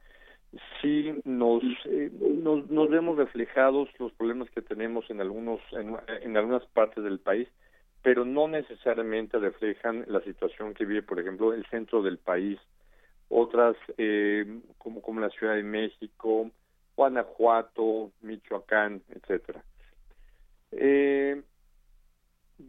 sí 0.81 1.13
nos, 1.25 1.61
eh, 1.85 2.11
nos, 2.41 2.67
nos, 2.71 2.89
vemos 2.89 3.15
reflejados 3.17 3.87
los 3.99 4.11
problemas 4.13 4.49
que 4.49 4.63
tenemos 4.63 5.07
en 5.11 5.21
algunos 5.21 5.61
en, 5.73 5.95
en, 6.23 6.37
algunas 6.37 6.65
partes 6.73 7.03
del 7.03 7.19
país 7.19 7.47
pero 8.01 8.25
no 8.25 8.47
necesariamente 8.47 9.37
reflejan 9.37 10.05
la 10.07 10.21
situación 10.21 10.73
que 10.73 10.85
vive 10.85 11.03
por 11.03 11.19
ejemplo 11.19 11.53
el 11.53 11.65
centro 11.67 12.01
del 12.01 12.17
país. 12.17 12.59
Otras 13.29 13.75
eh, 13.99 14.59
como 14.79 15.03
como 15.03 15.21
la 15.21 15.29
Ciudad 15.29 15.53
de 15.53 15.63
México 15.63 16.49
Guanajuato 16.95 18.11
Michoacán 18.21 19.03
etcétera. 19.09 19.63
Eh, 20.71 21.43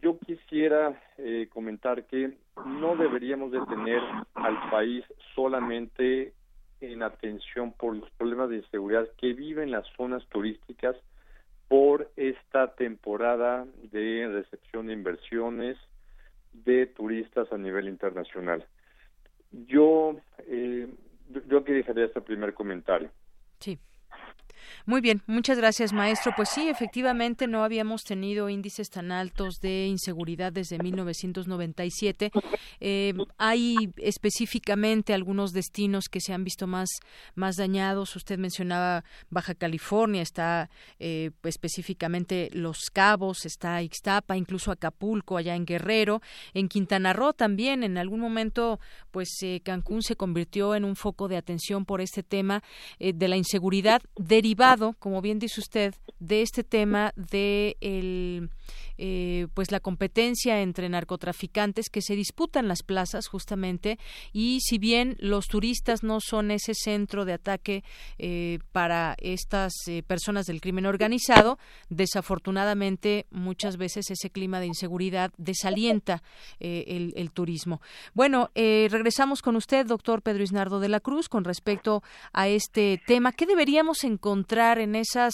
yo 0.01 0.19
quisiera 0.19 1.01
eh, 1.19 1.49
comentar 1.53 2.07
que 2.07 2.37
no 2.65 2.97
deberíamos 2.97 3.53
de 3.53 3.61
tener 3.67 4.01
al 4.35 4.71
país 4.71 5.05
solamente 5.35 6.33
en 6.81 7.03
atención 7.03 7.73
por 7.73 7.97
los 7.97 8.11
problemas 8.13 8.51
de 8.51 8.57
inseguridad 8.57 9.09
que 9.19 9.33
viven 9.33 9.71
las 9.71 9.87
zonas 9.97 10.27
turísticas 10.29 10.97
por 11.69 12.11
esta 12.17 12.75
temporada 12.75 13.67
de 13.91 14.29
recepción 14.29 14.87
de 14.87 14.93
inversiones 14.93 15.77
de 16.53 16.87
turistas 16.87 17.51
a 17.53 17.59
nivel 17.59 17.89
internacional. 17.89 18.65
Yo, 19.51 20.17
eh, 20.47 20.89
yo 21.49 21.59
aquí 21.59 21.73
dejaría 21.73 22.05
este 22.05 22.21
primer 22.21 22.55
comentario. 22.55 23.11
Sí. 23.59 23.79
Muy 24.87 25.01
bien, 25.01 25.23
muchas 25.27 25.57
gracias, 25.57 25.95
maestro. 25.95 26.35
Pues 26.37 26.51
sí, 26.51 26.69
efectivamente 26.69 27.47
no 27.47 27.65
habíamos 27.65 28.05
tenido 28.05 28.51
índices 28.51 28.91
tan 28.91 29.13
altos 29.13 29.59
de 29.63 29.87
inseguridad 29.87 30.53
desde 30.53 30.77
1997. 30.77 32.31
Eh, 32.81 33.15
hay 33.39 33.77
específicamente 33.97 35.15
algunos 35.15 35.53
destinos 35.53 36.11
que 36.11 36.21
se 36.21 36.35
han 36.35 36.45
visto 36.45 36.67
más, 36.67 36.91
más 37.35 37.57
dañados. 37.57 38.15
Usted 38.15 38.39
mencionaba 38.39 39.05
Baja 39.31 39.55
California, 39.55 40.21
está 40.21 40.69
eh, 40.99 41.31
específicamente 41.45 42.51
Los 42.53 42.91
Cabos, 42.93 43.47
está 43.47 43.81
Ixtapa, 43.81 44.37
incluso 44.37 44.71
Acapulco, 44.71 45.39
allá 45.39 45.57
en 45.57 45.65
Guerrero. 45.65 46.21
En 46.53 46.69
Quintana 46.69 47.15
Roo 47.15 47.33
también, 47.33 47.85
en 47.85 47.97
algún 47.97 48.21
momento, 48.21 48.81
pues 49.13 49.31
eh, 49.41 49.63
Cancún 49.65 50.03
se 50.03 50.15
convirtió 50.15 50.75
en 50.75 50.85
un 50.85 50.95
foco 50.95 51.27
de 51.27 51.39
atención 51.39 51.87
por 51.87 52.03
este 52.03 52.23
tema 52.23 52.63
de 52.99 53.29
la 53.29 53.37
inseguridad 53.37 54.03
derivada 54.17 54.74
como 54.99 55.21
bien 55.21 55.39
dice 55.39 55.61
usted, 55.61 55.95
de 56.19 56.43
este 56.43 56.65
tema 56.65 57.13
de 57.17 57.77
el, 57.81 58.51
eh, 58.99 59.49
pues 59.55 59.71
la 59.71 59.81
competencia 59.81 60.61
entre 60.61 60.89
narcotraficantes 60.89 61.89
que 61.91 62.03
se 62.03 62.17
disputan 62.17 62.69
las 62.69 62.83
plazas 62.83 63.27
justamente 63.27 63.99
y 64.33 64.61
si 64.61 64.79
bien 64.79 65.17
los 65.19 65.47
turistas 65.47 66.03
no 66.03 66.21
son 66.21 66.51
ese 66.51 66.75
centro 66.75 67.25
de 67.25 67.33
ataque 67.33 67.85
eh, 68.19 68.59
para 68.73 69.17
estas 69.19 69.73
eh, 69.87 70.03
personas 70.03 70.47
del 70.47 70.61
crimen 70.61 70.87
organizado, 70.87 71.59
desafortunadamente 71.89 73.27
muchas 73.31 73.77
veces 73.77 74.11
ese 74.11 74.31
clima 74.31 74.61
de 74.61 74.67
inseguridad 74.67 75.33
desalienta 75.37 76.23
el, 76.61 77.13
el, 77.17 77.31
turismo. 77.33 77.81
Bueno, 78.13 78.51
regresamos 78.55 79.43
con 79.43 79.57
usted, 79.57 79.87
doctor 79.87 80.23
Pedro 80.23 80.45
Isnardo 80.45 80.81
de 80.81 80.89
la 80.89 81.01
Cruz, 81.01 81.29
con 81.29 81.45
respecto 81.45 82.03
a 82.33 82.49
este 82.49 83.01
tema. 83.07 83.33
¿Qué 83.33 83.47
deberíamos 83.47 84.05
encontrar 84.05 84.79
en 84.79 84.95
esas 84.95 85.33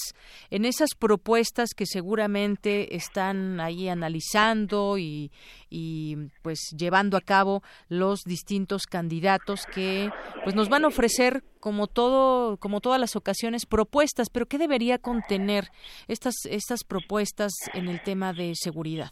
en 0.51 0.65
esas 0.65 0.95
propuestas 0.95 1.71
que 1.75 1.87
seguramente 1.87 2.97
están 2.97 3.50
ahí 3.59 3.89
analizando 3.89 4.99
y, 4.99 5.33
y 5.71 6.17
pues 6.43 6.61
llevando 6.77 7.17
a 7.17 7.23
cabo 7.23 7.63
los 7.89 8.21
distintos 8.25 8.83
candidatos 8.87 9.67
que 9.67 10.11
pues 10.45 10.55
nos 10.55 10.69
van 10.69 10.85
a 10.85 10.89
ofrecer 10.89 11.43
como 11.59 11.87
todo 11.87 12.59
como 12.59 12.81
todas 12.81 13.01
las 13.01 13.17
ocasiones 13.17 13.67
propuestas. 13.67 14.29
Pero 14.31 14.47
qué 14.47 14.59
debería 14.59 14.99
contener 14.99 15.71
estas 16.07 16.35
estas 16.45 16.85
propuestas 16.85 17.53
en 17.73 17.89
el 17.89 18.03
tema 18.03 18.33
de 18.33 18.53
seguridad 18.55 19.11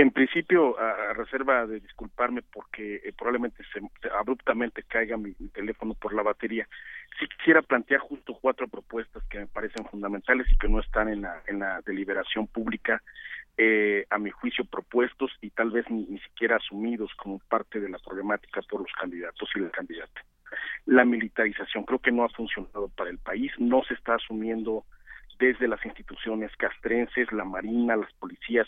en 0.00 0.10
principio, 0.10 0.78
a, 0.78 1.12
reserva 1.14 1.66
de 1.66 1.80
disculparme 1.80 2.42
porque 2.42 2.96
eh, 2.96 3.12
probablemente 3.16 3.62
se, 3.72 3.80
abruptamente 4.10 4.82
caiga 4.82 5.16
mi, 5.16 5.32
teléfono 5.54 5.94
por 5.94 6.12
la 6.14 6.22
batería, 6.22 6.68
sí 7.18 7.26
quisiera 7.36 7.62
plantear 7.62 8.00
justo 8.00 8.36
cuatro 8.40 8.68
propuestas 8.68 9.22
que 9.30 9.38
me 9.38 9.46
parecen 9.46 9.86
fundamentales 9.86 10.46
y 10.50 10.58
que 10.58 10.68
no 10.68 10.80
están 10.80 11.08
en 11.08 11.22
la, 11.22 11.42
en 11.46 11.60
la 11.60 11.80
deliberación 11.82 12.46
pública, 12.46 13.02
eh, 13.58 14.04
a 14.10 14.18
mi 14.18 14.30
juicio 14.30 14.66
propuestos 14.66 15.32
y 15.40 15.48
tal 15.50 15.70
vez 15.70 15.88
ni, 15.88 16.04
ni 16.06 16.18
siquiera 16.18 16.56
asumidos 16.56 17.10
como 17.14 17.38
parte 17.38 17.80
de 17.80 17.88
la 17.88 17.98
problemática 17.98 18.60
por 18.68 18.82
los 18.82 18.92
candidatos 18.92 19.48
y 19.54 19.60
el 19.60 19.70
candidato. 19.70 20.20
La 20.84 21.04
militarización 21.04 21.84
creo 21.84 22.00
que 22.00 22.12
no 22.12 22.24
ha 22.24 22.28
funcionado 22.28 22.88
para 22.88 23.10
el 23.10 23.18
país, 23.18 23.50
no 23.58 23.82
se 23.84 23.94
está 23.94 24.16
asumiendo 24.16 24.84
desde 25.38 25.68
las 25.68 25.84
instituciones 25.84 26.54
castrenses, 26.56 27.30
la 27.32 27.44
Marina, 27.44 27.96
las 27.96 28.12
policías, 28.14 28.66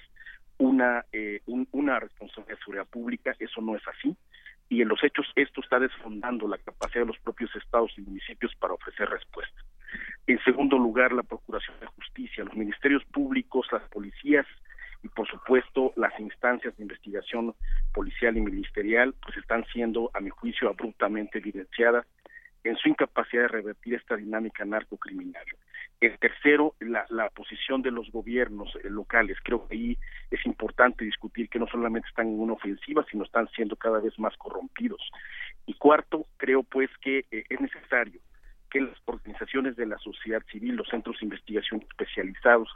una, 0.58 1.04
eh, 1.12 1.40
una 1.46 2.00
responsabilidad 2.00 2.56
de 2.56 2.64
seguridad 2.64 2.86
pública, 2.86 3.36
eso 3.38 3.60
no 3.60 3.76
es 3.76 3.82
así, 3.88 4.16
y 4.68 4.82
en 4.82 4.88
los 4.88 5.02
hechos 5.02 5.26
esto 5.34 5.60
está 5.60 5.78
desfondando 5.78 6.46
la 6.46 6.58
capacidad 6.58 7.02
de 7.02 7.06
los 7.06 7.18
propios 7.20 7.54
estados 7.56 7.92
y 7.96 8.02
municipios 8.02 8.54
para 8.56 8.74
ofrecer 8.74 9.08
respuesta. 9.08 9.60
En 10.26 10.38
segundo 10.44 10.76
lugar, 10.76 11.12
la 11.12 11.22
Procuración 11.22 11.78
de 11.80 11.86
Justicia, 11.86 12.44
los 12.44 12.54
ministerios 12.54 13.04
públicos, 13.06 13.66
las 13.72 13.82
policías 13.88 14.46
y 15.02 15.08
por 15.08 15.28
supuesto 15.28 15.92
las 15.96 16.18
instancias 16.18 16.76
de 16.76 16.82
investigación 16.82 17.54
policial 17.94 18.36
y 18.36 18.40
ministerial 18.40 19.14
pues 19.22 19.36
están 19.36 19.64
siendo 19.72 20.10
a 20.12 20.20
mi 20.20 20.30
juicio 20.30 20.68
abruptamente 20.68 21.38
evidenciadas 21.38 22.04
en 22.64 22.76
su 22.76 22.88
incapacidad 22.88 23.42
de 23.42 23.48
revertir 23.48 23.94
esta 23.94 24.16
dinámica 24.16 24.64
narcocriminal. 24.64 25.44
El 26.00 26.18
tercero, 26.18 26.74
la, 26.80 27.06
la 27.08 27.28
posición 27.30 27.82
de 27.82 27.90
los 27.90 28.10
gobiernos 28.12 28.72
eh, 28.76 28.90
locales. 28.90 29.36
Creo 29.42 29.66
que 29.66 29.74
ahí 29.74 29.98
es 30.30 30.44
importante 30.46 31.04
discutir 31.04 31.48
que 31.48 31.58
no 31.58 31.66
solamente 31.66 32.08
están 32.08 32.28
en 32.28 32.40
una 32.40 32.52
ofensiva, 32.52 33.04
sino 33.10 33.24
están 33.24 33.48
siendo 33.48 33.76
cada 33.76 33.98
vez 34.00 34.18
más 34.18 34.36
corrompidos. 34.36 35.00
Y 35.66 35.74
cuarto, 35.74 36.26
creo 36.36 36.62
pues 36.62 36.90
que 37.00 37.26
eh, 37.30 37.44
es 37.48 37.60
necesario 37.60 38.20
que 38.70 38.80
las 38.80 38.96
organizaciones 39.06 39.76
de 39.76 39.86
la 39.86 39.98
sociedad 39.98 40.42
civil, 40.50 40.76
los 40.76 40.88
centros 40.88 41.18
de 41.20 41.26
investigación 41.26 41.82
especializados 41.82 42.68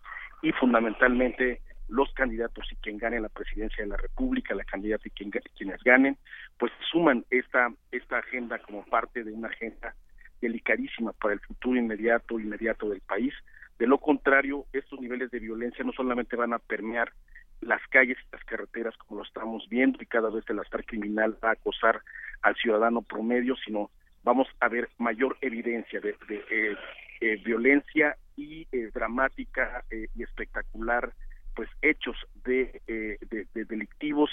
y 0.42 0.52
fundamentalmente 0.52 1.60
los 1.92 2.12
candidatos 2.14 2.66
y 2.72 2.76
quien 2.76 2.96
gane 2.96 3.20
la 3.20 3.28
presidencia 3.28 3.84
de 3.84 3.90
la 3.90 3.96
República, 3.96 4.54
la 4.54 4.64
candidata 4.64 5.06
y 5.06 5.10
quien, 5.10 5.30
quienes 5.30 5.82
ganen, 5.84 6.16
pues 6.58 6.72
suman 6.90 7.24
esta, 7.30 7.70
esta 7.90 8.18
agenda 8.18 8.58
como 8.60 8.84
parte 8.86 9.22
de 9.22 9.32
una 9.32 9.48
agenda 9.48 9.94
delicadísima 10.40 11.12
para 11.12 11.34
el 11.34 11.40
futuro 11.40 11.78
inmediato 11.78 12.40
inmediato 12.40 12.88
del 12.88 13.02
país. 13.02 13.34
De 13.78 13.86
lo 13.86 13.98
contrario, 13.98 14.64
estos 14.72 15.00
niveles 15.00 15.30
de 15.30 15.38
violencia 15.38 15.84
no 15.84 15.92
solamente 15.92 16.34
van 16.34 16.54
a 16.54 16.58
permear 16.58 17.12
las 17.60 17.80
calles 17.88 18.16
y 18.18 18.36
las 18.36 18.44
carreteras 18.44 18.96
como 18.96 19.20
lo 19.20 19.26
estamos 19.26 19.68
viendo 19.68 19.98
y 20.00 20.06
cada 20.06 20.30
vez 20.30 20.44
el 20.48 20.58
astar 20.60 20.84
criminal 20.84 21.36
va 21.44 21.50
a 21.50 21.52
acosar 21.52 22.00
al 22.40 22.56
ciudadano 22.56 23.02
promedio, 23.02 23.54
sino 23.64 23.90
vamos 24.24 24.48
a 24.60 24.68
ver 24.68 24.88
mayor 24.98 25.36
evidencia 25.42 26.00
de, 26.00 26.16
eh, 26.30 26.76
eh, 27.20 27.36
violencia 27.44 28.16
y 28.34 28.66
eh, 28.72 28.90
dramática 28.94 29.84
y 29.90 30.22
espectacular 30.22 31.12
pues 31.54 31.68
hechos 31.82 32.16
de, 32.44 32.80
de 32.86 33.64
delictivos 33.64 34.30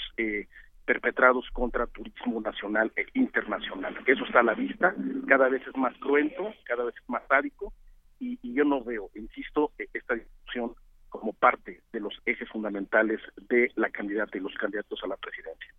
perpetrados 0.84 1.48
contra 1.52 1.86
turismo 1.86 2.40
nacional 2.40 2.90
e 2.96 3.06
internacional. 3.14 3.96
Eso 4.06 4.24
está 4.24 4.40
a 4.40 4.42
la 4.42 4.54
vista, 4.54 4.92
cada 5.28 5.48
vez 5.48 5.62
es 5.66 5.76
más 5.76 5.96
cruento, 5.98 6.52
cada 6.64 6.84
vez 6.84 6.94
es 7.00 7.08
más 7.08 7.22
sádico, 7.28 7.72
y, 8.18 8.38
y 8.42 8.54
yo 8.54 8.64
no 8.64 8.82
veo, 8.82 9.08
insisto, 9.14 9.72
e, 9.78 9.86
esta 9.94 10.14
discusión 10.14 10.74
como 11.08 11.32
parte 11.32 11.82
de 11.92 12.00
los 12.00 12.14
ejes 12.26 12.48
fundamentales 12.48 13.20
de 13.48 13.70
la 13.76 13.90
candidata 13.90 14.36
y 14.36 14.40
los 14.40 14.54
candidatos 14.54 14.98
a 15.04 15.06
la 15.06 15.16
presidencia. 15.16 15.72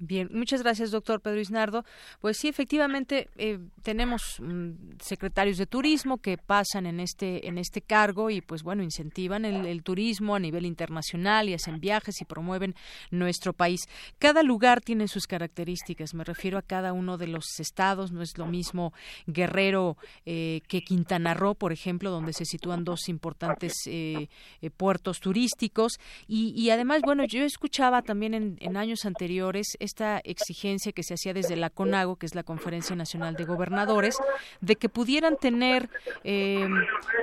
Bien, 0.00 0.28
muchas 0.32 0.62
gracias, 0.62 0.92
doctor 0.92 1.20
Pedro 1.20 1.40
Isnardo. 1.40 1.84
Pues 2.20 2.36
sí, 2.36 2.46
efectivamente, 2.46 3.28
eh, 3.36 3.58
tenemos 3.82 4.38
mm, 4.38 4.70
secretarios 5.00 5.58
de 5.58 5.66
turismo 5.66 6.18
que 6.18 6.38
pasan 6.38 6.86
en 6.86 7.00
este, 7.00 7.48
en 7.48 7.58
este 7.58 7.82
cargo 7.82 8.30
y, 8.30 8.40
pues 8.40 8.62
bueno, 8.62 8.84
incentivan 8.84 9.44
el, 9.44 9.82
turismo 9.82 10.36
a 10.36 10.38
nivel 10.38 10.66
internacional 10.66 11.48
y 11.48 11.54
hacen 11.54 11.80
viajes 11.80 12.20
y 12.20 12.24
promueven 12.24 12.76
nuestro 13.10 13.52
país. 13.52 13.80
Cada 14.20 14.44
lugar 14.44 14.82
tiene 14.82 15.08
sus 15.08 15.26
características, 15.26 16.14
me 16.14 16.22
refiero 16.22 16.58
a 16.58 16.62
cada 16.62 16.92
uno 16.92 17.18
de 17.18 17.26
los 17.26 17.58
estados, 17.58 18.12
no 18.12 18.22
es 18.22 18.38
lo 18.38 18.46
mismo 18.46 18.92
Guerrero 19.26 19.96
eh, 20.26 20.60
que 20.68 20.82
Quintana 20.82 21.34
Roo, 21.34 21.56
por 21.56 21.72
ejemplo, 21.72 22.10
donde 22.10 22.32
se 22.34 22.44
sitúan 22.44 22.84
dos 22.84 23.08
importantes 23.08 23.72
eh, 23.86 24.28
puertos 24.76 25.18
turísticos. 25.18 25.98
Y, 26.28 26.70
además, 26.70 27.02
bueno, 27.02 27.24
yo 27.24 27.42
escuchaba 27.42 28.02
también 28.02 28.34
en, 28.34 28.56
en 28.60 28.76
años 28.76 29.04
anteriores 29.04 29.76
esta 29.88 30.20
exigencia 30.20 30.92
que 30.92 31.02
se 31.02 31.14
hacía 31.14 31.34
desde 31.34 31.56
la 31.56 31.70
CONAGO, 31.70 32.16
que 32.16 32.26
es 32.26 32.34
la 32.34 32.42
Conferencia 32.42 32.94
Nacional 32.94 33.34
de 33.34 33.44
Gobernadores, 33.44 34.16
de 34.60 34.76
que 34.76 34.88
pudieran 34.88 35.36
tener 35.36 35.90
eh, 36.24 36.68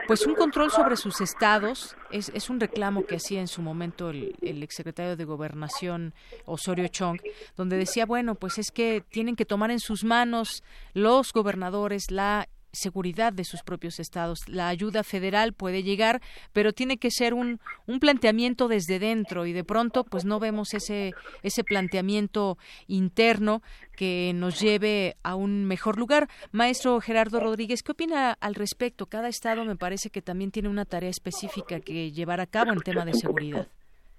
pues 0.07 0.25
un 0.25 0.35
control 0.35 0.71
sobre 0.71 0.97
sus 0.97 1.21
estados. 1.21 1.95
Es, 2.11 2.29
es, 2.33 2.49
un 2.49 2.59
reclamo 2.59 3.05
que 3.05 3.15
hacía 3.15 3.39
en 3.39 3.47
su 3.47 3.61
momento 3.61 4.09
el, 4.09 4.35
el 4.41 4.63
exsecretario 4.63 5.15
de 5.15 5.25
Gobernación 5.25 6.13
Osorio 6.45 6.87
Chong, 6.87 7.19
donde 7.55 7.77
decía, 7.77 8.05
bueno, 8.05 8.35
pues 8.35 8.57
es 8.57 8.71
que 8.71 9.03
tienen 9.09 9.35
que 9.35 9.45
tomar 9.45 9.71
en 9.71 9.79
sus 9.79 10.03
manos 10.03 10.63
los 10.93 11.31
gobernadores 11.33 12.11
la 12.11 12.47
seguridad 12.75 13.33
de 13.33 13.43
sus 13.43 13.63
propios 13.63 13.99
estados. 13.99 14.47
La 14.47 14.67
ayuda 14.67 15.03
federal 15.03 15.53
puede 15.53 15.83
llegar, 15.83 16.21
pero 16.53 16.73
tiene 16.73 16.97
que 16.97 17.11
ser 17.11 17.33
un, 17.33 17.59
un 17.87 17.99
planteamiento 17.99 18.67
desde 18.67 18.99
dentro 18.99 19.45
y 19.45 19.53
de 19.53 19.63
pronto 19.63 20.03
pues 20.03 20.25
no 20.25 20.39
vemos 20.39 20.73
ese, 20.73 21.13
ese 21.43 21.63
planteamiento 21.63 22.57
interno 22.87 23.61
que 23.95 24.33
nos 24.35 24.59
lleve 24.59 25.15
a 25.23 25.35
un 25.35 25.65
mejor 25.65 25.97
lugar. 25.97 26.27
Maestro 26.51 26.99
Gerardo 26.99 27.39
Rodríguez, 27.39 27.81
¿qué 27.81 27.93
opina 27.93 28.33
al 28.33 28.55
respecto? 28.55 29.05
Cada 29.07 29.29
estado 29.29 29.65
me 29.65 29.75
parece 29.75 30.09
que 30.09 30.21
también 30.21 30.51
tiene 30.51 30.69
una 30.69 30.85
tarea 30.85 31.09
específica 31.09 31.79
que 31.79 32.11
llevar 32.11 32.41
a 32.41 32.45
cabo 32.45 32.71
en 32.71 32.79
tema 32.79 33.05
de 33.05 33.13
seguridad. 33.13 33.67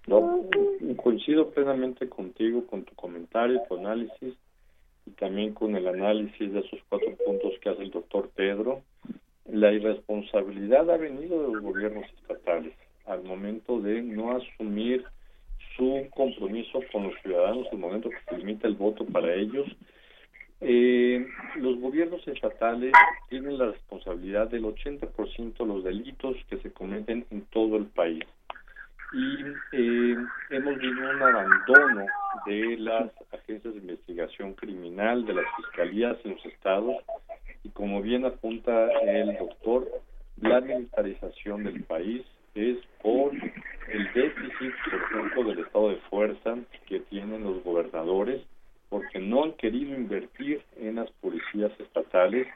No, 0.07 0.43
coincido 0.97 1.51
plenamente 1.51 2.09
contigo, 2.09 2.67
con 2.67 2.85
tu 2.85 2.95
comentario, 2.95 3.61
tu 3.69 3.77
análisis 3.77 4.35
y 5.07 5.11
también 5.13 5.55
con 5.55 5.77
el 5.77 5.87
análisis 5.87 6.53
de 6.53 6.61
esos 6.61 6.81
cuatro 6.89 7.15
puntos 7.25 7.53
que 7.61 7.71
hace 7.71 7.83
el 7.83 7.91
doctor 7.91 8.31
Pedro, 8.35 8.83
la 9.47 9.73
irresponsabilidad 9.73 10.91
ha 10.91 10.97
venido 10.97 11.41
de 11.43 11.53
los 11.55 11.63
gobiernos 11.63 12.05
estatales 12.21 12.75
al 13.07 13.23
momento 13.23 13.81
de 13.81 14.03
no 14.03 14.37
asumir 14.37 15.05
su 15.77 16.07
compromiso 16.11 16.81
con 16.91 17.05
los 17.05 17.15
ciudadanos, 17.23 17.69
el 17.71 17.79
momento 17.79 18.11
que 18.11 18.17
se 18.29 18.39
limita 18.39 18.67
el 18.67 18.75
voto 18.75 19.05
para 19.07 19.33
ellos. 19.35 19.67
Eh, 20.61 21.27
los 21.57 21.79
gobiernos 21.79 22.27
estatales 22.27 22.93
tienen 23.29 23.59
la 23.59 23.67
responsabilidad 23.73 24.49
del 24.49 24.65
80% 24.65 25.57
de 25.59 25.67
los 25.67 25.85
delitos 25.85 26.37
que 26.49 26.57
se 26.59 26.73
cometen 26.73 27.27
en 27.31 27.43
todo 27.43 27.77
el 27.77 27.87
país 27.87 28.25
y 29.13 29.45
eh, 29.73 30.17
hemos 30.51 30.79
visto 30.79 31.01
un 31.01 31.23
abandono 31.23 32.07
de 32.47 32.77
las 32.79 33.11
agencias 33.33 33.75
de 33.75 33.81
investigación 33.81 34.55
criminal, 34.55 35.25
de 35.25 35.35
las 35.35 35.45
fiscalías 35.57 36.17
en 36.25 36.33
los 36.33 36.47
estados 36.47 36.97
y 37.63 37.69
como 37.71 38.03
bien 38.03 38.25
apunta 38.25 38.89
el 39.03 39.37
doctor, 39.39 39.89
la 40.41 40.61
militarización 40.61 41.65
del 41.65 41.83
país 41.85 42.23
es 42.55 42.79
por 43.03 43.33
el 43.33 44.13
déficit, 44.15 44.73
por 44.85 44.95
ejemplo, 44.95 45.45
del 45.45 45.59
estado 45.61 45.89
de 45.91 45.97
fuerza 46.11 46.57
que 46.87 47.01
tienen 47.01 47.45
los 47.45 47.63
gobernadores, 47.65 48.43
porque 48.89 49.19
no 49.19 49.45
han 49.45 49.53
querido 49.55 49.95
invertir 49.95 50.63
en 50.77 50.97
las 50.97 51.11
policías 51.21 51.73
estatales 51.79 52.47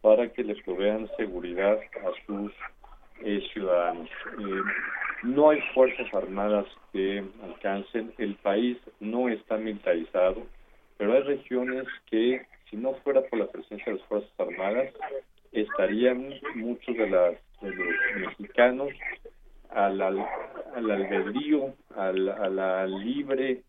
para 0.00 0.32
que 0.32 0.42
les 0.44 0.60
provean 0.62 1.08
seguridad 1.16 1.78
a 1.78 2.26
sus 2.26 2.52
ciudadanos. 3.52 4.08
Eh, 4.38 4.62
no 5.22 5.50
hay 5.50 5.60
fuerzas 5.74 6.12
armadas 6.12 6.66
que 6.92 7.24
alcancen, 7.44 8.12
el 8.18 8.34
país 8.36 8.76
no 9.00 9.28
está 9.28 9.56
militarizado, 9.56 10.46
pero 10.98 11.14
hay 11.14 11.22
regiones 11.22 11.86
que, 12.10 12.44
si 12.68 12.76
no 12.76 12.94
fuera 13.04 13.22
por 13.22 13.38
la 13.38 13.46
presencia 13.46 13.92
de 13.92 13.98
las 13.98 14.08
Fuerzas 14.08 14.30
Armadas, 14.38 14.92
estarían 15.52 16.34
muchos 16.54 16.96
de, 16.96 17.08
las, 17.08 17.34
los 17.60 18.28
mexicanos 18.28 18.88
al, 19.70 20.00
al, 20.00 20.90
albedrío, 20.90 21.74
a 21.96 22.12
la 22.12 22.86
libre 22.86 23.62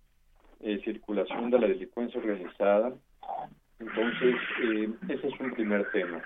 eh, 0.61 0.81
circulación 0.83 1.51
de 1.51 1.59
la 1.59 1.67
delincuencia 1.67 2.19
organizada. 2.19 2.93
Entonces, 3.79 4.35
ese 5.09 5.27
es 5.27 5.39
un 5.39 5.51
primer 5.51 5.89
tema. 5.91 6.21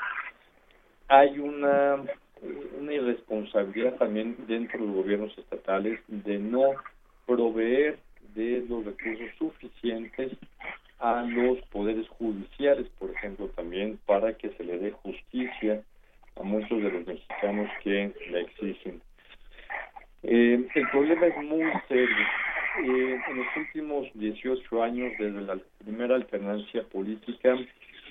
Hay 1.08 1.40
una 1.40 2.04
una 2.80 2.94
irresponsabilidad 2.94 3.96
también 3.96 4.36
dentro 4.48 4.80
de 4.80 4.86
los 4.86 4.96
gobiernos 4.96 5.38
estatales 5.38 6.00
de 6.08 6.38
no 6.38 6.74
proveer 7.26 8.00
de 8.36 8.64
los 8.68 8.86
recursos 8.86 9.30
suficientes 9.38 10.32
a 11.00 11.22
los 11.24 11.60
poderes 11.68 12.08
judiciales, 12.10 12.88
por 13.00 13.12
ejemplo, 13.12 13.48
también 13.50 14.00
para 14.06 14.34
que 14.34 14.50
se 14.50 14.64
le 14.64 14.80
dé 14.80 14.92
justicia 14.92 15.82
a 16.40 16.44
muchos 16.44 16.82
de 16.82 16.92
los 16.92 17.06
mexicanos 17.06 17.70
que 17.84 18.12
la 18.32 18.40
exigen. 18.40 19.02
Eh, 20.24 20.68
el 20.74 20.90
problema 20.90 21.28
es 21.28 21.38
muy 21.44 21.72
serio. 21.88 22.26
Eh, 22.84 23.22
en 23.28 23.38
los 23.38 23.48
últimos 23.56 24.08
18 24.14 24.84
años, 24.84 25.12
desde 25.18 25.42
la 25.42 25.58
primera 25.84 26.16
alternancia 26.16 26.84
política, 26.84 27.58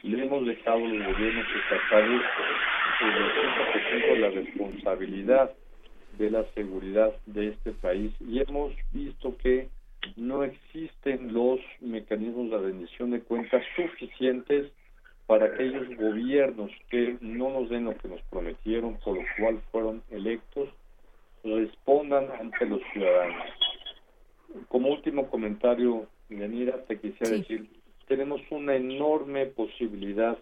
le 0.02 0.24
hemos 0.24 0.46
dejado 0.46 0.78
a 0.78 0.88
los 0.88 1.06
gobiernos 1.06 1.46
estatales 1.62 2.22
el 3.00 3.12
80% 3.12 4.12
de 4.12 4.18
la 4.18 4.30
responsabilidad 4.30 5.50
de 6.18 6.30
la 6.30 6.44
seguridad 6.54 7.14
de 7.26 7.48
este 7.48 7.72
país 7.72 8.12
y 8.20 8.40
hemos 8.40 8.72
visto 8.92 9.36
que 9.38 9.68
no 10.16 10.44
existen 10.44 11.32
los 11.32 11.60
mecanismos 11.80 12.50
de 12.50 12.58
rendición 12.58 13.10
de 13.10 13.20
cuentas 13.20 13.62
suficientes 13.74 14.70
para 15.26 15.46
aquellos 15.46 15.88
gobiernos 15.96 16.70
que 16.88 17.16
no 17.20 17.50
nos 17.50 17.68
den 17.68 17.84
lo 17.84 17.96
que 17.98 18.08
nos 18.08 18.22
prometieron, 18.30 18.96
por 18.98 19.16
lo 19.16 19.24
cual 19.38 19.60
fueron 19.72 20.02
electos, 20.10 20.68
respondan 21.42 22.28
ante 22.40 22.64
los 22.66 22.80
ciudadanos. 22.92 23.48
Como 24.68 24.90
último 24.90 25.28
comentario, 25.28 26.06
Yanira, 26.28 26.84
te 26.84 26.98
quisiera 26.98 27.36
decir, 27.36 27.68
tenemos 28.06 28.40
una 28.50 28.76
enorme 28.76 29.46
posibilidad 29.46 30.38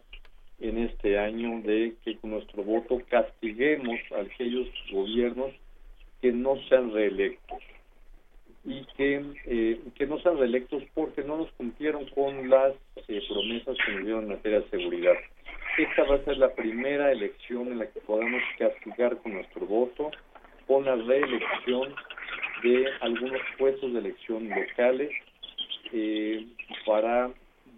en 0.61 0.79
este 0.79 1.19
año 1.19 1.61
de 1.63 1.95
que 2.05 2.17
con 2.19 2.31
nuestro 2.31 2.63
voto 2.63 3.01
castiguemos 3.09 3.99
a 4.17 4.21
aquellos 4.21 4.69
gobiernos 4.91 5.53
que 6.21 6.33
no 6.33 6.57
sean 6.69 6.93
reelectos 6.93 7.59
y 8.65 8.85
que, 8.97 9.23
eh, 9.47 9.81
que 9.95 10.07
no 10.07 10.19
sean 10.21 10.39
reelectos 10.39 10.83
porque 10.95 11.23
no 11.23 11.37
nos 11.37 11.51
cumplieron 11.53 12.07
con 12.11 12.49
las 12.49 12.75
eh, 13.09 13.21
promesas 13.29 13.77
que 13.85 13.93
nos 13.93 14.05
dieron 14.05 14.23
en 14.25 14.31
materia 14.31 14.61
de 14.61 14.71
seguridad. 14.71 15.15
Esta 15.77 16.05
va 16.05 16.17
a 16.17 16.25
ser 16.25 16.39
la 16.39 16.55
primera 16.55 17.13
elección 17.13 17.69
en 17.69 17.79
la 17.79 17.87
que 17.87 18.01
podamos 18.01 18.43
castigar 18.59 19.19
con 19.19 19.35
nuestro 19.35 19.67
voto 19.67 20.11
con 20.67 20.85
la 20.85 20.97
reelección 20.97 21.95
de 22.63 22.87
algunos 23.01 23.41
puestos 23.59 23.93
de 23.93 23.99
elección 23.99 24.49
locales 24.49 25.11
eh, 25.93 26.47
para 26.87 27.31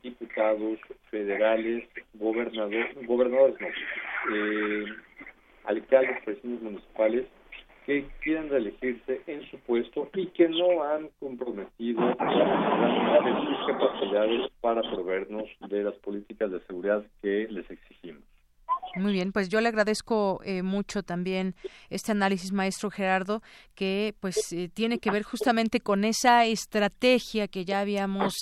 diputados 0.06 0.78
federales, 1.10 1.84
gobernadores, 2.14 3.06
gobernadores 3.06 3.56
no, 3.60 3.66
alcaldes, 5.64 6.22
presidentes 6.24 6.62
municipales 6.62 7.26
que 7.84 8.06
quieren 8.20 8.48
reelegirse 8.48 9.20
en 9.26 9.42
su 9.50 9.58
puesto 9.60 10.08
y 10.14 10.26
que 10.28 10.48
no 10.48 10.82
han 10.82 11.08
comprometido 11.20 12.00
sus 12.10 13.66
capacidades 13.66 14.50
para 14.60 14.82
proveernos 14.82 15.44
de 15.68 15.84
las 15.84 15.94
políticas 15.94 16.50
de 16.50 16.60
seguridad 16.66 17.04
que 17.22 17.46
les 17.48 17.70
exigimos. 17.70 18.35
Muy 18.94 19.12
bien, 19.12 19.32
pues 19.32 19.50
yo 19.50 19.60
le 19.60 19.68
agradezco 19.68 20.40
eh, 20.42 20.62
mucho 20.62 21.02
también 21.02 21.54
este 21.90 22.12
análisis, 22.12 22.52
maestro 22.52 22.90
Gerardo, 22.90 23.42
que 23.74 24.14
pues 24.20 24.52
eh, 24.52 24.70
tiene 24.72 24.98
que 24.98 25.10
ver 25.10 25.22
justamente 25.22 25.80
con 25.80 26.04
esa 26.04 26.46
estrategia 26.46 27.46
que 27.46 27.66
ya 27.66 27.80
habíamos 27.80 28.32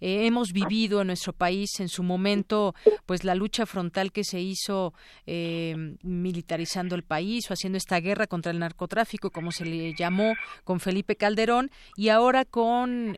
eh, 0.00 0.26
hemos 0.26 0.52
vivido 0.52 1.00
en 1.00 1.06
nuestro 1.06 1.32
país 1.32 1.80
en 1.80 1.88
su 1.88 2.02
momento, 2.02 2.74
pues 3.06 3.24
la 3.24 3.34
lucha 3.34 3.64
frontal 3.64 4.12
que 4.12 4.24
se 4.24 4.40
hizo 4.40 4.92
militarizando 6.02 6.94
el 6.94 7.04
país 7.04 7.50
o 7.50 7.54
haciendo 7.54 7.78
esta 7.78 7.98
guerra 8.00 8.26
contra 8.26 8.52
el 8.52 8.58
narcotráfico, 8.58 9.30
como 9.30 9.50
se 9.50 9.64
le 9.64 9.94
llamó, 9.94 10.34
con 10.64 10.80
Felipe 10.80 11.16
Calderón 11.16 11.70
y 11.96 12.08
ahora 12.10 12.44
con 12.44 13.16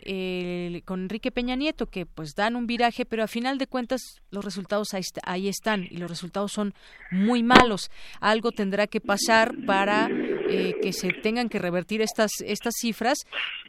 con 0.85 1.03
Enrique 1.03 1.33
Peña 1.33 1.57
Nieto, 1.57 1.87
que 1.87 2.07
pues 2.07 2.35
dan 2.35 2.57
un 2.57 2.67
viraje, 2.67 3.05
pero 3.05 3.25
a 3.25 3.27
final 3.27 3.59
de 3.59 3.67
cuentas 3.67 4.01
los 4.31 4.45
resultados 4.45 4.89
ahí 5.25 5.49
están 5.49 5.85
y 5.91 5.97
los 5.97 6.11
resultados 6.11 6.53
son 6.53 6.75
muy 7.11 7.43
malos. 7.43 7.91
Algo 8.21 8.53
tendrá 8.53 8.87
que 8.87 9.01
pasar 9.01 9.55
para 9.67 10.09
eh, 10.11 10.75
que 10.83 10.93
se 10.93 11.13
tengan 11.13 11.49
que 11.49 11.59
revertir 11.59 12.03
estas 12.03 12.31
estas 12.45 12.75
cifras, 12.81 13.19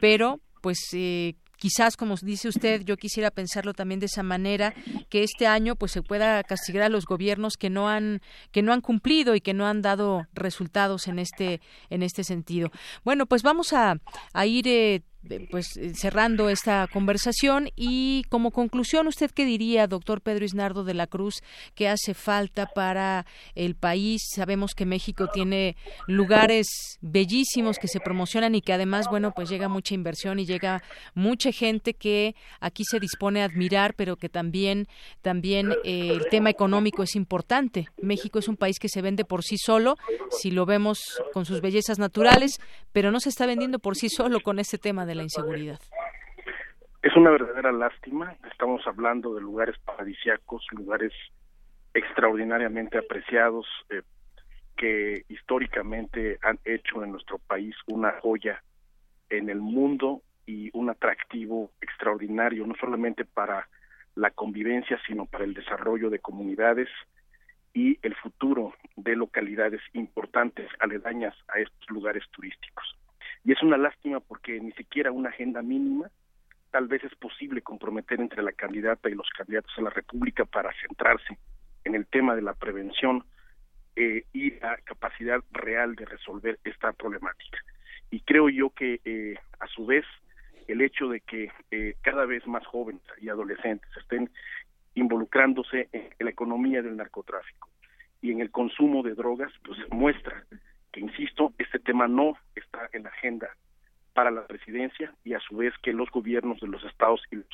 pero 0.00 0.40
pues 0.60 0.78
eh, 0.92 1.34
quizás 1.56 1.96
como 1.96 2.16
dice 2.16 2.48
usted 2.48 2.82
yo 2.84 2.96
quisiera 2.96 3.30
pensarlo 3.30 3.74
también 3.74 4.00
de 4.00 4.06
esa 4.06 4.22
manera 4.22 4.74
que 5.08 5.22
este 5.22 5.46
año 5.46 5.76
pues 5.76 5.92
se 5.92 6.02
pueda 6.02 6.42
castigar 6.44 6.84
a 6.84 6.88
los 6.88 7.06
gobiernos 7.06 7.56
que 7.56 7.70
no 7.70 7.88
han 7.88 8.20
que 8.52 8.62
no 8.62 8.72
han 8.72 8.80
cumplido 8.80 9.34
y 9.34 9.40
que 9.40 9.54
no 9.54 9.66
han 9.66 9.82
dado 9.82 10.26
resultados 10.34 11.08
en 11.08 11.18
este 11.18 11.60
en 11.90 12.02
este 12.02 12.24
sentido 12.24 12.70
bueno 13.04 13.26
pues 13.26 13.42
vamos 13.42 13.72
a, 13.72 13.96
ir 14.44 14.68
eh, 14.68 15.02
pues 15.50 15.76
eh, 15.76 15.92
cerrando 15.94 16.48
esta 16.48 16.86
conversación. 16.92 17.70
Y 17.76 18.24
como 18.28 18.50
conclusión 18.50 19.06
usted 19.06 19.30
qué 19.30 19.44
diría 19.44 19.86
doctor 19.86 20.20
Pedro 20.20 20.44
Isnardo 20.44 20.84
de 20.84 20.94
la 20.94 21.06
Cruz 21.06 21.42
que 21.74 21.88
hace 21.88 22.14
falta 22.14 22.66
para 22.66 23.26
el 23.54 23.74
país 23.74 24.22
sabemos 24.34 24.74
que 24.74 24.86
México 24.86 25.28
tiene 25.32 25.76
lugares 26.06 26.98
bellísimos 27.00 27.78
que 27.78 27.88
se 27.88 28.00
promocionan 28.00 28.54
y 28.54 28.60
que 28.60 28.72
además 28.72 29.06
bueno 29.10 29.32
pues 29.34 29.48
llega 29.48 29.68
mucha 29.68 29.94
inversión 29.94 30.38
y 30.38 30.46
llega 30.46 30.82
mucha 31.14 31.52
gente 31.52 31.94
que 31.94 32.34
aquí 32.60 32.84
se 32.84 33.00
dispone 33.00 33.42
a 33.42 33.46
admirar 33.46 33.94
pero 33.94 34.16
que 34.16 34.28
también 34.28 34.86
también 35.22 35.72
eh, 35.84 36.10
el 36.12 36.28
tema 36.30 36.50
económico 36.50 37.02
es 37.02 37.16
importante. 37.16 37.88
México 38.00 38.38
es 38.38 38.48
un 38.48 38.56
país 38.56 38.78
que 38.78 38.88
se 38.88 39.02
vende 39.02 39.24
por 39.24 39.42
sí 39.42 39.56
solo 39.58 39.96
si 40.30 40.50
lo 40.50 40.66
vemos 40.66 41.00
con 41.32 41.44
sus 41.44 41.60
bellezas 41.60 41.98
naturales 41.98 42.58
pero 42.92 43.10
no 43.10 43.20
se 43.20 43.28
está 43.28 43.46
vendiendo 43.46 43.78
por 43.78 43.96
sí 43.96 44.08
solo 44.08 44.40
con 44.40 44.58
este 44.58 44.78
tema 44.78 45.04
de 45.04 45.14
la 45.16 45.22
inseguridad. 45.24 45.78
Es 47.02 47.14
una 47.16 47.30
verdadera 47.30 47.72
lástima. 47.72 48.36
Estamos 48.50 48.86
hablando 48.86 49.34
de 49.34 49.40
lugares 49.40 49.76
paradisiacos, 49.84 50.66
lugares 50.72 51.12
extraordinariamente 51.94 52.98
apreciados 52.98 53.66
eh, 53.90 54.02
que 54.76 55.24
históricamente 55.28 56.38
han 56.42 56.58
hecho 56.64 57.02
en 57.02 57.12
nuestro 57.12 57.38
país 57.38 57.74
una 57.86 58.12
joya 58.20 58.62
en 59.30 59.48
el 59.48 59.60
mundo 59.60 60.22
y 60.46 60.70
un 60.74 60.90
atractivo 60.90 61.72
extraordinario, 61.80 62.66
no 62.66 62.74
solamente 62.78 63.24
para 63.24 63.68
la 64.14 64.30
convivencia, 64.30 64.98
sino 65.06 65.26
para 65.26 65.44
el 65.44 65.54
desarrollo 65.54 66.10
de 66.10 66.18
comunidades 66.18 66.88
y 67.74 67.98
el 68.02 68.14
futuro 68.14 68.74
de 68.96 69.16
localidades 69.16 69.80
importantes 69.92 70.68
aledañas 70.80 71.34
a 71.48 71.60
estos 71.60 71.90
lugares 71.90 72.24
turísticos. 72.30 72.96
Y 73.46 73.52
es 73.52 73.62
una 73.62 73.76
lástima 73.76 74.18
porque 74.18 74.60
ni 74.60 74.72
siquiera 74.72 75.12
una 75.12 75.28
agenda 75.28 75.62
mínima 75.62 76.10
tal 76.72 76.88
vez 76.88 77.04
es 77.04 77.14
posible 77.14 77.62
comprometer 77.62 78.20
entre 78.20 78.42
la 78.42 78.50
candidata 78.50 79.08
y 79.08 79.14
los 79.14 79.30
candidatos 79.30 79.70
a 79.78 79.82
la 79.82 79.90
República 79.90 80.44
para 80.44 80.72
centrarse 80.80 81.38
en 81.84 81.94
el 81.94 82.06
tema 82.08 82.34
de 82.34 82.42
la 82.42 82.54
prevención 82.54 83.24
eh, 83.94 84.24
y 84.32 84.50
la 84.58 84.76
capacidad 84.78 85.40
real 85.52 85.94
de 85.94 86.06
resolver 86.06 86.58
esta 86.64 86.92
problemática. 86.92 87.58
Y 88.10 88.20
creo 88.22 88.48
yo 88.48 88.70
que 88.70 89.00
eh, 89.04 89.36
a 89.60 89.68
su 89.68 89.86
vez 89.86 90.04
el 90.66 90.80
hecho 90.80 91.08
de 91.08 91.20
que 91.20 91.52
eh, 91.70 91.94
cada 92.02 92.26
vez 92.26 92.44
más 92.48 92.66
jóvenes 92.66 93.02
y 93.20 93.28
adolescentes 93.28 93.88
estén 93.96 94.28
involucrándose 94.94 95.88
en 95.92 96.10
la 96.18 96.30
economía 96.30 96.82
del 96.82 96.96
narcotráfico 96.96 97.68
y 98.20 98.32
en 98.32 98.40
el 98.40 98.50
consumo 98.50 99.04
de 99.04 99.14
drogas, 99.14 99.52
pues 99.64 99.78
muestra 99.92 100.44
insisto, 101.00 101.52
este 101.58 101.78
tema 101.78 102.08
no 102.08 102.36
está 102.54 102.88
en 102.92 103.04
la 103.04 103.10
agenda 103.10 103.48
para 104.14 104.30
la 104.30 104.46
presidencia 104.46 105.12
y 105.24 105.34
a 105.34 105.40
su 105.40 105.56
vez 105.56 105.74
que 105.82 105.92
los 105.92 106.10
gobiernos 106.10 106.60
de 106.60 106.68
los 106.68 106.82
estados 106.84 107.22
y 107.30 107.36
los 107.36 107.48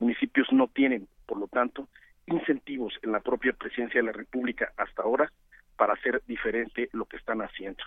municipios 0.00 0.48
no 0.52 0.68
tienen, 0.68 1.08
por 1.26 1.38
lo 1.38 1.48
tanto, 1.48 1.88
incentivos 2.26 2.94
en 3.02 3.12
la 3.12 3.20
propia 3.20 3.52
presidencia 3.52 4.00
de 4.00 4.06
la 4.06 4.12
República 4.12 4.72
hasta 4.76 5.02
ahora 5.02 5.32
para 5.76 5.94
hacer 5.94 6.22
diferente 6.26 6.88
lo 6.92 7.04
que 7.04 7.16
están 7.16 7.40
haciendo. 7.40 7.82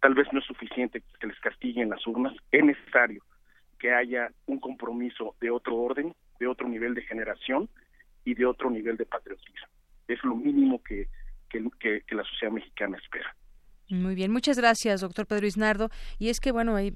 Tal 0.00 0.14
vez 0.14 0.26
no 0.32 0.40
es 0.40 0.44
suficiente 0.46 1.02
que 1.20 1.28
les 1.28 1.38
castiguen 1.40 1.90
las 1.90 2.04
urnas, 2.06 2.34
es 2.50 2.64
necesario 2.64 3.22
que 3.78 3.92
haya 3.92 4.30
un 4.46 4.58
compromiso 4.58 5.36
de 5.40 5.50
otro 5.50 5.76
orden, 5.76 6.14
de 6.40 6.46
otro 6.48 6.68
nivel 6.68 6.94
de 6.94 7.02
generación 7.02 7.68
y 8.24 8.34
de 8.34 8.46
otro 8.46 8.70
nivel 8.70 8.96
de 8.96 9.06
patriotismo. 9.06 9.68
Es 10.08 10.22
lo 10.24 10.34
mínimo 10.34 10.82
que, 10.82 11.08
que 11.48 12.14
la 12.14 12.24
sociedad 12.24 12.52
mexicana 12.52 12.98
espera. 12.98 13.34
Muy 13.88 14.14
bien, 14.14 14.32
muchas 14.32 14.56
gracias, 14.56 15.00
doctor 15.00 15.26
Pedro 15.26 15.46
Isnardo. 15.46 15.90
Y 16.18 16.28
es 16.28 16.40
que, 16.40 16.50
bueno, 16.50 16.74
ahí 16.74 16.92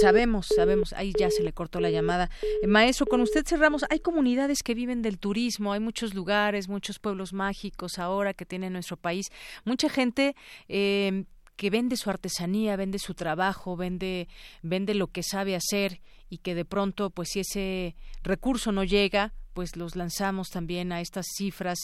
sabemos, 0.00 0.48
sabemos, 0.54 0.92
ahí 0.92 1.12
ya 1.18 1.30
se 1.30 1.42
le 1.42 1.52
cortó 1.52 1.80
la 1.80 1.90
llamada. 1.90 2.30
Eh, 2.62 2.66
maestro, 2.66 3.06
con 3.06 3.20
usted 3.20 3.44
cerramos. 3.44 3.84
Hay 3.90 4.00
comunidades 4.00 4.62
que 4.62 4.74
viven 4.74 5.02
del 5.02 5.18
turismo, 5.18 5.72
hay 5.72 5.80
muchos 5.80 6.14
lugares, 6.14 6.68
muchos 6.68 6.98
pueblos 6.98 7.32
mágicos 7.32 7.98
ahora 7.98 8.34
que 8.34 8.46
tiene 8.46 8.70
nuestro 8.70 8.96
país. 8.96 9.26
Mucha 9.64 9.88
gente 9.88 10.36
eh, 10.68 11.24
que 11.56 11.70
vende 11.70 11.96
su 11.96 12.10
artesanía, 12.10 12.76
vende 12.76 12.98
su 12.98 13.14
trabajo, 13.14 13.76
vende, 13.76 14.28
vende 14.62 14.94
lo 14.94 15.08
que 15.08 15.22
sabe 15.22 15.56
hacer 15.56 16.00
y 16.28 16.38
que 16.38 16.54
de 16.54 16.64
pronto, 16.64 17.10
pues 17.10 17.30
si 17.30 17.40
ese 17.40 17.96
recurso 18.22 18.72
no 18.72 18.84
llega, 18.84 19.32
pues 19.54 19.76
los 19.76 19.96
lanzamos 19.96 20.50
también 20.50 20.92
a 20.92 21.00
estas 21.00 21.26
cifras. 21.36 21.78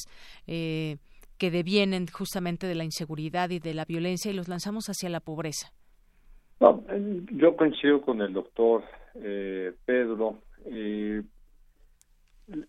Eh, 0.46 0.98
que 1.42 1.50
devienen 1.50 2.06
justamente 2.06 2.68
de 2.68 2.76
la 2.76 2.84
inseguridad 2.84 3.50
y 3.50 3.58
de 3.58 3.74
la 3.74 3.84
violencia 3.84 4.30
y 4.30 4.34
los 4.34 4.46
lanzamos 4.46 4.88
hacia 4.88 5.08
la 5.08 5.18
pobreza. 5.18 5.72
yo 7.32 7.56
coincido 7.56 8.00
con 8.00 8.22
el 8.22 8.32
doctor 8.32 8.84
eh, 9.16 9.72
Pedro. 9.84 10.38
Eh, 10.66 11.20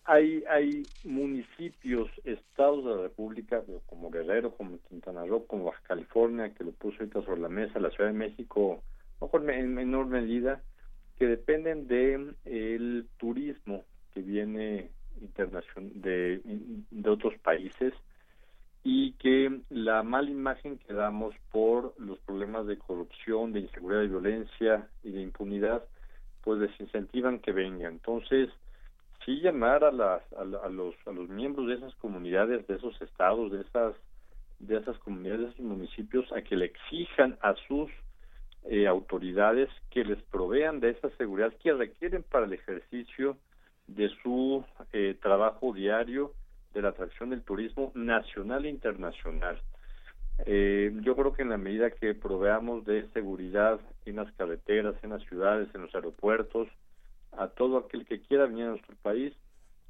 hay, 0.06 0.44
hay 0.50 0.82
municipios, 1.04 2.10
estados 2.24 2.84
de 2.84 2.96
la 2.96 3.02
República, 3.04 3.62
como 3.86 4.10
Guerrero, 4.10 4.58
como 4.58 4.80
Quintana 4.90 5.24
Roo, 5.24 5.46
como 5.46 5.66
Baja 5.66 5.84
California, 5.84 6.52
que 6.56 6.64
lo 6.64 6.72
puso 6.72 6.98
ahorita 6.98 7.22
sobre 7.26 7.42
la 7.42 7.50
mesa, 7.50 7.80
la 7.80 7.92
Ciudad 7.92 8.10
de 8.10 8.18
México, 8.18 8.82
mejor 9.22 9.48
en 9.52 9.76
menor 9.76 10.08
medida, 10.08 10.64
que 11.20 11.28
dependen 11.28 11.86
de 11.88 12.34
el 12.46 13.08
turismo 13.18 13.84
que 14.16 14.22
viene 14.22 14.90
internacional 15.22 15.92
de, 15.94 16.42
de 16.90 17.10
otros 17.12 17.36
países 17.44 17.94
y 18.84 19.14
que 19.14 19.62
la 19.70 20.04
mala 20.04 20.30
imagen 20.30 20.78
que 20.78 20.94
damos 20.94 21.34
por 21.52 21.94
los 21.98 22.20
problemas 22.20 22.68
de 22.68 22.78
corrupción, 22.78 23.54
de 23.54 23.62
inseguridad, 23.62 24.02
de 24.02 24.08
violencia 24.08 24.88
y 25.04 25.12
de 25.12 25.22
impunidad, 25.22 25.84
pues 26.44 26.60
desincentivan 26.60 27.40
que 27.40 27.54
vengan. 27.54 27.94
Entonces, 27.94 28.50
sí 29.26 29.40
llamar 29.40 29.86
a, 29.86 29.92
las, 29.92 30.22
a, 30.34 30.44
los, 30.44 30.96
a 31.08 31.12
los 31.12 31.30
miembros 31.30 31.68
de 31.68 31.76
esas 31.76 31.96
comunidades, 31.96 32.68
de 32.68 32.76
esos 32.76 33.02
estados, 33.02 33.54
de 33.54 33.62
esas, 33.62 33.96
de 34.60 34.78
esas 34.78 34.98
comunidades, 35.00 35.42
de 35.42 35.48
esos 35.54 35.66
municipios, 35.66 36.30
a 36.34 36.42
que 36.42 36.58
le 36.58 36.66
exijan 36.66 37.38
a 37.42 37.56
sus 37.68 37.90
eh, 38.66 38.88
autoridades 38.88 39.70
que 39.92 40.04
les 40.04 40.22
provean 40.24 40.82
de 40.82 40.90
esa 40.90 41.10
seguridad 41.12 41.54
que 41.62 41.74
requieren 41.74 42.24
para 42.24 42.46
el 42.46 42.54
ejercicio 42.54 43.38
de 43.88 44.10
su 44.22 44.66
eh, 44.92 45.18
trabajo 45.22 45.74
diario 45.74 46.34
de 46.74 46.82
la 46.82 46.90
atracción 46.90 47.30
del 47.30 47.44
turismo 47.44 47.92
nacional 47.96 48.66
e 48.66 48.70
internacional. 48.70 49.62
Eh, 50.46 50.92
yo 51.02 51.16
creo 51.16 51.34
que 51.34 51.44
en 51.44 51.50
la 51.50 51.58
medida 51.58 51.92
que 51.92 52.16
proveamos 52.16 52.86
de 52.86 53.08
seguridad 53.10 53.80
en 54.06 54.16
las 54.18 54.32
carreteras, 54.34 54.96
en 55.04 55.12
las 55.12 55.24
ciudades, 55.24 55.70
en 55.74 55.82
los 55.82 55.94
aeropuertos, 55.94 56.68
a 57.32 57.48
todo 57.48 57.78
aquel 57.78 58.06
que 58.06 58.22
quiera 58.22 58.46
venir 58.46 58.66
a 58.66 58.70
nuestro 58.70 58.96
país, 59.02 59.34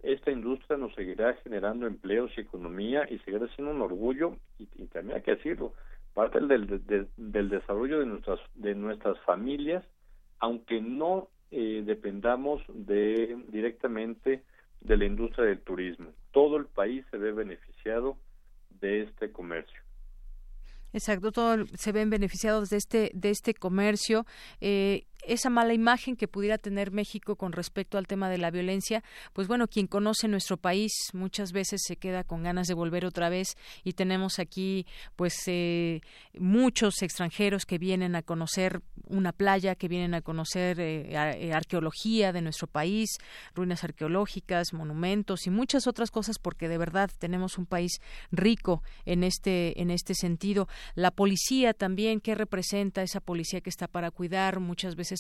esta 0.01 0.31
industria 0.31 0.77
nos 0.77 0.93
seguirá 0.95 1.33
generando 1.43 1.87
empleos 1.87 2.31
y 2.35 2.41
economía 2.41 3.07
y 3.09 3.19
seguirá 3.19 3.47
siendo 3.55 3.73
un 3.73 3.81
orgullo 3.81 4.35
y, 4.59 4.65
también 4.87 5.17
hay 5.17 5.23
que 5.23 5.35
decirlo, 5.35 5.73
parte 6.13 6.39
del, 6.41 7.07
del 7.15 7.49
desarrollo 7.49 7.99
de 7.99 8.05
nuestras, 8.05 8.39
de 8.55 8.75
nuestras 8.75 9.17
familias, 9.21 9.83
aunque 10.39 10.81
no 10.81 11.29
eh, 11.51 11.83
dependamos 11.85 12.61
de 12.67 13.37
directamente 13.47 14.43
de 14.83 14.97
la 14.97 15.05
industria 15.05 15.45
del 15.45 15.61
turismo. 15.61 16.13
Todo 16.31 16.57
el 16.57 16.65
país 16.65 17.05
se 17.11 17.17
ve 17.17 17.31
beneficiado 17.31 18.17
de 18.81 19.03
este 19.03 19.31
comercio. 19.31 19.79
Exacto, 20.93 21.31
todos 21.31 21.67
se 21.73 21.91
ven 21.91 22.11
beneficiados 22.11 22.69
de 22.69 22.77
este 22.77 23.11
de 23.15 23.31
este 23.31 23.55
comercio. 23.55 24.25
Eh, 24.61 25.05
esa 25.25 25.49
mala 25.49 25.73
imagen 25.73 26.15
que 26.15 26.27
pudiera 26.27 26.57
tener 26.57 26.91
México 26.91 27.35
con 27.35 27.51
respecto 27.51 27.97
al 27.97 28.07
tema 28.07 28.29
de 28.29 28.37
la 28.37 28.51
violencia, 28.51 29.03
pues 29.33 29.47
bueno, 29.47 29.67
quien 29.67 29.87
conoce 29.87 30.27
nuestro 30.27 30.57
país 30.57 30.93
muchas 31.13 31.51
veces 31.51 31.81
se 31.85 31.95
queda 31.95 32.23
con 32.23 32.43
ganas 32.43 32.67
de 32.67 32.73
volver 32.73 33.05
otra 33.05 33.29
vez 33.29 33.57
y 33.83 33.93
tenemos 33.93 34.39
aquí 34.39 34.85
pues 35.15 35.35
eh, 35.47 36.01
muchos 36.37 37.01
extranjeros 37.01 37.65
que 37.65 37.77
vienen 37.77 38.15
a 38.15 38.21
conocer 38.21 38.81
una 39.07 39.31
playa, 39.31 39.75
que 39.75 39.87
vienen 39.87 40.13
a 40.13 40.21
conocer 40.21 40.79
eh, 40.79 41.13
eh, 41.13 41.53
arqueología 41.53 42.31
de 42.31 42.41
nuestro 42.41 42.67
país, 42.67 43.17
ruinas 43.53 43.83
arqueológicas, 43.83 44.73
monumentos 44.73 45.47
y 45.47 45.49
muchas 45.49 45.87
otras 45.87 46.11
cosas 46.11 46.39
porque 46.39 46.67
de 46.67 46.77
verdad 46.77 47.09
tenemos 47.19 47.57
un 47.57 47.65
país 47.65 48.01
rico 48.31 48.83
en 49.05 49.23
este 49.23 49.81
en 49.81 49.91
este 49.91 50.15
sentido. 50.15 50.67
La 50.95 51.11
policía 51.11 51.73
también, 51.73 52.19
¿qué 52.19 52.35
representa 52.35 53.01
esa 53.03 53.19
policía 53.19 53.61
que 53.61 53.69
está 53.69 53.87
para 53.87 54.11
cuidar 54.11 54.59
muchas 54.59 54.95
veces 54.95 55.12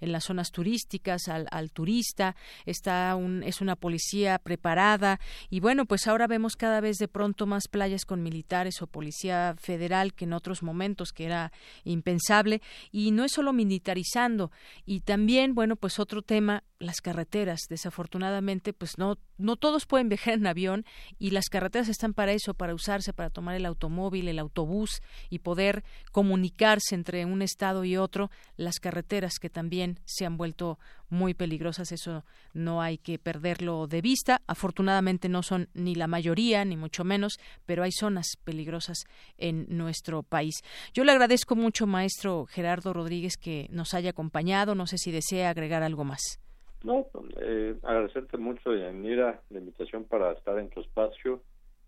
en 0.00 0.12
las 0.12 0.24
zonas 0.24 0.50
turísticas 0.50 1.28
al, 1.28 1.46
al 1.50 1.70
turista, 1.70 2.36
está 2.66 3.14
un, 3.16 3.42
es 3.42 3.60
una 3.60 3.76
policía 3.76 4.38
preparada 4.38 5.20
y 5.50 5.60
bueno, 5.60 5.86
pues 5.86 6.06
ahora 6.06 6.26
vemos 6.26 6.56
cada 6.56 6.80
vez 6.80 6.96
de 6.98 7.08
pronto 7.08 7.46
más 7.46 7.68
playas 7.68 8.04
con 8.04 8.22
militares 8.22 8.82
o 8.82 8.86
policía 8.86 9.54
federal 9.58 10.14
que 10.14 10.24
en 10.24 10.32
otros 10.32 10.62
momentos 10.62 11.12
que 11.12 11.24
era 11.24 11.52
impensable 11.84 12.62
y 12.92 13.10
no 13.10 13.24
es 13.24 13.32
solo 13.32 13.52
militarizando 13.52 14.50
y 14.84 15.00
también, 15.00 15.54
bueno, 15.54 15.76
pues 15.76 15.98
otro 15.98 16.22
tema 16.22 16.64
las 16.78 17.00
carreteras. 17.00 17.62
Desafortunadamente, 17.68 18.72
pues 18.72 18.98
no, 18.98 19.18
no 19.36 19.56
todos 19.56 19.86
pueden 19.86 20.08
viajar 20.08 20.34
en 20.34 20.46
avión 20.46 20.84
y 21.18 21.30
las 21.30 21.48
carreteras 21.48 21.88
están 21.88 22.14
para 22.14 22.32
eso, 22.32 22.54
para 22.54 22.74
usarse, 22.74 23.12
para 23.12 23.30
tomar 23.30 23.56
el 23.56 23.66
automóvil, 23.66 24.28
el 24.28 24.38
autobús 24.38 25.02
y 25.30 25.40
poder 25.40 25.84
comunicarse 26.12 26.94
entre 26.94 27.24
un 27.24 27.42
estado 27.42 27.84
y 27.84 27.96
otro. 27.96 28.30
Las 28.56 28.78
carreteras 28.78 29.27
que 29.38 29.50
también 29.50 29.98
se 30.04 30.24
han 30.26 30.36
vuelto 30.36 30.78
muy 31.10 31.34
peligrosas, 31.34 31.92
eso 31.92 32.24
no 32.54 32.80
hay 32.82 32.98
que 32.98 33.18
perderlo 33.18 33.86
de 33.86 34.00
vista. 34.00 34.40
Afortunadamente 34.46 35.28
no 35.28 35.42
son 35.42 35.68
ni 35.74 35.94
la 35.94 36.06
mayoría, 36.06 36.64
ni 36.64 36.76
mucho 36.76 37.04
menos, 37.04 37.38
pero 37.66 37.82
hay 37.82 37.92
zonas 37.92 38.36
peligrosas 38.44 39.04
en 39.36 39.66
nuestro 39.68 40.22
país. 40.22 40.54
Yo 40.92 41.04
le 41.04 41.12
agradezco 41.12 41.56
mucho, 41.56 41.86
maestro 41.86 42.46
Gerardo 42.46 42.92
Rodríguez, 42.92 43.36
que 43.36 43.68
nos 43.70 43.94
haya 43.94 44.10
acompañado. 44.10 44.74
No 44.74 44.86
sé 44.86 44.98
si 44.98 45.10
desea 45.10 45.50
agregar 45.50 45.82
algo 45.82 46.04
más. 46.04 46.40
No, 46.84 47.06
eh, 47.40 47.74
agradecerte 47.82 48.38
mucho, 48.38 48.74
Yanira, 48.74 49.42
la 49.50 49.58
invitación 49.58 50.04
para 50.04 50.32
estar 50.32 50.58
en 50.58 50.70
tu 50.70 50.80
espacio. 50.80 51.42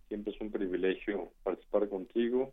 Siempre 0.08 0.32
es 0.32 0.40
un 0.40 0.50
privilegio 0.50 1.30
participar 1.44 1.88
contigo 1.88 2.52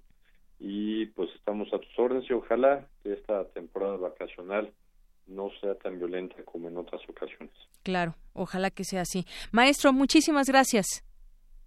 y 0.59 1.05
pues 1.07 1.29
estamos 1.35 1.71
a 1.73 1.79
tus 1.79 1.99
órdenes 1.99 2.29
y 2.29 2.33
ojalá 2.33 2.87
que 3.03 3.13
esta 3.13 3.45
temporada 3.49 3.97
vacacional 3.97 4.71
no 5.27 5.49
sea 5.61 5.75
tan 5.75 5.99
violenta 5.99 6.35
como 6.45 6.69
en 6.69 6.77
otras 6.77 7.01
ocasiones. 7.09 7.53
Claro, 7.83 8.15
ojalá 8.33 8.71
que 8.71 8.83
sea 8.83 9.01
así. 9.01 9.25
Maestro, 9.51 9.93
muchísimas 9.93 10.47
gracias. 10.47 11.06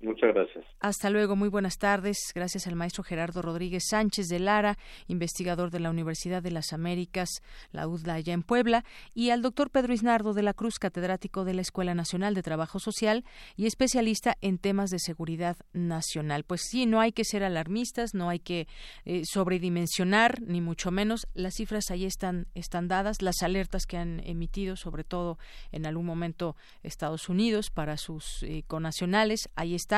Muchas 0.03 0.33
gracias. 0.33 0.65
Hasta 0.81 1.11
luego, 1.11 1.37
muy 1.37 1.51
buenas 1.51 1.77
tardes. 1.77 2.17
Gracias 2.35 2.67
al 2.67 2.75
maestro 2.75 3.05
Gerardo 3.05 3.43
Rodríguez 3.43 3.85
Sánchez 3.91 4.29
de 4.29 4.39
Lara, 4.39 4.79
investigador 5.09 5.71
de 5.71 5.79
la 5.79 5.91
Universidad 5.91 6.43
de 6.43 6.51
las 6.51 6.73
Américas, 6.73 7.29
la 7.71 7.87
UDLA 7.87 8.15
allá 8.15 8.33
en 8.33 8.43
Puebla, 8.43 8.83
y 9.13 9.29
al 9.29 9.43
doctor 9.43 9.69
Pedro 9.69 9.93
Isnardo 9.93 10.33
de 10.33 10.43
la 10.43 10.55
Cruz, 10.55 10.79
catedrático 10.79 11.45
de 11.45 11.53
la 11.53 11.61
Escuela 11.61 11.95
Nacional 11.95 12.33
de 12.33 12.43
Trabajo 12.43 12.79
Social 12.79 13.25
y 13.57 13.67
especialista 13.67 14.39
en 14.41 14.57
temas 14.57 14.89
de 14.89 15.01
seguridad 15.01 15.59
nacional. 15.75 16.45
Pues 16.45 16.63
sí, 16.63 16.87
no 16.87 17.01
hay 17.01 17.13
que 17.13 17.25
ser 17.25 17.45
alarmistas, 17.45 18.15
no 18.15 18.31
hay 18.31 18.39
que 18.39 18.69
eh, 19.05 19.21
sobredimensionar, 19.27 20.41
ni 20.41 20.63
mucho 20.63 20.91
menos. 20.91 21.27
Las 21.35 21.57
cifras 21.57 21.91
ahí 21.91 22.07
están, 22.07 22.47
están 22.55 22.89
dadas, 22.89 23.21
las 23.21 23.43
alertas 23.43 23.85
que 23.85 23.99
han 23.99 24.21
emitido, 24.21 24.77
sobre 24.77 25.05
todo 25.05 25.37
en 25.73 25.85
algún 25.85 26.07
momento 26.07 26.57
Estados 26.83 27.29
Unidos 27.29 27.69
para 27.69 27.99
sus 27.99 28.43
eh, 28.45 28.65
conacionales, 28.67 29.51
ahí 29.57 29.75
están 29.75 29.90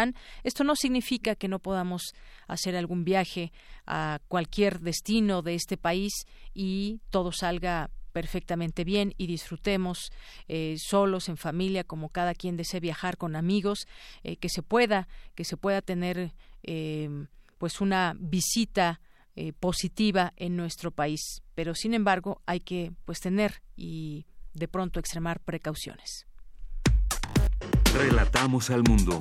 esto 0.42 0.64
no 0.64 0.74
significa 0.76 1.34
que 1.34 1.48
no 1.48 1.58
podamos 1.58 2.14
hacer 2.46 2.76
algún 2.76 3.04
viaje 3.04 3.52
a 3.86 4.20
cualquier 4.28 4.80
destino 4.80 5.42
de 5.42 5.54
este 5.54 5.76
país 5.76 6.12
y 6.54 7.00
todo 7.10 7.32
salga 7.32 7.90
perfectamente 8.12 8.84
bien 8.84 9.14
y 9.16 9.26
disfrutemos 9.26 10.12
eh, 10.48 10.76
solos 10.78 11.28
en 11.28 11.36
familia 11.36 11.84
como 11.84 12.10
cada 12.10 12.34
quien 12.34 12.56
desee 12.56 12.80
viajar 12.80 13.16
con 13.16 13.34
amigos 13.34 13.86
eh, 14.22 14.36
que 14.36 14.48
se 14.48 14.62
pueda 14.62 15.08
que 15.34 15.44
se 15.44 15.56
pueda 15.56 15.82
tener 15.82 16.32
eh, 16.62 17.08
pues 17.58 17.80
una 17.80 18.14
visita 18.18 19.00
positiva 19.60 20.34
en 20.36 20.56
nuestro 20.56 20.90
país. 20.90 21.40
Pero 21.54 21.74
sin 21.74 21.94
embargo 21.94 22.42
hay 22.44 22.60
que 22.60 22.92
pues 23.06 23.18
tener 23.18 23.62
y 23.76 24.26
de 24.52 24.68
pronto 24.68 25.00
extremar 25.00 25.40
precauciones. 25.40 26.26
Relatamos 27.94 28.68
al 28.68 28.82
mundo 28.82 29.20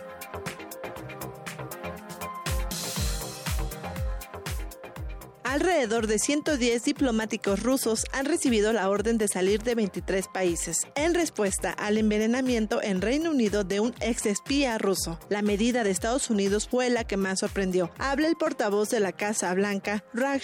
Alrededor 5.51 6.07
de 6.07 6.17
110 6.17 6.85
diplomáticos 6.85 7.61
rusos 7.61 8.05
han 8.13 8.23
recibido 8.23 8.71
la 8.71 8.87
orden 8.87 9.17
de 9.17 9.27
salir 9.27 9.61
de 9.61 9.75
23 9.75 10.29
países 10.29 10.87
en 10.95 11.13
respuesta 11.13 11.71
al 11.71 11.97
envenenamiento 11.97 12.81
en 12.81 13.01
Reino 13.01 13.31
Unido 13.31 13.65
de 13.65 13.81
un 13.81 13.93
ex 13.99 14.27
espía 14.27 14.77
ruso. 14.77 15.19
La 15.27 15.41
medida 15.41 15.83
de 15.83 15.91
Estados 15.91 16.29
Unidos 16.29 16.69
fue 16.69 16.89
la 16.89 17.03
que 17.03 17.17
más 17.17 17.41
sorprendió. 17.41 17.91
Habla 17.97 18.29
el 18.29 18.37
portavoz 18.37 18.91
de 18.91 19.01
la 19.01 19.11
Casa 19.11 19.53
Blanca, 19.53 20.05
Raj 20.13 20.41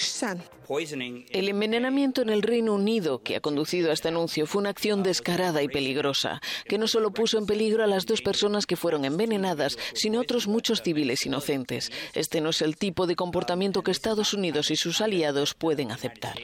El 1.32 1.50
envenenamiento 1.50 2.22
en 2.22 2.30
el 2.30 2.42
Reino 2.42 2.74
Unido 2.74 3.20
que 3.20 3.36
ha 3.38 3.40
conducido 3.40 3.90
a 3.90 3.94
este 3.94 4.10
anuncio 4.10 4.46
fue 4.46 4.60
una 4.60 4.70
acción 4.70 5.02
descarada 5.02 5.64
y 5.64 5.68
peligrosa, 5.68 6.42
que 6.68 6.78
no 6.78 6.88
solo 6.88 7.12
puso 7.12 7.38
en 7.38 7.46
peligro 7.46 7.84
a 7.84 7.88
las 7.88 8.06
dos 8.06 8.22
personas 8.22 8.66
que 8.66 8.76
fueron 8.76 9.06
envenenadas, 9.06 9.78
sino 9.94 10.20
a 10.20 10.22
otros 10.22 10.48
muchos 10.48 10.82
civiles 10.82 11.26
inocentes. 11.26 11.92
Este 12.14 12.42
no 12.42 12.50
es 12.50 12.62
el 12.62 12.76
tipo 12.76 13.08
de 13.08 13.16
comportamiento 13.16 13.82
que 13.82 13.92
Estados 13.92 14.34
Unidos 14.34 14.70
y 14.72 14.76
sus 14.76 15.00
aliados 15.02 15.54
pueden 15.54 15.92
aceptar. 15.92 16.38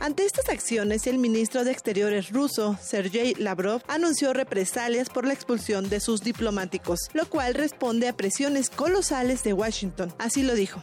Ante 0.00 0.26
estas 0.26 0.48
acciones, 0.48 1.06
el 1.06 1.18
ministro 1.18 1.64
de 1.64 1.70
Exteriores 1.70 2.30
ruso, 2.30 2.76
Sergei 2.80 3.34
Lavrov, 3.34 3.82
anunció 3.88 4.32
represalias 4.32 5.08
por 5.08 5.26
la 5.26 5.32
expulsión 5.32 5.88
de 5.88 6.00
sus 6.00 6.20
diplomáticos, 6.20 6.98
lo 7.12 7.26
cual 7.26 7.54
responde 7.54 8.08
a 8.08 8.16
presiones 8.16 8.70
colosales 8.70 9.42
de 9.44 9.52
Washington. 9.52 10.12
Así 10.18 10.42
lo 10.42 10.54
dijo. 10.54 10.82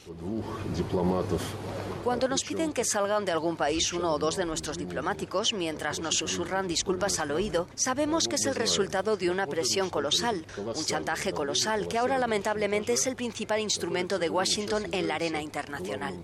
Cuando 2.04 2.28
nos 2.28 2.44
piden 2.44 2.74
que 2.74 2.84
salgan 2.84 3.26
de 3.26 3.32
algún 3.32 3.56
país 3.56 3.94
uno 3.94 4.14
o 4.14 4.18
dos 4.18 4.36
de 4.36 4.46
nuestros 4.46 4.80
diplomáticos, 4.80 5.54
mientras 5.54 6.00
nos 6.00 6.16
susurran 6.16 6.68
disculpas 6.68 7.20
al 7.20 7.30
oído, 7.30 7.68
sabemos 7.76 8.28
que 8.28 8.38
es 8.38 8.46
el 8.48 8.56
resultado 8.56 9.18
de 9.18 9.30
una 9.30 9.46
presión 9.46 9.92
colosal, 9.92 10.44
un 10.58 10.84
chantaje 10.84 11.32
colosal, 11.32 11.88
que 11.88 12.00
ahora 12.00 12.18
lamentablemente 12.18 12.94
es 12.94 13.06
el 13.06 13.16
principal 13.16 13.60
instrumento 13.60 14.18
de 14.18 14.32
Washington 14.32 14.88
en 14.92 15.08
la 15.08 15.16
arena 15.16 15.44
internacional. 15.44 16.16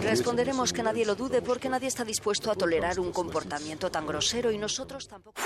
Responderemos 0.00 0.72
que 0.72 0.82
nadie 0.82 1.04
lo 1.04 1.14
dude 1.14 1.42
porque 1.42 1.68
nadie 1.68 1.88
está 1.88 2.04
dispuesto 2.04 2.50
a 2.50 2.54
tolerar 2.54 2.98
un 2.98 3.12
comportamiento 3.12 3.90
tan 3.90 4.06
grosero 4.06 4.50
y 4.50 4.58
nosotros 4.58 5.08
tampoco. 5.08 5.40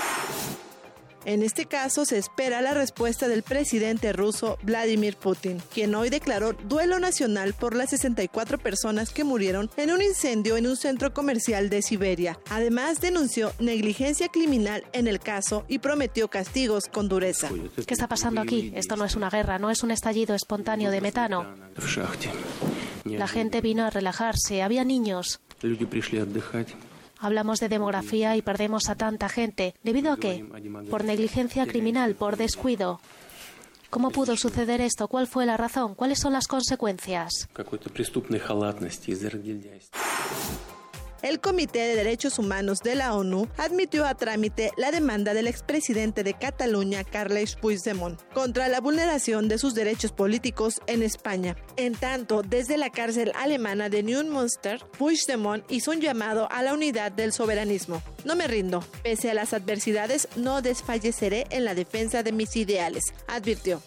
En 1.25 1.43
este 1.43 1.65
caso 1.65 2.05
se 2.05 2.17
espera 2.17 2.61
la 2.61 2.73
respuesta 2.73 3.27
del 3.27 3.43
presidente 3.43 4.13
ruso 4.13 4.57
Vladimir 4.61 5.17
Putin, 5.17 5.61
quien 5.73 5.93
hoy 5.93 6.09
declaró 6.09 6.53
duelo 6.53 6.99
nacional 6.99 7.53
por 7.53 7.75
las 7.75 7.89
64 7.89 8.59
personas 8.59 9.09
que 9.11 9.25
murieron 9.25 9.69
en 9.75 9.91
un 9.91 10.01
incendio 10.01 10.55
en 10.55 10.67
un 10.67 10.77
centro 10.77 11.13
comercial 11.13 11.69
de 11.69 11.81
Siberia. 11.81 12.39
Además 12.49 13.01
denunció 13.01 13.51
negligencia 13.59 14.29
criminal 14.29 14.85
en 14.93 15.07
el 15.07 15.19
caso 15.19 15.65
y 15.67 15.79
prometió 15.79 16.29
castigos 16.29 16.85
con 16.85 17.09
dureza. 17.09 17.49
¿Qué 17.85 17.93
está 17.93 18.07
pasando 18.07 18.39
aquí? 18.39 18.71
Esto 18.73 18.95
no 18.95 19.03
es 19.03 19.15
una 19.15 19.29
guerra, 19.29 19.59
no 19.59 19.69
es 19.69 19.83
un 19.83 19.91
estallido 19.91 20.33
espontáneo 20.33 20.91
de 20.91 21.01
metano. 21.01 21.45
La 23.09 23.27
gente 23.27 23.61
vino 23.61 23.85
a 23.85 23.89
relajarse, 23.89 24.61
había 24.61 24.83
niños. 24.83 25.39
Hablamos 27.19 27.59
de 27.59 27.69
demografía 27.69 28.35
y 28.35 28.41
perdemos 28.41 28.89
a 28.89 28.95
tanta 28.95 29.29
gente. 29.29 29.73
¿Debido 29.83 30.11
a 30.11 30.17
qué? 30.17 30.45
Por 30.89 31.03
negligencia 31.03 31.65
criminal, 31.65 32.15
por 32.15 32.37
descuido. 32.37 32.99
¿Cómo 33.89 34.11
pudo 34.11 34.35
suceder 34.35 34.81
esto? 34.81 35.07
¿Cuál 35.07 35.27
fue 35.27 35.45
la 35.45 35.57
razón? 35.57 35.95
¿Cuáles 35.95 36.19
son 36.19 36.33
las 36.33 36.47
consecuencias? 36.47 37.47
El 41.21 41.39
Comité 41.39 41.79
de 41.79 41.95
Derechos 41.95 42.37
Humanos 42.37 42.79
de 42.79 42.95
la 42.95 43.15
ONU 43.15 43.47
admitió 43.57 44.05
a 44.05 44.15
trámite 44.15 44.71
la 44.77 44.91
demanda 44.91 45.33
del 45.33 45.47
expresidente 45.47 46.23
de 46.23 46.35
Cataluña, 46.35 47.03
Carles 47.03 47.55
Puigdemont, 47.55 48.21
contra 48.33 48.67
la 48.67 48.79
vulneración 48.79 49.47
de 49.47 49.57
sus 49.57 49.73
derechos 49.73 50.11
políticos 50.11 50.79
en 50.85 51.01
España. 51.01 51.55
En 51.75 51.95
tanto, 51.95 52.43
desde 52.43 52.77
la 52.77 52.91
cárcel 52.91 53.31
alemana 53.35 53.89
de 53.89 54.03
Neumünster, 54.03 54.85
Puigdemont 54.97 55.63
hizo 55.71 55.91
un 55.91 56.01
llamado 56.01 56.47
a 56.51 56.61
la 56.61 56.73
unidad 56.73 57.11
del 57.11 57.33
soberanismo. 57.33 58.01
No 58.23 58.35
me 58.35 58.47
rindo. 58.47 58.83
Pese 59.03 59.31
a 59.31 59.33
las 59.33 59.53
adversidades, 59.53 60.27
no 60.35 60.61
desfalleceré 60.61 61.45
en 61.49 61.65
la 61.65 61.73
defensa 61.73 62.23
de 62.23 62.31
mis 62.31 62.55
ideales, 62.55 63.13
advirtió 63.27 63.81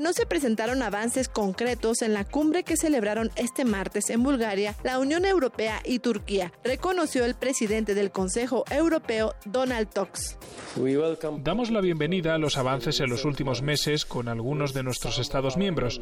no 0.00 0.14
se 0.14 0.26
presentaron 0.26 0.82
avances 0.82 1.28
concretos 1.28 2.02
en 2.02 2.14
la 2.14 2.24
cumbre 2.24 2.64
que 2.64 2.76
celebraron 2.76 3.30
este 3.36 3.64
martes 3.64 4.08
en 4.10 4.22
Bulgaria 4.22 4.74
la 4.82 4.98
Unión 4.98 5.26
Europea 5.26 5.80
y 5.84 5.98
Turquía, 5.98 6.52
reconoció 6.64 7.24
el 7.24 7.34
presidente 7.34 7.94
del 7.94 8.10
Consejo 8.10 8.64
Europeo, 8.70 9.34
Donald 9.44 9.88
Tusk. 9.92 10.36
Damos 11.42 11.70
la 11.70 11.80
bienvenida 11.80 12.34
a 12.34 12.38
los 12.38 12.56
avances 12.56 13.00
en 13.00 13.10
los 13.10 13.24
últimos 13.24 13.60
meses 13.60 14.04
con 14.06 14.28
algunos 14.28 14.72
de 14.72 14.82
nuestros 14.82 15.18
Estados 15.18 15.56
miembros, 15.56 16.00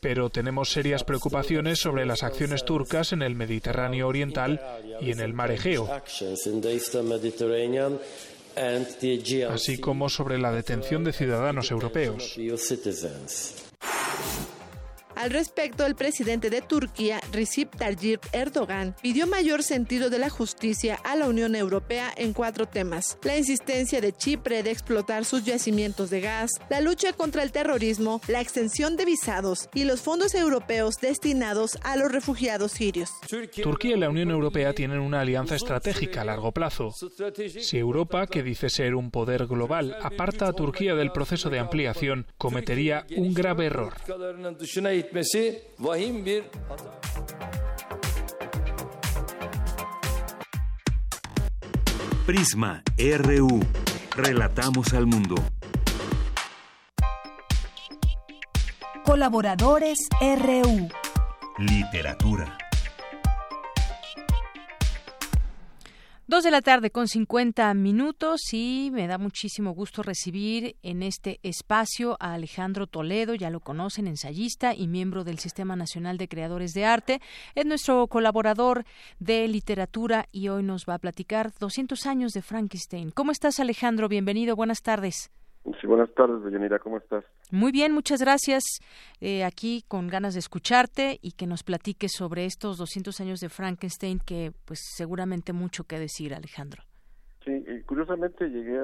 pero 0.00 0.30
tenemos 0.30 0.70
serias 0.70 1.04
preocupaciones 1.04 1.78
sobre 1.80 2.06
las 2.06 2.22
acciones 2.22 2.64
turcas 2.64 3.12
en 3.12 3.22
el 3.22 3.34
Mediterráneo 3.34 4.08
Oriental 4.08 4.60
y 5.00 5.10
en 5.10 5.20
el 5.20 5.34
Mar 5.34 5.50
Egeo 5.50 5.88
así 9.50 9.78
como 9.78 10.08
sobre 10.08 10.38
la 10.38 10.52
detención 10.52 11.04
de 11.04 11.12
ciudadanos 11.12 11.70
europeos. 11.70 12.36
Al 15.16 15.30
respecto, 15.30 15.86
el 15.86 15.94
presidente 15.94 16.50
de 16.50 16.60
Turquía, 16.60 17.20
Recep 17.32 17.74
Tayyip 17.76 18.20
Erdogan, 18.32 18.96
pidió 19.00 19.26
mayor 19.26 19.62
sentido 19.62 20.10
de 20.10 20.18
la 20.18 20.28
justicia 20.28 20.96
a 21.04 21.16
la 21.16 21.28
Unión 21.28 21.54
Europea 21.54 22.12
en 22.16 22.32
cuatro 22.32 22.66
temas. 22.66 23.16
La 23.22 23.36
insistencia 23.36 24.00
de 24.00 24.12
Chipre 24.12 24.62
de 24.62 24.70
explotar 24.70 25.24
sus 25.24 25.44
yacimientos 25.44 26.10
de 26.10 26.20
gas, 26.20 26.50
la 26.68 26.80
lucha 26.80 27.12
contra 27.12 27.42
el 27.42 27.52
terrorismo, 27.52 28.20
la 28.28 28.40
extensión 28.40 28.96
de 28.96 29.04
visados 29.04 29.68
y 29.74 29.84
los 29.84 30.00
fondos 30.00 30.34
europeos 30.34 30.96
destinados 31.00 31.78
a 31.82 31.96
los 31.96 32.10
refugiados 32.10 32.72
sirios. 32.72 33.10
Turquía 33.62 33.96
y 33.96 34.00
la 34.00 34.10
Unión 34.10 34.30
Europea 34.30 34.72
tienen 34.72 35.00
una 35.00 35.20
alianza 35.20 35.54
estratégica 35.54 36.22
a 36.22 36.24
largo 36.24 36.52
plazo. 36.52 36.90
Si 37.60 37.78
Europa, 37.78 38.26
que 38.26 38.42
dice 38.42 38.68
ser 38.68 38.94
un 38.94 39.10
poder 39.10 39.46
global, 39.46 39.96
aparta 40.02 40.48
a 40.48 40.52
Turquía 40.52 40.94
del 40.94 41.12
proceso 41.12 41.50
de 41.50 41.58
ampliación, 41.58 42.26
cometería 42.36 43.06
un 43.16 43.32
grave 43.32 43.66
error. 43.66 43.94
Prisma 52.26 52.82
RU. 52.96 53.60
Relatamos 54.16 54.94
al 54.94 55.06
mundo. 55.06 55.34
Colaboradores 59.04 59.98
RU. 60.20 60.88
Literatura. 61.58 62.63
Dos 66.34 66.42
de 66.42 66.50
la 66.50 66.62
tarde 66.62 66.90
con 66.90 67.06
50 67.06 67.72
minutos 67.74 68.52
y 68.52 68.90
me 68.92 69.06
da 69.06 69.18
muchísimo 69.18 69.70
gusto 69.70 70.02
recibir 70.02 70.74
en 70.82 71.04
este 71.04 71.38
espacio 71.44 72.16
a 72.18 72.34
Alejandro 72.34 72.88
Toledo, 72.88 73.36
ya 73.36 73.50
lo 73.50 73.60
conocen, 73.60 74.08
ensayista 74.08 74.74
y 74.74 74.88
miembro 74.88 75.22
del 75.22 75.38
Sistema 75.38 75.76
Nacional 75.76 76.18
de 76.18 76.26
Creadores 76.26 76.72
de 76.72 76.86
Arte. 76.86 77.20
Es 77.54 77.66
nuestro 77.66 78.08
colaborador 78.08 78.82
de 79.20 79.46
literatura 79.46 80.26
y 80.32 80.48
hoy 80.48 80.64
nos 80.64 80.86
va 80.88 80.94
a 80.94 80.98
platicar 80.98 81.52
200 81.60 82.04
años 82.04 82.32
de 82.32 82.42
Frankenstein. 82.42 83.12
¿Cómo 83.12 83.30
estás 83.30 83.60
Alejandro? 83.60 84.08
Bienvenido, 84.08 84.56
buenas 84.56 84.82
tardes. 84.82 85.30
Sí, 85.80 85.86
buenas 85.86 86.12
tardes, 86.14 86.42
Deyanira, 86.42 86.80
¿cómo 86.80 86.98
estás? 86.98 87.24
Muy 87.54 87.70
bien, 87.70 87.92
muchas 87.92 88.20
gracias. 88.20 88.64
Eh, 89.20 89.44
aquí 89.44 89.84
con 89.86 90.08
ganas 90.08 90.34
de 90.34 90.40
escucharte 90.40 91.20
y 91.22 91.32
que 91.32 91.46
nos 91.46 91.62
platiques 91.62 92.10
sobre 92.12 92.46
estos 92.46 92.78
200 92.78 93.20
años 93.20 93.38
de 93.38 93.48
Frankenstein, 93.48 94.18
que 94.18 94.52
pues 94.64 94.80
seguramente 94.96 95.52
mucho 95.52 95.84
que 95.84 96.00
decir, 96.00 96.34
Alejandro. 96.34 96.82
Sí, 97.44 97.52
y 97.52 97.82
curiosamente 97.82 98.48
llegué 98.48 98.80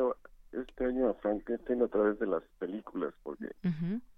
este 0.53 0.85
año 0.85 1.09
a 1.09 1.15
Frankenstein 1.15 1.83
a 1.83 1.89
través 1.89 2.21
de 2.21 2.27
las 2.29 2.45
películas, 2.61 3.13
porque 3.25 3.49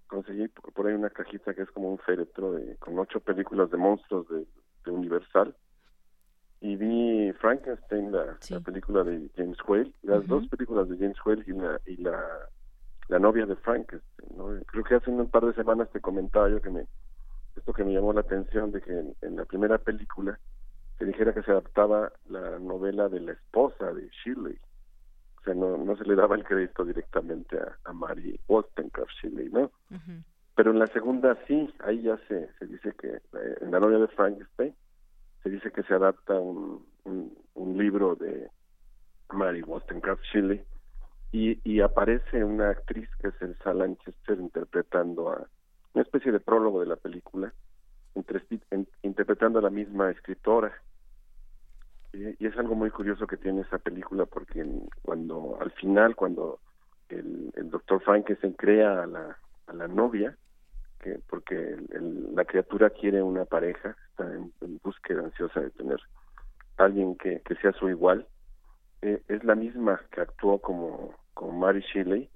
conseguí 0.06 0.48
por 0.48 0.86
ahí 0.86 0.94
una 0.94 1.08
cajita 1.08 1.54
que 1.54 1.62
es 1.62 1.70
como 1.70 1.90
un 1.90 1.98
féretro 1.98 2.52
de, 2.52 2.76
con 2.76 2.98
ocho 2.98 3.20
películas 3.20 3.70
de 3.70 3.78
monstruos 3.78 4.26
de, 4.28 4.46
Universal 4.84 5.54
y 6.60 6.74
vi 6.74 7.32
Frankenstein, 7.34 8.10
la, 8.10 8.36
película 8.64 9.04
de 9.04 9.30
James 9.36 9.56
Whale, 9.66 9.92
las 10.02 10.26
dos 10.26 10.46
películas 10.48 10.88
de 10.88 10.98
James 10.98 11.16
Whale 11.24 11.44
y 11.46 11.52
la, 11.52 11.80
y 11.86 11.96
la, 11.98 12.20
la 13.12 13.18
novia 13.18 13.44
de 13.44 13.56
Frankenstein. 13.56 14.28
¿no? 14.36 14.58
Creo 14.66 14.84
que 14.84 14.94
hace 14.94 15.10
un 15.10 15.28
par 15.28 15.44
de 15.44 15.52
semanas 15.52 15.90
te 15.92 16.00
comentaba 16.00 16.48
yo 16.48 16.62
que 16.62 16.70
me 16.70 16.86
esto 17.54 17.74
que 17.74 17.84
me 17.84 17.92
llamó 17.92 18.14
la 18.14 18.22
atención 18.22 18.72
de 18.72 18.80
que 18.80 18.90
en, 19.20 19.36
la 19.36 19.44
primera 19.44 19.76
película 19.76 20.38
se 20.98 21.04
dijera 21.04 21.34
que 21.34 21.42
se 21.42 21.50
adaptaba 21.50 22.10
la 22.30 22.58
novela 22.58 23.10
de 23.10 23.20
la 23.20 23.32
esposa 23.32 23.92
de 23.92 24.08
Shirley. 24.08 24.58
O 25.38 25.44
sea, 25.44 25.52
no, 25.52 25.76
no 25.76 25.94
se 25.96 26.04
le 26.04 26.14
daba 26.14 26.36
el 26.36 26.44
crédito 26.44 26.86
directamente 26.86 27.58
a, 27.58 27.76
a 27.84 27.92
Mary 27.92 28.40
Wollstonecraft 28.48 29.10
Shirley, 29.20 29.50
¿no? 29.50 29.70
Pero 30.54 30.70
en 30.70 30.78
la 30.78 30.86
segunda 30.86 31.36
sí, 31.46 31.68
ahí 31.84 32.00
ya 32.00 32.16
se, 32.28 32.48
se 32.58 32.66
dice 32.66 32.94
que 32.98 33.08
eh, 33.08 33.56
en 33.60 33.70
la 33.70 33.80
novia 33.80 33.98
de 33.98 34.08
Frankenstein 34.08 34.74
se 35.42 35.50
dice 35.50 35.70
que 35.70 35.82
se 35.82 35.92
adapta 35.92 36.38
un, 36.38 36.86
un, 37.04 37.76
libro 37.76 38.14
de 38.14 38.48
Mary 39.30 39.62
Wollstonecraft 39.62 40.22
Shelley 40.32 40.64
y, 41.32 41.58
y 41.64 41.80
aparece 41.80 42.44
una 42.44 42.68
actriz 42.68 43.08
que 43.20 43.28
es 43.28 43.42
Elsa 43.42 43.72
Lanchester 43.72 44.38
interpretando 44.38 45.30
a 45.30 45.46
una 45.94 46.02
especie 46.02 46.30
de 46.30 46.40
prólogo 46.40 46.80
de 46.80 46.86
la 46.86 46.96
película, 46.96 47.52
interpretando 49.02 49.58
a 49.58 49.62
la 49.62 49.70
misma 49.70 50.10
escritora. 50.10 50.72
Y, 52.12 52.46
es 52.46 52.56
algo 52.58 52.74
muy 52.74 52.90
curioso 52.90 53.26
que 53.26 53.38
tiene 53.38 53.62
esa 53.62 53.78
película 53.78 54.26
porque 54.26 54.64
cuando 55.00 55.58
al 55.60 55.70
final, 55.72 56.14
cuando 56.14 56.60
el, 57.08 57.50
el 57.56 57.70
doctor 57.70 58.02
Frankenstein 58.02 58.52
crea 58.52 59.02
a 59.02 59.06
la, 59.06 59.38
a 59.66 59.72
la 59.72 59.88
novia, 59.88 60.36
que 61.00 61.18
porque 61.28 61.76
la 62.34 62.44
criatura 62.44 62.90
quiere 62.90 63.22
una 63.22 63.46
pareja, 63.46 63.96
está 64.10 64.24
en, 64.34 64.52
búsqueda 64.82 65.22
ansiosa 65.22 65.60
de 65.60 65.70
tener 65.70 66.00
alguien 66.76 67.16
que, 67.16 67.40
que 67.40 67.54
sea 67.56 67.72
su 67.72 67.88
igual. 67.88 68.26
Eh, 69.00 69.22
es 69.28 69.42
la 69.44 69.54
misma 69.54 70.00
que 70.12 70.20
actuó 70.20 70.60
como, 70.60 71.14
como 71.34 71.52
Mary 71.52 71.84
Shelley, 71.92 72.28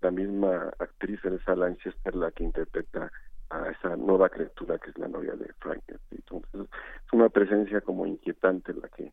la 0.00 0.10
misma 0.10 0.72
actriz 0.78 1.24
Elsa 1.24 1.56
Lanchester 1.56 2.14
la 2.14 2.30
que 2.30 2.44
interpreta 2.44 3.10
a 3.50 3.70
esa 3.70 3.96
nueva 3.96 4.28
criatura 4.28 4.78
que 4.78 4.90
es 4.90 4.98
la 4.98 5.08
novia 5.08 5.34
de 5.34 5.52
Frankenstein. 5.58 6.22
Entonces, 6.30 6.68
es 7.06 7.12
una 7.12 7.28
presencia 7.28 7.80
como 7.80 8.06
inquietante 8.06 8.74
la 8.74 8.88
que 8.88 9.12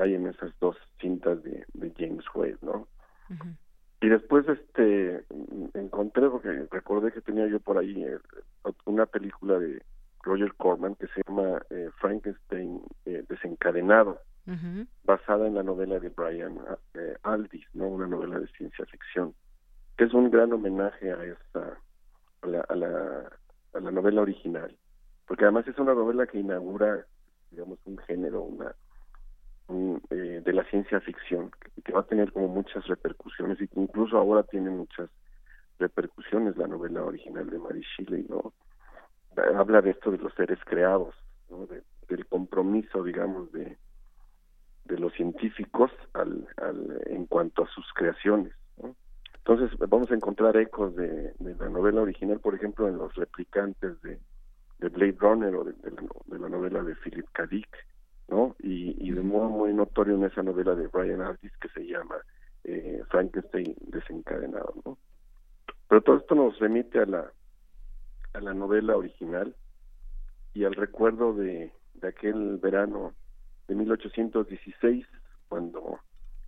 hay 0.00 0.14
en 0.14 0.26
esas 0.26 0.52
dos 0.60 0.76
cintas 1.00 1.42
de, 1.42 1.64
James 1.96 2.24
Wade, 2.34 2.58
¿no? 2.62 2.88
Y 4.00 4.08
después 4.08 4.46
este 4.48 5.24
encontré, 5.74 6.28
porque 6.28 6.66
recordé 6.70 7.12
que 7.12 7.20
tenía 7.20 7.46
yo 7.46 7.60
por 7.60 7.78
ahí 7.78 8.04
eh, 8.04 8.18
una 8.84 9.06
película 9.06 9.58
de 9.58 9.82
Roger 10.22 10.52
Corman 10.54 10.94
que 10.96 11.06
se 11.08 11.22
llama 11.26 11.62
eh, 11.70 11.90
Frankenstein 11.98 12.82
eh, 13.06 13.24
desencadenado, 13.28 14.20
basada 15.04 15.46
en 15.46 15.54
la 15.54 15.62
novela 15.62 15.98
de 15.98 16.10
Brian 16.10 16.58
Aldiss, 17.22 17.66
¿no? 17.74 17.88
Una 17.88 18.06
novela 18.06 18.38
de 18.38 18.48
ciencia 18.48 18.84
ficción, 18.86 19.34
que 19.96 20.04
es 20.04 20.14
un 20.14 20.30
gran 20.30 20.52
homenaje 20.52 21.12
a 21.12 21.24
esta 21.24 21.78
a 22.42 22.46
la, 22.46 22.60
a 22.60 22.74
la, 22.74 23.30
a 23.72 23.80
la 23.80 23.90
novela 23.90 24.22
original, 24.22 24.76
porque 25.26 25.44
además 25.44 25.66
es 25.66 25.78
una 25.78 25.94
novela 25.94 26.26
que 26.26 26.38
inaugura, 26.38 27.06
digamos, 27.50 27.78
un 27.86 27.98
género, 27.98 28.42
una 28.42 28.74
eh, 30.10 30.42
de 30.44 30.52
la 30.52 30.62
ciencia 30.64 31.00
ficción, 31.00 31.50
que, 31.82 31.92
va 31.92 32.00
a 32.00 32.06
tener 32.06 32.30
como 32.32 32.48
muchas 32.48 32.86
repercusiones 32.86 33.58
y 33.62 33.68
que 33.68 33.80
incluso 33.80 34.18
ahora 34.18 34.42
tiene 34.42 34.68
muchas 34.68 35.08
repercusiones 35.78 36.58
la 36.58 36.66
novela 36.66 37.02
original 37.02 37.48
de 37.48 37.58
Mary 37.58 37.82
Shelley, 37.96 38.26
¿no? 38.28 38.52
Habla 39.56 39.80
de 39.80 39.90
esto 39.90 40.10
de 40.10 40.18
los 40.18 40.34
seres 40.34 40.58
creados, 40.66 41.14
¿no? 41.48 41.66
del 42.08 42.26
compromiso, 42.26 43.02
digamos, 43.02 43.50
de, 43.52 43.78
de 44.84 44.98
los 44.98 45.12
científicos 45.14 45.90
al, 46.12 46.46
al, 46.56 47.02
en 47.06 47.26
cuanto 47.26 47.64
a 47.64 47.68
sus 47.68 47.86
creaciones. 47.94 48.52
¿no? 48.82 48.94
Entonces 49.36 49.76
vamos 49.88 50.10
a 50.10 50.14
encontrar 50.14 50.56
ecos 50.56 50.94
de, 50.96 51.32
de, 51.38 51.54
la 51.56 51.68
novela 51.68 52.02
original, 52.02 52.40
por 52.40 52.54
ejemplo, 52.54 52.88
en 52.88 52.98
los 52.98 53.14
replicantes 53.14 54.00
de, 54.02 54.18
de 54.78 54.88
Blade 54.88 55.16
Runner 55.18 55.54
o 55.54 55.64
de, 55.64 55.74
la, 55.90 56.02
de 56.26 56.38
la 56.38 56.48
novela 56.48 56.82
de 56.82 56.94
Philip 56.96 57.26
K. 57.32 57.46
Dick, 57.46 57.68
¿no? 58.28 58.56
Y, 58.58 58.96
y 59.06 59.12
de 59.12 59.22
modo 59.22 59.48
muy 59.48 59.72
notorio 59.72 60.14
en 60.14 60.24
esa 60.24 60.42
novela 60.42 60.74
de 60.74 60.88
Brian 60.88 61.20
Aldiss 61.20 61.56
que 61.58 61.68
se 61.68 61.86
llama 61.86 62.16
eh, 62.64 63.02
Frankenstein 63.10 63.74
desencadenado, 63.80 64.74
¿no? 64.84 64.98
Pero 65.88 66.02
todo 66.02 66.16
esto 66.16 66.34
nos 66.34 66.58
remite 66.58 66.98
a 67.00 67.06
la 67.06 67.30
a 68.34 68.40
la 68.40 68.52
novela 68.52 68.96
original 68.96 69.54
y 70.52 70.64
al 70.64 70.74
recuerdo 70.74 71.32
de, 71.34 71.72
de 71.94 72.08
aquel 72.08 72.58
verano 72.58 73.14
de 73.68 73.74
1816 73.74 75.06
cuando 75.48 76.00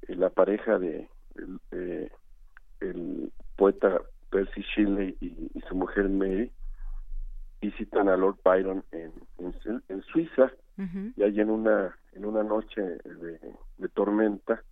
eh, 0.09 0.14
la 0.14 0.30
pareja 0.30 0.78
de, 0.78 1.09
el 2.80 3.32
poeta 3.56 4.01
Percy 4.30 4.62
Shelley 4.74 5.16
y, 5.20 5.60
su 5.68 5.74
mujer 5.74 6.09
Mary 6.09 6.51
visitan 7.60 8.09
a 8.09 8.16
Lord 8.16 8.38
Byron 8.44 8.84
en, 8.93 9.12
en 9.88 10.02
Suiza. 10.02 10.52
Y 11.16 11.22
ahí 11.22 11.40
en 11.40 11.48
una 11.48 11.97
en 12.16 12.24
una 12.24 12.43
noche 12.43 12.82
de, 12.82 13.88
tormenta 13.94 14.62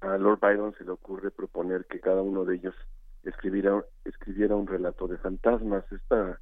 a 0.00 0.16
Lord 0.18 0.40
Byron 0.40 0.74
se 0.78 0.84
le 0.84 0.90
ocurre 0.92 1.30
proponer 1.30 1.86
que 1.86 2.00
cada 2.00 2.22
uno 2.22 2.44
de 2.44 2.56
ellos 2.56 2.74
escribiera 3.24 3.84
escribiera 4.04 4.54
un 4.54 4.66
relato 4.66 5.06
de 5.08 5.18
fantasmas. 5.18 5.84
Esta 5.90 6.38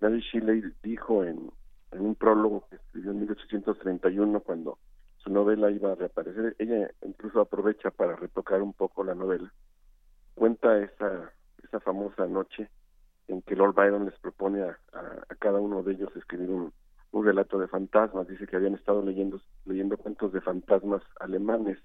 Mary 0.00 0.20
Shelley 0.20 0.62
dijo 0.82 1.24
en, 1.24 1.50
en 1.92 2.00
un 2.00 2.14
prólogo 2.14 2.66
que 2.68 2.76
escribió 2.76 3.12
en 3.12 3.20
1831 3.20 4.40
cuando 4.40 4.78
su 5.18 5.30
novela 5.30 5.70
iba 5.70 5.92
a 5.92 5.94
reaparecer 5.94 6.56
ella 6.58 6.90
incluso 7.06 7.40
aprovecha 7.40 7.90
para 7.90 8.16
retocar 8.16 8.62
un 8.62 8.72
poco 8.72 9.04
la 9.04 9.14
novela 9.14 9.52
cuenta 10.34 10.78
esa 10.78 11.32
esa 11.62 11.80
famosa 11.80 12.26
noche 12.26 12.68
en 13.28 13.42
que 13.42 13.56
Lord 13.56 13.74
Byron 13.74 14.04
les 14.04 14.18
propone 14.18 14.62
a 14.62 14.76
cada 15.38 15.60
uno 15.60 15.82
de 15.82 15.92
ellos 15.92 16.14
escribir 16.16 16.50
un, 16.50 16.72
un 17.12 17.24
relato 17.24 17.58
de 17.58 17.68
fantasmas, 17.68 18.26
dice 18.26 18.46
que 18.46 18.56
habían 18.56 18.74
estado 18.74 19.02
leyendo 19.02 19.40
leyendo 19.66 19.96
cuentos 19.96 20.32
de 20.32 20.40
fantasmas 20.40 21.02
alemanes 21.20 21.78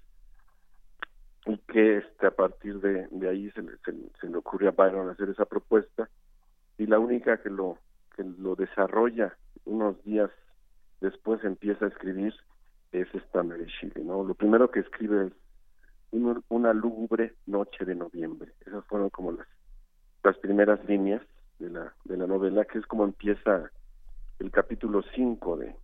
y 1.46 1.56
que 1.58 1.98
este 1.98 2.26
a 2.26 2.30
partir 2.30 2.80
de, 2.80 3.06
de 3.10 3.28
ahí 3.28 3.50
se 3.52 3.62
le, 3.62 3.72
se, 4.20 4.28
le 4.28 4.36
ocurrió 4.36 4.70
a 4.70 4.72
Byron 4.72 5.10
hacer 5.10 5.28
esa 5.28 5.44
propuesta 5.44 6.08
y 6.78 6.86
la 6.86 6.98
única 6.98 7.40
que 7.42 7.50
lo 7.50 7.78
que 8.16 8.24
lo 8.24 8.56
desarrolla 8.56 9.36
unos 9.68 10.02
días 10.04 10.30
después 11.00 11.42
empieza 11.44 11.84
a 11.84 11.88
escribir 11.88 12.34
es 12.92 13.06
esta 13.14 13.42
Shelley, 13.42 14.04
¿no? 14.04 14.24
Lo 14.24 14.34
primero 14.34 14.70
que 14.70 14.80
escribe 14.80 15.26
es 15.26 15.32
una 16.48 16.72
lúgubre 16.72 17.34
noche 17.46 17.84
de 17.84 17.94
noviembre. 17.94 18.52
Esas 18.66 18.84
fueron 18.86 19.10
como 19.10 19.32
las 19.32 19.46
las 20.24 20.36
primeras 20.38 20.84
líneas 20.86 21.22
de 21.58 21.70
la 21.70 21.94
de 22.04 22.16
la 22.16 22.26
novela, 22.26 22.64
que 22.64 22.78
es 22.78 22.86
como 22.86 23.04
empieza 23.04 23.70
el 24.38 24.50
capítulo 24.50 25.02
5 25.14 25.56
de, 25.56 25.76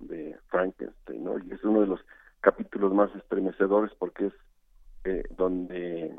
de 0.00 0.36
Frankenstein, 0.48 1.24
¿no? 1.24 1.38
Y 1.38 1.52
es 1.52 1.62
uno 1.64 1.80
de 1.80 1.86
los 1.86 2.00
capítulos 2.40 2.92
más 2.92 3.14
estremecedores 3.14 3.92
porque 3.98 4.26
es 4.26 4.32
eh, 5.04 5.22
donde 5.36 6.16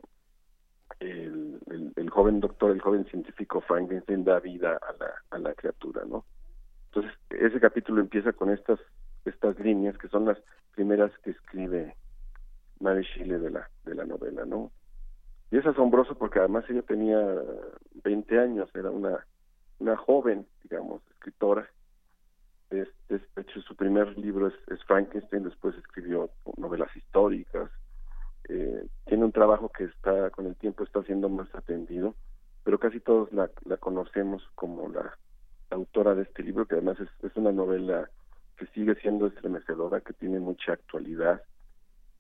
el, 1.00 1.60
el, 1.96 2.10
joven 2.10 2.40
doctor, 2.40 2.72
el 2.72 2.82
joven 2.82 3.06
científico 3.06 3.62
Frankenstein 3.62 4.24
da 4.24 4.40
vida 4.40 4.78
a 4.78 4.94
la, 4.94 5.14
a 5.32 5.38
la 5.40 5.54
criatura, 5.54 6.04
¿no? 6.06 6.26
Entonces, 6.94 7.20
ese 7.32 7.60
capítulo 7.60 8.02
empieza 8.02 8.34
con 8.34 8.52
estas 8.52 8.80
estas 9.26 9.58
líneas 9.60 9.98
que 9.98 10.10
son 10.10 10.26
las 10.26 10.38
primeras 10.76 11.12
que 11.20 11.32
escribe 11.32 11.96
Mary 12.80 13.04
Shelley 13.04 13.40
de 13.40 13.50
la 13.50 13.70
de 13.86 13.96
la 13.96 14.06
novela, 14.06 14.46
¿no? 14.46 14.72
Y 15.50 15.58
es 15.58 15.66
asombroso 15.66 16.16
porque 16.16 16.40
además 16.40 16.66
ella 16.70 16.84
tenía 16.84 17.18
20 18.04 18.40
años, 18.40 18.70
era 18.76 18.92
una 18.92 19.26
una 19.80 19.98
joven, 19.98 20.46
digamos, 20.64 21.02
escritora. 21.12 21.68
de 22.70 22.88
hecho, 23.38 23.62
su 23.62 23.76
primer 23.76 24.18
libro 24.18 24.48
es, 24.48 24.84
Frankenstein, 24.86 25.44
después 25.44 25.76
escribió 25.78 26.30
novelas 26.58 26.96
históricas. 26.96 27.72
Eh, 28.50 28.88
tiene 29.06 29.26
un 29.26 29.32
trabajo 29.32 29.70
que 29.70 29.86
está 29.86 30.30
con 30.30 30.46
el 30.46 30.56
tiempo 30.58 30.84
está 30.84 31.02
siendo 31.04 31.30
más 31.30 31.54
atendido, 31.56 32.16
pero 32.64 32.78
casi 32.80 33.00
todos 33.00 33.32
la, 33.32 33.50
conocemos 33.78 34.44
como 34.56 34.90
la, 34.90 35.18
autora 35.74 36.16
de 36.16 36.24
este 36.24 36.44
libro, 36.44 36.66
que 36.66 36.76
además 36.76 36.98
es, 37.00 37.36
una 37.36 37.52
novela 37.52 38.10
que 38.58 38.66
sigue 38.68 38.96
siendo 38.96 39.28
estremecedora, 39.28 40.02
que 40.02 40.14
tiene 40.14 40.40
mucha 40.40 40.74
actualidad, 40.74 41.42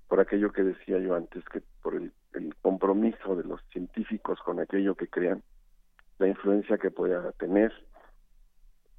por 0.07 0.19
aquello 0.19 0.51
que 0.51 0.63
decía 0.63 0.99
yo 0.99 1.15
antes, 1.15 1.43
que 1.45 1.61
por 1.81 1.95
el, 1.95 2.11
el 2.33 2.53
compromiso 2.61 3.35
de 3.35 3.43
los 3.43 3.61
científicos 3.71 4.39
con 4.43 4.59
aquello 4.59 4.95
que 4.95 5.07
crean, 5.07 5.43
la 6.19 6.27
influencia 6.27 6.77
que 6.77 6.91
pueda 6.91 7.31
tener. 7.33 7.71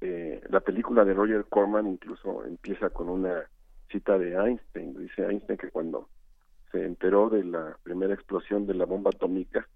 Eh, 0.01 0.41
la 0.49 0.59
película 0.59 1.05
de 1.05 1.13
Roger 1.13 1.45
Corman 1.45 1.87
incluso 1.87 2.45
empieza 2.45 2.89
con 2.89 3.09
una 3.09 3.43
cita 3.89 4.17
de 4.17 4.33
Einstein. 4.33 4.97
Dice 4.97 5.25
Einstein 5.25 5.57
que 5.57 5.71
cuando 5.71 6.09
se 6.71 6.85
enteró 6.85 7.29
de 7.29 7.43
la 7.43 7.77
primera 7.83 8.13
explosión 8.13 8.67
de 8.67 8.73
la 8.73 8.85
bomba 8.85 9.11
atómica, 9.13 9.67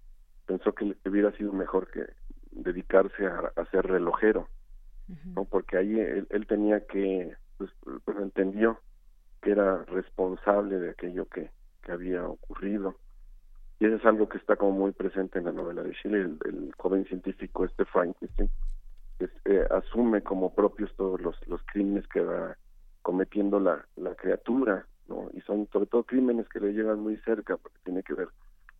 pensó 0.46 0.72
que 0.72 0.96
hubiera 1.06 1.32
sido 1.32 1.52
mejor 1.52 1.90
que 1.90 2.04
dedicarse 2.50 3.26
a, 3.26 3.64
ser 3.70 3.86
relojero, 3.86 4.48
¿no? 5.34 5.44
Porque 5.44 5.76
ahí 5.76 5.98
él, 5.98 6.46
tenía 6.46 6.86
que, 6.86 7.34
pues, 7.58 7.70
pues, 8.04 8.16
entendió 8.18 8.80
que 9.42 9.52
era 9.52 9.84
responsable 9.84 10.78
de 10.78 10.90
aquello 10.90 11.26
que, 11.26 11.50
que 11.82 11.92
había 11.92 12.26
ocurrido 12.26 12.96
y 13.80 13.86
eso 13.86 13.96
es 13.96 14.04
algo 14.04 14.28
que 14.28 14.36
está 14.36 14.56
como 14.56 14.72
muy 14.72 14.92
presente 14.92 15.38
en 15.38 15.46
la 15.46 15.52
novela 15.52 15.82
de 15.82 15.92
Shelley, 15.92 16.20
el, 16.44 16.72
joven 16.76 17.06
científico 17.06 17.64
este 17.64 17.86
Frankenstein 17.86 18.50
eh, 19.46 19.66
asume 19.70 20.22
como 20.22 20.54
propios 20.54 20.94
todos 20.96 21.20
los, 21.20 21.36
los 21.48 21.62
crímenes 21.64 22.06
que 22.08 22.20
va 22.20 22.56
cometiendo 23.00 23.58
la, 23.58 23.86
la 23.96 24.14
criatura, 24.14 24.86
¿no? 25.08 25.30
Y 25.32 25.40
son 25.42 25.66
sobre 25.72 25.86
todo 25.86 26.04
crímenes 26.04 26.46
que 26.48 26.60
le 26.60 26.72
llegan 26.72 27.00
muy 27.00 27.16
cerca, 27.18 27.56
porque 27.56 27.78
tiene 27.84 28.02
que 28.02 28.14
ver 28.14 28.28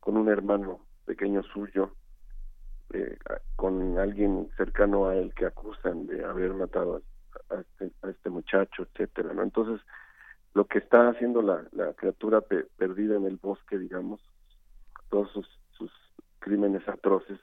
con 0.01 0.19
un 0.19 0.29
hermano 0.29 0.81
pequeño 1.07 1.43
suyo, 1.43 1.93
eh, 2.93 3.19
con 3.57 3.99
alguien 3.99 4.49
cercano 4.57 5.09
a 5.09 5.17
él 5.17 5.33
que 5.35 5.47
acusan 5.47 6.07
de 6.07 6.25
haber 6.25 6.55
matado 6.55 7.03
a, 7.51 7.61
este, 7.61 7.93
a 8.03 8.11
este, 8.11 8.31
muchacho, 8.31 8.83
etcétera, 8.83 9.33
¿no? 9.33 9.43
Entonces, 9.43 9.81
lo 10.55 10.67
que 10.67 10.79
está 10.79 11.09
haciendo 11.09 11.43
la, 11.43 11.65
la 11.73 11.93
criatura 11.95 12.41
perdida 12.41 13.17
en 13.17 13.27
el 13.27 13.37
bosque, 13.37 13.79
digamos, 13.79 14.21
todos 15.09 15.31
sus, 15.33 15.47
crímenes 16.41 16.89
atroces 16.89 17.39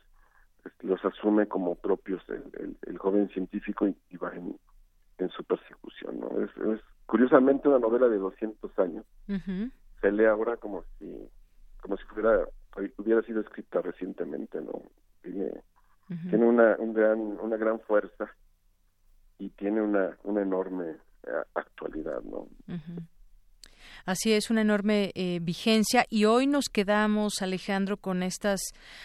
este, 0.65 0.87
los 0.87 1.05
asume 1.05 1.47
como 1.47 1.75
propios 1.75 2.19
el, 2.29 2.97
joven 2.97 3.29
científico 3.29 3.87
y, 3.87 4.17
va 4.17 4.33
en, 4.33 5.29
su 5.29 5.43
persecución. 5.43 6.19
¿no? 6.19 6.31
Es, 6.41 6.81
curiosamente 7.05 7.67
una 7.67 7.77
novela 7.77 8.07
de 8.07 8.17
200 8.17 8.79
años. 8.79 9.05
Se 10.01 10.11
lee 10.11 10.25
ahora 10.25 10.57
como 10.57 10.83
si 10.97 11.29
como 11.81 11.95
si 11.97 12.03
fuera, 12.05 12.45
hubiera 12.97 13.21
sido 13.21 13.41
escrita 13.41 13.81
recientemente. 13.81 14.59
no 14.61 14.81
Tiene 15.21 15.61
Tiene 16.29 16.45
una, 16.45 16.75
un 16.79 16.93
gran, 16.93 17.19
una 17.19 17.57
gran 17.57 17.79
fuerza 17.81 18.29
y 19.39 19.49
tiene 19.49 19.81
una, 19.81 20.17
una 20.23 20.41
enorme 20.41 20.95
eh, 21.23 21.43
actualidad, 21.53 22.21
¿no? 22.23 22.47
Así 24.05 24.31
es, 24.31 24.49
una 24.49 24.61
enorme 24.61 25.11
eh, 25.15 25.39
vigencia. 25.41 26.05
Y 26.09 26.25
hoy 26.25 26.47
nos 26.47 26.65
quedamos, 26.65 27.41
Alejandro, 27.41 27.97
con 27.97 28.23
estas 28.23 28.61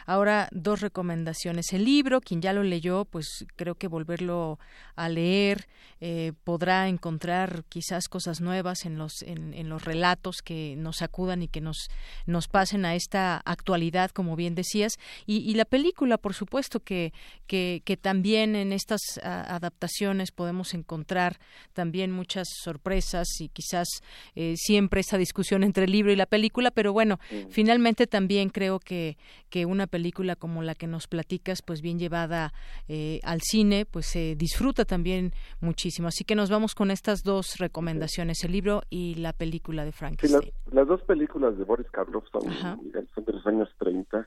ahora 0.07 0.49
dos 0.53 0.81
recomendaciones. 0.81 1.73
El 1.73 1.85
libro, 1.85 2.21
quien 2.21 2.41
ya 2.41 2.53
lo 2.53 2.63
leyó, 2.63 3.05
pues 3.05 3.45
creo 3.57 3.75
que 3.75 3.89
volverlo 3.89 4.59
a 4.97 5.09
leer 5.09 5.67
eh, 6.05 6.33
podrá 6.43 6.89
encontrar 6.89 7.63
quizás 7.69 8.09
cosas 8.09 8.41
nuevas 8.41 8.87
en 8.87 8.99
los, 8.99 9.23
en, 9.23 9.69
los 9.69 9.85
relatos 9.85 10.43
que 10.43 10.75
nos 10.77 11.01
acudan 11.01 11.43
y 11.43 11.49
que 11.49 11.61
nos, 11.61 11.91
nos 12.27 12.49
pasen 12.49 12.85
a 12.85 12.97
esta 12.97 13.41
actualidad, 13.45 14.11
como 14.11 14.35
bien 14.35 14.57
decías. 14.57 14.99
Y, 15.27 15.55
la 15.55 15.65
película, 15.65 16.19
por 16.19 16.35
supuesto, 16.35 16.81
que, 16.81 17.13
que, 17.47 17.81
también 18.01 18.57
en 18.57 18.73
estas 18.73 19.01
adaptaciones 19.23 20.33
podemos 20.33 20.75
encontrar 20.75 21.39
también 21.73 22.11
muchas 22.11 22.49
sorpresas 22.65 23.29
y 23.39 23.49
quizás 23.49 23.87
eh, 24.35 24.55
siempre 24.73 25.01
esa 25.01 25.19
discusión 25.19 25.65
entre 25.65 25.85
el 25.85 25.93
libro 25.93 26.13
y 26.13 26.17
la 26.17 26.25
película, 26.25 26.71
pero 26.71 26.95
bueno, 26.95 27.19
finalmente 27.51 28.07
también 28.07 28.49
creo 28.49 28.79
que, 28.79 29.19
que 29.51 29.67
una 29.67 29.87
película 29.87 30.35
como 30.35 30.63
la 30.63 30.75
que 30.75 30.87
nos 30.87 31.09
platicas, 31.09 31.61
pues 31.61 31.83
bien 31.83 31.99
llevada 31.99 32.55
eh, 32.89 33.21
al 33.23 33.43
cine, 33.43 33.85
pues 33.85 34.07
se 34.07 34.35
disfruta 34.35 34.87
también 34.87 35.33
muchísimo. 35.61 36.09
Así 36.09 36.25
que 36.25 36.35
nos 36.35 36.49
vamos 36.49 36.75
con 36.75 36.91
estas 36.91 37.23
dos 37.23 37.59
recomendaciones, 37.59 38.43
el 38.45 38.53
libro 38.53 38.81
y 38.89 39.17
la 39.17 39.35
película 39.35 39.85
de 39.85 39.93
Frankenstein. 39.93 40.51
las, 40.73 40.89
dos 40.89 41.03
películas 41.03 41.59
de 41.59 41.65
Boris 41.65 41.91
Karloff 41.91 42.25
son, 42.33 42.45
de 42.93 43.33
los 43.35 43.47
años 43.47 43.69
30, 43.79 44.27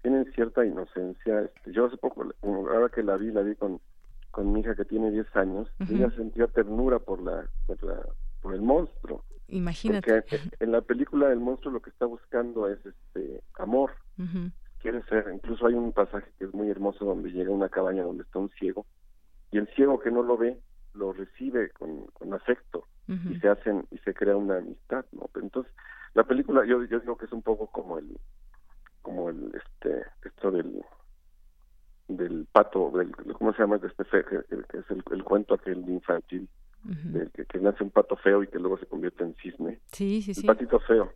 tienen 0.00 0.24
cierta 0.32 0.64
inocencia. 0.64 1.42
Este, 1.42 1.70
yo 1.70 1.84
hace 1.84 1.98
poco, 1.98 2.24
ahora 2.42 2.88
que 2.88 3.02
la 3.02 3.18
vi, 3.18 3.30
la 3.30 3.42
vi 3.42 3.54
con, 3.56 3.78
con 4.30 4.54
mi 4.54 4.60
hija 4.60 4.74
que 4.74 4.86
tiene 4.86 5.10
10 5.10 5.36
años, 5.36 5.68
ella 5.80 6.10
sentía 6.16 6.46
ternura 6.46 6.98
por 6.98 7.20
la, 7.20 7.46
por 7.66 7.82
la 7.84 8.00
por 8.42 8.54
el 8.54 8.60
monstruo. 8.60 9.24
Imagínate. 9.48 10.22
Porque 10.22 10.40
en 10.60 10.72
la 10.72 10.80
película 10.82 11.30
el 11.30 11.40
monstruo 11.40 11.72
lo 11.72 11.80
que 11.80 11.90
está 11.90 12.06
buscando 12.06 12.68
es 12.68 12.78
este 12.84 13.42
amor. 13.58 13.92
Quiere 14.80 15.02
ser, 15.04 15.30
incluso 15.32 15.66
hay 15.66 15.74
un 15.74 15.92
pasaje 15.92 16.30
que 16.38 16.44
es 16.44 16.52
muy 16.52 16.68
hermoso 16.68 17.04
donde 17.04 17.30
llega 17.30 17.50
a 17.50 17.54
una 17.54 17.68
cabaña 17.68 18.02
donde 18.02 18.24
está 18.24 18.40
un 18.40 18.50
ciego 18.50 18.84
y 19.52 19.58
el 19.58 19.68
ciego 19.74 20.00
que 20.00 20.10
no 20.10 20.22
lo 20.22 20.36
ve 20.36 20.58
lo 20.94 21.12
recibe 21.12 21.70
con, 21.70 22.06
con 22.12 22.34
afecto 22.34 22.86
y 23.06 23.38
se 23.40 23.48
hacen 23.48 23.86
y 23.90 23.98
se 23.98 24.14
crea 24.14 24.36
una 24.36 24.58
amistad, 24.58 25.04
¿no? 25.12 25.28
entonces 25.34 25.72
la 26.14 26.24
película 26.24 26.64
yo 26.64 26.82
yo 26.84 27.00
digo 27.00 27.16
que 27.16 27.26
es 27.26 27.32
un 27.32 27.42
poco 27.42 27.66
como 27.66 27.98
el 27.98 28.18
como 29.02 29.28
el 29.28 29.52
este 29.54 30.04
esto 30.24 30.50
del 30.50 30.82
del 32.08 32.46
pato 32.50 32.90
del 32.92 33.12
cómo 33.34 33.52
se 33.52 33.60
llama 33.60 33.76
este 33.76 34.04
que, 34.24 34.36
es 34.78 34.90
el, 34.90 35.02
el 35.10 35.24
cuento 35.24 35.54
aquel 35.54 35.78
infantil 35.88 36.48
que, 37.48 37.58
nace 37.60 37.84
un 37.84 37.90
pato 37.90 38.16
feo 38.16 38.42
y 38.42 38.48
que 38.48 38.58
luego 38.58 38.78
se 38.78 38.86
convierte 38.86 39.24
en 39.24 39.34
cisne. 39.36 39.80
Sí, 39.92 40.22
sí, 40.22 40.34
sí. 40.34 40.46
patito 40.46 40.80
feo. 40.80 41.12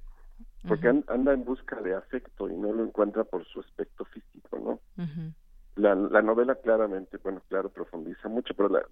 Porque 0.67 0.89
anda 0.89 1.33
en 1.33 1.45
busca 1.45 1.81
de 1.81 1.95
afecto 1.95 2.49
y 2.51 2.57
no 2.57 2.73
lo 2.73 2.85
encuentra 2.85 3.23
por 3.25 3.45
su 3.45 3.61
aspecto 3.61 4.05
físico, 4.07 4.59
¿no? 4.59 4.81
la, 5.77 5.95
la 5.95 6.23
novela 6.23 6.55
claramente, 6.57 7.19
bueno, 7.19 7.43
claro, 7.49 7.69
profundiza 7.69 8.29
mucho, 8.29 8.55
pero 8.55 8.71
la, 8.71 8.83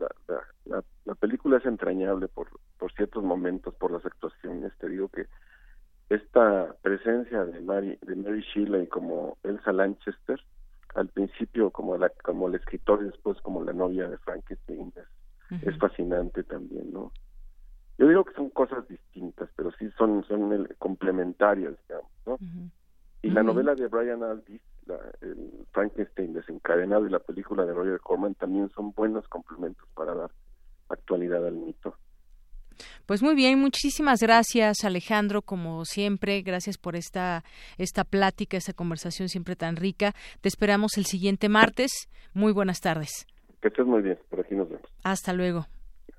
la, 0.67 0.85
la, 1.05 1.15
película 1.15 1.57
es 1.57 1.65
entrañable 1.65 2.29
por, 2.29 2.49
por 2.79 2.93
ciertos 2.93 3.25
momentos, 3.25 3.75
por 3.75 3.91
las 3.91 4.05
actuaciones. 4.05 4.73
Te 4.79 4.89
digo 4.91 5.09
que 5.09 5.27
esta 6.11 6.77
presencia 6.83 7.45
de 7.47 7.61
Mary, 7.63 7.99
de 8.03 8.17
Mary 8.17 8.45
Shelley 8.55 8.87
como 8.89 9.39
Elsa 9.43 9.73
Lanchester, 9.73 10.41
al 10.95 11.09
principio 11.09 11.71
como 11.71 11.97
la, 11.97 12.11
como 12.23 12.49
el 12.49 12.55
escritor 12.55 13.01
y 13.03 13.07
después 13.07 13.41
como 13.41 13.65
la 13.65 13.73
novia 13.73 14.09
de 14.09 14.19
Frankenstein, 14.19 14.93
es 15.51 15.79
fascinante 15.79 16.43
también, 16.43 16.93
¿no? 16.93 17.13
Yo 17.99 18.09
digo 18.09 18.25
que 18.25 18.35
son 18.35 18.51
cosas 18.51 18.87
distintas, 18.89 19.49
pero 19.57 19.71
sí 19.79 19.89
son 19.97 20.25
son 20.25 20.69
complementarias, 20.79 21.75
digamos, 21.89 22.11
¿no? 22.27 22.39
Y 23.23 23.31
la 23.31 23.43
novela 23.43 23.75
de 23.75 23.87
Brian 23.89 24.23
Aldiss, 24.23 24.61
la, 24.87 24.99
el 25.23 25.67
Frankenstein 25.73 26.35
desencadenado 26.35 27.07
y 27.07 27.11
la 27.11 27.21
película 27.21 27.65
de 27.65 27.73
Roger 27.73 28.01
Corman 28.01 28.35
también 28.35 28.69
son 28.71 28.93
buenos 28.93 29.27
complementos 29.29 29.89
para 29.95 30.15
dar 30.15 30.31
actualidad 30.89 31.47
al 31.47 31.55
mito. 31.55 31.97
Pues 33.07 33.23
muy 33.23 33.35
bien, 33.35 33.61
muchísimas 33.61 34.21
gracias 34.21 34.85
Alejandro, 34.85 35.43
como 35.43 35.85
siempre, 35.85 36.43
gracias 36.43 36.77
por 36.79 36.97
esta 36.97 37.45
esta 37.79 38.05
plática, 38.05 38.57
esta 38.57 38.73
conversación 38.73 39.29
siempre 39.29 39.57
tan 39.57 39.77
rica. 39.77 40.13
Te 40.41 40.49
esperamos 40.49 40.97
el 40.97 41.07
siguiente 41.07 41.49
martes. 41.49 42.09
Muy 42.33 42.53
buenas 42.53 42.81
tardes. 42.81 43.27
Que 43.65 43.69
estés 43.69 43.87
muy 43.87 44.03
bien, 44.03 44.19
por 44.29 44.41
aquí 44.41 44.55
nos 44.55 44.69
vemos. 44.69 44.87
Hasta 45.05 45.33
luego. 45.33 45.67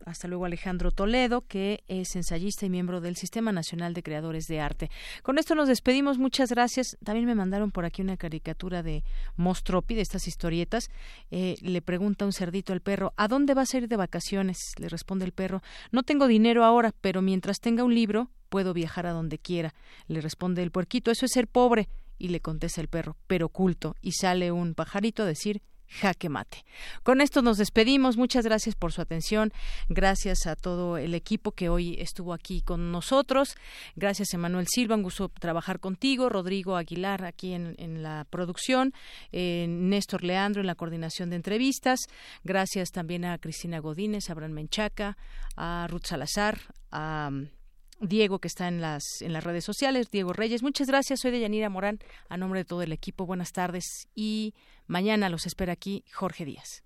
Hasta 0.04 0.28
luego 0.28 0.46
Alejandro 0.46 0.90
Toledo, 0.90 1.42
que 1.42 1.84
es 1.88 2.16
ensayista 2.16 2.66
y 2.66 2.72
miembro 2.72 3.02
del 3.02 3.18
Sistema 3.18 3.52
Nacional 3.52 3.94
de 3.94 4.02
Creadores 4.02 4.48
de 4.48 4.60
Arte. 4.60 4.90
Con 5.22 5.38
esto 5.38 5.54
nos 5.54 5.68
despedimos, 5.68 6.18
muchas 6.18 6.50
gracias. 6.50 6.98
También 7.04 7.28
me 7.28 7.36
mandaron 7.36 7.70
por 7.70 7.86
aquí 7.86 8.02
una 8.02 8.18
caricatura 8.18 8.82
de 8.82 9.04
Mostropi, 9.36 9.94
de 9.94 10.02
estas 10.02 10.28
historietas. 10.28 10.90
Eh, 11.30 11.54
le 11.62 11.84
pregunta 11.84 12.26
un 12.26 12.34
cerdito 12.34 12.74
al 12.74 12.82
perro, 12.82 13.14
¿a 13.16 13.28
dónde 13.28 13.54
vas 13.54 13.76
a 13.76 13.78
ir 13.78 13.88
de 13.88 13.96
vacaciones? 13.96 14.58
Le 14.80 14.90
responde 14.90 15.24
el 15.24 15.32
perro, 15.32 15.62
no 15.92 16.02
tengo 16.02 16.26
dinero 16.26 16.64
ahora, 16.64 16.96
pero 17.00 17.22
mientras 17.22 17.60
tenga 17.60 17.84
un 17.84 17.94
libro, 17.94 18.32
puedo 18.50 18.74
viajar 18.74 19.06
a 19.06 19.12
donde 19.12 19.38
quiera. 19.38 19.76
Le 20.08 20.20
responde 20.20 20.64
el 20.64 20.72
puerquito, 20.72 21.12
eso 21.12 21.28
es 21.28 21.32
ser 21.32 21.48
pobre. 21.48 21.90
Y 22.18 22.30
le 22.30 22.40
contesta 22.40 22.82
el 22.82 22.88
perro, 22.88 23.18
pero 23.28 23.46
oculto. 23.46 23.96
Y 24.02 24.14
sale 24.14 24.52
un 24.52 24.74
pajarito 24.74 25.22
a 25.22 25.28
decir, 25.28 25.62
jaque 25.88 26.30
mate. 26.30 26.66
Con 27.04 27.22
esto 27.22 27.42
nos 27.42 27.58
despedimos. 27.58 28.18
Muchas 28.18 28.46
gracias 28.46 28.76
por 28.76 28.92
su 28.92 29.02
atención. 29.02 29.52
Gracias 29.90 30.48
a 30.48 30.56
todo 30.56 30.98
el 30.98 31.14
equipo 31.14 31.52
que 31.52 31.70
hoy 31.70 31.96
estuvo 32.00 32.34
aquí 32.34 32.62
con 32.62 32.92
nosotros. 32.92 33.56
Gracias, 33.96 34.34
Emanuel 34.34 34.68
Silva. 34.68 34.96
Un 34.96 35.04
gusto 35.04 35.30
trabajar 35.30 35.80
contigo. 35.80 36.30
Rodrigo 36.30 36.76
Aguilar 36.76 37.26
aquí 37.26 37.54
en, 37.54 38.04
la 38.04 38.26
producción. 38.30 38.94
Eh, 39.32 39.66
Néstor 39.70 40.24
Leandro 40.24 40.62
en 40.62 40.68
la 40.68 40.76
coordinación 40.76 41.30
de 41.30 41.38
entrevistas. 41.38 42.00
Gracias 42.44 42.92
también 42.92 43.26
a 43.26 43.38
Cristina 43.38 43.80
Godínez, 43.80 44.30
a 44.30 44.34
Abraham 44.34 44.52
Menchaca, 44.52 45.18
a 45.56 45.88
Ruth 45.90 46.06
Salazar, 46.06 46.60
a 46.92 47.30
Diego, 48.00 48.40
que 48.40 48.48
está 48.48 48.68
en 48.68 48.82
las, 48.82 49.22
en 49.22 49.34
las 49.34 49.44
redes 49.44 49.64
sociales, 49.64 50.10
Diego 50.12 50.34
Reyes. 50.34 50.64
Muchas 50.64 50.88
gracias, 50.88 51.22
soy 51.22 51.32
de 51.32 51.40
Yanira 51.40 51.70
Morán, 51.70 52.00
a 52.30 52.38
nombre 52.38 52.60
de 52.62 52.66
todo 52.66 52.82
el 52.82 52.92
equipo. 52.92 53.26
Buenas 53.26 53.52
tardes 53.52 54.08
y 54.16 54.54
mañana 54.88 55.30
los 55.30 55.46
espera 55.46 55.74
aquí 55.74 56.04
Jorge 56.14 56.46
Díaz. 56.46 56.84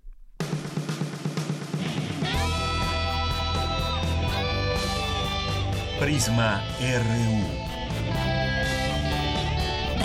Prisma 5.99 6.63
RU. 6.79 7.69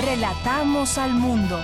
Relatamos 0.04 0.98
al 0.98 1.14
mundo. 1.14 1.62